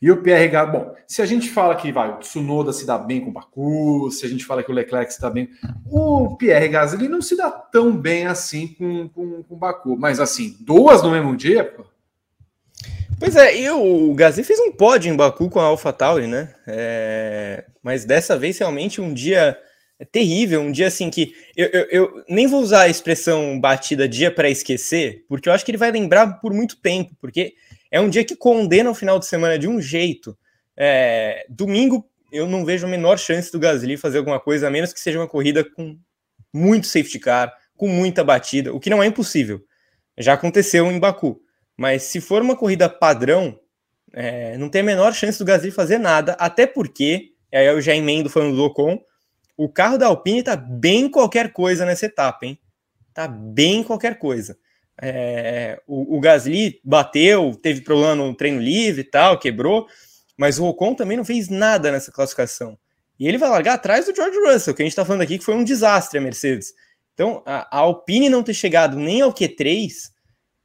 e 0.00 0.10
o 0.10 0.22
Pierre 0.22 0.48
Gasly. 0.48 0.72
Bom, 0.72 0.94
se 1.06 1.22
a 1.22 1.26
gente 1.26 1.48
fala 1.48 1.74
que 1.74 1.90
vai, 1.90 2.10
o 2.10 2.18
Tsunoda 2.18 2.72
se 2.72 2.86
dá 2.86 2.96
bem 2.98 3.20
com 3.20 3.30
o 3.30 3.32
Baku, 3.32 4.10
se 4.10 4.24
a 4.24 4.28
gente 4.28 4.44
fala 4.44 4.62
que 4.62 4.70
o 4.70 4.74
Leclerc 4.74 5.12
se 5.12 5.20
dá 5.20 5.30
bem, 5.30 5.48
o 5.90 6.36
Pierre 6.36 6.68
Gasly 6.68 7.08
não 7.08 7.20
se 7.20 7.36
dá 7.36 7.50
tão 7.50 7.96
bem 7.96 8.26
assim 8.26 8.68
com, 8.68 9.08
com, 9.08 9.42
com 9.42 9.54
o 9.54 9.58
Baku. 9.58 9.96
Mas 9.98 10.20
assim, 10.20 10.56
duas 10.60 11.02
no 11.02 11.10
mesmo 11.10 11.36
dia, 11.36 11.64
pô. 11.64 11.84
Pois 13.18 13.34
é, 13.34 13.58
e 13.58 13.70
o 13.70 14.14
Gasly 14.14 14.44
fez 14.44 14.60
um 14.60 14.72
pódio 14.72 15.10
em 15.10 15.16
Baku 15.16 15.48
com 15.48 15.58
a 15.58 15.64
AlphaTauri, 15.64 16.26
né? 16.26 16.54
É... 16.66 17.64
Mas 17.82 18.04
dessa 18.04 18.38
vez 18.38 18.58
realmente 18.58 19.00
um 19.00 19.14
dia 19.14 19.58
é 19.98 20.04
terrível, 20.04 20.60
um 20.60 20.70
dia 20.70 20.88
assim 20.88 21.08
que 21.08 21.34
eu, 21.56 21.68
eu, 21.68 21.86
eu 21.90 22.24
nem 22.28 22.46
vou 22.46 22.60
usar 22.60 22.82
a 22.82 22.88
expressão 22.88 23.58
batida 23.58 24.06
dia 24.08 24.30
para 24.30 24.50
esquecer, 24.50 25.24
porque 25.28 25.48
eu 25.48 25.52
acho 25.52 25.64
que 25.64 25.70
ele 25.70 25.78
vai 25.78 25.90
lembrar 25.90 26.40
por 26.40 26.52
muito 26.52 26.76
tempo, 26.80 27.14
porque 27.20 27.54
é 27.90 28.00
um 28.00 28.10
dia 28.10 28.24
que 28.24 28.36
condena 28.36 28.90
o 28.90 28.94
final 28.94 29.18
de 29.18 29.26
semana 29.26 29.58
de 29.58 29.66
um 29.66 29.80
jeito. 29.80 30.36
É, 30.76 31.46
domingo 31.48 32.06
eu 32.30 32.46
não 32.46 32.64
vejo 32.64 32.86
a 32.86 32.90
menor 32.90 33.18
chance 33.18 33.50
do 33.50 33.58
Gasly 33.58 33.96
fazer 33.96 34.18
alguma 34.18 34.38
coisa, 34.38 34.66
a 34.66 34.70
menos 34.70 34.92
que 34.92 35.00
seja 35.00 35.18
uma 35.18 35.28
corrida 35.28 35.64
com 35.64 35.98
muito 36.52 36.86
safety 36.86 37.18
car, 37.18 37.52
com 37.76 37.88
muita 37.88 38.24
batida, 38.24 38.74
o 38.74 38.80
que 38.80 38.90
não 38.90 39.02
é 39.02 39.06
impossível. 39.06 39.60
Já 40.18 40.34
aconteceu 40.34 40.90
em 40.90 40.98
Baku. 40.98 41.40
Mas 41.76 42.04
se 42.04 42.20
for 42.20 42.40
uma 42.40 42.56
corrida 42.56 42.88
padrão, 42.88 43.58
é, 44.12 44.56
não 44.56 44.68
tem 44.68 44.80
a 44.80 44.84
menor 44.84 45.12
chance 45.14 45.38
do 45.38 45.44
Gasly 45.44 45.70
fazer 45.70 45.98
nada, 45.98 46.32
até 46.38 46.66
porque, 46.66 47.32
aí 47.52 47.66
eu 47.66 47.80
já 47.80 47.94
emendo 47.94 48.30
falando 48.30 48.56
do 48.56 48.64
Ocon, 48.64 48.98
o 49.56 49.68
carro 49.68 49.96
da 49.96 50.06
Alpine 50.06 50.42
tá 50.42 50.54
bem 50.54 51.08
qualquer 51.08 51.52
coisa 51.52 51.84
nessa 51.84 52.06
etapa, 52.06 52.46
hein? 52.46 52.58
Tá 53.14 53.26
bem 53.26 53.82
qualquer 53.82 54.18
coisa. 54.18 54.58
É, 55.00 55.80
o, 55.86 56.16
o, 56.16 56.20
Gasly 56.20 56.80
bateu, 56.84 57.54
teve 57.62 57.82
problema 57.82 58.14
no 58.14 58.34
treino 58.34 58.60
livre 58.60 59.02
e 59.02 59.04
tal, 59.04 59.38
quebrou, 59.38 59.86
mas 60.36 60.58
o 60.58 60.64
Ocon 60.66 60.94
também 60.94 61.16
não 61.16 61.24
fez 61.24 61.48
nada 61.48 61.90
nessa 61.92 62.12
classificação. 62.12 62.78
E 63.18 63.26
ele 63.26 63.38
vai 63.38 63.48
largar 63.48 63.74
atrás 63.74 64.06
do 64.06 64.14
George 64.14 64.38
Russell, 64.38 64.74
que 64.74 64.82
a 64.82 64.84
gente 64.84 64.92
está 64.92 65.04
falando 65.04 65.22
aqui 65.22 65.38
que 65.38 65.44
foi 65.44 65.54
um 65.54 65.64
desastre 65.64 66.18
a 66.18 66.22
Mercedes. 66.22 66.74
Então, 67.14 67.42
a, 67.46 67.76
a 67.76 67.80
Alpine 67.80 68.28
não 68.28 68.42
ter 68.42 68.52
chegado 68.52 68.96
nem 68.96 69.22
ao 69.22 69.32
Q3 69.32 70.10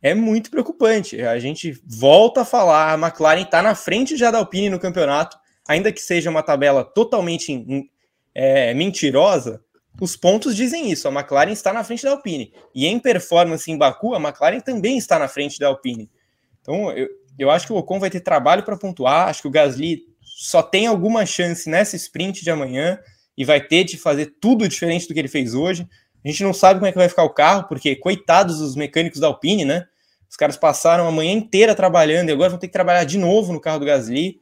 é 0.01 0.13
muito 0.13 0.49
preocupante. 0.49 1.21
A 1.21 1.39
gente 1.39 1.81
volta 1.85 2.41
a 2.41 2.45
falar, 2.45 2.93
a 2.93 2.97
McLaren 2.97 3.43
está 3.43 3.61
na 3.61 3.75
frente 3.75 4.17
já 4.17 4.31
da 4.31 4.39
Alpine 4.39 4.69
no 4.69 4.79
campeonato, 4.79 5.37
ainda 5.67 5.91
que 5.91 6.01
seja 6.01 6.29
uma 6.29 6.43
tabela 6.43 6.83
totalmente 6.83 7.53
é, 8.33 8.73
mentirosa, 8.73 9.61
os 9.99 10.15
pontos 10.15 10.55
dizem 10.55 10.91
isso. 10.91 11.07
A 11.07 11.11
McLaren 11.11 11.51
está 11.51 11.73
na 11.73 11.83
frente 11.83 12.03
da 12.03 12.11
Alpine. 12.11 12.53
E 12.73 12.87
em 12.87 12.99
performance 12.99 13.69
em 13.69 13.77
Baku, 13.77 14.15
a 14.15 14.19
McLaren 14.19 14.59
também 14.59 14.97
está 14.97 15.19
na 15.19 15.27
frente 15.27 15.59
da 15.59 15.67
Alpine. 15.67 16.09
Então, 16.61 16.91
eu, 16.91 17.07
eu 17.37 17.49
acho 17.49 17.67
que 17.67 17.73
o 17.73 17.77
Ocon 17.77 17.99
vai 17.99 18.09
ter 18.09 18.21
trabalho 18.21 18.63
para 18.63 18.77
pontuar. 18.77 19.27
Acho 19.27 19.41
que 19.41 19.47
o 19.47 19.51
Gasly 19.51 20.03
só 20.21 20.63
tem 20.63 20.87
alguma 20.87 21.25
chance 21.25 21.69
nessa 21.69 21.95
sprint 21.95 22.43
de 22.43 22.49
amanhã 22.49 22.99
e 23.37 23.45
vai 23.45 23.61
ter 23.61 23.83
de 23.83 23.97
fazer 23.97 24.35
tudo 24.39 24.67
diferente 24.67 25.07
do 25.07 25.13
que 25.13 25.19
ele 25.19 25.27
fez 25.27 25.53
hoje. 25.53 25.87
A 26.23 26.27
gente 26.27 26.43
não 26.43 26.53
sabe 26.53 26.79
como 26.79 26.87
é 26.87 26.91
que 26.91 26.97
vai 26.97 27.09
ficar 27.09 27.23
o 27.23 27.33
carro, 27.33 27.67
porque 27.67 27.95
coitados 27.95 28.59
os 28.59 28.75
mecânicos 28.75 29.19
da 29.19 29.27
Alpine, 29.27 29.65
né? 29.65 29.85
Os 30.29 30.35
caras 30.35 30.55
passaram 30.55 31.07
a 31.07 31.11
manhã 31.11 31.33
inteira 31.33 31.75
trabalhando 31.75 32.29
e 32.29 32.31
agora 32.31 32.49
vão 32.49 32.59
ter 32.59 32.67
que 32.67 32.73
trabalhar 32.73 33.03
de 33.03 33.17
novo 33.17 33.51
no 33.51 33.59
carro 33.59 33.79
do 33.79 33.85
Gasly. 33.85 34.40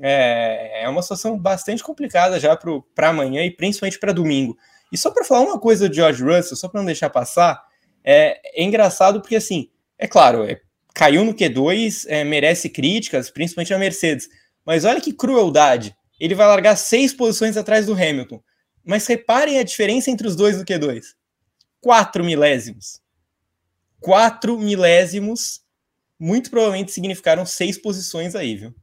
É, 0.00 0.82
é 0.84 0.88
uma 0.88 1.02
situação 1.02 1.38
bastante 1.38 1.82
complicada 1.82 2.38
já 2.40 2.56
para 2.56 3.08
amanhã 3.08 3.44
e 3.44 3.50
principalmente 3.50 3.98
para 3.98 4.12
domingo. 4.12 4.56
E 4.92 4.98
só 4.98 5.10
para 5.10 5.24
falar 5.24 5.40
uma 5.40 5.58
coisa 5.58 5.88
do 5.88 5.94
George 5.94 6.22
Russell, 6.22 6.56
só 6.56 6.68
para 6.68 6.80
não 6.80 6.86
deixar 6.86 7.10
passar, 7.10 7.62
é, 8.02 8.40
é, 8.60 8.62
engraçado 8.62 9.20
porque, 9.20 9.36
assim, 9.36 9.70
é 9.98 10.06
claro, 10.06 10.44
é, 10.44 10.60
caiu 10.94 11.24
no 11.24 11.34
Q2, 11.34 12.04
é, 12.08 12.24
merece 12.24 12.68
críticas, 12.68 13.30
principalmente 13.30 13.72
a 13.72 13.78
Mercedes. 13.78 14.28
Mas 14.64 14.84
olha 14.84 15.00
que 15.00 15.12
crueldade. 15.12 15.96
Ele 16.18 16.34
vai 16.34 16.46
largar 16.46 16.76
seis 16.76 17.12
posições 17.12 17.56
atrás 17.56 17.86
do 17.86 17.92
Hamilton. 17.92 18.42
Mas 18.84 19.06
reparem 19.06 19.58
a 19.58 19.62
diferença 19.62 20.10
entre 20.10 20.26
os 20.26 20.36
dois 20.36 20.56
no 20.56 20.64
Q2. 20.64 21.02
Quatro 21.80 22.24
milésimos 22.24 23.04
quatro 24.04 24.58
milésimos 24.58 25.62
muito 26.20 26.50
provavelmente 26.50 26.92
significaram 26.92 27.46
seis 27.46 27.78
posições 27.78 28.34
aí, 28.34 28.54
viu? 28.54 28.74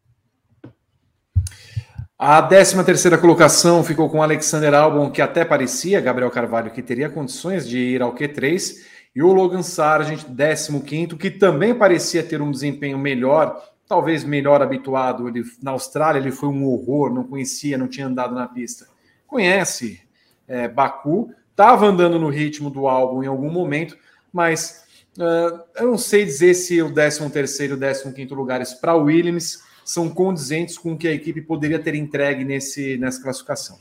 A 2.23 2.39
13 2.39 2.83
terceira 2.83 3.17
colocação 3.17 3.83
ficou 3.83 4.07
com 4.07 4.21
Alexander 4.21 4.75
Albon, 4.75 5.09
que 5.09 5.23
até 5.23 5.43
parecia, 5.43 5.99
Gabriel 5.99 6.29
Carvalho, 6.29 6.69
que 6.69 6.83
teria 6.83 7.09
condições 7.09 7.67
de 7.67 7.79
ir 7.79 7.99
ao 7.99 8.13
Q3, 8.13 8.75
e 9.15 9.23
o 9.23 9.33
Logan 9.33 9.63
Sargent, 9.63 10.25
15 10.25 11.15
que 11.17 11.31
também 11.31 11.73
parecia 11.73 12.21
ter 12.21 12.39
um 12.39 12.51
desempenho 12.51 12.99
melhor, 12.99 13.59
talvez 13.87 14.23
melhor 14.23 14.61
habituado. 14.61 15.27
Ele, 15.27 15.43
na 15.63 15.71
Austrália 15.71 16.19
ele 16.19 16.29
foi 16.29 16.49
um 16.49 16.63
horror, 16.67 17.11
não 17.11 17.23
conhecia, 17.23 17.75
não 17.75 17.87
tinha 17.87 18.05
andado 18.05 18.35
na 18.35 18.47
pista. 18.47 18.85
Conhece 19.25 19.99
é, 20.47 20.67
Baku, 20.67 21.33
estava 21.49 21.87
andando 21.87 22.19
no 22.19 22.29
ritmo 22.29 22.69
do 22.69 22.87
álbum 22.87 23.23
em 23.23 23.27
algum 23.27 23.49
momento, 23.49 23.97
mas 24.31 24.79
Uh, 25.17 25.59
eu 25.75 25.87
não 25.87 25.97
sei 25.97 26.23
dizer 26.23 26.53
se 26.53 26.81
o 26.81 26.89
13 26.89 27.29
terceiro 27.31 27.77
e 27.83 28.07
o 28.07 28.13
15 28.13 28.33
lugares 28.33 28.73
para 28.73 28.95
Williams 28.95 29.59
são 29.83 30.09
condizentes 30.09 30.77
com 30.77 30.93
o 30.93 30.97
que 30.97 31.07
a 31.07 31.13
equipe 31.13 31.41
poderia 31.41 31.79
ter 31.79 31.95
entregue 31.95 32.43
nesse, 32.43 32.97
nessa 32.97 33.21
classificação. 33.21 33.77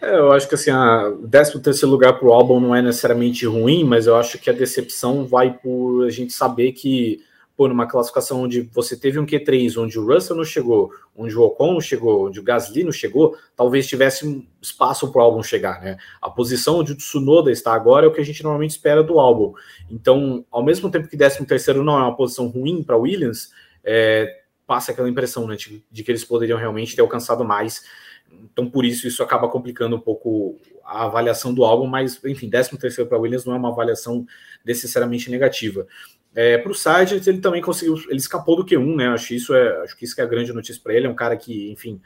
É, 0.00 0.16
eu 0.16 0.30
acho 0.30 0.48
que 0.48 0.54
assim, 0.54 0.70
o 0.70 1.28
13 1.28 1.60
terceiro 1.60 1.90
lugar 1.90 2.18
para 2.18 2.28
o 2.28 2.32
álbum 2.32 2.60
não 2.60 2.74
é 2.74 2.80
necessariamente 2.80 3.44
ruim, 3.46 3.82
mas 3.82 4.06
eu 4.06 4.16
acho 4.16 4.38
que 4.38 4.48
a 4.48 4.52
decepção 4.52 5.26
vai 5.26 5.52
por 5.52 6.06
a 6.06 6.10
gente 6.10 6.32
saber 6.32 6.72
que 6.72 7.20
pô, 7.58 7.66
numa 7.66 7.88
classificação 7.88 8.42
onde 8.42 8.60
você 8.72 8.96
teve 8.96 9.18
um 9.18 9.26
Q3, 9.26 9.82
onde 9.82 9.98
o 9.98 10.06
Russell 10.06 10.36
não 10.36 10.44
chegou, 10.44 10.92
onde 11.16 11.36
o 11.36 11.42
Ocon 11.42 11.72
não 11.72 11.80
chegou, 11.80 12.28
onde 12.28 12.38
o 12.38 12.42
Gasly 12.44 12.84
não 12.84 12.92
chegou, 12.92 13.36
talvez 13.56 13.88
tivesse 13.88 14.24
um 14.24 14.46
espaço 14.62 15.10
para 15.10 15.20
o 15.20 15.24
álbum 15.24 15.42
chegar, 15.42 15.80
né? 15.80 15.96
A 16.22 16.30
posição 16.30 16.78
onde 16.78 16.92
o 16.92 16.96
Tsunoda 16.96 17.50
está 17.50 17.74
agora 17.74 18.06
é 18.06 18.08
o 18.08 18.12
que 18.12 18.20
a 18.20 18.24
gente 18.24 18.44
normalmente 18.44 18.70
espera 18.70 19.02
do 19.02 19.18
álbum. 19.18 19.54
Então, 19.90 20.44
ao 20.52 20.62
mesmo 20.62 20.88
tempo 20.88 21.08
que 21.08 21.16
13 21.16 21.44
terceiro 21.46 21.82
não 21.82 21.98
é 21.98 22.02
uma 22.02 22.16
posição 22.16 22.46
ruim 22.46 22.84
para 22.84 22.96
Williams, 22.96 23.50
é, 23.82 24.32
passa 24.68 24.92
aquela 24.92 25.08
impressão 25.08 25.46
né, 25.46 25.56
de, 25.56 25.82
de 25.90 26.04
que 26.04 26.10
eles 26.10 26.22
poderiam 26.22 26.58
realmente 26.58 26.94
ter 26.94 27.00
alcançado 27.00 27.42
mais. 27.42 27.82
Então, 28.30 28.68
por 28.68 28.84
isso, 28.84 29.08
isso 29.08 29.22
acaba 29.22 29.48
complicando 29.48 29.96
um 29.96 30.00
pouco 30.00 30.60
a 30.84 31.06
avaliação 31.06 31.54
do 31.54 31.64
álbum, 31.64 31.86
mas, 31.86 32.22
enfim, 32.22 32.50
13 32.50 32.76
terceiro 32.76 33.08
para 33.08 33.18
Williams 33.18 33.46
não 33.46 33.54
é 33.54 33.56
uma 33.56 33.70
avaliação 33.70 34.26
necessariamente 34.62 35.30
negativa. 35.30 35.86
É, 36.34 36.58
para 36.58 36.70
o 36.70 36.74
Sargent, 36.74 37.26
ele 37.26 37.40
também 37.40 37.62
conseguiu, 37.62 37.96
ele 38.08 38.18
escapou 38.18 38.56
do 38.56 38.64
Q1, 38.64 38.96
né? 38.96 39.08
Acho 39.08 39.28
que 39.28 39.36
isso 39.36 39.54
é, 39.54 39.82
acho 39.82 39.96
que 39.96 40.04
isso 40.04 40.14
que 40.14 40.20
é 40.20 40.24
a 40.24 40.28
grande 40.28 40.52
notícia 40.52 40.80
para 40.82 40.92
ele. 40.92 41.06
É 41.06 41.10
um 41.10 41.14
cara 41.14 41.34
que, 41.34 41.72
enfim, 41.72 41.98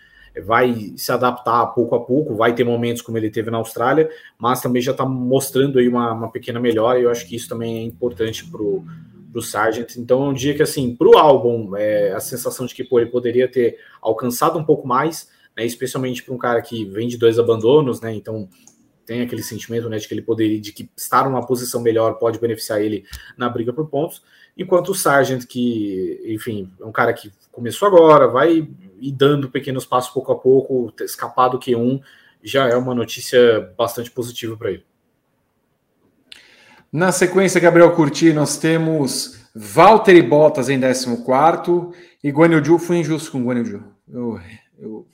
vai 0.45 0.93
se 0.97 1.11
adaptar 1.11 1.67
pouco 1.67 1.97
a 1.97 2.05
pouco, 2.05 2.37
vai 2.37 2.55
ter 2.55 2.63
momentos 2.63 3.03
como 3.03 3.19
ele 3.19 3.29
teve 3.29 3.51
na 3.51 3.59
Austrália, 3.59 4.09
mas 4.39 4.63
também 4.63 4.81
já 4.81 4.93
está 4.93 5.05
mostrando 5.05 5.81
aí 5.81 5.89
uma, 5.89 6.13
uma, 6.13 6.31
pequena 6.31 6.61
melhora. 6.61 7.01
E 7.01 7.03
eu 7.03 7.11
acho 7.11 7.27
que 7.27 7.35
isso 7.35 7.49
também 7.49 7.79
é 7.79 7.83
importante 7.83 8.49
para 8.49 8.63
o 9.35 9.43
Sargent. 9.43 9.97
Então, 9.97 10.25
é 10.25 10.29
um 10.29 10.33
dia 10.33 10.55
que, 10.55 10.63
assim, 10.63 10.95
para 10.95 11.09
o 11.09 11.17
álbum, 11.17 11.77
é, 11.77 12.13
a 12.13 12.21
sensação 12.21 12.67
de 12.67 12.75
que 12.75 12.85
pô, 12.85 13.01
ele 13.01 13.11
poderia 13.11 13.49
ter 13.49 13.79
alcançado 14.01 14.59
um 14.59 14.65
pouco 14.65 14.87
mais, 14.87 15.29
né? 15.57 15.65
Especialmente 15.65 16.23
para 16.23 16.35
um 16.35 16.39
cara 16.39 16.63
que 16.63 16.85
vem 16.85 17.09
de 17.09 17.17
dois 17.17 17.39
abandonos, 17.39 18.01
né? 18.01 18.15
Então 18.15 18.49
tem 19.05 19.21
aquele 19.21 19.43
sentimento 19.43 19.89
né, 19.89 19.99
de 19.99 20.07
que 20.07 20.15
ele 20.15 20.23
poderia, 20.23 20.61
de 20.61 20.73
que 20.73 20.89
estar 20.97 21.25
numa 21.25 21.45
posição 21.45 21.81
melhor 21.81 22.15
pode 22.15 22.39
beneficiar 22.39 22.81
ele 22.81 23.05
na 23.37 23.49
briga 23.49 23.73
por 23.73 23.89
pontos, 23.89 24.23
enquanto 24.57 24.91
o 24.91 24.95
Sargent, 24.95 25.45
que, 25.47 26.23
enfim, 26.27 26.71
é 26.81 26.85
um 26.85 26.93
cara 26.93 27.13
que 27.13 27.33
começou 27.51 27.89
agora, 27.89 28.29
vai 28.29 28.69
ir 29.01 29.13
dando 29.13 29.51
pequenos 29.51 29.85
passos 29.85 30.13
pouco 30.13 30.33
a 30.33 30.39
pouco, 30.39 30.93
escapar 31.01 31.49
do 31.49 31.59
Q1, 31.59 32.01
já 32.43 32.69
é 32.69 32.77
uma 32.77 32.95
notícia 32.95 33.73
bastante 33.77 34.11
positiva 34.11 34.57
para 34.57 34.71
ele. 34.71 34.85
Na 36.93 37.11
sequência, 37.11 37.61
Gabriel 37.61 37.95
Curti, 37.95 38.33
nós 38.33 38.59
temos 38.59 39.39
Valtteri 39.55 40.23
Bottas 40.23 40.69
em 40.69 40.79
14 40.79 41.17
e 42.23 42.31
Guanyu 42.31 42.79
foi 42.79 42.99
injusto 42.99 43.33
com 43.33 43.45
Guanyu. 43.45 43.83
Eu, 44.09 44.39
eu 44.79 45.07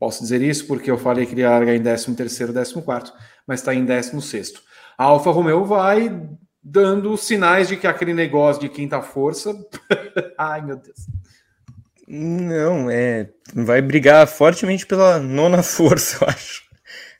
Posso 0.00 0.22
dizer 0.22 0.40
isso 0.40 0.66
porque 0.66 0.90
eu 0.90 0.96
falei 0.96 1.26
que 1.26 1.34
ele 1.34 1.42
ia 1.42 1.50
largar 1.50 1.74
em 1.74 1.82
13 1.82 2.14
terceiro, 2.14 2.54
14 2.54 2.82
quarto, 2.82 3.12
mas 3.46 3.60
está 3.60 3.74
em 3.74 3.84
16 3.84 4.54
A 4.96 5.04
Alfa 5.04 5.30
Romeo 5.30 5.62
vai 5.66 6.26
dando 6.62 7.14
sinais 7.18 7.68
de 7.68 7.76
que 7.76 7.86
aquele 7.86 8.14
negócio 8.14 8.62
de 8.62 8.70
quinta 8.70 9.02
força... 9.02 9.54
Ai, 10.38 10.62
meu 10.62 10.76
Deus. 10.76 11.06
Não, 12.08 12.90
é... 12.90 13.28
Vai 13.54 13.82
brigar 13.82 14.26
fortemente 14.26 14.86
pela 14.86 15.18
nona 15.18 15.60
força, 15.62 16.24
eu 16.24 16.28
acho. 16.28 16.62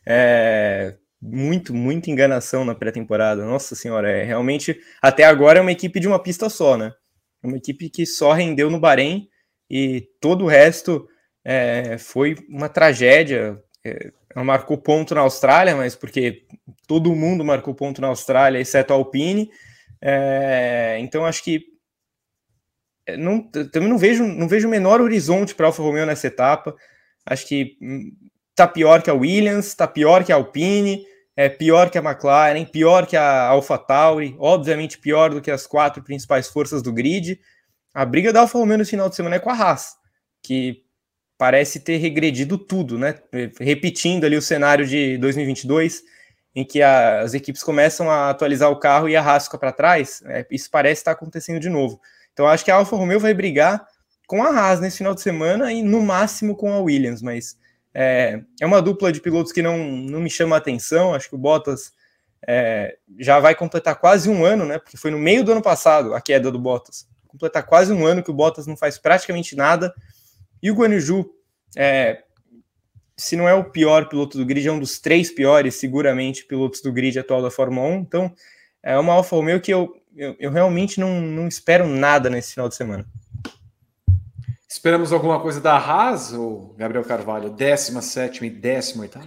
É... 0.06 0.94
Muito, 1.20 1.74
muita 1.74 2.10
enganação 2.10 2.64
na 2.64 2.74
pré-temporada. 2.74 3.44
Nossa 3.44 3.74
senhora, 3.74 4.10
é 4.10 4.24
realmente... 4.24 4.78
Até 5.02 5.24
agora 5.24 5.58
é 5.58 5.62
uma 5.62 5.72
equipe 5.72 6.00
de 6.00 6.08
uma 6.08 6.22
pista 6.22 6.48
só, 6.48 6.76
né? 6.76 6.92
É 7.42 7.46
uma 7.46 7.56
equipe 7.56 7.90
que 7.90 8.06
só 8.06 8.32
rendeu 8.32 8.70
no 8.70 8.80
Bahrein 8.80 9.28
e 9.70 10.08
todo 10.20 10.44
o 10.44 10.48
resto 10.48 11.06
é, 11.44 11.96
foi 11.98 12.36
uma 12.48 12.68
tragédia. 12.68 13.58
É, 13.84 14.12
marcou 14.42 14.78
ponto 14.78 15.14
na 15.14 15.22
Austrália, 15.22 15.74
mas 15.74 15.94
porque 15.96 16.44
todo 16.86 17.14
mundo 17.14 17.44
marcou 17.44 17.74
ponto 17.74 18.00
na 18.00 18.08
Austrália, 18.08 18.58
exceto 18.60 18.92
a 18.92 18.96
Alpine. 18.96 19.50
É, 20.02 20.96
então 21.00 21.24
acho 21.24 21.42
que 21.42 21.64
é, 23.06 23.16
não, 23.16 23.42
também 23.50 23.88
não 23.88 23.98
vejo, 23.98 24.24
não 24.24 24.48
vejo 24.48 24.68
o 24.68 24.70
menor 24.70 25.00
horizonte 25.00 25.54
para 25.54 25.66
Alfa 25.66 25.82
Romeo 25.82 26.06
nessa 26.06 26.26
etapa. 26.26 26.74
Acho 27.26 27.46
que 27.46 27.76
hum, 27.80 28.12
tá 28.54 28.66
pior 28.66 29.02
que 29.02 29.10
a 29.10 29.14
Williams, 29.14 29.74
tá 29.74 29.86
pior 29.86 30.24
que 30.24 30.32
a 30.32 30.36
Alpine, 30.36 31.04
é 31.40 31.48
pior 31.48 31.88
que 31.88 31.96
a 31.96 32.02
McLaren, 32.02 32.66
pior 32.66 33.06
que 33.06 33.16
a 33.16 33.46
Alpha 33.46 33.78
Tauri, 33.78 34.36
obviamente 34.38 34.98
pior 34.98 35.30
do 35.30 35.40
que 35.40 35.50
as 35.50 35.66
quatro 35.66 36.02
principais 36.02 36.48
forças 36.48 36.82
do 36.82 36.92
grid. 36.92 37.40
A 37.94 38.04
briga 38.04 38.30
da 38.30 38.40
Alfa 38.40 38.58
Romeo 38.58 38.76
no 38.76 38.84
final 38.84 39.08
de 39.08 39.16
semana 39.16 39.36
é 39.36 39.38
com 39.38 39.48
a 39.48 39.54
Haas, 39.54 39.94
que 40.42 40.82
parece 41.38 41.80
ter 41.80 41.96
regredido 41.96 42.58
tudo, 42.58 42.98
né? 42.98 43.14
Repetindo 43.58 44.26
ali 44.26 44.36
o 44.36 44.42
cenário 44.42 44.86
de 44.86 45.16
2022, 45.16 46.02
em 46.54 46.62
que 46.62 46.82
a, 46.82 47.20
as 47.20 47.32
equipes 47.32 47.62
começam 47.62 48.10
a 48.10 48.28
atualizar 48.28 48.70
o 48.70 48.78
carro 48.78 49.08
e 49.08 49.16
a 49.16 49.22
Haas 49.22 49.46
fica 49.46 49.56
para 49.56 49.72
trás, 49.72 50.22
é, 50.26 50.46
isso 50.50 50.68
parece 50.70 51.00
estar 51.00 51.12
acontecendo 51.12 51.58
de 51.58 51.70
novo. 51.70 51.98
Então 52.34 52.46
acho 52.46 52.62
que 52.62 52.70
a 52.70 52.74
Alfa 52.74 52.96
Romeo 52.96 53.18
vai 53.18 53.32
brigar 53.32 53.82
com 54.26 54.44
a 54.44 54.48
Haas 54.48 54.78
nesse 54.78 54.98
final 54.98 55.14
de 55.14 55.22
semana 55.22 55.72
e 55.72 55.82
no 55.82 56.02
máximo 56.02 56.54
com 56.54 56.70
a 56.70 56.80
Williams, 56.80 57.22
mas 57.22 57.56
é, 57.94 58.40
é 58.60 58.66
uma 58.66 58.80
dupla 58.80 59.12
de 59.12 59.20
pilotos 59.20 59.52
que 59.52 59.62
não, 59.62 59.78
não 59.78 60.20
me 60.20 60.30
chama 60.30 60.56
a 60.56 60.58
atenção. 60.58 61.14
Acho 61.14 61.28
que 61.28 61.34
o 61.34 61.38
Bottas 61.38 61.92
é, 62.46 62.96
já 63.18 63.40
vai 63.40 63.54
completar 63.54 63.96
quase 63.96 64.28
um 64.30 64.44
ano, 64.44 64.64
né? 64.64 64.78
Porque 64.78 64.96
foi 64.96 65.10
no 65.10 65.18
meio 65.18 65.44
do 65.44 65.52
ano 65.52 65.62
passado 65.62 66.14
a 66.14 66.20
queda 66.20 66.50
do 66.50 66.58
Bottas. 66.58 67.06
completar 67.26 67.64
quase 67.64 67.92
um 67.92 68.06
ano 68.06 68.22
que 68.22 68.30
o 68.30 68.34
Bottas 68.34 68.66
não 68.66 68.76
faz 68.76 68.98
praticamente 68.98 69.56
nada. 69.56 69.94
E 70.62 70.70
o 70.70 70.74
Guanaju, 70.74 71.28
é, 71.76 72.22
se 73.16 73.36
não 73.36 73.48
é 73.48 73.54
o 73.54 73.70
pior 73.70 74.08
piloto 74.08 74.38
do 74.38 74.46
grid, 74.46 74.66
é 74.66 74.72
um 74.72 74.80
dos 74.80 74.98
três 74.98 75.30
piores, 75.30 75.74
seguramente, 75.74 76.44
pilotos 76.44 76.80
do 76.80 76.92
grid 76.92 77.18
atual 77.18 77.42
da 77.42 77.50
Fórmula 77.50 77.88
1. 77.88 77.94
Então, 77.96 78.34
é 78.82 78.98
uma 78.98 79.12
Alfa 79.12 79.36
Romeo 79.36 79.60
que 79.60 79.72
eu, 79.72 79.94
eu, 80.16 80.36
eu 80.38 80.50
realmente 80.50 81.00
não, 81.00 81.20
não 81.20 81.48
espero 81.48 81.86
nada 81.86 82.30
nesse 82.30 82.54
final 82.54 82.68
de 82.68 82.76
semana. 82.76 83.06
Esperamos 84.70 85.12
alguma 85.12 85.40
coisa 85.40 85.60
da 85.60 85.76
Haas, 85.76 86.32
ou 86.32 86.72
Gabriel 86.78 87.02
Carvalho, 87.02 87.50
17 87.50 88.46
e 88.46 88.48
18? 88.48 89.18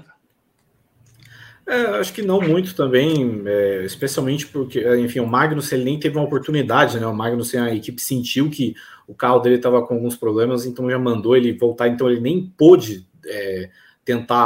É, 1.67 1.81
acho 1.99 2.13
que 2.13 2.21
não 2.21 2.39
muito 2.39 2.73
também, 2.73 3.43
é, 3.45 3.83
especialmente 3.83 4.47
porque, 4.47 4.81
enfim, 4.95 5.19
o 5.19 5.27
Magnus 5.27 5.69
ele 5.73 5.83
nem 5.83 5.99
teve 5.99 6.15
uma 6.15 6.23
oportunidade, 6.23 6.97
né? 6.97 7.05
O 7.05 7.13
Magnus, 7.13 7.53
a 7.55 7.75
equipe 7.75 8.01
sentiu 8.01 8.49
que 8.49 8.73
o 9.05 9.13
carro 9.13 9.39
dele 9.39 9.55
estava 9.55 9.85
com 9.85 9.95
alguns 9.95 10.15
problemas, 10.15 10.65
então 10.65 10.89
já 10.89 10.97
mandou 10.97 11.35
ele 11.35 11.51
voltar, 11.51 11.89
então 11.89 12.09
ele 12.09 12.21
nem 12.21 12.47
pôde 12.57 13.05
é, 13.25 13.69
tentar 14.05 14.37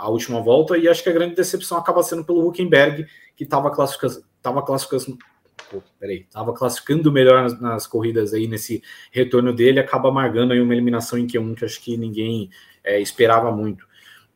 a, 0.00 0.08
última 0.08 0.40
volta, 0.40 0.78
e 0.78 0.88
acho 0.88 1.02
que 1.02 1.10
a 1.10 1.14
grande 1.14 1.34
decepção 1.34 1.76
acaba 1.76 2.02
sendo 2.02 2.24
pelo 2.24 2.48
Huckenberg, 2.48 3.06
que 3.36 3.44
estava 3.44 3.70
classificando, 3.70 4.24
classificando 4.64 5.18
pô, 5.80 5.88
peraí, 5.98 6.24
tava 6.30 6.52
classificando 6.52 7.10
melhor 7.12 7.42
nas, 7.42 7.60
nas, 7.60 7.86
corridas 7.86 8.34
aí 8.34 8.46
nesse 8.46 8.82
retorno 9.10 9.52
dele, 9.52 9.80
acaba 9.80 10.08
amargando 10.08 10.52
aí 10.52 10.60
uma 10.60 10.74
eliminação 10.74 11.18
em 11.18 11.26
Q1 11.26 11.54
que 11.54 11.64
acho 11.64 11.80
que 11.80 11.96
ninguém 11.96 12.50
é, 12.84 13.00
esperava 13.00 13.50
muito. 13.50 13.86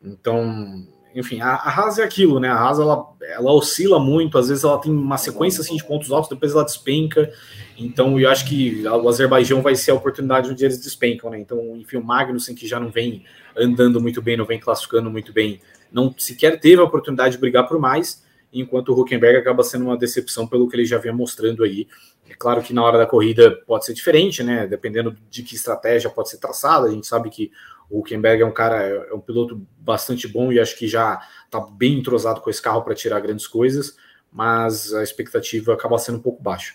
Então, 0.02 0.86
enfim, 1.14 1.40
a, 1.40 1.54
a 1.54 1.68
Haas 1.68 1.98
é 1.98 2.04
aquilo, 2.04 2.38
né? 2.38 2.48
A 2.48 2.54
Haas 2.54 2.78
ela, 2.78 3.04
ela 3.20 3.52
oscila 3.52 3.98
muito, 3.98 4.38
às 4.38 4.48
vezes 4.48 4.64
ela 4.64 4.78
tem 4.78 4.92
uma 4.92 5.18
sequência 5.18 5.60
assim, 5.60 5.76
de 5.76 5.84
pontos 5.84 6.10
altos, 6.12 6.30
depois 6.30 6.52
ela 6.52 6.64
despenca. 6.64 7.30
Então, 7.76 8.18
eu 8.18 8.30
acho 8.30 8.46
que 8.46 8.86
o 8.86 9.08
Azerbaijão 9.08 9.62
vai 9.62 9.74
ser 9.74 9.90
a 9.90 9.94
oportunidade 9.94 10.50
onde 10.50 10.64
eles 10.64 10.80
despencam, 10.80 11.30
né? 11.30 11.38
Então, 11.38 11.76
enfim, 11.76 11.96
o 11.96 12.04
Magnussen, 12.04 12.54
que 12.54 12.66
já 12.66 12.78
não 12.78 12.90
vem 12.90 13.24
andando 13.56 14.00
muito 14.00 14.22
bem, 14.22 14.36
não 14.36 14.44
vem 14.44 14.60
classificando 14.60 15.10
muito 15.10 15.32
bem, 15.32 15.60
não 15.92 16.14
sequer 16.16 16.60
teve 16.60 16.80
a 16.80 16.84
oportunidade 16.84 17.34
de 17.34 17.40
brigar 17.40 17.66
por 17.66 17.78
mais 17.78 18.22
enquanto 18.52 18.90
o 18.90 19.00
Huckenberg 19.00 19.38
acaba 19.38 19.62
sendo 19.62 19.84
uma 19.86 19.96
decepção 19.96 20.46
pelo 20.46 20.68
que 20.68 20.76
ele 20.76 20.84
já 20.84 20.98
vinha 20.98 21.14
mostrando 21.14 21.62
aí. 21.62 21.86
É 22.28 22.34
claro 22.34 22.62
que 22.62 22.72
na 22.72 22.82
hora 22.82 22.98
da 22.98 23.06
corrida 23.06 23.50
pode 23.66 23.84
ser 23.84 23.94
diferente, 23.94 24.42
né? 24.42 24.66
Dependendo 24.66 25.16
de 25.28 25.42
que 25.42 25.54
estratégia 25.54 26.10
pode 26.10 26.30
ser 26.30 26.38
traçada. 26.38 26.86
A 26.86 26.90
gente 26.90 27.06
sabe 27.06 27.30
que 27.30 27.50
o 27.88 28.00
Huckenberg 28.00 28.42
é 28.42 28.46
um 28.46 28.52
cara, 28.52 28.76
é 29.10 29.14
um 29.14 29.20
piloto 29.20 29.66
bastante 29.78 30.28
bom 30.28 30.52
e 30.52 30.60
acho 30.60 30.78
que 30.78 30.86
já 30.86 31.20
está 31.44 31.60
bem 31.60 31.98
entrosado 31.98 32.40
com 32.40 32.48
esse 32.48 32.62
carro 32.62 32.82
para 32.82 32.94
tirar 32.94 33.20
grandes 33.20 33.46
coisas, 33.46 33.96
mas 34.32 34.94
a 34.94 35.02
expectativa 35.02 35.74
acaba 35.74 35.98
sendo 35.98 36.18
um 36.18 36.22
pouco 36.22 36.42
baixa. 36.42 36.74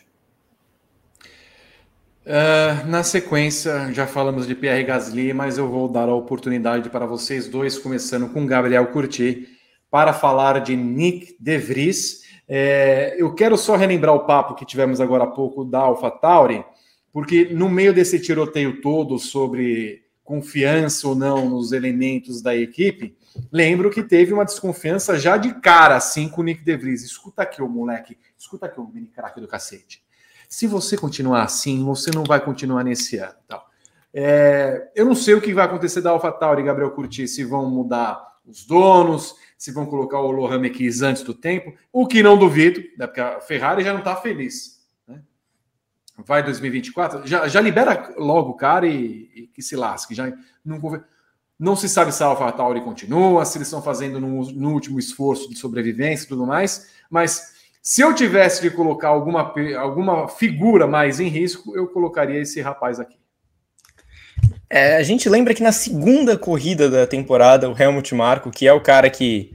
Uh, 2.26 2.88
na 2.88 3.04
sequência, 3.04 3.94
já 3.94 4.08
falamos 4.08 4.48
de 4.48 4.56
Pierre 4.56 4.84
Gasly, 4.84 5.32
mas 5.32 5.60
eu 5.60 5.70
vou 5.70 5.88
dar 5.88 6.10
a 6.10 6.16
oportunidade 6.16 6.90
para 6.90 7.06
vocês 7.06 7.48
dois, 7.48 7.78
começando 7.78 8.28
com 8.30 8.48
Gabriel 8.48 8.88
Curti 8.88 9.55
para 9.90 10.14
falar 10.14 10.60
de 10.60 10.76
Nick 10.76 11.36
De 11.40 11.58
Vries. 11.58 12.24
É, 12.48 13.16
eu 13.18 13.34
quero 13.34 13.58
só 13.58 13.76
relembrar 13.76 14.14
o 14.14 14.26
papo 14.26 14.56
que 14.56 14.66
tivemos 14.66 15.02
agora 15.02 15.24
há 15.24 15.28
pouco 15.28 15.66
da 15.66 15.80
AlphaTauri, 15.80 16.64
porque 17.12 17.46
no 17.46 17.70
meio 17.70 17.94
desse 17.94 18.20
tiroteio 18.20 18.82
todo 18.82 19.18
sobre 19.18 20.04
confiança 20.24 21.08
ou 21.08 21.16
não 21.16 21.50
nos 21.50 21.72
elementos 21.72 22.42
da 22.42 22.56
equipe, 22.56 23.16
lembro 23.52 23.90
que 23.90 24.04
teve 24.04 24.34
uma 24.34 24.44
desconfiança 24.44 25.18
já 25.20 25.38
de 25.38 25.54
cara, 25.62 25.96
assim, 25.96 26.28
com 26.28 26.42
o 26.42 26.44
Nick 26.44 26.64
De 26.64 26.76
Vries. 26.76 27.04
Escuta 27.04 27.44
aqui, 27.44 27.62
o 27.62 27.70
moleque, 27.70 28.18
escuta 28.38 28.66
aqui, 28.66 28.80
o 28.80 28.88
mini 28.88 29.08
craque 29.08 29.40
do 29.40 29.48
cacete. 29.48 30.04
Se 30.50 30.68
você 30.68 30.98
continuar 30.98 31.44
assim, 31.44 31.84
você 31.84 32.12
não 32.14 32.24
vai 32.24 32.44
continuar 32.44 32.84
nesse 32.84 33.18
ano. 33.18 33.36
Tal. 33.48 33.66
É, 34.14 34.90
eu 34.96 35.06
não 35.06 35.16
sei 35.16 35.34
o 35.34 35.42
que 35.42 35.54
vai 35.54 35.66
acontecer 35.66 36.02
da 36.02 36.12
AlphaTauri, 36.12 36.64
Gabriel 36.64 36.92
Curti, 36.92 37.28
se 37.28 37.44
vão 37.44 37.70
mudar 37.70 38.26
os 38.46 38.66
donos, 38.66 39.36
se 39.58 39.72
vão 39.72 39.86
colocar 39.86 40.20
o 40.20 40.32
Lohan 40.32 40.60
Mekies 40.60 41.01
antes 41.01 41.24
do 41.24 41.34
tempo, 41.34 41.74
o 41.91 42.08
que 42.08 42.22
não 42.22 42.38
duvido, 42.38 42.82
né, 42.97 43.08
porque 43.08 43.22
a 43.22 43.39
Ferrari 43.39 43.84
já 43.84 43.91
não 43.91 43.99
está 43.99 44.16
feliz. 44.16 44.86
Né? 45.08 45.22
Vai 46.18 46.43
2024, 46.43 47.26
já, 47.26 47.47
já 47.47 47.62
libera 47.62 48.14
logo 48.18 48.51
o 48.51 48.56
cara 48.56 48.86
e, 48.88 49.30
e 49.34 49.47
que 49.47 49.62
se 49.62 49.76
lasque. 49.76 50.14
Já 50.14 50.32
não, 50.64 50.80
não 51.58 51.76
se 51.76 51.88
sabe 51.88 52.12
se 52.12 52.22
a 52.24 52.28
AlphaTauri 52.28 52.82
continua, 52.82 53.45
se 53.45 53.58
eles 53.58 53.68
estão 53.68 53.82
fazendo 53.82 54.20
no, 54.20 54.51
no 54.51 54.74
último 54.74 54.99
esforço 54.99 55.49
de 55.49 55.58
sobrevivência 55.58 56.26
e 56.26 56.30
tudo 56.30 56.45
mais, 56.45 56.91
mas 57.10 57.56
se 57.82 58.01
eu 58.01 58.14
tivesse 58.16 58.62
de 58.62 58.72
colocar 58.76 59.10
alguma, 59.10 59.53
alguma 59.78 60.28
figura 60.28 60.88
mais 60.88 61.20
em 61.20 61.28
risco, 61.28 61.78
eu 61.78 61.88
colocaria 61.88 62.41
esse 62.41 62.60
rapaz 62.60 62.99
aqui. 62.99 63.18
É, 64.70 64.97
a 64.97 65.03
gente 65.03 65.30
lembra 65.30 65.53
que 65.53 65.61
na 65.61 65.72
segunda 65.72 66.38
corrida 66.38 66.89
da 66.89 67.05
temporada, 67.05 67.70
o 67.70 67.80
Helmut 67.80 68.13
Marko, 68.16 68.51
que 68.51 68.68
é 68.68 68.74
o 68.74 68.82
cara 68.82 69.09
que, 69.09 69.53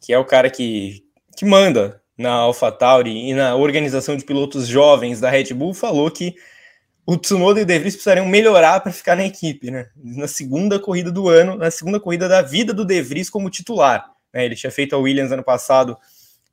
que 0.00 0.12
é 0.12 0.18
o 0.18 0.24
cara 0.24 0.48
que, 0.48 1.02
que 1.36 1.44
manda 1.44 2.00
na 2.16 2.30
AlphaTauri 2.30 3.30
e 3.30 3.34
na 3.34 3.56
organização 3.56 4.16
de 4.16 4.24
pilotos 4.24 4.66
jovens 4.66 5.20
da 5.20 5.28
Red 5.28 5.52
Bull, 5.52 5.74
falou 5.74 6.10
que 6.10 6.34
o 7.04 7.16
Tsunoda 7.16 7.60
e 7.60 7.62
o 7.62 7.66
De 7.66 7.78
Vries 7.78 7.94
precisariam 7.94 8.26
melhorar 8.26 8.80
para 8.80 8.92
ficar 8.92 9.16
na 9.16 9.24
equipe, 9.24 9.70
né? 9.70 9.86
Na 9.96 10.26
segunda 10.26 10.78
corrida 10.78 11.10
do 11.10 11.28
ano, 11.28 11.56
na 11.56 11.70
segunda 11.70 12.00
corrida 12.00 12.28
da 12.28 12.42
vida 12.42 12.72
do 12.72 12.84
De 12.84 13.00
Vries 13.02 13.30
como 13.30 13.50
titular. 13.50 14.10
Né? 14.32 14.44
Ele 14.44 14.56
tinha 14.56 14.72
feito 14.72 14.94
a 14.94 14.98
Williams 14.98 15.30
ano 15.30 15.44
passado 15.44 15.96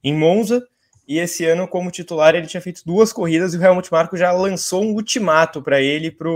em 0.03 0.13
Monza, 0.13 0.63
e 1.07 1.19
esse 1.19 1.45
ano, 1.45 1.67
como 1.67 1.91
titular, 1.91 2.33
ele 2.33 2.47
tinha 2.47 2.61
feito 2.61 2.81
duas 2.85 3.11
corridas 3.11 3.53
e 3.53 3.57
o 3.57 3.63
Helmut 3.63 3.91
Marko 3.91 4.15
já 4.15 4.31
lançou 4.31 4.83
um 4.83 4.93
ultimato 4.93 5.61
para 5.61 5.81
ele 5.81 6.09
para 6.09 6.29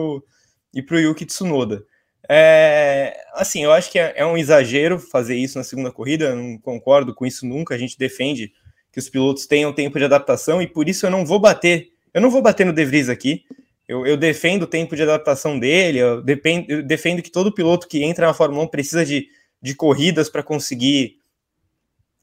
e 0.78 0.82
para 0.84 0.96
o 0.96 1.00
Yuki 1.00 1.26
Tsunoda. 1.26 1.84
É, 2.30 3.20
assim, 3.34 3.64
eu 3.64 3.72
acho 3.72 3.92
que 3.92 3.98
é, 3.98 4.14
é, 4.16 4.24
um 4.24 4.38
exagero 4.38 5.00
fazer 5.00 5.36
isso 5.36 5.58
na 5.58 5.64
segunda 5.64 5.92
corrida, 5.92 6.36
não 6.36 6.56
concordo 6.60 7.16
com 7.16 7.26
isso 7.26 7.48
nunca. 7.48 7.74
A 7.74 7.78
gente 7.80 7.98
defende 7.98 8.54
que 8.92 9.00
os 9.00 9.10
pilotos 9.10 9.48
tenham 9.48 9.74
tempo 9.74 9.98
de 9.98 10.06
adaptação 10.06 10.62
e 10.62 10.68
por 10.68 10.88
isso 10.88 11.08
eu 11.08 11.10
não 11.10 11.26
vou 11.26 11.40
bater, 11.40 11.90
eu 12.14 12.22
não 12.22 12.30
vou 12.30 12.44
bater 12.44 12.64
no 12.64 12.72
De 12.72 12.86
Vries 12.86 13.10
aqui. 13.10 13.44
Eu, 13.88 14.06
eu 14.06 14.16
defendo 14.16 14.64
o 14.64 14.68
tempo 14.68 14.96
de 14.96 15.02
adaptação 15.02 15.58
dele, 15.58 15.98
eu, 15.98 16.22
depend, 16.22 16.68
eu 16.70 16.84
defendo 16.84 17.24
que 17.24 17.32
todo 17.32 17.54
piloto 17.54 17.88
que 17.88 18.04
entra 18.04 18.28
na 18.28 18.34
Fórmula 18.36 18.66
1 18.66 18.68
precisa 18.68 19.04
de, 19.04 19.30
de 19.60 19.74
corridas 19.74 20.30
para 20.30 20.44
conseguir 20.44 21.18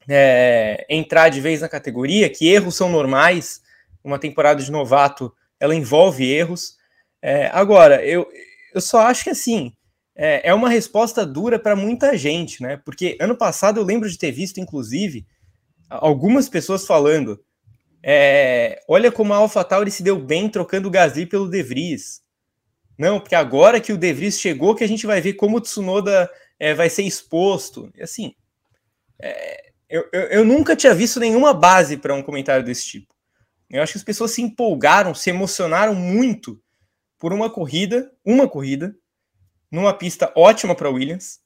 é, 0.07 0.85
entrar 0.89 1.27
de 1.27 1.41
vez 1.41 1.59
na 1.59 1.67
categoria, 1.67 2.29
que 2.29 2.47
erros 2.47 2.77
são 2.77 2.87
normais. 2.87 3.61
Uma 4.01 4.17
temporada 4.17 4.63
de 4.63 4.71
novato 4.71 5.33
ela 5.59 5.75
envolve 5.75 6.31
erros. 6.31 6.77
É, 7.27 7.49
agora, 7.51 8.05
eu, 8.05 8.29
eu 8.71 8.79
só 8.79 8.99
acho 8.99 9.23
que 9.23 9.31
assim 9.31 9.73
é, 10.15 10.49
é 10.49 10.53
uma 10.53 10.69
resposta 10.69 11.25
dura 11.25 11.57
para 11.57 11.75
muita 11.75 12.15
gente, 12.15 12.61
né? 12.61 12.79
Porque 12.85 13.17
ano 13.19 13.35
passado 13.35 13.79
eu 13.79 13.83
lembro 13.83 14.07
de 14.07 14.15
ter 14.15 14.31
visto, 14.31 14.59
inclusive, 14.59 15.25
algumas 15.89 16.47
pessoas 16.47 16.85
falando: 16.85 17.43
é, 18.03 18.79
olha 18.87 19.11
como 19.11 19.33
a 19.33 19.37
AlphaTauri 19.37 19.89
se 19.89 20.03
deu 20.03 20.19
bem 20.19 20.47
trocando 20.47 20.87
o 20.87 20.91
Gasly 20.91 21.25
pelo 21.25 21.49
De 21.49 21.63
Vries. 21.63 22.21
Não, 22.95 23.19
porque 23.19 23.33
agora 23.33 23.81
que 23.81 23.91
o 23.91 23.97
De 23.97 24.13
Vries 24.13 24.39
chegou, 24.39 24.75
que 24.75 24.83
a 24.83 24.87
gente 24.87 25.07
vai 25.07 25.19
ver 25.19 25.33
como 25.33 25.57
o 25.57 25.61
Tsunoda 25.61 26.29
é, 26.59 26.75
vai 26.75 26.91
ser 26.91 27.01
exposto. 27.01 27.91
E 27.95 28.03
assim, 28.03 28.35
é, 29.19 29.71
eu, 29.89 30.07
eu, 30.13 30.21
eu, 30.21 30.45
nunca 30.45 30.75
tinha 30.75 30.93
visto 30.93 31.19
nenhuma 31.19 31.55
base 31.55 31.97
para 31.97 32.13
um 32.13 32.21
comentário 32.21 32.63
desse 32.63 32.85
tipo. 32.85 33.15
Eu 33.67 33.81
acho 33.81 33.93
que 33.93 33.97
as 33.97 34.03
pessoas 34.03 34.29
se 34.29 34.43
empolgaram, 34.43 35.15
se 35.15 35.31
emocionaram 35.31 35.95
muito 35.95 36.61
por 37.19 37.33
uma 37.33 37.49
corrida, 37.49 38.11
uma 38.23 38.47
corrida, 38.47 38.95
numa 39.71 39.93
pista 39.93 40.31
ótima 40.35 40.75
para 40.75 40.89
Williams. 40.89 41.39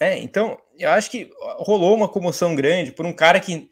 É, 0.00 0.18
então, 0.18 0.58
eu 0.78 0.90
acho 0.90 1.10
que 1.10 1.30
rolou 1.58 1.94
uma 1.94 2.08
comoção 2.08 2.54
grande 2.54 2.92
por 2.92 3.06
um 3.06 3.12
cara 3.12 3.38
que 3.38 3.68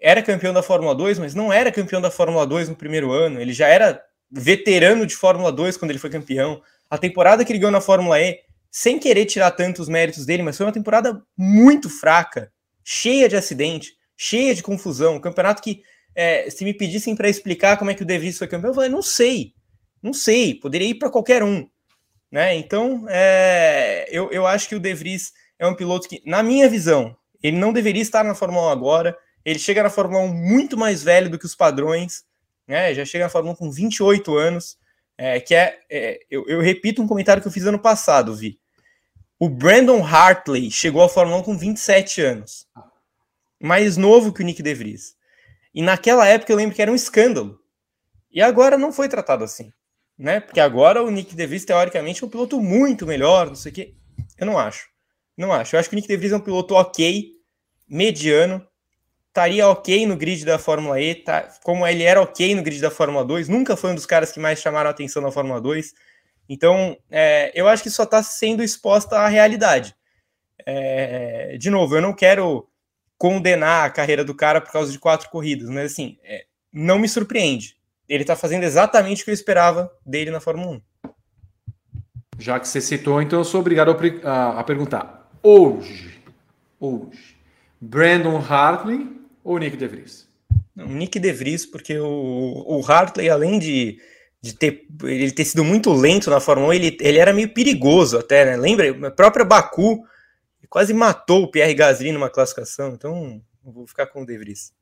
era 0.00 0.22
campeão 0.22 0.52
da 0.52 0.62
Fórmula 0.62 0.94
2, 0.94 1.18
mas 1.18 1.34
não 1.34 1.52
era 1.52 1.72
campeão 1.72 2.00
da 2.00 2.10
Fórmula 2.10 2.46
2 2.46 2.68
no 2.68 2.76
primeiro 2.76 3.12
ano. 3.12 3.40
Ele 3.40 3.52
já 3.52 3.66
era 3.66 4.02
veterano 4.30 5.06
de 5.06 5.16
Fórmula 5.16 5.50
2 5.50 5.76
quando 5.76 5.90
ele 5.90 5.98
foi 5.98 6.10
campeão. 6.10 6.62
A 6.88 6.98
temporada 6.98 7.44
que 7.44 7.52
ele 7.52 7.58
ganhou 7.58 7.72
na 7.72 7.80
Fórmula 7.80 8.20
E, 8.20 8.40
sem 8.70 8.98
querer 8.98 9.24
tirar 9.24 9.50
tantos 9.52 9.88
méritos 9.88 10.26
dele, 10.26 10.42
mas 10.42 10.56
foi 10.56 10.66
uma 10.66 10.72
temporada 10.72 11.22
muito 11.36 11.88
fraca, 11.88 12.52
cheia 12.84 13.28
de 13.28 13.36
acidente, 13.36 13.94
cheia 14.16 14.54
de 14.54 14.62
confusão. 14.62 15.16
Um 15.16 15.20
campeonato 15.20 15.62
que, 15.62 15.82
é, 16.14 16.48
se 16.50 16.64
me 16.64 16.74
pedissem 16.74 17.16
para 17.16 17.28
explicar 17.28 17.76
como 17.76 17.90
é 17.90 17.94
que 17.94 18.02
o 18.02 18.06
De 18.06 18.18
Vries 18.18 18.38
foi 18.38 18.46
campeão, 18.46 18.70
eu 18.70 18.74
falei, 18.74 18.90
não 18.90 19.02
sei. 19.02 19.55
Não 20.06 20.12
sei, 20.12 20.54
poderia 20.54 20.88
ir 20.88 20.94
para 20.94 21.10
qualquer 21.10 21.42
um. 21.42 21.68
Né? 22.30 22.54
Então, 22.54 23.06
é, 23.08 24.06
eu, 24.08 24.30
eu 24.30 24.46
acho 24.46 24.68
que 24.68 24.76
o 24.76 24.78
De 24.78 24.94
Vries 24.94 25.32
é 25.58 25.66
um 25.66 25.74
piloto 25.74 26.08
que, 26.08 26.22
na 26.24 26.44
minha 26.44 26.68
visão, 26.68 27.16
ele 27.42 27.56
não 27.56 27.72
deveria 27.72 28.02
estar 28.02 28.22
na 28.22 28.32
Fórmula 28.32 28.68
1 28.68 28.70
agora. 28.70 29.18
Ele 29.44 29.58
chega 29.58 29.82
na 29.82 29.90
Fórmula 29.90 30.22
1 30.22 30.32
muito 30.32 30.76
mais 30.76 31.02
velho 31.02 31.28
do 31.28 31.40
que 31.40 31.44
os 31.44 31.56
padrões, 31.56 32.22
né? 32.68 32.94
já 32.94 33.04
chega 33.04 33.24
na 33.24 33.28
Fórmula 33.28 33.54
1 33.54 33.56
com 33.56 33.72
28 33.72 34.36
anos. 34.36 34.78
É, 35.18 35.40
que 35.40 35.56
é, 35.56 35.80
é 35.90 36.20
eu, 36.30 36.46
eu, 36.46 36.60
repito 36.60 37.02
um 37.02 37.08
comentário 37.08 37.42
que 37.42 37.48
eu 37.48 37.52
fiz 37.52 37.64
ano 37.64 37.80
passado, 37.80 38.32
Vi. 38.32 38.60
O 39.40 39.48
Brandon 39.48 40.04
Hartley 40.04 40.70
chegou 40.70 41.02
à 41.02 41.08
Fórmula 41.08 41.38
1 41.38 41.42
com 41.42 41.58
27 41.58 42.22
anos, 42.22 42.68
mais 43.60 43.96
novo 43.96 44.32
que 44.32 44.40
o 44.40 44.44
Nick 44.44 44.62
De 44.62 44.72
Vries. 44.72 45.16
E 45.74 45.82
naquela 45.82 46.28
época 46.28 46.52
eu 46.52 46.56
lembro 46.56 46.76
que 46.76 46.82
era 46.82 46.92
um 46.92 46.94
escândalo. 46.94 47.58
E 48.30 48.40
agora 48.42 48.78
não 48.78 48.92
foi 48.92 49.08
tratado 49.08 49.42
assim. 49.42 49.72
Né? 50.18 50.40
Porque 50.40 50.60
agora 50.60 51.02
o 51.02 51.10
Nick 51.10 51.34
DeVries, 51.34 51.64
teoricamente, 51.64 52.22
é 52.22 52.26
um 52.26 52.30
piloto 52.30 52.60
muito 52.60 53.06
melhor, 53.06 53.48
não 53.48 53.54
sei 53.54 53.72
o 53.72 53.74
quê. 53.74 53.94
Eu 54.38 54.46
não 54.46 54.58
acho. 54.58 54.88
Não 55.36 55.52
acho. 55.52 55.76
Eu 55.76 55.80
acho 55.80 55.88
que 55.88 55.94
o 55.94 55.96
Nick 55.96 56.08
DeVries 56.08 56.32
é 56.32 56.36
um 56.36 56.40
piloto 56.40 56.74
ok, 56.74 57.32
mediano, 57.88 58.66
estaria 59.28 59.68
ok 59.68 60.06
no 60.06 60.16
grid 60.16 60.44
da 60.46 60.58
Fórmula 60.58 60.98
E, 60.98 61.14
tá, 61.14 61.42
como 61.62 61.86
ele 61.86 62.02
era 62.02 62.22
ok 62.22 62.54
no 62.54 62.62
grid 62.62 62.80
da 62.80 62.90
Fórmula 62.90 63.24
2, 63.24 63.48
nunca 63.48 63.76
foi 63.76 63.90
um 63.90 63.94
dos 63.94 64.06
caras 64.06 64.32
que 64.32 64.40
mais 64.40 64.60
chamaram 64.60 64.88
atenção 64.88 65.20
na 65.20 65.30
Fórmula 65.30 65.60
2. 65.60 65.92
Então, 66.48 66.96
é, 67.10 67.52
eu 67.54 67.68
acho 67.68 67.82
que 67.82 67.90
só 67.90 68.04
está 68.04 68.22
sendo 68.22 68.62
exposta 68.62 69.18
à 69.18 69.28
realidade. 69.28 69.94
É, 70.64 71.56
de 71.58 71.68
novo, 71.68 71.96
eu 71.96 72.00
não 72.00 72.14
quero 72.14 72.66
condenar 73.18 73.86
a 73.86 73.90
carreira 73.90 74.24
do 74.24 74.34
cara 74.34 74.60
por 74.60 74.72
causa 74.72 74.90
de 74.90 74.98
quatro 74.98 75.28
corridas, 75.28 75.68
mas 75.68 75.92
assim, 75.92 76.18
é, 76.24 76.46
não 76.72 76.98
me 76.98 77.08
surpreende. 77.08 77.75
Ele 78.08 78.22
está 78.22 78.36
fazendo 78.36 78.64
exatamente 78.64 79.22
o 79.22 79.24
que 79.24 79.30
eu 79.30 79.34
esperava 79.34 79.90
dele 80.04 80.30
na 80.30 80.40
Fórmula 80.40 80.72
1. 80.72 80.80
Já 82.38 82.60
que 82.60 82.68
você 82.68 82.80
citou, 82.80 83.20
então 83.22 83.38
eu 83.38 83.44
sou 83.44 83.60
obrigado 83.60 83.96
a, 84.24 84.60
a, 84.60 84.64
perguntar. 84.64 85.30
Hoje, 85.42 86.20
hoje, 86.78 87.36
Brandon 87.80 88.36
Hartley 88.36 89.10
ou 89.42 89.58
Nick 89.58 89.76
DeVries? 89.76 90.28
Não, 90.74 90.86
Nick 90.86 91.18
DeVries, 91.18 91.64
porque 91.64 91.98
o, 91.98 92.64
o 92.66 92.84
Hartley, 92.86 93.30
além 93.30 93.58
de, 93.58 93.98
de 94.42 94.52
ter 94.52 94.86
ele 95.04 95.32
ter 95.32 95.46
sido 95.46 95.64
muito 95.64 95.90
lento 95.92 96.28
na 96.28 96.38
Fórmula 96.38 96.68
1, 96.68 96.72
ele, 96.74 96.96
ele 97.00 97.18
era 97.18 97.32
meio 97.32 97.52
perigoso 97.54 98.18
até, 98.18 98.44
né? 98.44 98.56
Lembra? 98.56 99.08
A 99.08 99.10
própria 99.10 99.44
Baku 99.44 100.04
quase 100.68 100.92
matou 100.92 101.44
o 101.44 101.50
Pierre 101.50 101.74
Gasly 101.74 102.12
numa 102.12 102.28
classificação, 102.28 102.92
então 102.92 103.40
vou 103.64 103.86
ficar 103.86 104.06
com 104.06 104.22
o 104.22 104.26
DeVries. 104.26 104.72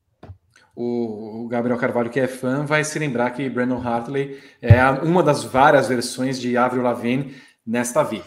O, 0.76 1.46
Gabriel 1.48 1.78
Carvalho, 1.78 2.10
que 2.10 2.18
é 2.18 2.26
fã, 2.26 2.64
vai 2.64 2.82
se 2.82 2.98
lembrar 2.98 3.30
que 3.30 3.48
Brandon 3.48 3.80
Hartley 3.80 4.38
é 4.60 4.84
uma 5.02 5.22
das 5.22 5.44
várias 5.44 5.88
versões 5.88 6.40
de 6.40 6.56
Avril 6.56 6.82
Lavigne 6.82 7.34
nesta 7.64 8.02
vida. 8.02 8.24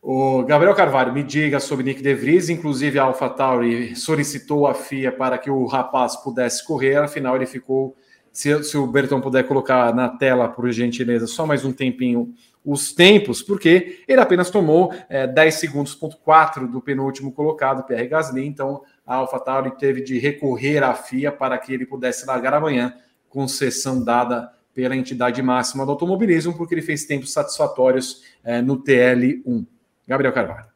O 0.00 0.44
Gabriel 0.44 0.74
Carvalho, 0.74 1.12
me 1.12 1.24
diga 1.24 1.58
sobre 1.58 1.84
Nick 1.84 2.00
De 2.00 2.14
Vries, 2.14 2.48
inclusive 2.48 2.98
a 2.98 3.02
AlphaTauri 3.02 3.96
solicitou 3.96 4.68
a 4.68 4.74
FIA 4.74 5.10
para 5.10 5.36
que 5.36 5.50
o 5.50 5.66
rapaz 5.66 6.14
pudesse 6.14 6.64
correr, 6.64 6.96
afinal 6.96 7.34
ele 7.34 7.46
ficou, 7.46 7.96
se, 8.32 8.62
se 8.62 8.78
o 8.78 8.86
Berton 8.86 9.20
puder 9.20 9.42
colocar 9.48 9.92
na 9.92 10.08
tela, 10.08 10.46
por 10.46 10.70
gentileza, 10.70 11.26
só 11.26 11.44
mais 11.44 11.64
um 11.64 11.72
tempinho 11.72 12.32
os 12.64 12.92
tempos, 12.92 13.42
porque 13.42 14.02
ele 14.08 14.20
apenas 14.20 14.50
tomou 14.50 14.92
é, 15.08 15.24
10 15.26 15.54
segundos, 15.54 15.94
ponto 15.94 16.16
4 16.18 16.66
do 16.66 16.80
penúltimo 16.80 17.32
colocado, 17.32 17.84
Pierre 17.84 18.08
Gasly, 18.08 18.44
então 18.44 18.82
a 19.06 19.14
AlphaTauri 19.16 19.78
teve 19.78 20.02
de 20.02 20.18
recorrer 20.18 20.82
à 20.82 20.92
FIA 20.94 21.30
para 21.30 21.56
que 21.58 21.72
ele 21.72 21.86
pudesse 21.86 22.26
largar 22.26 22.52
amanhã, 22.54 22.94
concessão 23.28 24.02
dada 24.02 24.52
pela 24.74 24.96
entidade 24.96 25.40
máxima 25.40 25.86
do 25.86 25.92
automobilismo, 25.92 26.56
porque 26.56 26.74
ele 26.74 26.82
fez 26.82 27.04
tempos 27.04 27.32
satisfatórios 27.32 28.22
é, 28.44 28.60
no 28.60 28.82
TL1. 28.82 29.66
Gabriel 30.06 30.32
Carvalho. 30.32 30.66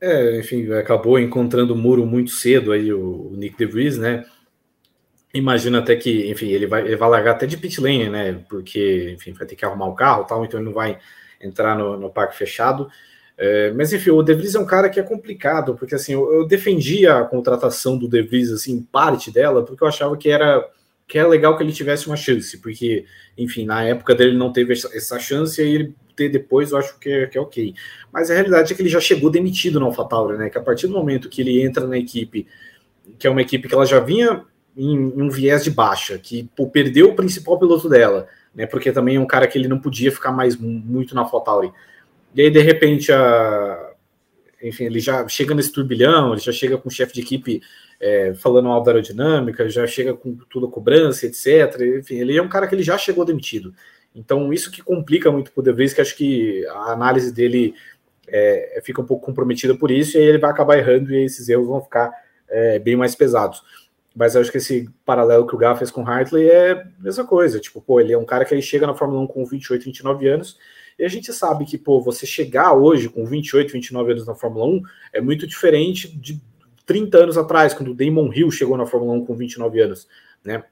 É, 0.00 0.38
enfim, 0.38 0.70
acabou 0.72 1.18
encontrando 1.18 1.72
o 1.72 1.76
muro 1.76 2.04
muito 2.04 2.30
cedo 2.30 2.72
aí 2.72 2.92
o, 2.92 3.28
o 3.32 3.36
Nick 3.36 3.56
DeVries, 3.56 3.96
né? 3.96 4.24
Imagina 5.32 5.78
até 5.78 5.96
que, 5.96 6.30
enfim, 6.30 6.48
ele 6.48 6.66
vai, 6.66 6.82
ele 6.82 6.96
vai 6.96 7.08
largar 7.08 7.32
até 7.32 7.46
de 7.46 7.56
pit 7.56 7.80
lane, 7.80 8.08
né? 8.08 8.44
Porque, 8.48 9.12
enfim, 9.14 9.32
vai 9.32 9.46
ter 9.46 9.56
que 9.56 9.64
arrumar 9.64 9.86
o 9.86 9.94
carro 9.94 10.24
tal, 10.24 10.44
então 10.44 10.60
ele 10.60 10.66
não 10.66 10.74
vai 10.74 10.98
entrar 11.40 11.76
no, 11.76 11.96
no 11.96 12.10
parque 12.10 12.36
fechado. 12.36 12.88
É, 13.36 13.72
mas, 13.72 13.92
enfim, 13.92 14.10
o 14.10 14.22
De 14.22 14.32
Vries 14.34 14.54
é 14.54 14.60
um 14.60 14.66
cara 14.66 14.88
que 14.88 15.00
é 15.00 15.02
complicado, 15.02 15.74
porque, 15.74 15.94
assim, 15.94 16.12
eu, 16.12 16.32
eu 16.32 16.46
defendia 16.46 17.18
a 17.18 17.24
contratação 17.24 17.98
do 17.98 18.08
De 18.08 18.22
Vries, 18.22 18.52
assim, 18.52 18.80
parte 18.82 19.30
dela, 19.30 19.64
porque 19.64 19.82
eu 19.82 19.88
achava 19.88 20.16
que 20.16 20.30
era 20.30 20.68
que 21.06 21.18
era 21.18 21.28
legal 21.28 21.54
que 21.54 21.62
ele 21.62 21.72
tivesse 21.72 22.06
uma 22.06 22.16
chance, 22.16 22.56
porque, 22.58 23.04
enfim, 23.36 23.66
na 23.66 23.84
época 23.84 24.14
dele 24.14 24.36
não 24.36 24.50
teve 24.50 24.72
essa 24.72 25.18
chance, 25.18 25.60
e 25.60 25.74
ele 25.74 25.94
ter 26.14 26.28
depois, 26.28 26.70
eu 26.70 26.78
acho 26.78 26.98
que 26.98 27.10
é, 27.10 27.26
que 27.26 27.36
é 27.36 27.40
ok. 27.40 27.74
Mas 28.12 28.30
a 28.30 28.34
realidade 28.34 28.72
é 28.72 28.76
que 28.76 28.82
ele 28.82 28.88
já 28.88 29.00
chegou 29.00 29.30
demitido 29.30 29.80
no 29.80 29.86
AlphaTauri, 29.86 30.38
né? 30.38 30.48
Que 30.48 30.58
a 30.58 30.62
partir 30.62 30.86
do 30.86 30.92
momento 30.92 31.28
que 31.28 31.42
ele 31.42 31.62
entra 31.62 31.86
na 31.86 31.98
equipe, 31.98 32.46
que 33.18 33.26
é 33.26 33.30
uma 33.30 33.42
equipe 33.42 33.68
que 33.68 33.74
ela 33.74 33.84
já 33.84 34.00
vinha 34.00 34.44
em, 34.76 34.94
em 34.94 35.22
um 35.22 35.28
viés 35.28 35.64
de 35.64 35.70
baixa, 35.70 36.18
que 36.18 36.48
pô, 36.56 36.68
perdeu 36.68 37.10
o 37.10 37.16
principal 37.16 37.58
piloto 37.58 37.88
dela, 37.88 38.28
né? 38.54 38.66
Porque 38.66 38.92
também 38.92 39.16
é 39.16 39.20
um 39.20 39.26
cara 39.26 39.46
que 39.46 39.58
ele 39.58 39.68
não 39.68 39.78
podia 39.78 40.12
ficar 40.12 40.32
mais 40.32 40.56
muito 40.56 41.14
na 41.14 41.22
AlphaTauri. 41.22 41.72
E 42.34 42.42
aí, 42.42 42.50
de 42.50 42.60
repente, 42.60 43.12
a, 43.12 43.92
enfim, 44.62 44.84
ele 44.84 45.00
já 45.00 45.26
chega 45.28 45.54
nesse 45.54 45.72
turbilhão, 45.72 46.32
ele 46.32 46.40
já 46.40 46.52
chega 46.52 46.78
com 46.78 46.88
o 46.88 46.92
chefe 46.92 47.14
de 47.14 47.20
equipe 47.20 47.60
é, 48.00 48.34
falando 48.34 48.68
mal 48.68 48.82
da 48.82 48.90
aerodinâmica, 48.90 49.68
já 49.68 49.86
chega 49.86 50.14
com 50.14 50.36
tudo 50.50 50.66
a 50.66 50.70
cobrança, 50.70 51.26
etc. 51.26 51.80
Enfim, 51.98 52.16
ele 52.16 52.36
é 52.36 52.42
um 52.42 52.48
cara 52.48 52.66
que 52.66 52.74
ele 52.74 52.82
já 52.82 52.98
chegou 52.98 53.24
demitido. 53.24 53.74
Então, 54.14 54.52
isso 54.52 54.70
que 54.70 54.82
complica 54.82 55.30
muito 55.30 55.52
por 55.52 55.62
De 55.62 55.72
Vries, 55.72 55.92
que 55.92 56.00
acho 56.00 56.16
que 56.16 56.64
a 56.68 56.92
análise 56.92 57.32
dele 57.32 57.74
é, 58.28 58.80
fica 58.84 59.00
um 59.00 59.06
pouco 59.06 59.26
comprometida 59.26 59.74
por 59.76 59.90
isso, 59.90 60.16
e 60.16 60.20
aí 60.20 60.26
ele 60.26 60.38
vai 60.38 60.50
acabar 60.50 60.78
errando, 60.78 61.12
e 61.12 61.24
esses 61.24 61.48
erros 61.48 61.66
vão 61.66 61.80
ficar 61.80 62.10
é, 62.48 62.78
bem 62.78 62.96
mais 62.96 63.14
pesados. 63.14 63.62
Mas 64.14 64.34
eu 64.34 64.40
acho 64.40 64.52
que 64.52 64.58
esse 64.58 64.88
paralelo 65.04 65.46
que 65.46 65.54
o 65.54 65.58
Gá 65.58 65.74
fez 65.74 65.90
com 65.90 66.08
Hartley 66.08 66.48
é 66.48 66.72
a 66.72 66.84
mesma 67.00 67.26
coisa. 67.26 67.58
Tipo, 67.58 67.82
pô, 67.82 68.00
ele 68.00 68.12
é 68.12 68.18
um 68.18 68.24
cara 68.24 68.44
que 68.44 68.54
ele 68.54 68.62
chega 68.62 68.86
na 68.86 68.94
Fórmula 68.94 69.20
1 69.22 69.26
com 69.26 69.44
28, 69.44 69.84
29 69.84 70.28
anos, 70.28 70.56
e 70.98 71.04
a 71.04 71.08
gente 71.08 71.32
sabe 71.32 71.64
que, 71.64 71.76
pô, 71.76 72.00
você 72.00 72.26
chegar 72.26 72.72
hoje 72.72 73.08
com 73.08 73.24
28, 73.24 73.72
29 73.72 74.12
anos 74.12 74.26
na 74.26 74.34
Fórmula 74.34 74.66
1 74.66 74.82
é 75.12 75.20
muito 75.20 75.46
diferente 75.46 76.08
de 76.16 76.40
30 76.86 77.18
anos 77.18 77.38
atrás, 77.38 77.74
quando 77.74 77.90
o 77.90 77.94
Damon 77.94 78.32
Hill 78.32 78.50
chegou 78.50 78.76
na 78.76 78.86
Fórmula 78.86 79.14
1 79.14 79.24
com 79.24 79.34
29 79.34 79.80
anos, 79.80 80.08
né? 80.44 80.64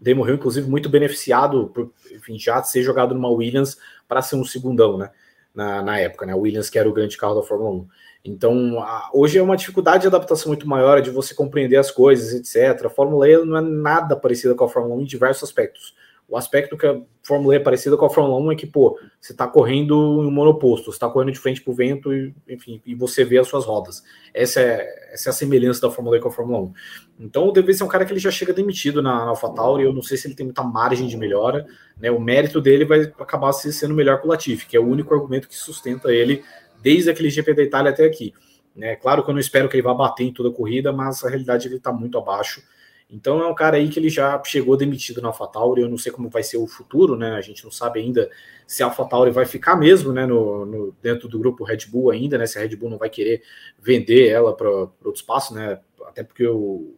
Damon 0.00 0.26
Hill, 0.26 0.34
inclusive, 0.34 0.68
muito 0.68 0.88
beneficiado 0.88 1.70
por 1.74 1.90
enfim, 2.10 2.38
já 2.38 2.62
ser 2.62 2.82
jogado 2.82 3.14
numa 3.14 3.30
Williams 3.30 3.78
para 4.06 4.20
ser 4.20 4.36
um 4.36 4.44
segundão, 4.44 4.98
né? 4.98 5.10
Na, 5.54 5.82
na 5.82 5.98
época, 5.98 6.26
né? 6.26 6.32
A 6.32 6.36
Williams, 6.36 6.68
que 6.68 6.78
era 6.78 6.88
o 6.88 6.92
grande 6.92 7.16
carro 7.16 7.34
da 7.34 7.42
Fórmula 7.42 7.70
1. 7.70 7.88
Então, 8.24 8.80
a, 8.80 9.08
hoje 9.14 9.38
é 9.38 9.42
uma 9.42 9.56
dificuldade 9.56 10.02
de 10.02 10.08
adaptação 10.08 10.48
muito 10.48 10.68
maior, 10.68 11.00
de 11.00 11.10
você 11.10 11.34
compreender 11.34 11.76
as 11.76 11.90
coisas, 11.90 12.34
etc. 12.34 12.86
A 12.86 12.90
Fórmula 12.90 13.28
E 13.28 13.44
não 13.44 13.56
é 13.56 13.62
nada 13.62 14.16
parecida 14.16 14.54
com 14.54 14.64
a 14.64 14.68
Fórmula 14.68 14.96
1 14.96 15.02
em 15.02 15.04
diversos 15.04 15.44
aspectos. 15.44 15.94
O 16.28 16.36
aspecto 16.36 16.76
que 16.76 16.84
a 16.84 17.00
Fórmula 17.22 17.54
E 17.54 17.58
é 17.58 17.60
parecida 17.60 17.96
com 17.96 18.04
a 18.04 18.10
Fórmula 18.10 18.40
1 18.40 18.52
é 18.52 18.56
que, 18.56 18.66
pô, 18.66 18.98
você 19.20 19.32
está 19.32 19.46
correndo 19.46 19.94
em 19.94 20.26
um 20.26 20.30
monoposto, 20.30 20.86
você 20.86 20.96
está 20.96 21.08
correndo 21.08 21.32
de 21.32 21.38
frente 21.38 21.62
para 21.62 21.70
o 21.70 21.74
vento 21.74 22.12
e, 22.12 22.34
enfim, 22.48 22.82
e 22.84 22.96
você 22.96 23.24
vê 23.24 23.38
as 23.38 23.46
suas 23.46 23.64
rodas. 23.64 24.02
Essa 24.34 24.60
é, 24.60 25.12
essa 25.12 25.28
é 25.28 25.30
a 25.30 25.32
semelhança 25.32 25.80
da 25.80 25.90
Fórmula 25.90 26.16
E 26.16 26.20
com 26.20 26.28
a 26.28 26.32
Fórmula 26.32 26.60
1. 26.60 26.72
Então, 27.20 27.48
o 27.48 27.52
De 27.52 27.62
Vries 27.62 27.80
é 27.80 27.84
um 27.84 27.88
cara 27.88 28.04
que 28.04 28.12
ele 28.12 28.18
já 28.18 28.30
chega 28.30 28.52
demitido 28.52 29.00
na, 29.00 29.24
AlphaTauri, 29.28 29.84
eu 29.84 29.92
não 29.92 30.02
sei 30.02 30.16
se 30.16 30.26
ele 30.26 30.34
tem 30.34 30.46
muita 30.46 30.64
margem 30.64 31.06
de 31.06 31.16
melhora, 31.16 31.64
né? 31.96 32.10
O 32.10 32.20
mérito 32.20 32.60
dele 32.60 32.84
vai 32.84 33.02
acabar 33.20 33.52
sendo 33.52 33.94
melhor 33.94 34.20
que 34.20 34.26
o 34.26 34.30
Latifi, 34.30 34.66
que 34.66 34.76
é 34.76 34.80
o 34.80 34.86
único 34.86 35.14
argumento 35.14 35.48
que 35.48 35.56
sustenta 35.56 36.12
ele 36.12 36.42
desde 36.82 37.08
aquele 37.08 37.30
GP 37.30 37.54
da 37.54 37.62
Itália 37.62 37.92
até 37.92 38.04
aqui. 38.04 38.34
Né? 38.74 38.96
Claro 38.96 39.24
que 39.24 39.30
eu 39.30 39.32
não 39.32 39.40
espero 39.40 39.68
que 39.68 39.76
ele 39.76 39.82
vá 39.82 39.94
bater 39.94 40.24
em 40.24 40.32
toda 40.32 40.50
a 40.50 40.52
corrida, 40.52 40.92
mas 40.92 41.24
a 41.24 41.28
realidade 41.28 41.66
é 41.66 41.68
ele 41.68 41.76
está 41.76 41.92
muito 41.92 42.18
abaixo. 42.18 42.62
Então 43.08 43.40
é 43.40 43.46
um 43.46 43.54
cara 43.54 43.76
aí 43.76 43.88
que 43.88 44.00
ele 44.00 44.08
já 44.08 44.42
chegou 44.44 44.76
demitido 44.76 45.22
na 45.22 45.28
AlphaTauri, 45.28 45.80
eu 45.80 45.88
não 45.88 45.96
sei 45.96 46.10
como 46.10 46.28
vai 46.28 46.42
ser 46.42 46.56
o 46.56 46.66
futuro, 46.66 47.16
né? 47.16 47.34
A 47.34 47.40
gente 47.40 47.62
não 47.62 47.70
sabe 47.70 48.00
ainda 48.00 48.28
se 48.66 48.82
a 48.82 48.86
AlphaTauri 48.86 49.30
vai 49.30 49.46
ficar 49.46 49.76
mesmo, 49.76 50.12
né, 50.12 50.26
no, 50.26 50.66
no, 50.66 50.96
dentro 51.00 51.28
do 51.28 51.38
grupo 51.38 51.62
Red 51.62 51.86
Bull 51.88 52.10
ainda, 52.10 52.36
né? 52.36 52.46
Se 52.46 52.58
a 52.58 52.62
Red 52.62 52.74
Bull 52.74 52.90
não 52.90 52.98
vai 52.98 53.08
querer 53.08 53.42
vender 53.78 54.28
ela 54.28 54.56
para 54.56 54.68
outro 54.68 55.14
espaço, 55.14 55.54
né? 55.54 55.78
Até 56.04 56.24
porque 56.24 56.46
o, 56.46 56.94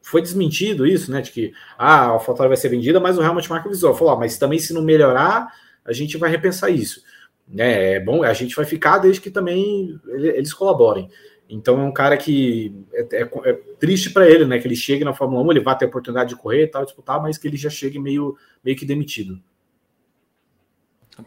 foi 0.00 0.22
desmentido 0.22 0.86
isso, 0.86 1.10
né? 1.10 1.20
De 1.20 1.32
que 1.32 1.52
ah, 1.76 2.02
a 2.02 2.06
AlphaTauri 2.10 2.48
vai 2.48 2.56
ser 2.56 2.68
vendida, 2.68 3.00
mas 3.00 3.18
o 3.18 3.22
Helmut 3.22 3.50
Marko 3.50 3.68
Visual 3.68 3.96
falou, 3.96 4.14
ah, 4.14 4.16
mas 4.16 4.38
também 4.38 4.60
se 4.60 4.72
não 4.72 4.82
melhorar, 4.82 5.48
a 5.84 5.92
gente 5.92 6.16
vai 6.16 6.30
repensar 6.30 6.70
isso. 6.70 7.02
Né, 7.48 7.94
é 7.94 8.00
bom, 8.00 8.22
a 8.22 8.32
gente 8.34 8.54
vai 8.54 8.66
ficar 8.66 8.98
desde 8.98 9.22
que 9.22 9.30
também 9.30 9.98
eles 10.06 10.52
colaborem. 10.52 11.08
Então 11.48 11.80
é 11.80 11.84
um 11.84 11.92
cara 11.92 12.16
que 12.16 12.74
é, 12.92 13.22
é, 13.22 13.22
é 13.22 13.52
triste 13.80 14.10
para 14.10 14.28
ele, 14.28 14.44
né? 14.44 14.58
Que 14.58 14.68
ele 14.68 14.76
chegue 14.76 15.04
na 15.04 15.14
Fórmula 15.14 15.42
1, 15.44 15.52
ele 15.52 15.60
vai 15.60 15.76
ter 15.78 15.86
a 15.86 15.88
oportunidade 15.88 16.30
de 16.30 16.36
correr 16.36 16.64
e 16.64 16.68
tal, 16.68 16.84
disputar, 16.84 17.22
mas 17.22 17.38
que 17.38 17.48
ele 17.48 17.56
já 17.56 17.70
chegue 17.70 17.98
meio, 17.98 18.36
meio 18.62 18.76
que 18.76 18.84
demitido. 18.84 19.40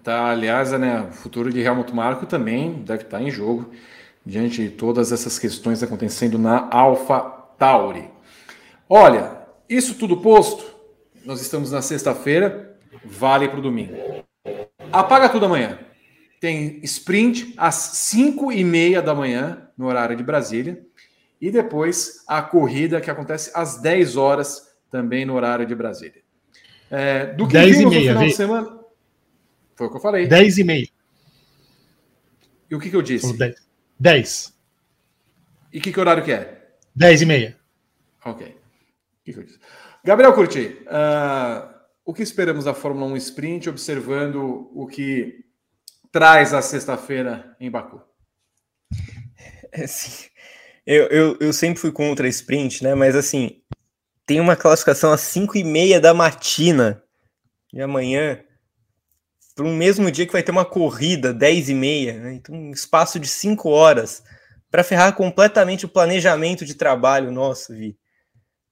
Tá, 0.03 0.31
aliás, 0.31 0.71
né, 0.71 1.09
o 1.09 1.11
futuro 1.11 1.51
de 1.51 1.59
Helmut 1.59 1.93
Marko 1.93 2.25
também 2.25 2.81
deve 2.83 3.03
estar 3.03 3.21
em 3.21 3.29
jogo 3.29 3.71
diante 4.25 4.63
de 4.63 4.69
todas 4.69 5.11
essas 5.11 5.37
questões 5.37 5.83
acontecendo 5.83 6.37
na 6.37 6.69
Alpha 6.71 7.19
Tauri. 7.57 8.09
Olha, 8.87 9.39
isso 9.67 9.95
tudo 9.95 10.21
posto, 10.21 10.63
nós 11.25 11.41
estamos 11.41 11.71
na 11.71 11.81
sexta-feira, 11.81 12.77
vale 13.03 13.49
para 13.49 13.59
o 13.59 13.61
domingo. 13.61 13.93
Apaga 14.93 15.27
tudo 15.27 15.45
amanhã 15.45 15.77
tem 16.41 16.79
sprint 16.81 17.53
às 17.55 17.75
5 17.75 18.51
e 18.51 18.63
meia 18.63 18.99
da 18.99 19.13
manhã, 19.13 19.69
no 19.77 19.85
horário 19.85 20.17
de 20.17 20.23
Brasília, 20.23 20.83
e 21.39 21.51
depois 21.51 22.23
a 22.27 22.41
corrida 22.41 22.99
que 22.99 23.11
acontece 23.11 23.51
às 23.53 23.79
10 23.79 24.17
horas, 24.17 24.73
também 24.89 25.23
no 25.23 25.35
horário 25.35 25.67
de 25.67 25.75
Brasília. 25.75 26.23
É, 26.89 27.27
do 27.27 27.45
que 27.45 27.53
10 27.53 27.81
e 27.81 27.85
meia, 27.85 27.85
no 27.85 27.91
final 27.91 28.23
de 28.23 28.33
semana. 28.33 28.79
Foi 29.75 29.85
o 29.85 29.89
que 29.91 29.97
eu 29.97 30.01
falei. 30.01 30.27
10 30.27 30.57
e 30.57 30.63
meia. 30.63 30.87
E 32.71 32.75
o 32.75 32.79
que, 32.79 32.89
que 32.89 32.95
eu 32.95 33.03
disse? 33.03 33.37
10. 33.37 33.55
10. 33.99 34.53
E 35.71 35.79
que, 35.79 35.93
que 35.93 35.99
horário 35.99 36.23
que 36.23 36.31
é? 36.31 36.69
10 36.95 37.21
e 37.21 37.25
meia. 37.27 37.57
Ok. 38.25 38.47
O 38.47 38.53
que, 39.23 39.33
que 39.33 39.39
eu 39.39 39.43
disse? 39.43 39.59
Gabriel 40.03 40.33
Curti, 40.33 40.79
uh, 40.87 41.69
o 42.03 42.15
que 42.15 42.23
esperamos 42.23 42.65
da 42.65 42.73
Fórmula 42.73 43.05
1 43.13 43.17
Sprint, 43.17 43.69
observando 43.69 44.71
o 44.73 44.87
que 44.87 45.50
traz 46.11 46.53
a 46.53 46.61
sexta-feira 46.61 47.55
em 47.59 47.69
Baku? 47.69 48.01
É. 49.71 49.85
Eu, 50.85 51.05
eu, 51.07 51.37
eu 51.39 51.53
sempre 51.53 51.79
fui 51.79 51.91
contra 51.91 52.25
a 52.25 52.29
sprint, 52.29 52.83
né? 52.83 52.95
Mas 52.95 53.15
assim, 53.15 53.61
tem 54.25 54.39
uma 54.39 54.55
classificação 54.55 55.13
às 55.13 55.21
5 55.21 55.57
e 55.57 55.63
meia 55.63 55.99
da 55.99 56.13
matina 56.13 57.01
de 57.71 57.81
amanhã, 57.81 58.43
para 59.55 59.65
um 59.65 59.75
mesmo 59.75 60.11
dia 60.11 60.25
que 60.25 60.33
vai 60.33 60.43
ter 60.43 60.51
uma 60.51 60.65
corrida, 60.65 61.33
10 61.33 61.69
e 61.69 61.73
meia, 61.73 62.13
né? 62.19 62.33
Então, 62.33 62.55
um 62.55 62.71
espaço 62.71 63.19
de 63.19 63.27
5 63.27 63.69
horas 63.69 64.23
para 64.69 64.83
ferrar 64.83 65.13
completamente 65.15 65.85
o 65.85 65.89
planejamento 65.89 66.65
de 66.65 66.75
trabalho 66.75 67.31
nosso, 67.31 67.73
Vi. 67.73 67.97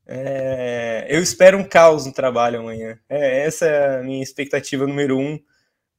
É, 0.07 1.05
eu 1.09 1.21
espero 1.21 1.57
um 1.57 1.63
caos 1.63 2.05
no 2.05 2.11
trabalho 2.11 2.59
amanhã. 2.59 2.97
É, 3.07 3.45
essa 3.45 3.65
é 3.65 3.99
a 3.99 4.03
minha 4.03 4.23
expectativa 4.23 4.87
número 4.87 5.17
um 5.17 5.39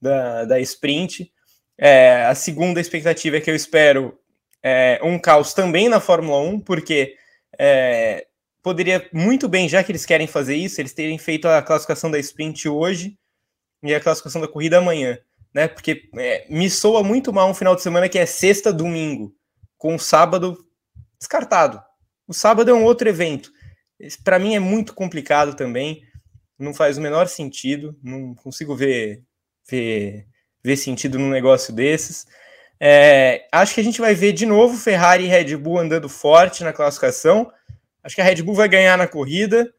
da, 0.01 0.45
da 0.45 0.61
sprint. 0.61 1.33
É, 1.79 2.25
a 2.27 2.35
segunda 2.35 2.81
expectativa 2.81 3.37
é 3.37 3.41
que 3.41 3.51
eu 3.51 3.55
espero 3.55 4.19
é, 4.63 5.01
um 5.03 5.19
caos 5.19 5.55
também 5.55 5.89
na 5.89 6.01
Fórmula 6.01 6.41
1, 6.41 6.61
porque 6.61 7.15
é, 7.59 8.27
poderia 8.63 9.09
muito 9.13 9.49
bem, 9.49 9.69
já 9.69 9.83
que 9.83 9.91
eles 9.91 10.07
querem 10.07 10.27
fazer 10.27 10.57
isso, 10.57 10.81
eles 10.81 10.93
terem 10.93 11.19
feito 11.19 11.49
a 11.49 11.63
classificação 11.63 12.11
da 12.11 12.19
sprint 12.19 12.69
hoje 12.69 13.19
e 13.83 13.95
a 13.95 14.01
classificação 14.01 14.41
da 14.41 14.49
corrida 14.49 14.79
amanhã, 14.79 15.19
né? 15.55 15.69
Porque 15.69 16.09
é, 16.17 16.47
me 16.49 16.69
soa 16.69 17.03
muito 17.03 17.33
mal 17.33 17.49
um 17.49 17.55
final 17.55 17.75
de 17.75 17.83
semana 17.83 18.09
que 18.09 18.19
é 18.19 18.27
sexta, 18.27 18.73
domingo, 18.73 19.35
com 19.79 19.95
o 19.95 19.99
sábado 19.99 20.59
descartado. 21.19 21.83
O 22.27 22.35
sábado 22.35 22.71
é 22.71 22.75
um 22.75 22.85
outro 22.85 23.09
evento. 23.09 23.51
Para 24.25 24.39
mim 24.39 24.55
é 24.55 24.61
muito 24.61 24.95
complicado 24.95 25.55
também, 25.55 26.03
não 26.59 26.73
faz 26.75 26.97
o 26.99 27.01
menor 27.01 27.27
sentido, 27.29 27.99
não 28.03 28.35
consigo 28.35 28.75
ver, 28.77 29.23
ver, 29.71 30.27
ver 30.63 30.77
sentido 30.77 31.19
num 31.19 31.31
negócio 31.31 31.73
desses. 31.73 32.27
É, 32.79 33.47
acho 33.53 33.75
que 33.75 33.81
a 33.81 33.85
gente 33.85 34.01
vai 34.01 34.15
ver 34.15 34.33
de 34.33 34.47
novo 34.47 34.77
Ferrari 34.77 35.25
e 35.25 35.29
Red 35.29 35.57
Bull 35.57 35.79
andando 35.79 36.09
forte 36.09 36.65
na 36.65 36.73
classificação. 36.73 37.51
Acho 38.03 38.15
que 38.15 38.21
a 38.23 38.25
Red 38.25 38.43
Bull 38.43 38.55
vai 38.55 38.69
ganhar 38.69 38.97
na 38.97 39.07
corrida, 39.07 39.71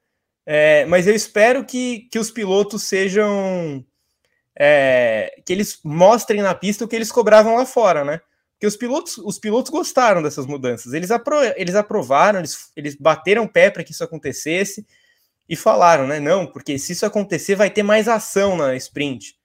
é, 0.45 0.85
mas 0.85 1.07
eu 1.07 1.15
espero 1.15 1.65
que, 1.65 2.07
que 2.11 2.19
os 2.19 2.31
pilotos 2.31 2.83
sejam. 2.83 3.83
É, 4.57 5.33
que 5.45 5.53
eles 5.53 5.79
mostrem 5.83 6.41
na 6.41 6.53
pista 6.53 6.85
o 6.85 6.87
que 6.87 6.95
eles 6.95 7.11
cobravam 7.11 7.55
lá 7.55 7.65
fora, 7.65 8.03
né? 8.03 8.21
Porque 8.51 8.67
os 8.67 8.75
pilotos, 8.75 9.17
os 9.17 9.39
pilotos 9.39 9.71
gostaram 9.71 10.21
dessas 10.21 10.45
mudanças. 10.45 10.93
Eles, 10.93 11.09
apro 11.09 11.35
eles 11.55 11.73
aprovaram, 11.73 12.37
eles, 12.37 12.69
eles 12.75 12.95
bateram 12.95 13.47
pé 13.47 13.71
para 13.71 13.83
que 13.83 13.91
isso 13.91 14.03
acontecesse 14.03 14.85
e 15.49 15.55
falaram, 15.55 16.05
né? 16.05 16.19
Não, 16.19 16.45
porque 16.45 16.77
se 16.77 16.91
isso 16.91 17.05
acontecer, 17.05 17.55
vai 17.55 17.71
ter 17.71 17.81
mais 17.81 18.07
ação 18.07 18.55
na 18.55 18.75
sprint. 18.75 19.35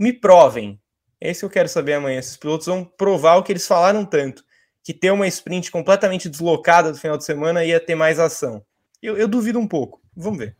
Me 0.00 0.14
provem, 0.14 0.80
é 1.20 1.30
isso 1.30 1.40
que 1.40 1.44
eu 1.44 1.50
quero 1.50 1.68
saber 1.68 1.92
amanhã. 1.92 2.18
Esses 2.18 2.36
pilotos 2.36 2.66
vão 2.66 2.82
provar 2.82 3.36
o 3.36 3.42
que 3.42 3.52
eles 3.52 3.66
falaram 3.66 4.02
tanto. 4.02 4.42
Que 4.82 4.94
ter 4.94 5.10
uma 5.10 5.28
sprint 5.28 5.70
completamente 5.70 6.26
deslocada 6.26 6.90
do 6.90 6.96
final 6.96 7.18
de 7.18 7.24
semana 7.24 7.62
ia 7.62 7.78
ter 7.78 7.94
mais 7.94 8.18
ação. 8.18 8.64
Eu, 9.02 9.18
eu 9.18 9.28
duvido 9.28 9.58
um 9.58 9.68
pouco. 9.68 10.00
Vamos 10.16 10.38
ver. 10.38 10.56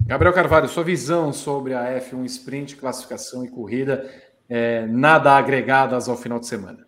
Gabriel 0.00 0.34
Carvalho, 0.34 0.68
sua 0.68 0.82
visão 0.82 1.32
sobre 1.32 1.72
a 1.72 2.00
F1 2.00 2.24
Sprint, 2.24 2.74
classificação 2.76 3.44
e 3.44 3.48
corrida, 3.48 4.10
é, 4.48 4.86
nada 4.86 5.32
agregadas 5.32 6.08
ao 6.08 6.16
final 6.16 6.40
de 6.40 6.46
semana. 6.48 6.84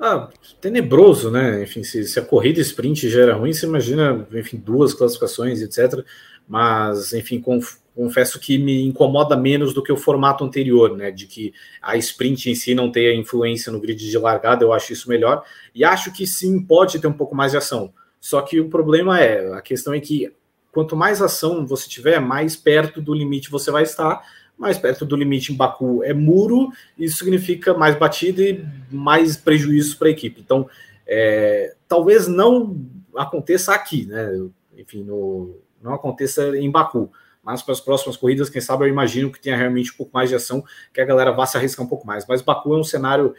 Ah, 0.00 0.28
tenebroso, 0.60 1.30
né? 1.30 1.62
Enfim, 1.62 1.84
se, 1.84 2.04
se, 2.04 2.18
a 2.18 2.24
corrida 2.24 2.60
sprint 2.60 3.08
já 3.08 3.20
era 3.20 3.34
ruim, 3.34 3.52
você 3.52 3.66
imagina, 3.66 4.26
enfim, 4.32 4.56
duas 4.56 4.94
classificações, 4.94 5.60
etc. 5.60 6.04
Mas, 6.48 7.12
enfim, 7.12 7.40
com, 7.40 7.60
confesso 8.00 8.40
que 8.40 8.56
me 8.56 8.86
incomoda 8.86 9.36
menos 9.36 9.74
do 9.74 9.82
que 9.82 9.92
o 9.92 9.96
formato 9.96 10.42
anterior, 10.42 10.96
né? 10.96 11.10
De 11.10 11.26
que 11.26 11.52
a 11.82 11.98
sprint 11.98 12.50
em 12.50 12.54
si 12.54 12.74
não 12.74 12.90
tenha 12.90 13.12
influência 13.12 13.70
no 13.70 13.78
grid 13.78 14.10
de 14.10 14.16
largada, 14.16 14.64
eu 14.64 14.72
acho 14.72 14.94
isso 14.94 15.06
melhor. 15.06 15.44
E 15.74 15.84
acho 15.84 16.10
que 16.10 16.26
sim, 16.26 16.62
pode 16.62 16.98
ter 16.98 17.06
um 17.06 17.12
pouco 17.12 17.36
mais 17.36 17.52
de 17.52 17.58
ação. 17.58 17.92
Só 18.18 18.40
que 18.40 18.58
o 18.58 18.70
problema 18.70 19.20
é, 19.20 19.52
a 19.52 19.60
questão 19.60 19.92
é 19.92 20.00
que 20.00 20.32
quanto 20.72 20.96
mais 20.96 21.20
ação 21.20 21.66
você 21.66 21.90
tiver, 21.90 22.18
mais 22.20 22.56
perto 22.56 23.02
do 23.02 23.12
limite 23.12 23.50
você 23.50 23.70
vai 23.70 23.82
estar. 23.82 24.22
Mais 24.56 24.78
perto 24.78 25.04
do 25.04 25.14
limite 25.14 25.52
em 25.52 25.56
Baku 25.56 26.02
é 26.02 26.14
muro, 26.14 26.70
isso 26.98 27.18
significa 27.18 27.74
mais 27.74 27.98
batida 27.98 28.42
e 28.42 28.64
mais 28.90 29.36
prejuízo 29.36 29.98
para 29.98 30.08
a 30.08 30.10
equipe. 30.10 30.40
Então, 30.40 30.66
é, 31.06 31.74
talvez 31.86 32.26
não 32.26 32.78
aconteça 33.14 33.74
aqui, 33.74 34.06
né? 34.06 34.30
Enfim, 34.78 35.02
no, 35.02 35.58
não 35.82 35.92
aconteça 35.92 36.56
em 36.56 36.70
Baku 36.70 37.10
mas 37.50 37.62
para 37.62 37.72
as 37.72 37.80
próximas 37.80 38.16
corridas, 38.16 38.48
quem 38.48 38.60
sabe 38.60 38.84
eu 38.84 38.88
imagino 38.88 39.30
que 39.30 39.40
tenha 39.40 39.56
realmente 39.56 39.92
um 39.92 39.96
pouco 39.96 40.12
mais 40.14 40.28
de 40.28 40.36
ação, 40.36 40.64
que 40.94 41.00
a 41.00 41.04
galera 41.04 41.32
vá 41.32 41.44
se 41.46 41.56
arriscar 41.56 41.84
um 41.84 41.88
pouco 41.88 42.06
mais. 42.06 42.24
Mas 42.26 42.42
Baku 42.42 42.74
é 42.74 42.78
um 42.78 42.84
cenário 42.84 43.34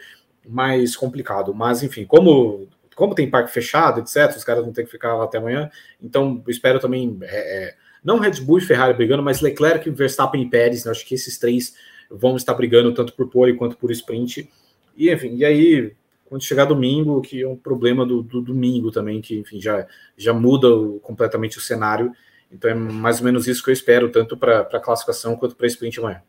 mais 0.46 0.94
complicado. 0.94 1.54
Mas, 1.54 1.82
enfim, 1.82 2.04
como, 2.04 2.68
como 2.94 3.14
tem 3.14 3.30
parque 3.30 3.50
fechado, 3.50 4.00
etc., 4.00 4.36
os 4.36 4.44
caras 4.44 4.62
vão 4.64 4.72
ter 4.72 4.84
que 4.84 4.90
ficar 4.90 5.14
lá 5.14 5.24
até 5.24 5.38
amanhã, 5.38 5.70
então 6.00 6.42
espero 6.46 6.78
também. 6.78 7.18
É, 7.22 7.64
é, 7.64 7.74
não 8.04 8.18
Red 8.18 8.40
Bull 8.40 8.58
e 8.58 8.62
Ferrari 8.62 8.94
brigando, 8.94 9.22
mas 9.22 9.40
Leclerc, 9.40 9.88
Verstappen 9.90 10.42
e 10.42 10.50
Pérez, 10.50 10.84
né? 10.84 10.90
acho 10.90 11.06
que 11.06 11.14
esses 11.14 11.38
três 11.38 11.74
vão 12.10 12.36
estar 12.36 12.52
brigando 12.54 12.92
tanto 12.92 13.14
por 13.14 13.30
pole 13.30 13.54
quanto 13.54 13.76
por 13.76 13.90
sprint. 13.90 14.50
E, 14.96 15.10
enfim, 15.10 15.36
e 15.36 15.44
aí, 15.44 15.94
quando 16.26 16.42
chegar 16.42 16.64
domingo, 16.64 17.20
que 17.22 17.42
é 17.42 17.48
um 17.48 17.56
problema 17.56 18.04
do, 18.04 18.22
do 18.22 18.40
domingo 18.40 18.90
também, 18.90 19.20
que, 19.20 19.38
enfim, 19.38 19.60
já, 19.60 19.86
já 20.16 20.34
muda 20.34 20.68
completamente 21.00 21.58
o 21.58 21.60
cenário. 21.60 22.12
Então 22.52 22.70
é 22.70 22.74
mais 22.74 23.18
ou 23.18 23.24
menos 23.24 23.46
isso 23.48 23.62
que 23.62 23.70
eu 23.70 23.74
espero, 23.74 24.10
tanto 24.10 24.36
para 24.36 24.60
a 24.60 24.80
classificação 24.80 25.36
quanto 25.36 25.56
para 25.56 25.66
a 25.66 25.68
sprint 25.68 25.98
amanhã. 25.98 26.22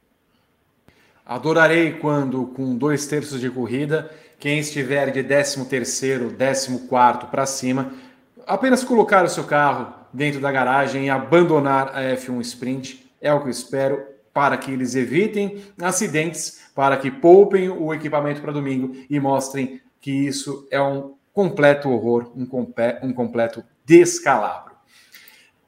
Adorarei 1.25 1.93
quando, 1.93 2.47
com 2.47 2.75
dois 2.75 3.05
terços 3.05 3.39
de 3.39 3.49
corrida, 3.49 4.09
quem 4.39 4.59
estiver 4.59 5.11
de 5.11 5.23
13 5.23 5.65
terceiro, 5.65 6.29
14 6.31 6.87
quarto 6.87 7.27
para 7.27 7.45
cima, 7.45 7.93
apenas 8.45 8.83
colocar 8.83 9.23
o 9.23 9.29
seu 9.29 9.45
carro 9.45 9.93
dentro 10.11 10.39
da 10.39 10.51
garagem 10.51 11.05
e 11.05 11.09
abandonar 11.09 11.95
a 11.95 12.01
F1 12.15 12.41
Sprint. 12.41 13.09
É 13.21 13.33
o 13.33 13.39
que 13.39 13.47
eu 13.47 13.51
espero 13.51 14.03
para 14.33 14.57
que 14.57 14.71
eles 14.71 14.95
evitem 14.95 15.63
acidentes, 15.79 16.63
para 16.75 16.97
que 16.97 17.09
poupem 17.09 17.69
o 17.69 17.93
equipamento 17.93 18.41
para 18.41 18.51
domingo 18.51 18.95
e 19.09 19.19
mostrem 19.19 19.81
que 20.01 20.11
isso 20.11 20.67
é 20.69 20.81
um 20.81 21.13
completo 21.31 21.89
horror, 21.89 22.31
um, 22.35 22.47
um 23.01 23.13
completo 23.13 23.63
descalabro. 23.85 24.72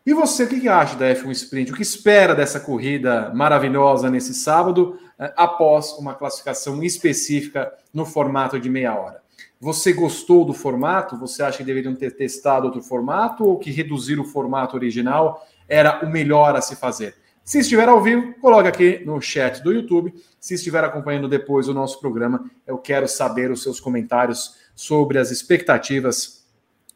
E 0.05 0.13
você, 0.13 0.43
o 0.43 0.47
que 0.47 0.67
acha 0.67 0.95
da 0.95 1.07
F1 1.15 1.31
Sprint? 1.31 1.71
O 1.71 1.75
que 1.75 1.81
espera 1.81 2.35
dessa 2.35 2.59
corrida 2.59 3.31
maravilhosa 3.33 4.07
nesse 4.07 4.35
sábado, 4.35 4.99
eh, 5.17 5.33
após 5.35 5.93
uma 5.93 6.13
classificação 6.13 6.83
específica 6.83 7.73
no 7.91 8.05
formato 8.05 8.59
de 8.59 8.69
meia 8.69 8.93
hora? 8.93 9.23
Você 9.59 9.91
gostou 9.93 10.45
do 10.45 10.53
formato? 10.53 11.17
Você 11.17 11.41
acha 11.41 11.57
que 11.57 11.63
deveriam 11.63 11.95
ter 11.95 12.11
testado 12.15 12.67
outro 12.67 12.83
formato 12.83 13.43
ou 13.45 13.57
que 13.57 13.71
reduzir 13.71 14.19
o 14.19 14.23
formato 14.23 14.75
original 14.75 15.43
era 15.67 16.05
o 16.05 16.09
melhor 16.09 16.55
a 16.55 16.61
se 16.61 16.75
fazer? 16.75 17.15
Se 17.43 17.57
estiver 17.59 17.89
ao 17.89 17.99
vivo, 17.99 18.35
coloque 18.39 18.67
aqui 18.67 19.01
no 19.03 19.19
chat 19.19 19.63
do 19.63 19.73
YouTube. 19.73 20.13
Se 20.39 20.53
estiver 20.53 20.83
acompanhando 20.83 21.27
depois 21.27 21.67
o 21.67 21.73
nosso 21.73 21.99
programa, 21.99 22.45
eu 22.67 22.77
quero 22.77 23.07
saber 23.07 23.49
os 23.49 23.63
seus 23.63 23.79
comentários 23.79 24.55
sobre 24.75 25.17
as 25.17 25.31
expectativas 25.31 26.45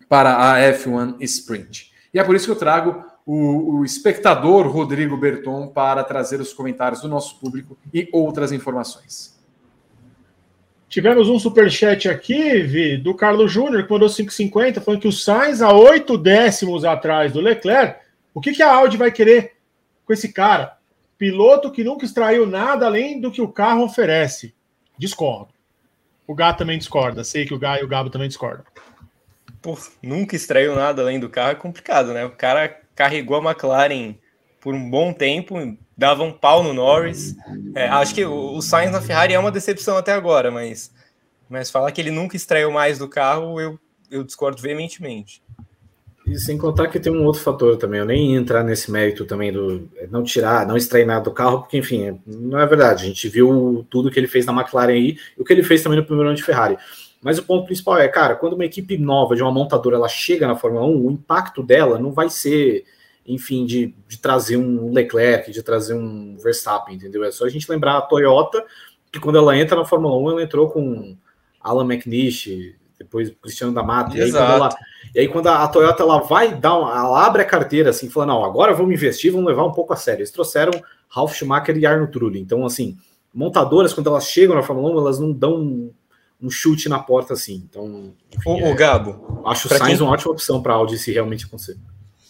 para 0.07 0.53
a 0.53 0.59
F1 0.59 1.15
Sprint. 1.21 1.88
E 2.13 2.19
é 2.19 2.23
por 2.23 2.35
isso 2.35 2.45
que 2.45 2.51
eu 2.51 2.55
trago 2.55 3.03
o, 3.25 3.77
o 3.77 3.85
espectador 3.85 4.67
Rodrigo 4.67 5.15
Berton 5.15 5.67
para 5.67 6.03
trazer 6.03 6.41
os 6.41 6.53
comentários 6.53 7.01
do 7.01 7.07
nosso 7.07 7.39
público 7.39 7.77
e 7.93 8.09
outras 8.11 8.51
informações. 8.51 9.37
Tivemos 10.87 11.29
um 11.29 11.37
superchat 11.37 12.09
aqui, 12.09 12.63
Vi, 12.63 12.97
do 12.97 13.13
Carlos 13.13 13.51
Júnior, 13.51 13.85
que 13.85 13.91
mandou 13.91 14.09
5,50, 14.09 14.81
falando 14.81 15.01
que 15.01 15.07
o 15.07 15.11
Sainz 15.11 15.61
a 15.61 15.71
8 15.71 16.17
décimos 16.17 16.83
atrás 16.83 17.31
do 17.31 17.39
Leclerc. 17.39 17.99
O 18.33 18.41
que, 18.41 18.53
que 18.53 18.63
a 18.63 18.73
Audi 18.73 18.97
vai 18.97 19.11
querer 19.11 19.57
com 20.03 20.11
esse 20.11 20.33
cara? 20.33 20.77
Piloto 21.15 21.71
que 21.71 21.83
nunca 21.83 22.05
extraiu 22.05 22.47
nada 22.47 22.87
além 22.87 23.21
do 23.21 23.31
que 23.31 23.41
o 23.41 23.51
carro 23.51 23.83
oferece. 23.83 24.55
Discordo. 24.97 25.49
O 26.25 26.33
Gato 26.33 26.57
também 26.57 26.79
discorda. 26.79 27.23
Sei 27.23 27.45
que 27.45 27.53
o 27.53 27.59
Gá 27.59 27.79
e 27.79 27.83
o 27.83 27.87
Gabo 27.87 28.09
também 28.09 28.27
discordam 28.27 28.65
pô, 29.61 29.77
nunca 30.01 30.35
extraiu 30.35 30.75
nada 30.75 31.01
além 31.01 31.19
do 31.19 31.29
carro, 31.29 31.51
é 31.51 31.55
complicado, 31.55 32.13
né? 32.13 32.25
O 32.25 32.31
cara 32.31 32.79
carregou 32.95 33.37
a 33.37 33.51
McLaren 33.51 34.15
por 34.59 34.73
um 34.73 34.89
bom 34.89 35.13
tempo, 35.13 35.55
dava 35.97 36.23
um 36.23 36.31
pau 36.31 36.63
no 36.63 36.73
Norris. 36.73 37.35
É, 37.75 37.87
acho 37.87 38.13
que 38.13 38.25
o, 38.25 38.61
Sainz 38.61 38.91
na 38.91 39.01
Ferrari 39.01 39.33
é 39.33 39.39
uma 39.39 39.51
decepção 39.51 39.97
até 39.97 40.11
agora, 40.11 40.51
mas, 40.51 40.91
mas 41.49 41.71
falar 41.71 41.91
que 41.91 42.01
ele 42.01 42.11
nunca 42.11 42.35
extraiu 42.35 42.71
mais 42.71 42.97
do 42.97 43.07
carro, 43.07 43.59
eu, 43.59 43.79
eu 44.11 44.23
discordo 44.23 44.61
veementemente. 44.61 45.41
E 46.27 46.37
sem 46.37 46.57
contar 46.57 46.87
que 46.87 46.99
tem 46.99 47.11
um 47.11 47.25
outro 47.25 47.41
fator 47.41 47.75
também, 47.77 48.01
eu 48.01 48.05
nem 48.05 48.35
entrar 48.35 48.63
nesse 48.63 48.91
mérito 48.91 49.25
também 49.25 49.51
do 49.51 49.89
é, 49.95 50.05
não 50.07 50.23
tirar, 50.23 50.67
não 50.67 50.77
extrair 50.77 51.05
nada 51.05 51.23
do 51.23 51.31
carro, 51.31 51.61
porque 51.61 51.77
enfim, 51.77 52.03
é, 52.03 52.15
não 52.27 52.59
é 52.59 52.65
verdade. 52.67 53.03
A 53.03 53.07
gente 53.07 53.27
viu 53.27 53.85
tudo 53.89 54.11
que 54.11 54.19
ele 54.19 54.27
fez 54.27 54.45
na 54.45 54.53
McLaren 54.53 54.93
aí 54.93 55.17
e 55.37 55.41
o 55.41 55.45
que 55.45 55.51
ele 55.51 55.63
fez 55.63 55.81
também 55.81 55.97
no 55.97 56.05
primeiro 56.05 56.29
ano 56.29 56.37
de 56.37 56.43
Ferrari. 56.43 56.77
Mas 57.21 57.37
o 57.37 57.43
ponto 57.43 57.65
principal 57.65 57.97
é, 57.97 58.07
cara, 58.07 58.35
quando 58.35 58.53
uma 58.53 58.65
equipe 58.65 58.97
nova 58.97 59.35
de 59.35 59.41
uma 59.41 59.51
montadora 59.51 59.97
ela 59.97 60.07
chega 60.07 60.47
na 60.47 60.55
Fórmula 60.55 60.85
1, 60.85 61.05
o 61.05 61.11
impacto 61.11 61.61
dela 61.61 61.99
não 61.99 62.11
vai 62.11 62.29
ser, 62.29 62.85
enfim, 63.25 63.65
de, 63.65 63.93
de 64.07 64.17
trazer 64.17 64.55
um 64.55 64.91
Leclerc, 64.91 65.51
de 65.51 65.61
trazer 65.61 65.95
um 65.95 66.37
Verstappen, 66.37 66.95
entendeu? 66.95 67.23
É 67.23 67.31
só 67.31 67.45
a 67.45 67.49
gente 67.49 67.69
lembrar 67.69 67.97
a 67.97 68.01
Toyota, 68.01 68.65
que 69.11 69.19
quando 69.19 69.37
ela 69.37 69.57
entra 69.57 69.75
na 69.75 69.85
Fórmula 69.85 70.17
1, 70.17 70.31
ela 70.31 70.43
entrou 70.43 70.69
com 70.69 71.17
Alan 71.59 71.85
McNish, 71.85 72.75
depois 72.97 73.33
Cristiano 73.41 73.73
da 73.73 73.83
Mata, 73.83 74.17
e 74.17 74.21
aí, 74.21 74.29
ela, 74.29 74.69
e 75.15 75.19
aí 75.19 75.27
quando 75.27 75.47
a, 75.47 75.67
Toyota 75.67 76.03
ela 76.03 76.19
vai 76.19 76.53
dar, 76.53 76.77
uma, 76.77 76.91
ela 76.91 77.25
abre 77.25 77.41
a 77.41 77.45
carteira 77.45 77.89
assim, 77.89 78.09
falando, 78.09 78.29
não, 78.29 78.45
agora 78.45 78.73
vamos 78.73 78.93
investir, 78.93 79.31
vamos 79.31 79.47
levar 79.47 79.65
um 79.65 79.71
pouco 79.71 79.93
a 79.93 79.95
sério. 79.95 80.19
Eles 80.19 80.31
trouxeram 80.31 80.71
Ralf 81.09 81.33
Schumacher 81.33 81.77
e 81.77 81.85
Arno 81.85 82.07
Trulli, 82.07 82.39
então 82.39 82.65
assim, 82.65 82.97
montadoras 83.33 83.93
quando 83.93 84.07
elas 84.07 84.27
chegam 84.27 84.55
na 84.55 84.63
Fórmula 84.63 84.93
1, 84.95 84.99
elas 84.99 85.19
não 85.19 85.31
dão 85.31 85.91
um, 86.41 86.49
chute 86.49 86.89
na 86.89 86.99
porta 86.99 87.33
assim, 87.33 87.65
então... 87.69 88.13
Enfim, 88.31 88.49
o, 88.49 88.59
é, 88.59 88.71
o 88.71 88.75
Gabo... 88.75 89.41
Acho 89.45 89.67
o 89.67 89.69
Sainz 89.69 89.97
quem... 89.97 90.05
uma 90.05 90.13
ótima 90.13 90.31
opção 90.31 90.61
para 90.61 90.73
Audi 90.73 90.97
se 90.97 91.11
realmente 91.11 91.45
acontecer. 91.45 91.77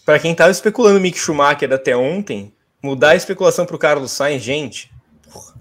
Para 0.05 0.19
quem 0.19 0.31
estava 0.31 0.51
especulando 0.51 0.99
Mick 0.99 1.17
Schumacher 1.17 1.71
até 1.71 1.95
ontem, 1.95 2.53
mudar 2.81 3.09
a 3.09 3.15
especulação 3.15 3.65
para 3.65 3.75
o 3.75 3.79
Carlos 3.79 4.11
Sainz, 4.11 4.41
gente. 4.41 4.91
Porra. 5.31 5.53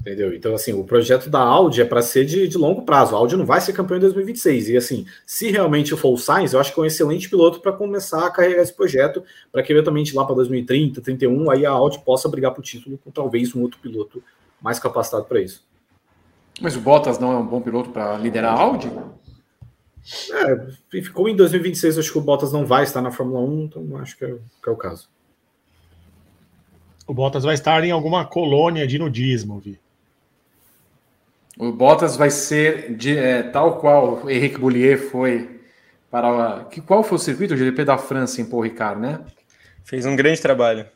Entendeu? 0.00 0.32
Então, 0.32 0.54
assim, 0.54 0.72
o 0.72 0.84
projeto 0.84 1.28
da 1.28 1.40
Audi 1.40 1.82
é 1.82 1.84
para 1.84 2.00
ser 2.00 2.24
de, 2.24 2.46
de, 2.46 2.56
longo 2.56 2.82
prazo. 2.82 3.14
A 3.14 3.18
Audi 3.18 3.36
não 3.36 3.44
vai 3.44 3.60
ser 3.60 3.72
campeão 3.72 3.96
em 3.96 4.00
2026. 4.00 4.70
E, 4.70 4.76
assim, 4.76 5.06
se 5.26 5.50
realmente 5.50 5.96
for 5.96 6.12
o 6.12 6.16
Sainz, 6.16 6.52
eu 6.52 6.60
acho 6.60 6.72
que 6.72 6.78
é 6.78 6.82
um 6.82 6.86
excelente 6.86 7.28
piloto 7.28 7.60
para 7.60 7.72
começar 7.72 8.24
a 8.26 8.30
carregar 8.30 8.62
esse 8.62 8.72
projeto, 8.72 9.22
para 9.50 9.62
que 9.62 9.72
eventualmente 9.72 10.14
lá 10.14 10.24
para 10.24 10.36
2030, 10.36 11.00
2031, 11.00 11.50
aí 11.50 11.66
a 11.66 11.70
Audi 11.70 11.98
possa 12.04 12.28
brigar 12.28 12.54
por 12.54 12.62
título 12.62 12.98
com 13.04 13.10
talvez 13.10 13.54
um 13.54 13.62
outro 13.62 13.78
piloto 13.80 14.22
mais 14.62 14.78
capacitado 14.78 15.24
para 15.24 15.40
isso. 15.40 15.67
Mas 16.60 16.76
o 16.76 16.80
Bottas 16.80 17.18
não 17.18 17.32
é 17.32 17.36
um 17.36 17.46
bom 17.46 17.60
piloto 17.60 17.90
para 17.90 18.16
liderar 18.16 18.54
a 18.54 18.60
Audi? 18.60 18.90
É, 20.32 21.00
ficou 21.02 21.28
em 21.28 21.36
2026, 21.36 21.98
acho 21.98 22.12
que 22.12 22.18
o 22.18 22.22
Bottas 22.22 22.52
não 22.52 22.64
vai 22.64 22.82
estar 22.82 23.02
na 23.02 23.10
Fórmula 23.10 23.40
1, 23.40 23.64
então 23.64 23.96
acho 23.98 24.16
que 24.16 24.24
é, 24.24 24.28
que 24.28 24.68
é 24.68 24.72
o 24.72 24.76
caso. 24.76 25.08
O 27.06 27.14
Bottas 27.14 27.44
vai 27.44 27.54
estar 27.54 27.82
em 27.84 27.90
alguma 27.90 28.24
colônia 28.24 28.86
de 28.86 28.98
nudismo, 28.98 29.58
Vi. 29.58 29.78
O 31.58 31.72
Bottas 31.72 32.16
vai 32.16 32.30
ser 32.30 32.94
de, 32.94 33.16
é, 33.16 33.42
tal 33.42 33.78
qual 33.78 34.24
o 34.24 34.30
Henrique 34.30 34.58
Boulier 34.58 34.98
foi 34.98 35.60
para. 36.10 36.64
Que, 36.70 36.80
qual 36.80 37.02
foi 37.02 37.16
o 37.16 37.20
circuito? 37.20 37.54
O 37.54 37.56
GP 37.56 37.84
da 37.84 37.98
França 37.98 38.40
em 38.40 38.44
Paul 38.44 38.62
Ricard, 38.62 39.00
né? 39.00 39.20
Fez 39.84 40.06
um 40.06 40.14
grande 40.14 40.40
trabalho. 40.40 40.86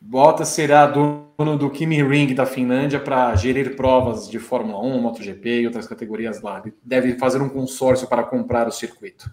Bottas 0.00 0.48
será 0.48 0.86
dono 0.86 1.58
do 1.58 1.70
Kimi 1.70 2.02
Ring 2.02 2.34
da 2.34 2.46
Finlândia 2.46 2.98
para 2.98 3.34
gerir 3.36 3.76
provas 3.76 4.28
de 4.28 4.38
Fórmula 4.38 4.82
1, 4.82 5.00
MotoGP 5.02 5.60
e 5.60 5.66
outras 5.66 5.86
categorias 5.86 6.40
lá. 6.40 6.62
Deve 6.82 7.18
fazer 7.18 7.42
um 7.42 7.48
consórcio 7.48 8.08
para 8.08 8.24
comprar 8.24 8.66
o 8.66 8.72
circuito. 8.72 9.30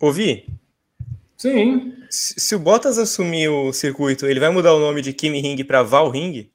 Ouvi? 0.00 0.48
Sim. 1.36 1.94
Se, 2.08 2.40
se 2.40 2.54
o 2.54 2.58
Bottas 2.58 2.96
assumir 2.96 3.48
o 3.48 3.72
circuito, 3.72 4.26
ele 4.26 4.40
vai 4.40 4.48
mudar 4.50 4.72
o 4.72 4.80
nome 4.80 5.02
de 5.02 5.12
Kimi 5.12 5.40
Ring 5.40 5.62
para 5.64 5.82
Val 5.82 6.08
Ring? 6.08 6.50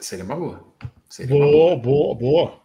Seria 0.00 0.24
uma 0.24 0.36
boa. 0.36 0.64
Seria 1.08 1.36
boa, 1.36 1.46
uma 1.46 1.50
boa, 1.50 1.76
boa, 1.76 2.14
boa. 2.14 2.60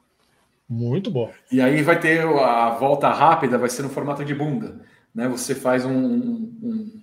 Muito 0.69 1.11
boa. 1.11 1.31
E 1.52 1.60
aí 1.60 1.81
vai 1.81 1.99
ter 1.99 2.22
a 2.22 2.69
volta 2.72 3.10
rápida, 3.10 3.57
vai 3.57 3.69
ser 3.69 3.81
no 3.81 3.90
formato 3.90 4.23
de 4.23 4.34
bunda. 4.34 4.80
Né? 5.14 5.27
Você 5.27 5.53
faz 5.53 5.84
um, 5.84 5.91
um, 5.91 7.02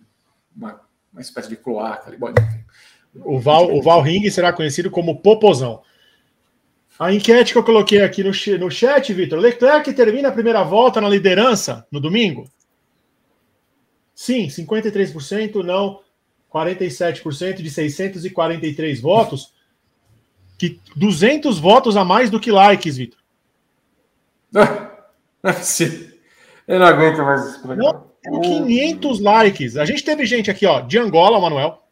uma 0.57 0.86
uma 1.17 1.23
espécie 1.23 1.49
de 1.49 1.57
cloaca 1.57 2.09
ali. 2.09 2.19
Bom, 2.19 2.29
o 3.15 3.41
Val, 3.41 3.75
o 3.75 3.81
Val 3.81 4.03
Ring 4.03 4.31
será 4.31 4.53
conhecido 4.53 4.91
como 4.91 5.21
Popozão. 5.21 5.83
A 6.99 7.13
enquete 7.13 7.53
que 7.53 7.59
eu 7.59 7.65
coloquei 7.65 8.03
aqui 8.03 8.23
no, 8.23 8.31
no 8.59 8.71
chat, 8.71 9.13
Vitor. 9.13 9.39
Leclerc 9.39 9.93
termina 9.95 10.29
a 10.29 10.33
primeira 10.33 10.63
volta 10.63 11.01
na 11.01 11.09
liderança 11.09 11.87
no 11.91 12.01
domingo? 12.01 12.51
Sim, 14.15 14.47
53%, 14.47 15.63
não 15.63 16.01
47% 16.53 17.63
de 17.63 17.71
643 17.71 19.01
votos. 19.01 19.55
Que 20.59 20.81
200 20.95 21.59
votos 21.59 21.97
a 21.97 22.05
mais 22.05 22.31
do 22.31 22.41
que 22.41 22.51
likes, 22.51 22.97
Vitor. 22.97 23.19
Eu 26.67 26.79
não 26.79 26.87
aguento 26.87 27.19
mais 27.19 27.47
isso. 27.47 27.67
Não, 27.77 28.11
500 28.31 29.21
likes. 29.21 29.77
A 29.77 29.85
gente 29.85 30.05
teve 30.05 30.27
gente 30.27 30.51
aqui, 30.51 30.67
ó, 30.67 30.81
de 30.81 30.99
Angola, 30.99 31.41
Manuel. 31.41 31.83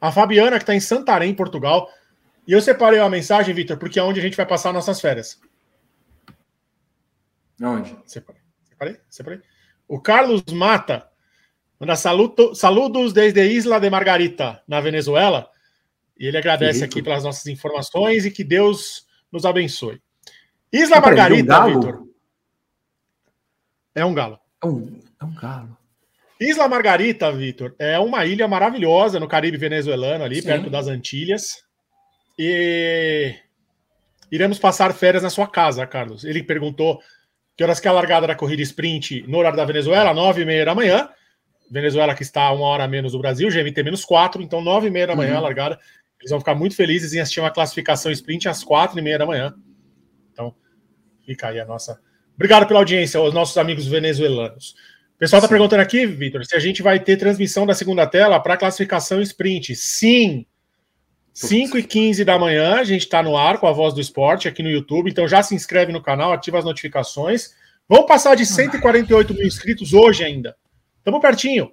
A 0.00 0.10
Fabiana, 0.10 0.56
que 0.56 0.62
está 0.62 0.74
em 0.74 0.80
Santarém, 0.80 1.34
Portugal. 1.34 1.88
E 2.46 2.52
eu 2.52 2.60
separei 2.60 2.98
uma 2.98 3.10
mensagem, 3.10 3.54
Vitor, 3.54 3.76
porque 3.76 3.98
é 3.98 4.02
onde 4.02 4.18
a 4.18 4.22
gente 4.22 4.36
vai 4.36 4.46
passar 4.46 4.72
nossas 4.72 5.00
férias. 5.00 5.40
Onde? 7.62 7.96
Separei. 8.06 8.40
Separei? 8.68 8.96
Separei. 9.08 9.40
O 9.86 10.00
Carlos 10.00 10.42
Mata 10.50 11.08
manda 11.78 11.94
saludo, 11.96 12.54
saludos 12.54 13.12
desde 13.12 13.44
Isla 13.44 13.78
de 13.78 13.90
Margarita, 13.90 14.62
na 14.66 14.80
Venezuela. 14.80 15.48
E 16.18 16.26
ele 16.26 16.38
agradece 16.38 16.84
aqui 16.84 17.02
pelas 17.02 17.24
nossas 17.24 17.46
informações 17.46 18.24
e 18.24 18.30
que 18.30 18.44
Deus 18.44 19.06
nos 19.30 19.44
abençoe. 19.44 20.00
Isla 20.72 21.00
Margarita, 21.00 21.64
um 21.64 21.80
Vitor. 21.80 22.08
É 23.94 24.04
um 24.04 24.14
galo. 24.14 24.38
É 24.62 24.66
um, 24.66 25.00
é 25.20 25.24
um 25.24 25.34
galo. 25.34 25.76
Isla 26.40 26.66
Margarita, 26.66 27.30
Vitor, 27.30 27.74
é 27.78 27.98
uma 27.98 28.24
ilha 28.24 28.48
maravilhosa 28.48 29.20
no 29.20 29.28
Caribe 29.28 29.58
venezuelano, 29.58 30.24
ali 30.24 30.36
Sim. 30.36 30.46
perto 30.46 30.70
das 30.70 30.86
Antilhas. 30.86 31.62
E 32.38 33.34
iremos 34.32 34.58
passar 34.58 34.94
férias 34.94 35.22
na 35.22 35.28
sua 35.28 35.46
casa, 35.46 35.86
Carlos. 35.86 36.24
Ele 36.24 36.42
perguntou 36.42 36.98
que 37.54 37.62
horas 37.62 37.78
que 37.78 37.86
é 37.86 37.90
a 37.90 37.94
largada 37.94 38.26
da 38.26 38.34
corrida 38.34 38.62
sprint 38.62 39.22
no 39.28 39.36
horário 39.36 39.58
da 39.58 39.66
Venezuela, 39.66 40.14
nove 40.14 40.40
e 40.40 40.44
meia 40.46 40.64
da 40.64 40.74
manhã. 40.74 41.10
Venezuela 41.70 42.14
que 42.14 42.22
está 42.22 42.50
uma 42.52 42.64
hora 42.64 42.88
menos 42.88 43.12
do 43.12 43.18
Brasil, 43.18 43.50
GMT 43.50 43.82
menos 43.82 44.02
quatro, 44.02 44.42
então 44.42 44.62
nove 44.62 44.86
e 44.86 44.90
meia 44.90 45.08
da 45.08 45.14
manhã 45.14 45.32
uhum. 45.32 45.38
a 45.38 45.42
largada. 45.42 45.78
Eles 46.18 46.30
vão 46.30 46.40
ficar 46.40 46.54
muito 46.54 46.74
felizes 46.74 47.12
em 47.12 47.20
assistir 47.20 47.40
uma 47.40 47.50
classificação 47.50 48.10
sprint 48.10 48.48
às 48.48 48.64
quatro 48.64 48.98
e 48.98 49.02
meia 49.02 49.18
da 49.18 49.26
manhã. 49.26 49.54
Então, 50.32 50.54
fica 51.26 51.48
aí 51.48 51.60
a 51.60 51.66
nossa. 51.66 52.00
Obrigado 52.34 52.66
pela 52.66 52.80
audiência, 52.80 53.20
aos 53.20 53.34
nossos 53.34 53.58
amigos 53.58 53.86
venezuelanos. 53.86 54.74
O 55.20 55.28
pessoal 55.28 55.40
está 55.40 55.48
perguntando 55.50 55.82
aqui, 55.82 56.06
Vitor, 56.06 56.46
se 56.46 56.56
a 56.56 56.58
gente 56.58 56.82
vai 56.82 56.98
ter 56.98 57.18
transmissão 57.18 57.66
da 57.66 57.74
segunda 57.74 58.06
tela 58.06 58.40
para 58.40 58.56
classificação 58.56 59.20
sprint. 59.20 59.76
Sim! 59.76 60.46
5 61.34 61.76
e 61.76 61.82
15 61.82 62.24
da 62.24 62.38
manhã, 62.38 62.76
a 62.76 62.84
gente 62.84 63.02
está 63.02 63.22
no 63.22 63.36
ar 63.36 63.58
com 63.58 63.66
a 63.66 63.72
voz 63.72 63.92
do 63.92 64.00
esporte 64.00 64.48
aqui 64.48 64.62
no 64.62 64.70
YouTube. 64.70 65.10
Então 65.10 65.28
já 65.28 65.42
se 65.42 65.54
inscreve 65.54 65.92
no 65.92 66.02
canal, 66.02 66.32
ativa 66.32 66.58
as 66.58 66.64
notificações. 66.64 67.54
Vamos 67.86 68.06
passar 68.06 68.34
de 68.34 68.46
148 68.46 69.34
mil 69.34 69.46
inscritos 69.46 69.92
hoje 69.92 70.24
ainda. 70.24 70.56
Estamos 70.96 71.20
pertinho. 71.20 71.70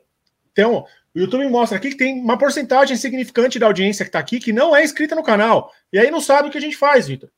Então, 0.52 0.86
o 1.16 1.20
YouTube 1.20 1.48
mostra 1.48 1.78
aqui 1.78 1.92
que 1.92 1.98
tem 1.98 2.20
uma 2.20 2.38
porcentagem 2.38 2.98
significante 2.98 3.58
da 3.58 3.68
audiência 3.68 4.04
que 4.04 4.10
está 4.10 4.20
aqui 4.20 4.42
que 4.42 4.52
não 4.52 4.76
é 4.76 4.84
inscrita 4.84 5.16
no 5.16 5.24
canal. 5.24 5.72
E 5.94 5.98
aí 5.98 6.12
não 6.12 6.20
sabe 6.20 6.50
o 6.50 6.52
que 6.52 6.58
a 6.58 6.62
gente 6.62 6.76
faz, 6.76 7.08
Vitor. 7.08 7.30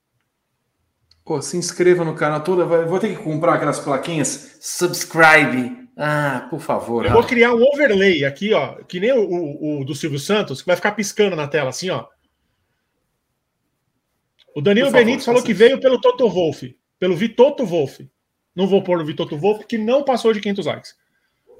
Pô, 1.23 1.39
se 1.39 1.55
inscreva 1.55 2.03
no 2.03 2.15
canal 2.15 2.43
toda. 2.43 2.65
Vou 2.65 2.97
ter 2.97 3.15
que 3.15 3.23
comprar 3.23 3.53
aquelas 3.53 3.79
plaquinhas. 3.79 4.57
Subscribe. 4.59 5.87
Ah, 6.01 6.47
por 6.49 6.61
favor. 6.61 7.05
Eu 7.05 7.11
vou 7.11 7.25
criar 7.25 7.53
um 7.53 7.61
overlay 7.61 8.23
aqui, 8.23 8.53
ó, 8.53 8.75
que 8.83 9.01
nem 9.01 9.11
o, 9.11 9.29
o, 9.29 9.81
o, 9.81 9.85
do 9.85 9.93
Silvio 9.93 10.17
Santos, 10.17 10.61
que 10.61 10.67
vai 10.67 10.77
ficar 10.77 10.93
piscando 10.93 11.35
na 11.35 11.45
tela, 11.45 11.71
assim, 11.71 11.89
ó. 11.89 12.07
O 14.55 14.61
Danilo 14.61 14.91
Benítez 14.91 15.25
falou 15.25 15.43
que 15.43 15.53
veio 15.53 15.77
pelo 15.81 15.99
Toto 15.99 16.29
Wolff, 16.29 16.73
pelo 16.97 17.17
Vitoto 17.17 17.65
Wolff. 17.65 18.09
Não 18.55 18.65
vou 18.65 18.81
pôr 18.81 19.01
o 19.01 19.05
Vitoto 19.05 19.37
Wolff, 19.37 19.65
que 19.67 19.77
não 19.77 20.01
passou 20.01 20.31
de 20.31 20.39
500 20.39 20.65
likes. 20.65 20.95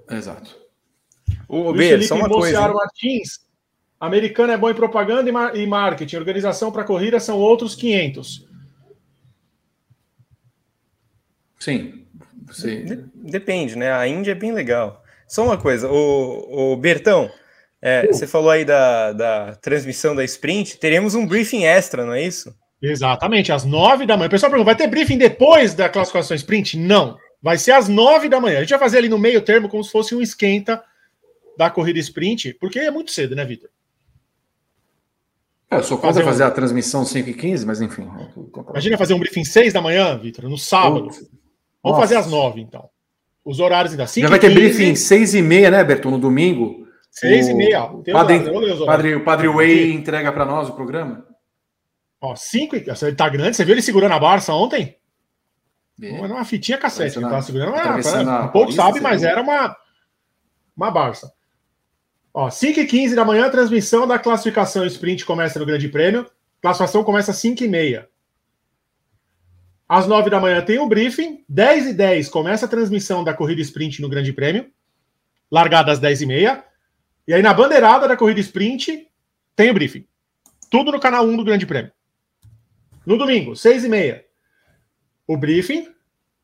Exato. 0.10 0.57
O 1.45 1.74
B, 1.74 2.02
só 2.02 2.16
uma 2.16 2.30
coisa. 2.30 2.66
Martins, 2.70 3.45
americano 3.99 4.53
é 4.53 4.57
bom 4.57 4.70
em 4.70 4.74
propaganda 4.74 5.30
e, 5.53 5.68
marketing. 5.68 6.16
Organização 6.16 6.72
para 6.72 6.86
corrida 6.86 7.20
são 7.20 7.38
outros 7.38 7.76
500. 7.76 8.48
Sim. 11.60 12.07
Você... 12.49 13.05
Depende, 13.15 13.77
né? 13.77 13.91
A 13.91 14.07
Índia 14.07 14.31
é 14.31 14.35
bem 14.35 14.51
legal. 14.51 15.03
Só 15.27 15.45
uma 15.45 15.57
coisa, 15.57 15.88
o, 15.89 16.73
o 16.73 16.77
Bertão, 16.77 17.30
é, 17.81 18.07
uh. 18.09 18.13
você 18.13 18.26
falou 18.26 18.49
aí 18.49 18.65
da, 18.65 19.13
da 19.13 19.55
transmissão 19.55 20.15
da 20.15 20.23
sprint, 20.23 20.77
teremos 20.77 21.15
um 21.15 21.26
briefing 21.26 21.63
extra, 21.63 22.05
não 22.05 22.13
é 22.13 22.23
isso? 22.23 22.53
Exatamente, 22.81 23.51
às 23.51 23.65
nove 23.65 24.05
da 24.05 24.15
manhã. 24.15 24.27
O 24.27 24.31
pessoal 24.31 24.49
pergunta, 24.49 24.65
vai 24.65 24.76
ter 24.76 24.88
briefing 24.88 25.17
depois 25.17 25.73
da 25.73 25.89
classificação 25.89 26.35
sprint? 26.35 26.77
Não, 26.77 27.17
vai 27.41 27.57
ser 27.57 27.71
às 27.71 27.88
nove 27.88 28.30
da 28.30 28.39
manhã. 28.39 28.57
A 28.57 28.61
gente 28.61 28.69
vai 28.69 28.80
fazer 28.80 28.97
ali 28.97 29.09
no 29.09 29.19
meio 29.19 29.41
termo 29.41 29.69
como 29.69 29.84
se 29.84 29.91
fosse 29.91 30.15
um 30.15 30.21
esquenta 30.21 30.81
da 31.57 31.69
corrida 31.69 31.99
sprint, 31.99 32.53
porque 32.53 32.80
é 32.80 32.89
muito 32.89 33.11
cedo, 33.11 33.35
né, 33.35 33.43
Vitor? 33.43 33.69
É, 35.69 35.76
eu 35.76 35.84
sou 35.84 35.97
contra 35.97 36.13
fazer, 36.13 36.26
fazer 36.26 36.43
um... 36.43 36.47
a 36.47 36.51
transmissão 36.51 37.05
5 37.05 37.30
e 37.30 37.34
15, 37.34 37.65
mas 37.65 37.81
enfim. 37.81 38.09
Imagina 38.69 38.97
fazer 38.97 39.13
um 39.13 39.19
briefing 39.19 39.43
6 39.43 39.73
da 39.73 39.81
manhã, 39.81 40.17
Vitor, 40.17 40.49
no 40.49 40.57
sábado. 40.57 41.09
Vamos 41.84 41.97
Nossa. 41.97 42.01
fazer 42.01 42.15
às 42.15 42.27
nove, 42.27 42.61
então. 42.61 42.89
Os 43.43 43.60
horários 43.60 43.93
ainda. 43.93 44.06
Já 44.06 44.27
vai 44.27 44.39
ter 44.39 44.49
15, 44.49 44.60
briefing 44.60 44.95
seis 44.95 45.34
e 45.34 45.41
meia, 45.41 45.72
né, 45.72 45.84
Berton, 45.84 46.11
no 46.11 46.19
domingo? 46.19 46.88
Seis 47.10 47.47
o... 47.47 47.51
e 47.51 47.53
meia. 47.53 47.89
Padre, 48.11 48.51
padre, 48.85 49.15
o 49.15 49.23
Padre 49.23 49.47
Way 49.47 49.93
entrega 49.93 50.31
para 50.31 50.45
nós 50.45 50.69
o 50.69 50.73
programa. 50.73 51.26
Ó, 52.22 52.35
cinco 52.35 52.76
e... 52.76 52.85
Ele 53.01 53.15
tá 53.15 53.30
grande. 53.30 53.56
Você 53.56 53.65
viu 53.65 53.73
ele 53.73 53.81
segurando 53.81 54.14
a 54.14 54.19
Barça 54.19 54.53
ontem? 54.53 54.97
É. 56.01 56.11
Uma, 56.11 56.27
uma 56.27 56.45
fitinha 56.45 56.77
cassete. 56.77 57.18
Ele 57.18 57.27
tava 57.27 57.41
segurando. 57.41 57.76
Ah, 57.76 58.45
um 58.45 58.47
pouco 58.49 58.72
sabe, 58.72 58.99
mas 58.99 59.23
era 59.23 59.41
uma, 59.41 59.76
uma 60.76 60.91
Barça. 60.91 61.31
Ó, 62.34 62.49
5 62.49 62.80
e 62.80 62.85
15 62.85 63.15
da 63.15 63.26
manhã, 63.26 63.49
transmissão 63.49 64.07
da 64.07 64.19
classificação 64.19 64.85
sprint 64.85 65.26
começa 65.26 65.57
no 65.60 65.65
Grande 65.65 65.89
Prêmio. 65.89 66.30
Classificação 66.61 67.03
começa 67.03 67.31
às 67.31 67.38
5 67.38 67.64
e 67.64 67.68
meia. 67.68 68.07
Às 69.90 70.06
9 70.06 70.30
da 70.30 70.40
manhã 70.40 70.61
tem 70.61 70.78
o 70.78 70.88
briefing. 70.88 71.44
10 71.49 71.88
e 71.88 71.94
10 71.94 72.30
começa 72.30 72.68
a 72.68 72.70
transmissão 72.70 73.24
da 73.24 73.34
corrida 73.34 73.60
sprint 73.61 74.03
no 74.03 74.07
Grande 74.07 74.32
Prêmio. 74.32 74.72
Largada 75.52 75.91
às 75.91 75.98
10 75.98 76.22
e 76.22 76.26
meia. 76.28 76.64
E 77.28 77.34
aí 77.34 77.41
na 77.41 77.56
bandeirada 77.56 78.07
da 78.07 78.16
corrida 78.16 78.40
sprint 78.40 79.07
tem 79.56 79.72
o 79.72 79.74
briefing. 79.74 80.06
Tudo 80.70 80.91
no 80.91 80.99
canal 80.99 81.26
1 81.26 81.38
do 81.38 81.44
Grande 81.44 81.66
Prêmio. 81.66 81.91
No 83.03 83.18
domingo, 83.18 83.56
6 83.56 83.86
e 83.86 83.90
meia, 83.90 84.26
o 85.26 85.36
briefing. 85.36 85.88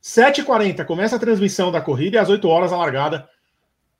7h40 0.01 0.83
começa 0.83 1.15
a 1.15 1.19
transmissão 1.19 1.71
da 1.71 1.81
corrida 1.81 2.17
e 2.17 2.19
às 2.19 2.29
8 2.29 2.47
horas 2.47 2.73
a 2.73 2.77
largada 2.77 3.29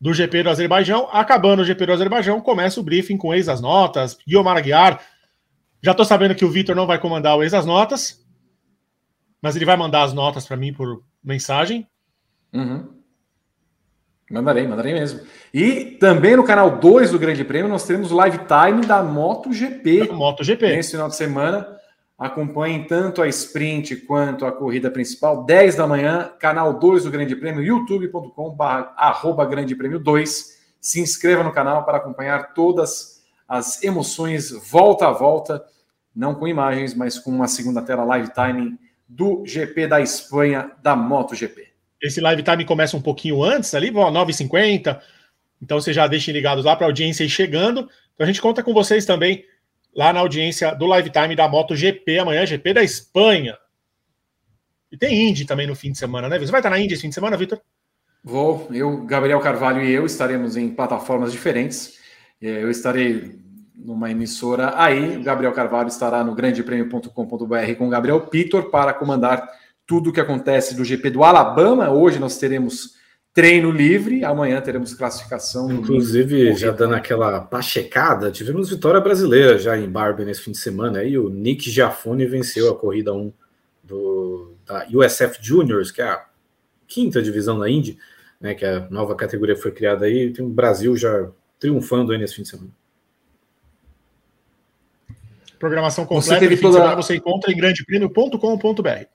do 0.01 0.11
GP 0.13 0.41
do 0.43 0.49
Azerbaijão. 0.49 1.07
Acabando 1.11 1.61
o 1.61 1.65
GP 1.65 1.85
do 1.85 1.93
Azerbaijão, 1.93 2.41
começa 2.41 2.79
o 2.79 2.83
briefing 2.83 3.17
com 3.17 3.33
ex 3.33 3.47
as 3.47 3.61
notas, 3.61 4.17
Guilherme 4.27 4.49
Aguiar. 4.49 5.01
Já 5.83 5.91
estou 5.91 6.05
sabendo 6.05 6.33
que 6.33 6.45
o 6.45 6.49
Vitor 6.49 6.75
não 6.75 6.87
vai 6.87 6.97
comandar 6.97 7.37
o 7.37 7.43
ex 7.43 7.53
as 7.53 7.65
notas, 7.65 8.24
mas 9.45 9.55
ele 9.55 9.63
vai 9.63 9.77
mandar 9.77 10.01
as 10.01 10.11
notas 10.11 10.47
para 10.47 10.57
mim 10.57 10.73
por 10.73 11.03
mensagem. 11.23 11.87
Uhum. 12.51 12.87
Mandarei, 14.31 14.67
mandarei 14.67 14.91
mesmo. 14.91 15.21
E 15.53 15.97
também 15.99 16.35
no 16.35 16.43
canal 16.43 16.79
2 16.79 17.11
do 17.11 17.19
Grande 17.19 17.43
Prêmio 17.43 17.69
nós 17.69 17.85
teremos 17.85 18.11
o 18.11 18.15
live 18.15 18.39
time 18.39 18.83
da 18.87 19.03
MotoGP. 19.03 20.11
MotoGP. 20.11 20.75
Nesse 20.75 20.93
final 20.93 21.09
de 21.09 21.15
semana. 21.15 21.77
Acompanhem 22.17 22.87
tanto 22.87 23.21
a 23.21 23.27
sprint 23.27 23.97
quanto 23.97 24.47
a 24.47 24.51
corrida 24.51 24.89
principal, 24.89 25.45
10 25.45 25.75
da 25.75 25.85
manhã, 25.85 26.31
canal 26.39 26.79
2 26.79 27.03
do 27.03 27.11
Grande 27.11 27.35
Prêmio, 27.35 27.61
youtube.com/arroba 27.61 29.45
Grande 29.45 29.75
Prêmio 29.75 29.99
2. 29.99 30.57
Se 30.81 30.99
inscreva 30.99 31.43
no 31.43 31.53
canal 31.53 31.85
para 31.85 31.97
acompanhar 31.97 32.55
todas 32.55 33.23
as 33.47 33.83
emoções 33.83 34.49
volta 34.71 35.07
a 35.07 35.11
volta, 35.11 35.63
não 36.15 36.33
com 36.33 36.47
imagens, 36.47 36.95
mas 36.95 37.19
com 37.19 37.29
uma 37.29 37.47
segunda 37.47 37.83
tela 37.83 38.03
live 38.03 38.33
timing 38.33 38.75
do 39.07 39.43
GP 39.45 39.87
da 39.87 40.01
Espanha 40.01 40.71
da 40.81 40.95
MotoGP. 40.95 41.67
Esse 42.01 42.21
live 42.21 42.43
time 42.43 42.65
começa 42.65 42.97
um 42.97 43.01
pouquinho 43.01 43.43
antes, 43.43 43.73
ali, 43.73 43.91
9h50. 43.91 44.99
Então 45.61 45.79
vocês 45.79 45.95
já 45.95 46.07
deixem 46.07 46.33
ligados 46.33 46.65
lá 46.65 46.75
para 46.75 46.85
a 46.85 46.89
audiência 46.89 47.23
ir 47.23 47.29
chegando. 47.29 47.89
Então 48.13 48.23
a 48.23 48.25
gente 48.25 48.41
conta 48.41 48.61
com 48.61 48.73
vocês 48.73 49.05
também 49.05 49.45
lá 49.95 50.11
na 50.11 50.19
audiência 50.19 50.75
do 50.75 50.85
Live 50.85 51.09
Time 51.09 51.35
da 51.35 51.47
MotoGP 51.47 52.19
amanhã, 52.19 52.45
GP 52.45 52.73
da 52.73 52.83
Espanha. 52.83 53.57
E 54.91 54.97
tem 54.97 55.29
Indy 55.29 55.45
também 55.45 55.67
no 55.67 55.75
fim 55.75 55.91
de 55.91 55.97
semana, 55.97 56.29
né? 56.29 56.37
Você 56.37 56.51
vai 56.51 56.59
estar 56.59 56.69
na 56.69 56.79
Indy 56.79 56.93
esse 56.93 57.01
fim 57.01 57.09
de 57.09 57.15
semana, 57.15 57.37
Vitor? 57.37 57.59
Vou. 58.23 58.67
Eu, 58.71 59.05
Gabriel 59.05 59.39
Carvalho 59.39 59.83
e 59.83 59.91
eu 59.91 60.05
estaremos 60.05 60.57
em 60.57 60.69
plataformas 60.69 61.31
diferentes. 61.31 61.99
É, 62.41 62.63
eu 62.63 62.69
estarei 62.69 63.39
numa 63.77 64.11
emissora 64.11 64.73
aí. 64.75 65.17
O 65.17 65.23
Gabriel 65.23 65.53
Carvalho 65.53 65.87
estará 65.87 66.23
no 66.23 66.35
grandepremio.com.br 66.35 67.73
com 67.77 67.87
o 67.87 67.89
Gabriel 67.89 68.21
Pitor 68.21 68.69
para 68.69 68.93
comandar 68.93 69.47
tudo 69.85 70.09
o 70.09 70.13
que 70.13 70.19
acontece 70.19 70.75
do 70.75 70.83
GP 70.83 71.09
do 71.11 71.23
Alabama. 71.23 71.91
Hoje 71.91 72.19
nós 72.19 72.37
teremos 72.37 72.95
treino 73.33 73.69
livre. 73.69 74.23
Amanhã 74.23 74.61
teremos 74.61 74.93
classificação. 74.93 75.71
Inclusive, 75.71 76.53
já 76.55 76.71
dando 76.71 76.95
aquela 76.95 77.41
pachecada, 77.41 78.31
tivemos 78.31 78.69
vitória 78.69 79.01
brasileira 79.01 79.59
já 79.59 79.77
em 79.77 79.89
Barbie 79.89 80.25
nesse 80.25 80.41
fim 80.41 80.51
de 80.51 80.57
semana. 80.57 80.99
Aí 80.99 81.17
o 81.17 81.29
Nick 81.29 81.69
Giafone 81.69 82.25
venceu 82.25 82.71
a 82.71 82.75
corrida 82.75 83.13
1 83.13 83.31
do, 83.83 84.53
da 84.65 84.87
USF 84.91 85.37
Juniors, 85.41 85.91
que 85.91 86.01
é 86.01 86.07
a 86.07 86.25
quinta 86.87 87.21
divisão 87.21 87.59
da 87.59 87.69
Indy, 87.69 87.97
né, 88.39 88.53
que 88.53 88.65
é 88.65 88.75
a 88.75 88.89
nova 88.89 89.15
categoria 89.15 89.55
foi 89.55 89.71
criada 89.71 90.05
aí. 90.05 90.31
Tem 90.31 90.43
o 90.43 90.49
Brasil 90.49 90.95
já 90.95 91.29
triunfando 91.59 92.13
aí 92.13 92.17
nesse 92.17 92.35
fim 92.35 92.43
de 92.43 92.49
semana. 92.49 92.71
Programação 95.59 96.05
completa 96.05 96.35
você 96.35 96.39
teve 96.39 96.57
toda... 96.57 96.77
semana 96.77 96.95
você 96.95 97.15
encontra 97.15 97.51
em 97.51 97.57
grandepremio.com.br. 97.57 99.05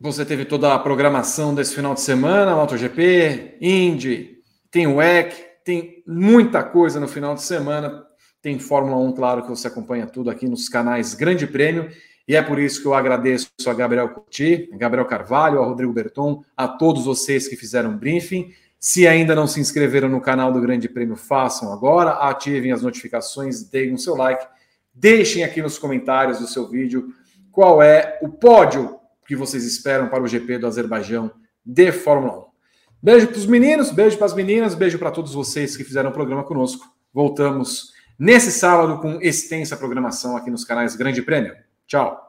Você 0.00 0.24
teve 0.24 0.44
toda 0.44 0.74
a 0.74 0.78
programação 0.78 1.54
desse 1.54 1.74
final 1.74 1.94
de 1.94 2.00
semana, 2.00 2.56
MotoGP, 2.56 3.56
Indy, 3.60 4.42
tem 4.70 4.86
o 4.86 4.96
WEC, 4.96 5.34
tem 5.64 6.02
muita 6.06 6.62
coisa 6.62 6.98
no 6.98 7.06
final 7.06 7.34
de 7.34 7.42
semana. 7.42 8.04
Tem 8.40 8.58
Fórmula 8.58 8.96
1, 8.96 9.12
claro, 9.12 9.42
que 9.42 9.50
você 9.50 9.68
acompanha 9.68 10.06
tudo 10.06 10.28
aqui 10.30 10.48
nos 10.48 10.68
canais 10.68 11.14
Grande 11.14 11.46
Prêmio. 11.46 11.90
E 12.26 12.34
é 12.34 12.42
por 12.42 12.58
isso 12.58 12.80
que 12.80 12.86
eu 12.88 12.94
agradeço 12.94 13.48
a 13.66 13.74
Gabriel 13.74 14.08
Curti, 14.08 14.68
a 14.72 14.76
Gabriel 14.76 15.06
Carvalho, 15.06 15.62
a 15.62 15.66
Rodrigo 15.66 15.92
Berton, 15.92 16.42
a 16.56 16.66
todos 16.66 17.04
vocês 17.04 17.46
que 17.46 17.54
fizeram 17.54 17.90
um 17.90 17.96
briefing. 17.96 18.52
Se 18.80 19.06
ainda 19.06 19.34
não 19.34 19.46
se 19.46 19.60
inscreveram 19.60 20.08
no 20.08 20.20
canal 20.20 20.52
do 20.52 20.60
Grande 20.60 20.88
Prêmio, 20.88 21.14
façam 21.14 21.72
agora, 21.72 22.12
ativem 22.28 22.72
as 22.72 22.82
notificações, 22.82 23.62
deem 23.62 23.94
o 23.94 23.98
seu 23.98 24.16
like, 24.16 24.44
deixem 24.94 25.44
aqui 25.44 25.62
nos 25.62 25.78
comentários 25.78 26.38
do 26.38 26.46
seu 26.46 26.68
vídeo 26.68 27.14
qual 27.50 27.82
é 27.82 28.18
o 28.22 28.28
pódio 28.28 28.98
que 29.26 29.36
vocês 29.36 29.64
esperam 29.64 30.08
para 30.08 30.22
o 30.22 30.28
GP 30.28 30.58
do 30.58 30.66
Azerbaijão 30.66 31.30
de 31.64 31.92
Fórmula 31.92 32.38
1. 32.38 32.44
Beijo 33.02 33.28
para 33.28 33.38
os 33.38 33.46
meninos, 33.46 33.90
beijo 33.90 34.16
para 34.16 34.26
as 34.26 34.34
meninas, 34.34 34.74
beijo 34.74 34.98
para 34.98 35.10
todos 35.10 35.34
vocês 35.34 35.76
que 35.76 35.84
fizeram 35.84 36.10
o 36.10 36.12
programa 36.12 36.44
conosco. 36.44 36.86
Voltamos 37.12 37.92
nesse 38.18 38.52
sábado 38.52 39.00
com 39.00 39.20
extensa 39.20 39.76
programação 39.76 40.36
aqui 40.36 40.50
nos 40.50 40.64
canais 40.64 40.94
Grande 40.94 41.20
Prêmio. 41.22 41.54
Tchau. 41.86 42.21